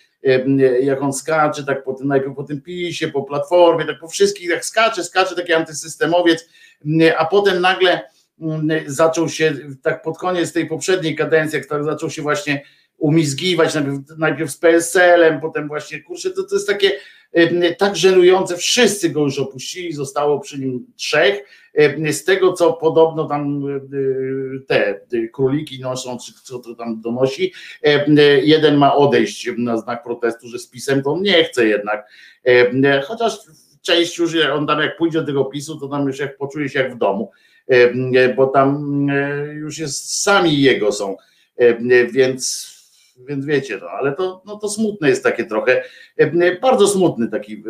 [0.81, 4.51] jak on skacze, tak po tym, najpierw po tym PiSie, po Platformie, tak po wszystkich,
[4.51, 6.49] tak skacze, skacze, taki antysystemowiec,
[7.17, 8.01] a potem nagle
[8.85, 12.63] zaczął się, tak pod koniec tej poprzedniej kadencji, jak tak zaczął się właśnie
[13.03, 16.91] umizgiwać, najpierw, najpierw z PSL-em, potem właśnie, kurczę, to, to jest takie
[17.77, 21.43] tak żenujące, wszyscy go już opuścili, zostało przy nim trzech,
[22.11, 23.63] z tego co podobno tam
[24.67, 24.99] te
[25.33, 27.53] króliki noszą, czy co to tam donosi,
[28.43, 32.09] jeden ma odejść na znak protestu, że z pisem to on nie chce jednak,
[33.03, 33.37] chociaż
[33.81, 36.79] część już, on tam jak pójdzie do tego PiSu, to tam już jak poczuje się
[36.79, 37.31] jak w domu,
[38.35, 39.07] bo tam
[39.53, 41.17] już jest, sami jego są,
[42.11, 42.72] więc
[43.17, 45.83] więc wiecie, no, ale to, no, to smutne jest takie trochę,
[46.61, 47.63] bardzo smutny taki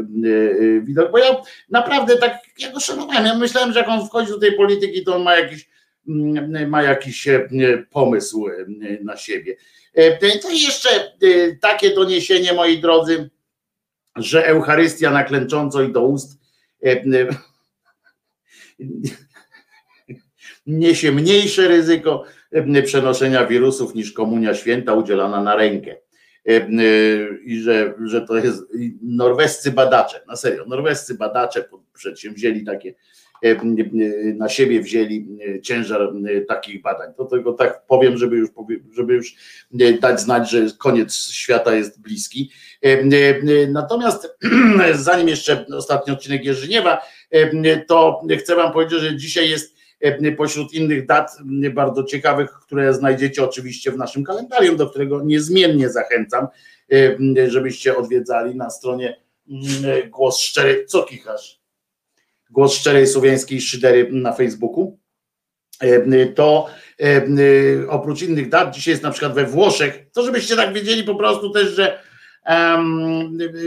[0.81, 4.39] widok, bo ja naprawdę tak, ja go szanowałem, ja myślałem, że jak on wchodzi do
[4.39, 5.69] tej polityki, to on ma jakiś,
[6.67, 7.27] ma jakiś
[7.89, 8.45] pomysł
[9.01, 9.55] na siebie.
[10.41, 10.89] To jeszcze
[11.61, 13.29] takie doniesienie, moi drodzy,
[14.15, 16.39] że Eucharystia na klęcząco i do ust
[20.65, 22.23] niesie mniejsze ryzyko
[22.83, 25.95] przenoszenia wirusów niż komunia święta udzielana na rękę.
[27.45, 28.63] I że, że to jest
[29.01, 32.93] norwescy badacze, na serio, norwescy badacze przedsięwzięli takie,
[34.35, 35.27] na siebie wzięli
[35.63, 36.09] ciężar
[36.47, 37.13] takich badań.
[37.17, 38.49] To tylko tak powiem, żeby już,
[38.95, 39.35] żeby już
[39.99, 42.51] dać znać, że koniec świata jest bliski.
[43.69, 44.37] Natomiast
[44.93, 47.01] zanim jeszcze ostatni odcinek Jerzyniewa,
[47.87, 49.82] to chcę wam powiedzieć, że dzisiaj jest
[50.37, 51.37] pośród innych dat
[51.73, 56.47] bardzo ciekawych, które znajdziecie oczywiście w naszym kalendarium, do którego niezmiennie zachęcam,
[57.47, 59.21] żebyście odwiedzali na stronie
[60.09, 60.85] Głos Szczery.
[60.85, 61.61] Co kichasz?
[62.49, 64.99] Głos Szczerej Słowiańskiej Szydery na Facebooku.
[66.35, 66.67] To
[67.89, 71.49] oprócz innych dat, dzisiaj jest na przykład we Włoszech, to żebyście tak wiedzieli po prostu
[71.49, 71.99] też, że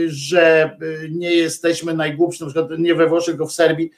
[0.07, 0.77] że
[1.09, 3.91] nie jesteśmy najgłupsi, na przykład nie we Włoszech, tylko w Serbii,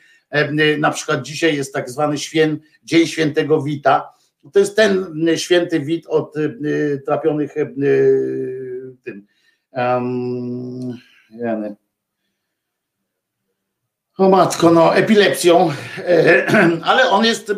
[0.77, 4.13] na przykład dzisiaj jest tak zwany świę, Dzień Świętego Wita.
[4.53, 6.33] To jest ten święty Wit od
[7.05, 7.55] trapionych
[9.03, 9.27] tym
[9.71, 10.97] um,
[14.19, 15.71] o matko, no epilepsją,
[16.83, 17.53] ale on jest,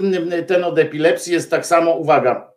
[0.48, 2.51] ten od epilepsji jest tak samo, uwaga,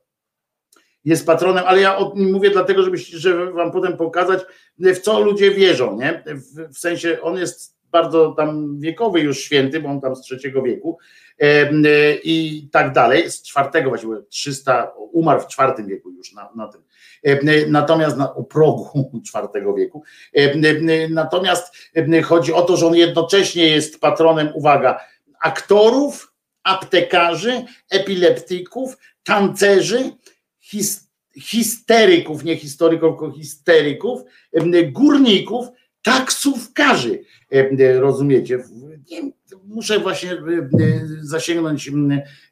[1.04, 4.40] jest patronem, ale ja mówię dlatego, żeby, żeby wam potem pokazać,
[4.78, 6.24] w co ludzie wierzą, nie?
[6.26, 10.62] W, w sensie on jest bardzo tam wiekowy już święty, bo on tam z trzeciego
[10.62, 10.98] wieku
[12.24, 16.82] i tak dalej, z czwartego właściwie 300, umarł w czwartym wieku już na, na tym.
[17.68, 20.02] Natomiast na, u progu czwartego wieku.
[21.10, 21.76] Natomiast
[22.24, 25.00] chodzi o to, że on jednocześnie jest patronem, uwaga,
[25.40, 26.32] aktorów,
[26.62, 30.10] aptekarzy, epileptyków, tancerzy,
[30.60, 34.22] his, histeryków, nie historyków, tylko histeryków,
[34.92, 35.66] górników,
[36.04, 38.58] taksówkarzy, e, rozumiecie?
[39.64, 40.38] Muszę właśnie e,
[41.20, 41.90] zasięgnąć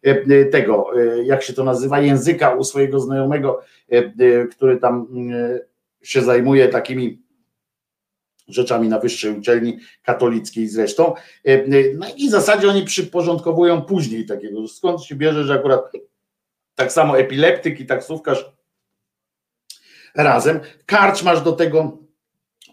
[0.03, 0.87] e, tego,
[1.25, 3.61] jak się to nazywa, języka u swojego znajomego,
[4.51, 5.07] który tam
[6.03, 7.23] się zajmuje takimi
[8.49, 11.15] rzeczami na wyższej uczelni katolickiej zresztą.
[11.99, 15.93] No i w zasadzie oni przyporządkowują później takiego, skąd się bierze, że akurat
[16.75, 18.53] tak samo epileptyk i taksówkarz
[20.15, 20.61] razem.
[20.87, 22.02] Karcz masz do tego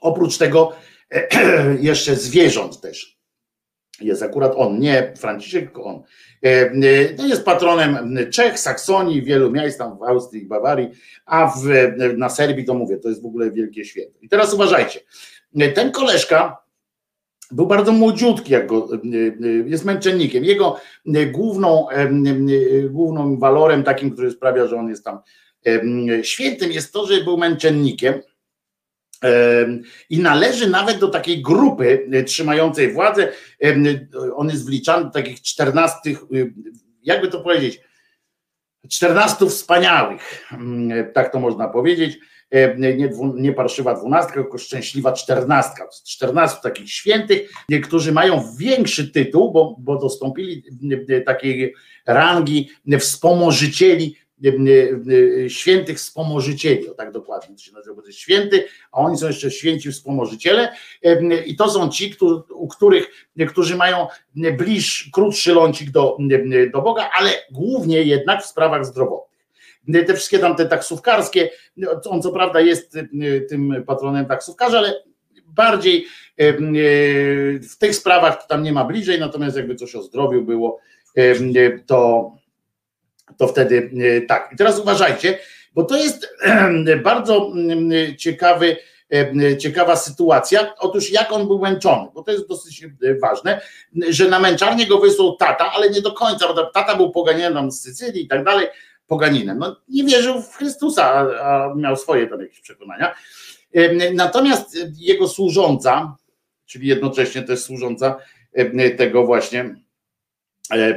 [0.02, 0.72] Oprócz tego
[1.80, 3.20] jeszcze zwierząt też.
[4.02, 6.04] Jest akurat on, nie Franciszek, tylko on.
[7.18, 10.90] No jest patronem Czech, Saksonii, wielu miast tam w Austrii, Bawarii,
[11.26, 11.64] a w,
[12.18, 14.20] na Serbii to mówię, to jest w ogóle wielkie święto.
[14.22, 15.00] I teraz uważajcie,
[15.76, 16.58] ten koleżka
[17.52, 18.88] był bardzo młodziutki, jak go,
[19.66, 20.46] jest męczennikiem.
[20.46, 20.80] Jego
[21.32, 21.88] główną,
[22.90, 25.20] główną walorem takim, który sprawia, że on jest tam
[26.22, 28.22] świętym, jest to, że był męczennikiem
[30.10, 33.32] i należy nawet do takiej grupy e, trzymającej władzę,
[34.36, 35.98] on jest wliczany do takich 14,
[37.04, 37.82] jakby to powiedzieć,
[38.90, 40.50] 14 wspaniałych,
[41.14, 42.20] tak to można powiedzieć.
[42.78, 45.88] Nie, nie parszywa dwunastka, tylko szczęśliwa czternastka.
[46.08, 47.52] 14 takich świętych,
[47.84, 50.64] którzy mają większy tytuł, bo, bo dostąpili
[51.26, 51.76] takiej
[52.08, 54.16] rangi wspomożycieli
[55.48, 59.28] świętych wspomożycieli, o tak dokładnie to się nazywa, bo to jest święty, a oni są
[59.28, 60.74] jeszcze święci wspomożyciele
[61.46, 62.16] i to są ci,
[62.50, 64.08] u których, którzy mają
[64.58, 66.18] bliż, krótszy lącik do,
[66.74, 69.40] do Boga, ale głównie jednak w sprawach zdrowotnych.
[70.08, 71.50] Te wszystkie tam te taksówkarskie,
[72.10, 72.98] on co prawda jest
[73.50, 75.04] tym patronem taksówkarza, ale
[75.46, 76.06] bardziej
[77.62, 80.80] w tych sprawach to tam nie ma bliżej, natomiast jakby coś o zdrowiu było,
[81.86, 82.32] to
[83.38, 84.50] to wtedy e, tak.
[84.54, 85.40] I teraz uważajcie,
[85.74, 86.30] bo to jest
[87.04, 88.78] bardzo mm, ciekawy,
[89.14, 90.74] e, ciekawa sytuacja.
[90.80, 92.90] Otóż jak on był męczony, bo to jest dosyć e,
[93.22, 93.62] ważne,
[94.10, 97.82] że na męczarnię go wysłał tata, ale nie do końca, bo tata był poganinem z
[97.82, 98.68] Sycylii i tak dalej,
[99.08, 99.60] poganinem.
[99.60, 101.06] No, nie wierzył w Chrystusa,
[101.44, 103.16] a, miał swoje tam jakieś przekonania.
[104.14, 106.16] Natomiast jego służąca,
[106.66, 108.18] czyli jednocześnie też służąca
[108.98, 109.89] tego właśnie E,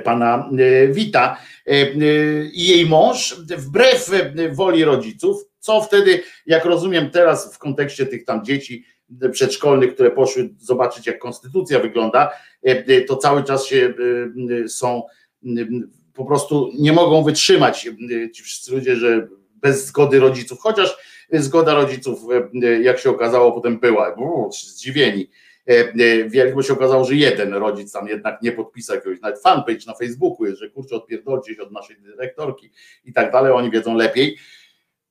[0.05, 1.37] pana e, Wita
[1.67, 1.91] e,
[2.45, 4.11] i jej mąż, wbrew
[4.53, 8.85] woli rodziców, co wtedy, jak rozumiem teraz w kontekście tych tam dzieci
[9.33, 12.31] przedszkolnych, które poszły zobaczyć, jak konstytucja wygląda,
[13.07, 13.95] to cały czas się
[14.69, 15.03] są,
[16.15, 17.89] po prostu nie mogą wytrzymać
[18.33, 20.97] ci wszyscy ludzie, że bez zgody rodziców, chociaż
[21.33, 22.21] zgoda rodziców,
[22.83, 24.17] jak się okazało, potem była,
[24.51, 25.29] zdziwieni
[25.69, 29.87] E, e, wielko się okazało, że jeden rodzic tam jednak nie podpisał jakiegoś nawet fanpage
[29.87, 32.71] na Facebooku, że kurczę odpierdolcie się od naszej dyrektorki
[33.05, 34.39] i tak dalej, oni wiedzą lepiej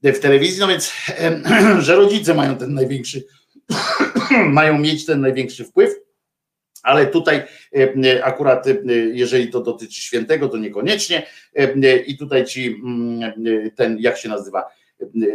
[0.04, 0.94] w telewizji, no więc,
[1.86, 3.24] że rodzice mają ten największy,
[4.48, 5.96] mają mieć ten największy wpływ,
[6.84, 7.44] ale tutaj
[7.76, 8.66] e, akurat,
[9.14, 11.28] jeżeli to dotyczy świętego, to niekoniecznie.
[12.06, 13.34] I tutaj ci, mm,
[13.76, 14.66] ten, jak się nazywa,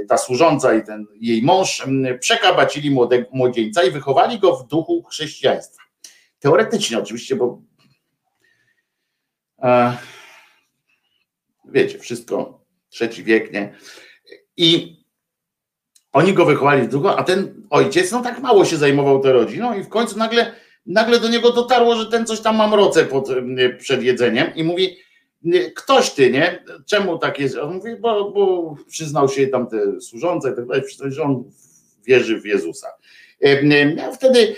[0.08, 1.86] ta służąca i ten jej mąż
[2.20, 5.82] przekabacili młode, młodzieńca i wychowali go w duchu chrześcijaństwa.
[6.38, 7.62] Teoretycznie oczywiście, bo
[9.62, 9.96] e,
[11.64, 13.74] wiecie, wszystko trzeci wiek, nie?
[14.56, 14.96] I
[16.12, 19.74] oni go wychowali w duchu, a ten ojciec no tak mało się zajmował tą rodziną
[19.74, 20.52] i w końcu nagle,
[20.86, 23.28] nagle do niego dotarło, że ten coś tam ma mroce pod,
[23.78, 24.96] przed jedzeniem i mówi,
[25.74, 26.64] ktoś ty, nie?
[26.86, 27.56] Czemu tak jest?
[27.56, 31.44] On mówi, bo, bo przyznał się tam te służące i tak dalej, że on
[32.06, 32.88] wierzy w Jezusa.
[33.96, 34.56] Miał wtedy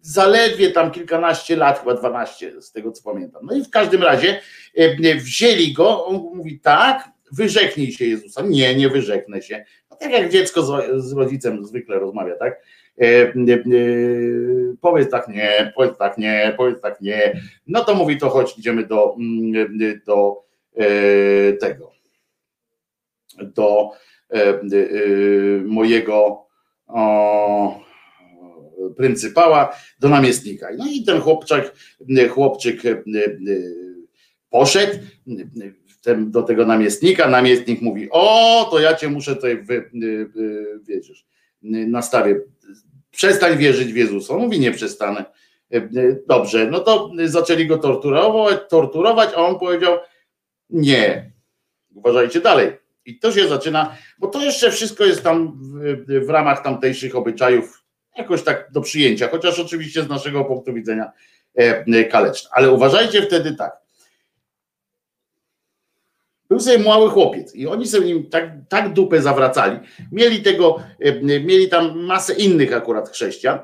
[0.00, 3.42] zaledwie tam kilkanaście lat, chyba dwanaście, z tego co pamiętam.
[3.46, 4.40] No i w każdym razie
[5.16, 8.42] wzięli go, on mówi tak, wyrzeknij się Jezusa.
[8.42, 9.64] Nie, nie wyrzeknę się.
[9.90, 10.62] No tak jak dziecko
[11.00, 12.62] z rodzicem zwykle rozmawia, tak?
[12.98, 13.34] E, e,
[14.80, 17.40] powiedz tak nie, powiedz tak nie, powiedz tak nie.
[17.66, 19.68] No to mówi to chodź, idziemy do, mm,
[20.06, 20.44] do
[20.76, 21.92] e, tego,
[23.42, 23.90] do
[25.64, 26.46] mojego
[26.86, 27.80] o,
[28.96, 30.68] pryncypała, do namiestnika.
[30.78, 31.72] No i ten chłopczak,
[32.30, 32.82] chłopczyk
[34.50, 34.98] poszedł
[36.16, 39.90] do tego namiestnika, namiestnik mówi, o, to ja cię muszę tutaj, wy,
[40.88, 41.26] wiedziesz,
[41.62, 42.40] nastawię
[43.10, 44.34] przestań wierzyć w Jezusa.
[44.34, 45.24] On mówi, nie przestanę.
[45.72, 49.98] E, e, dobrze, no to zaczęli go torturować, torturować, a on powiedział,
[50.70, 51.32] nie,
[51.94, 52.72] uważajcie dalej.
[53.04, 55.60] I to się zaczyna, bo to jeszcze wszystko jest tam
[56.06, 57.84] w, w ramach tamtejszych obyczajów
[58.18, 61.12] jakoś tak do przyjęcia, chociaż oczywiście z naszego punktu widzenia
[61.54, 62.50] e, kaleczne.
[62.52, 63.72] Ale uważajcie wtedy tak,
[66.52, 69.78] był sobie mały chłopiec i oni sobie nim tak, tak dupę zawracali.
[70.12, 73.58] Mieli tego, e, mieli tam masę innych akurat chrześcijan,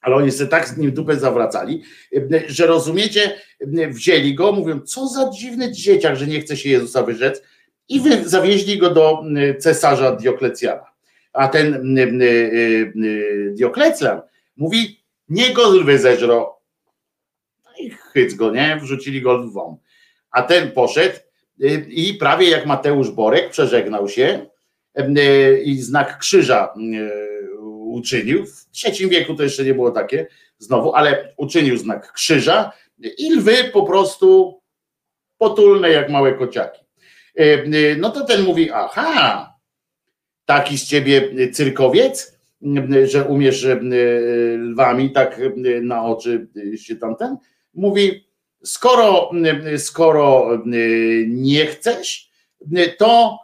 [0.00, 1.82] ale oni sobie tak z nim dupę zawracali,
[2.16, 6.68] e, że rozumiecie, e, wzięli go, mówią, co za dziwny dzieciak, że nie chce się
[6.68, 7.42] Jezusa wyrzec
[7.88, 9.22] i wy, zawieźli go do
[9.58, 10.86] cesarza Dioklecjana.
[11.32, 11.96] A ten
[13.50, 14.20] Dioklecjan
[14.56, 16.60] mówi, nie go lwy zeżro.
[17.64, 18.78] No i chyc go, nie?
[18.82, 19.76] Wrzucili go lwom.
[20.30, 21.23] A ten poszedł
[21.88, 24.46] i prawie jak Mateusz Borek przeżegnał się
[24.98, 27.60] y, i znak krzyża y,
[27.94, 28.46] uczynił.
[28.46, 30.26] W trzecim wieku to jeszcze nie było takie
[30.58, 32.72] znowu, ale uczynił znak krzyża
[33.18, 34.60] i lwy po prostu
[35.38, 36.84] potulne jak małe kociaki.
[37.98, 39.54] No to ten mówi, aha,
[40.44, 42.38] taki z ciebie cyrkowiec,
[43.04, 43.66] że umiesz
[44.58, 45.40] lwami tak
[45.82, 47.36] na oczy się tamten.
[47.74, 48.26] Mówi,
[48.64, 49.30] Skoro,
[49.78, 50.50] skoro
[51.26, 52.30] nie chcesz,
[52.98, 53.38] to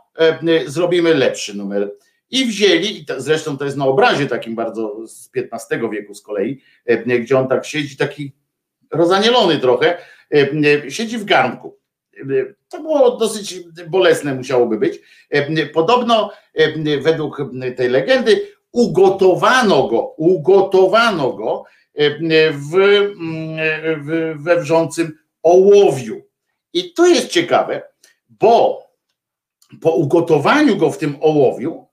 [0.67, 1.91] zrobimy lepszy numer.
[2.31, 6.23] i wzięli, i to, zresztą to jest na obrazie takim bardzo z XV wieku z
[6.23, 8.33] kolei, e, gdzie on tak siedzi, taki
[8.91, 9.99] rozanielony trochę,
[10.35, 11.79] e, siedzi w garnku.
[12.17, 15.01] E, To było dosyć bolesne, musiałoby być.
[15.31, 17.43] E, Podobno e, według
[17.77, 23.59] tej legendy ugotowano go, ugotowano go e, w, mm,
[24.05, 26.23] w, we wrzącym ołowiu.
[26.73, 27.83] I to jest ciekawe,
[28.29, 28.83] bo
[29.81, 31.87] po ugotowaniu go w tym ołowiu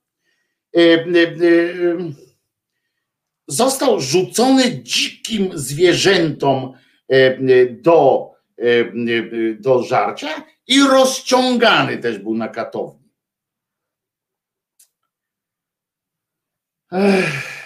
[0.76, 2.28] e, e, e,
[3.48, 6.74] został rzucony dzikim zwierzętom
[7.10, 13.08] e, e, do, e, e, do żarcia i rozciągany też był na katowni.
[16.92, 17.57] Ech.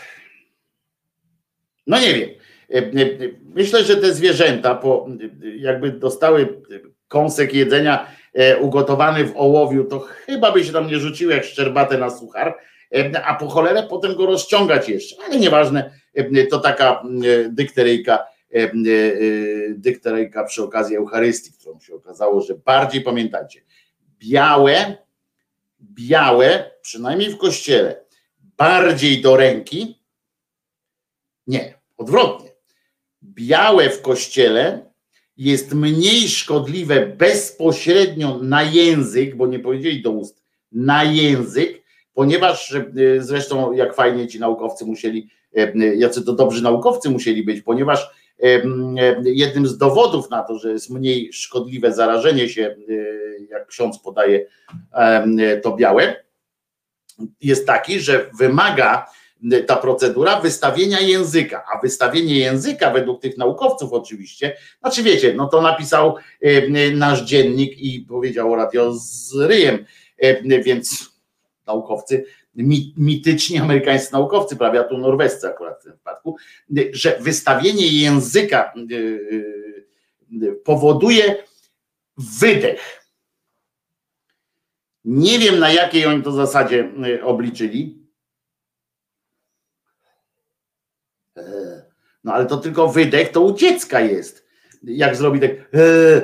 [1.88, 2.30] No nie wiem.
[2.74, 5.08] E, e, Myślę, że te zwierzęta po,
[5.56, 6.62] jakby dostały
[7.08, 11.98] kąsek jedzenia e, ugotowany w ołowiu, to chyba by się tam nie rzuciły jak szczerbate
[11.98, 12.58] na suchar,
[13.24, 15.16] a po cholerę potem go rozciągać jeszcze.
[15.26, 15.92] Ale nieważne,
[16.50, 18.28] to taka e, dykteryjka,
[19.70, 23.62] dykteryjka przy okazji Eucharystii, którą się okazało, że bardziej pamiętacie.
[24.20, 24.98] Białe,
[25.82, 28.06] białe, przynajmniej w kościele,
[28.58, 30.01] bardziej do ręki.
[31.48, 32.52] Nie, odwrotnie.
[33.24, 34.92] Białe w kościele
[35.38, 41.82] jest mniej szkodliwe bezpośrednio na język, bo nie powiedzieli do ust, na język,
[42.14, 42.84] ponieważ e,
[43.20, 48.10] zresztą jak fajnie ci naukowcy musieli, e, jacy to dobrzy naukowcy musieli być, ponieważ
[48.44, 48.62] e,
[49.24, 52.76] jednym z dowodów na to, że jest mniej szkodliwe zarażenie się,
[53.50, 54.46] jak ksiądz podaje
[55.64, 56.24] to białe,
[57.42, 59.06] jest taki, że wymaga
[59.68, 65.62] ta procedura wystawienia języka, a wystawienie języka według tych naukowców oczywiście, znaczy wiecie, no to
[65.62, 66.16] napisał
[66.94, 69.86] nasz dziennik i powiedział radio z ryjem,
[70.66, 71.12] więc
[71.68, 76.38] naukowcy, mi- mityczni amerykańscy naukowcy, prawie a tu norwescy akurat w tym wypadku,
[76.92, 78.74] że wystawienie języka
[80.64, 81.44] powoduje
[82.18, 83.02] wydech.
[85.06, 86.92] Nie wiem na jakiej oni to zasadzie
[87.24, 88.01] obliczyli,
[92.24, 94.46] No ale to tylko wydech, to u dziecka jest.
[94.84, 96.22] Jak zrobi tak, "Eee",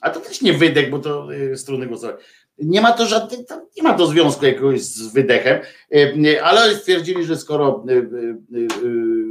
[0.00, 2.16] a to też nie wydech, bo to e, struny głosowe.
[2.58, 3.40] Nie ma to żadnych,
[3.76, 5.60] nie ma to związku jakiegoś z wydechem,
[5.94, 8.06] e, ale stwierdzili, że skoro e, e, e,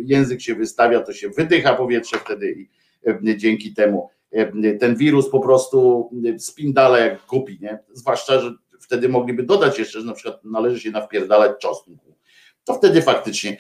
[0.05, 2.69] język się wystawia, to się wydycha powietrze wtedy i
[3.29, 7.79] e, dzięki temu e, ten wirus po prostu spindala jak kupi, nie?
[7.93, 12.15] Zwłaszcza, że wtedy mogliby dodać jeszcze, że na przykład należy się nawpierdalać czosnku.
[12.65, 13.57] To wtedy faktycznie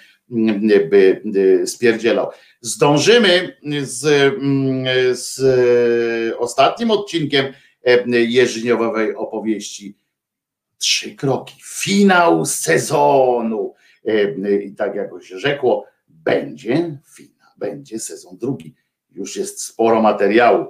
[0.89, 1.21] by
[1.65, 2.29] spierdzielał.
[2.61, 3.99] Zdążymy z,
[5.19, 5.39] z
[6.37, 7.45] ostatnim odcinkiem
[8.07, 9.97] jeżyniowej opowieści.
[10.77, 11.55] Trzy kroki.
[11.63, 13.73] Finał sezonu.
[14.65, 18.75] I tak jak się rzekło, będzie finał, będzie sezon drugi.
[19.11, 20.65] Już jest sporo materiału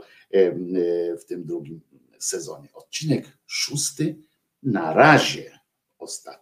[1.22, 1.81] w tym drugim
[2.19, 2.67] sezonie.
[2.73, 4.15] Odcinek szósty
[4.64, 5.59] na razie
[5.99, 6.41] ostatni.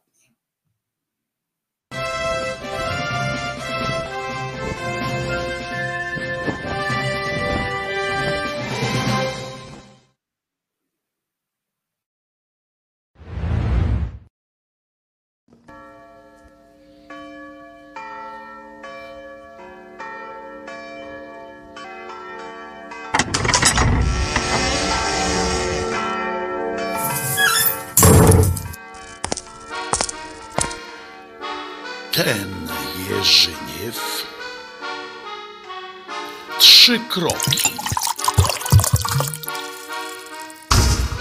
[37.19, 37.59] Kroki.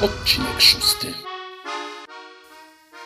[0.02, 1.06] Odcinek szósty.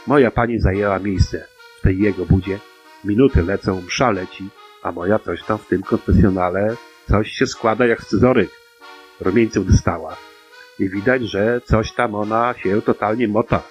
[0.07, 1.47] Moja pani zajęła miejsce
[1.79, 2.59] w tej jego budzie.
[3.05, 4.49] Minuty lecą, msza leci,
[4.83, 6.77] a moja coś tam w tym konfesjonale
[7.09, 8.51] coś się składa jak scyzoryk.
[9.21, 10.17] Rumieńców dostała.
[10.79, 13.63] I widać, że coś tam ona się totalnie mota.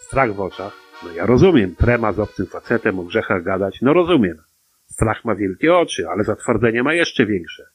[0.00, 0.72] Strach w oczach.
[1.04, 4.42] No ja rozumiem, trema z obcym facetem o grzechach gadać, no rozumiem.
[4.92, 7.71] Strach ma wielkie oczy, ale zatwardzenie ma jeszcze większe.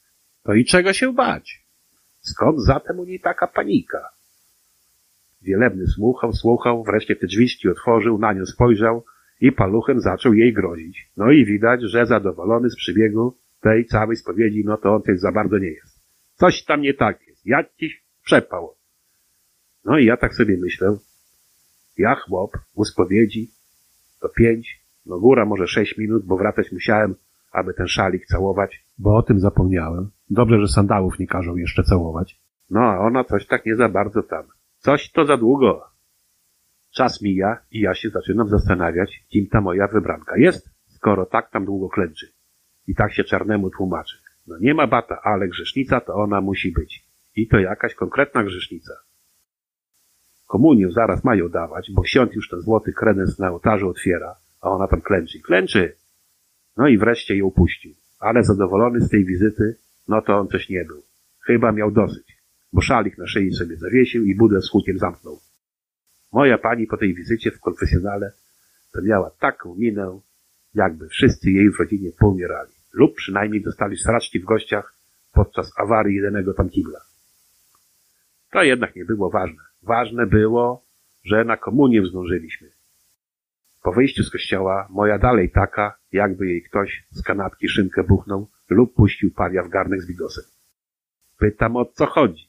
[0.48, 1.66] To i czego się bać?
[2.22, 4.09] Skąd zatem u niej taka panika?
[5.42, 9.06] Wielebny słuchał, słuchał, wreszcie te drzwiczki otworzył, na nią spojrzał
[9.42, 11.11] i paluchem zaczął jej grozić.
[11.17, 15.32] No i widać, że zadowolony z przybiegu tej całej spowiedzi, no to on też za
[15.32, 16.00] bardzo nie jest.
[16.35, 18.76] Coś tam nie tak jest, jakiś przepał.
[19.85, 20.98] No i ja tak sobie myślę,
[21.98, 23.51] ja chłop u spowiedzi
[24.22, 27.16] to pięć, no góra może sześć minut, bo wracać musiałem,
[27.51, 30.17] aby ten szalik całować, bo o tym zapomniałem.
[30.30, 32.40] Dobrze, że sandałów nie każą jeszcze całować.
[32.70, 34.44] No a ona coś tak nie za bardzo tam.
[34.78, 35.84] Coś to za długo.
[36.96, 41.66] Czas mija i ja się zaczynam zastanawiać, kim ta moja wybranka jest, skoro tak tam
[41.66, 42.28] długo klęczy.
[42.88, 44.18] I tak się czarnemu tłumaczy.
[44.48, 47.06] No nie ma bata, ale grzesznica to ona musi być.
[47.36, 48.94] I to jakaś konkretna grzesznica.
[50.48, 54.88] Komunię zaraz mają dawać, bo ksiądz już ten złoty kredens na ołtarzu otwiera, a ona
[54.88, 55.40] tam klęczy.
[55.40, 55.96] Klęczy!
[56.78, 57.94] No i wreszcie ją puścił.
[58.20, 59.76] Ale zadowolony z tej wizyty,
[60.08, 61.03] no to on coś nie był.
[61.45, 62.38] Chyba miał dosyć,
[62.74, 65.40] bo szalik na szyi sobie zawiesił i budę z hukiem zamknął.
[66.34, 68.32] Moja pani po tej wizycie w konfesjonale
[68.94, 70.19] to miała taką minę,
[70.74, 74.94] jakby wszyscy jej w rodzinie poumierali, lub przynajmniej dostali sraczki w gościach
[75.34, 77.00] podczas awarii jedynego tam kibla.
[78.52, 79.64] To jednak nie było ważne.
[79.84, 80.86] Ważne było,
[81.24, 82.69] że na komunię zdążyliśmy.
[83.84, 88.94] Po wyjściu z kościoła moja dalej taka, jakby jej ktoś z kanapki szynkę buchnął lub
[88.94, 90.44] puścił pawia w garnek z bigosem.
[91.38, 92.48] Pytam o co chodzi.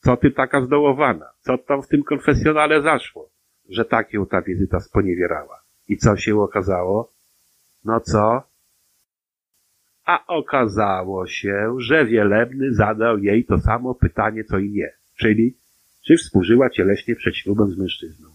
[0.00, 1.30] Co ty taka zdołowana?
[1.40, 3.30] Co tam w tym konfesjonale zaszło?
[3.68, 5.62] Że tak ją ta wizyta sponiewierała.
[5.88, 7.12] I co się okazało?
[7.84, 8.42] No co?
[10.04, 15.56] A okazało się, że Wielebny zadał jej to samo pytanie co i mnie, czyli
[16.06, 18.28] czy współżyła cieleśnie przed ślubem z mężczyzną.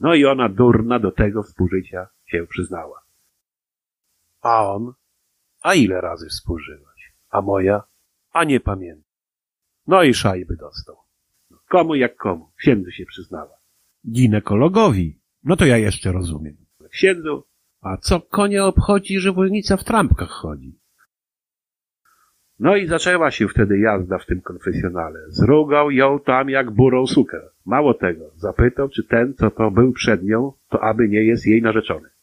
[0.00, 3.02] No i ona durna do tego współżycia się przyznała.
[4.42, 4.92] A on?
[5.66, 7.12] A ile razy współżyłaś?
[7.30, 7.82] A moja?
[8.32, 9.12] A nie pamiętam.
[9.86, 10.96] No i szajby dostał.
[11.68, 12.52] Komu jak komu?
[12.58, 13.56] Księdzu się przyznała.
[14.10, 15.20] Ginekologowi.
[15.44, 16.56] No to ja jeszcze rozumiem.
[16.90, 17.44] Księdzu,
[17.80, 20.78] A co konia obchodzi, że wojownica w trampkach chodzi?
[22.58, 25.20] No i zaczęła się wtedy jazda w tym konfesjonale.
[25.28, 27.40] Zrugał ją tam jak burą sukę.
[27.64, 31.62] Mało tego, zapytał, czy ten, co to był przed nią, to aby nie jest jej
[31.62, 32.15] narzeczony.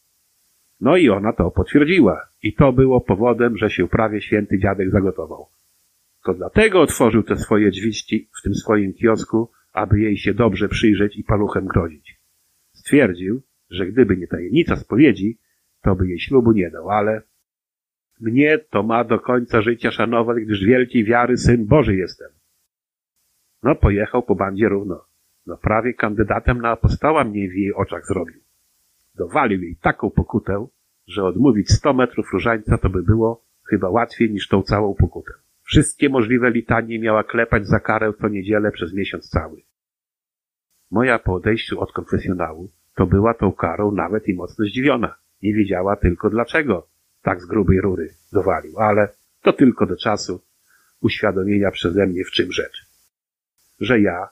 [0.80, 2.28] No i ona to potwierdziła.
[2.42, 5.46] I to było powodem, że się prawie święty dziadek zagotował.
[6.24, 11.16] To dlatego otworzył te swoje drzwiczki w tym swoim kiosku, aby jej się dobrze przyjrzeć
[11.16, 12.20] i paluchem grozić.
[12.72, 15.38] Stwierdził, że gdyby nie tajemnica spowiedzi,
[15.82, 17.22] to by jej ślubu nie dał, ale
[18.20, 22.28] mnie to ma do końca życia szanować, gdyż wielkiej wiary syn Boży jestem.
[23.62, 25.04] No, pojechał po bandzie równo.
[25.46, 28.43] No, prawie kandydatem na apostoła mnie w jej oczach zrobił.
[29.14, 30.66] Dowalił jej taką pokutę,
[31.06, 35.32] że odmówić sto metrów różańca to by było chyba łatwiej niż tą całą pokutę.
[35.62, 39.62] Wszystkie możliwe litanie miała klepać za karę co niedzielę przez miesiąc cały.
[40.90, 45.16] Moja po odejściu od konfesjonału to była tą karą nawet i mocno zdziwiona.
[45.42, 46.86] Nie wiedziała tylko dlaczego
[47.22, 49.08] tak z grubej rury dowalił, ale
[49.42, 50.40] to tylko do czasu
[51.00, 52.86] uświadomienia przeze mnie w czym rzecz.
[53.80, 54.28] Że ja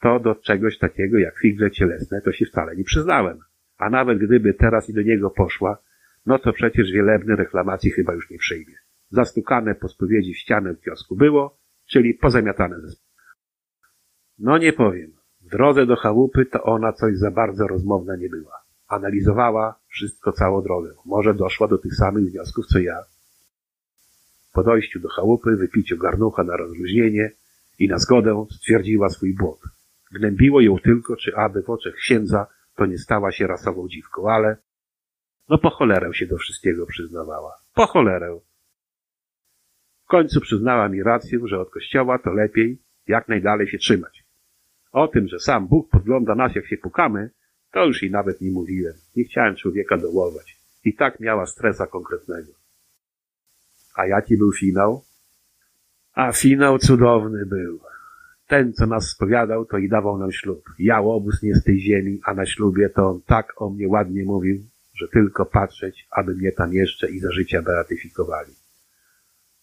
[0.00, 3.38] to do czegoś takiego jak figle cielesne to się wcale nie przyznałem.
[3.80, 5.78] A nawet gdyby teraz i do niego poszła,
[6.26, 8.74] no to przecież wielebny reklamacji chyba już nie przyjmie.
[9.10, 12.96] Zastukane po spowiedzi w ścianę w kiosku było, czyli pozamiatane ze
[14.38, 15.12] No nie powiem.
[15.40, 18.52] W drodze do chałupy to ona coś za bardzo rozmowna nie była.
[18.88, 20.90] Analizowała wszystko całą drogę.
[21.06, 22.98] Może doszła do tych samych wniosków, co ja.
[24.52, 27.30] Po dojściu do chałupy, wypiciu garnucha na rozluźnienie
[27.78, 29.60] i na zgodę stwierdziła swój błąd.
[30.12, 32.46] Gnębiło ją tylko, czy aby w oczach księdza
[32.80, 34.56] to nie stała się rasową dziwką, ale
[35.48, 37.56] no po cholerę się do wszystkiego przyznawała.
[37.74, 38.40] Po cholerę.
[40.04, 44.24] W końcu przyznała mi rację, że od kościoła to lepiej jak najdalej się trzymać.
[44.92, 47.30] O tym, że sam Bóg podgląda nas, jak się pukamy,
[47.72, 48.94] to już i nawet nie mówiłem.
[49.16, 50.56] Nie chciałem człowieka dołować.
[50.84, 52.52] I tak miała stresa konkretnego.
[53.94, 55.04] A jaki był finał?
[56.12, 57.80] A finał cudowny był.
[58.50, 60.64] Ten, co nas spowiadał, to i dawał nam ślub.
[60.78, 64.24] Ja łobuz nie z tej ziemi, a na ślubie to on tak o mnie ładnie
[64.24, 64.58] mówił,
[64.94, 68.52] że tylko patrzeć, aby mnie tam jeszcze i za życia beatyfikowali.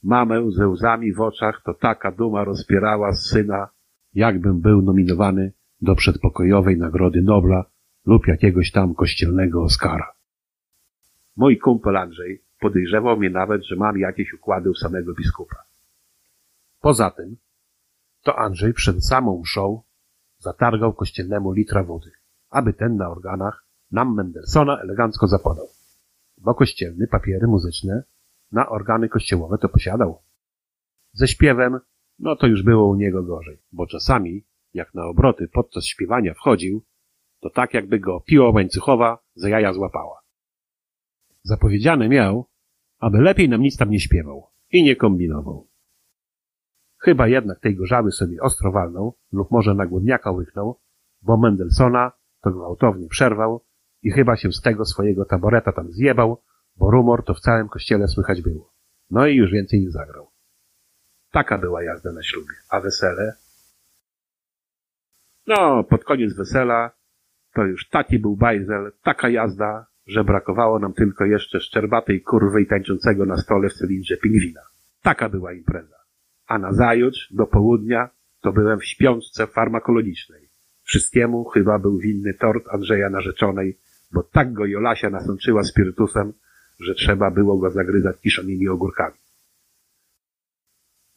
[0.04, 3.68] Mamę ze łzami w oczach to taka duma rozpierała z syna,
[4.14, 5.52] jakbym był nominowany
[5.82, 7.66] do przedpokojowej Nagrody Nobla
[8.06, 10.14] lub jakiegoś tam kościelnego Oscara.
[11.38, 15.56] Mój kumpel Andrzej podejrzewał mnie nawet, że mam jakieś układy u samego biskupa.
[16.82, 17.38] Poza tym,
[18.28, 19.82] to Andrzej przed samą mszą
[20.38, 22.12] zatargał kościelnemu litra wody,
[22.50, 25.68] aby ten na organach nam Mendelssohna elegancko zapodał.
[26.38, 28.04] Bo kościelny papiery muzyczne
[28.52, 30.22] na organy kościołowe to posiadał.
[31.14, 31.80] Ze śpiewem,
[32.20, 36.86] no to już było u niego gorzej, bo czasami, jak na obroty podczas śpiewania wchodził,
[37.40, 40.22] to tak jakby go piła łańcuchowa za jaja złapała.
[41.44, 42.46] Zapowiedziane miał,
[43.00, 45.68] aby lepiej nam nic tam nie śpiewał i nie kombinował.
[47.00, 50.80] Chyba jednak tej gorzały sobie ostro walnął lub może na głodniaka łyknął,
[51.22, 52.12] bo Mendelssohna
[52.42, 53.66] to gwałtownie przerwał
[54.02, 56.44] i chyba się z tego swojego taboreta tam zjebał,
[56.76, 58.74] bo rumor to w całym kościele słychać było.
[59.10, 60.32] No i już więcej nie zagrał.
[61.32, 62.54] Taka była jazda na ślubie.
[62.70, 63.34] A wesele?
[65.48, 66.92] No, pod koniec wesela
[67.54, 72.68] To już taki był bajzel, taka jazda, że brakowało nam tylko jeszcze szczerbatej kurwy i
[72.68, 74.62] tańczącego na stole w cylindrze pingwina.
[75.04, 75.97] Taka była impreza.
[76.48, 78.10] A nazajutrz, do południa,
[78.42, 80.50] to byłem w śpiączce farmakologicznej.
[80.84, 83.78] Wszystkiemu chyba był winny tort Andrzeja narzeczonej,
[84.12, 86.34] bo tak go Jolasia nasączyła spirytusem,
[86.80, 89.18] że trzeba było go zagryzać kiszonymi ogórkami.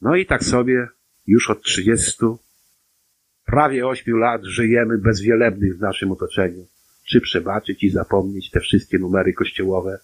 [0.01, 0.87] No i tak sobie,
[1.27, 2.39] już od trzydziestu,
[3.45, 6.67] prawie ośmiu lat żyjemy bez wielebnych w naszym otoczeniu.
[7.07, 9.99] Czy przebaczyć i zapomnieć te wszystkie numery kościołowe?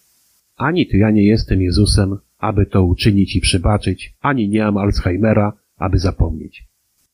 [0.57, 5.53] Ani to ja nie jestem Jezusem, aby to uczynić i przebaczyć, ani nie mam Alzheimera,
[5.77, 6.67] aby zapomnieć.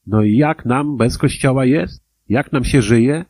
[0.07, 2.03] No i jak nam bez kościoła jest?
[2.29, 3.25] Jak nam się żyje?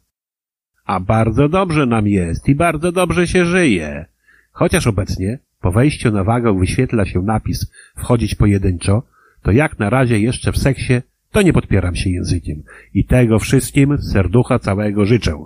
[0.85, 4.06] A bardzo dobrze nam jest i bardzo dobrze się żyje.
[4.51, 9.03] Chociaż obecnie, po wejściu na wagę wyświetla się napis wchodzić pojedynczo,
[9.42, 10.93] to jak na razie jeszcze w seksie,
[11.32, 12.64] to nie podpieram się językiem.
[12.93, 15.45] I tego wszystkim serducha całego życzę.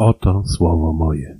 [0.00, 1.38] Oto słowo moje.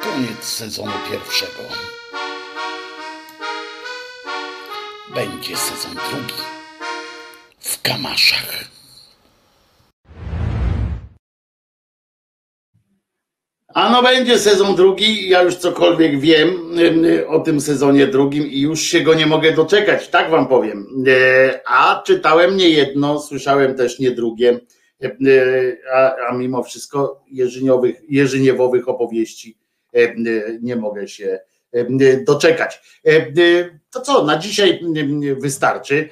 [0.00, 1.62] Koniec sezonu pierwszego.
[5.14, 6.42] Będzie sezon drugi.
[7.58, 8.79] W Kamaszach.
[13.74, 18.60] A no będzie sezon drugi, ja już cokolwiek wiem y, o tym sezonie drugim i
[18.60, 20.86] już się go nie mogę doczekać, tak wam powiem.
[21.06, 24.60] E, A czytałem nie jedno, słyszałem też nie drugie,
[25.02, 25.10] e,
[25.94, 27.24] a, a mimo wszystko
[28.08, 29.58] jeżyniowych, opowieści
[29.94, 30.14] e,
[30.62, 31.40] nie mogę się
[32.26, 33.00] doczekać.
[33.90, 34.80] To co, na dzisiaj
[35.38, 36.08] wystarczy.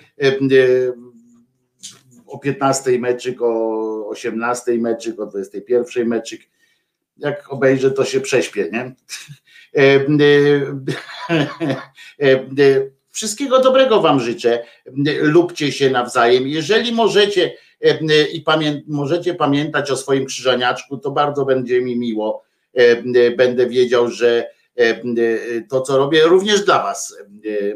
[2.27, 6.41] O 15 meczyk, o 18 meczyk, o 21 meczyk
[7.19, 8.95] jak obejrzę, to się prześpię, nie?
[13.11, 14.65] Wszystkiego dobrego Wam życzę.
[15.21, 16.49] Lubcie się nawzajem.
[16.49, 17.55] Jeżeli możecie
[18.33, 22.45] i pamię możecie pamiętać o swoim krzyżaniaczku, to bardzo będzie mi miło.
[23.37, 24.51] Będę wiedział, że
[25.69, 27.17] to, co robię, również dla Was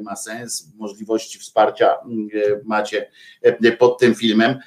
[0.03, 0.73] ma sens.
[0.77, 1.95] Możliwości wsparcia
[2.65, 3.11] macie
[3.79, 4.59] pod tym filmem,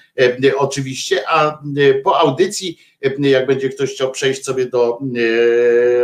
[0.57, 1.23] oczywiście.
[1.29, 1.61] A
[2.03, 2.79] po audycji,
[3.19, 4.99] jak będzie ktoś chciał przejść sobie do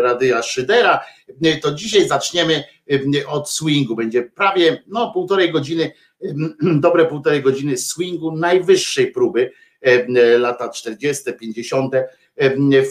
[0.02, 1.06] Radia Szydera,
[1.62, 2.64] to dzisiaj zaczniemy
[3.28, 3.96] od swingu.
[3.96, 5.92] Będzie prawie no, półtorej godziny,
[6.62, 9.52] dobre półtorej godziny swingu najwyższej próby,
[10.38, 11.94] lata 40., 50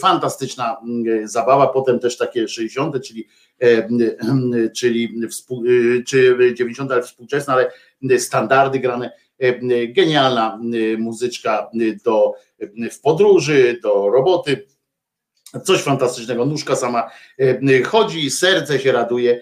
[0.01, 0.77] Fantastyczna
[1.23, 3.27] zabawa, potem też takie 60., czyli,
[4.75, 5.63] czyli współ,
[6.07, 7.71] czy 90., ale współczesne, ale
[8.19, 9.11] standardy grane.
[9.87, 10.59] Genialna
[10.97, 11.69] muzyczka
[12.05, 12.33] do,
[12.91, 14.67] w podróży, do roboty.
[15.63, 16.45] Coś fantastycznego.
[16.45, 17.11] Nóżka sama
[17.85, 19.41] chodzi, serce się raduje.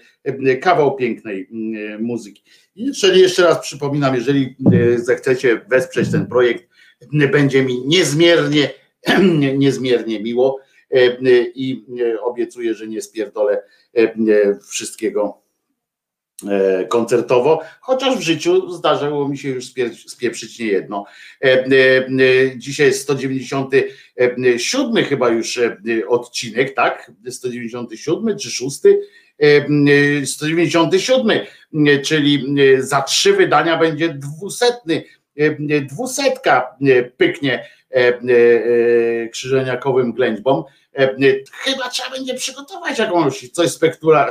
[0.62, 1.48] Kawał pięknej
[2.00, 2.44] muzyki.
[2.76, 4.56] I czyli jeszcze raz przypominam, jeżeli
[4.96, 6.70] zechcecie wesprzeć ten projekt,
[7.32, 8.70] będzie mi niezmiernie
[9.58, 10.60] niezmiernie miło
[10.92, 11.18] e,
[11.56, 13.64] i e, obiecuję, że nie spierdolę
[13.94, 14.14] e,
[14.70, 15.42] wszystkiego
[16.90, 19.66] koncertowo, chociaż w życiu zdarzyło mi się już
[20.08, 21.06] spieprzyć nie jedno.
[22.58, 25.60] Dzisiaj jest 197 chyba już
[26.08, 27.12] odcinek, tak?
[27.30, 28.80] 197 czy 6?
[30.26, 31.40] 197,
[32.04, 35.04] czyli za trzy wydania będzie dwusetny,
[35.90, 36.78] dwusetka
[37.18, 37.66] pyknie E, e, e,
[39.32, 40.64] krzyżeniakowym ględźbom,
[41.54, 43.70] chyba trzeba będzie przygotować jakąś coś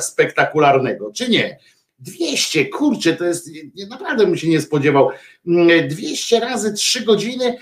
[0.01, 1.59] spektakularnego, czy nie?
[1.99, 3.51] 200, kurczę, to jest,
[3.91, 5.11] naprawdę bym się nie spodziewał.
[5.89, 7.57] 200 mm, razy 3 godziny,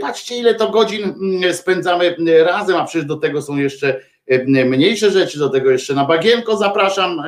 [0.00, 4.00] patrzcie ile to godzin mm, spędzamy razem, a przecież do tego są jeszcze
[4.66, 7.22] mniejsze rzeczy, do tego jeszcze na bagienko zapraszam,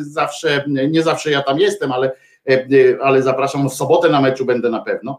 [0.00, 2.12] zawsze, nie zawsze ja tam jestem, ale,
[3.02, 3.68] ale zapraszam.
[3.68, 5.18] W sobotę na meczu będę na pewno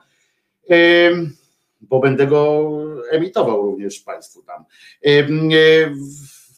[1.89, 2.71] bo będę go
[3.11, 4.65] emitował również Państwu tam.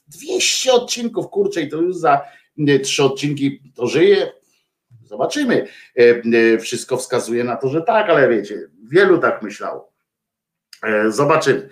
[0.07, 2.21] 200 e, odcinków, kurczę, i to już za
[2.67, 4.31] e, trzy odcinki to żyje.
[5.03, 5.67] Zobaczymy.
[5.95, 9.97] E, wszystko wskazuje na to, że tak, ale wiecie, wielu tak myślało.
[11.09, 11.69] Zobaczymy.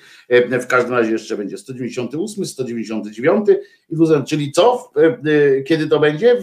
[0.61, 3.47] W każdym razie jeszcze będzie 198, 199
[3.89, 3.95] i
[4.27, 4.91] czyli co?
[5.67, 6.37] Kiedy to będzie?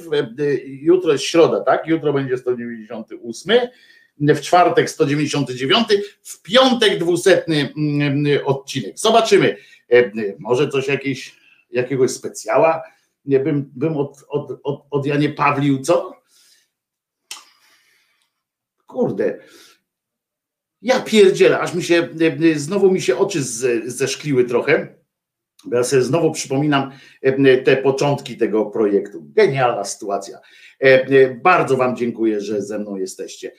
[0.66, 1.86] Jutro jest środa, tak?
[1.86, 3.58] Jutro będzie 198
[4.20, 5.88] w czwartek 199,
[6.22, 8.98] w piątek 200 mm, odcinek.
[8.98, 9.56] Zobaczymy.
[9.92, 11.36] E, może coś jakieś,
[11.70, 12.82] jakiegoś specjała.
[13.24, 16.22] Nie bym, bym od, od, od, od Janie Pawlił, co?
[18.86, 19.38] Kurde.
[20.82, 22.08] Ja pierdzielę, aż mi się,
[22.54, 23.42] e, znowu mi się oczy
[23.86, 25.02] zeszkliły trochę
[25.70, 26.90] Ja sobie znowu przypominam
[27.22, 29.22] e, te początki tego projektu.
[29.24, 30.38] Genialna sytuacja.
[30.82, 33.52] E, e, bardzo Wam dziękuję, że ze mną jesteście.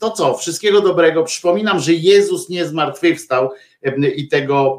[0.00, 1.24] To co, wszystkiego dobrego.
[1.24, 3.50] Przypominam, że Jezus nie zmartwychwstał
[4.16, 4.78] i tego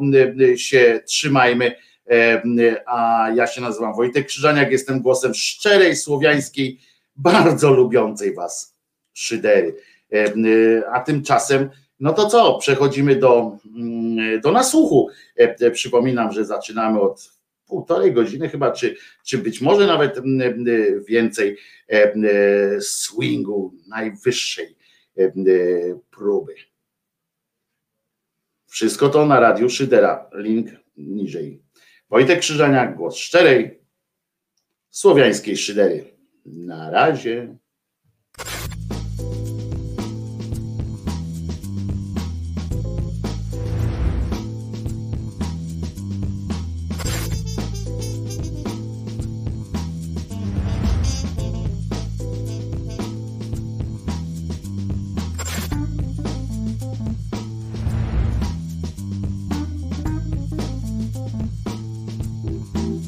[0.55, 1.75] się trzymajmy.
[2.85, 6.79] A ja się nazywam Wojtek Krzyżaniak, jestem głosem szczerej, słowiańskiej,
[7.15, 8.75] bardzo lubiącej Was
[9.13, 9.75] szydery.
[10.93, 15.09] A tymczasem no to co, przechodzimy do, mm, do nasłuchu.
[15.39, 17.31] E, e, przypominam, że zaczynamy od
[17.69, 21.57] półtorej godziny chyba, czy, czy być może nawet mm, mm, więcej
[21.87, 24.75] e, swingu najwyższej
[26.11, 26.55] próby.
[28.67, 30.29] Wszystko to na radiu Szydera.
[30.33, 31.61] Link niżej.
[32.09, 33.79] Wojtek Krzyżaniak, głos szczerej,
[34.89, 36.05] słowiańskiej szydery.
[36.45, 37.57] Na razie.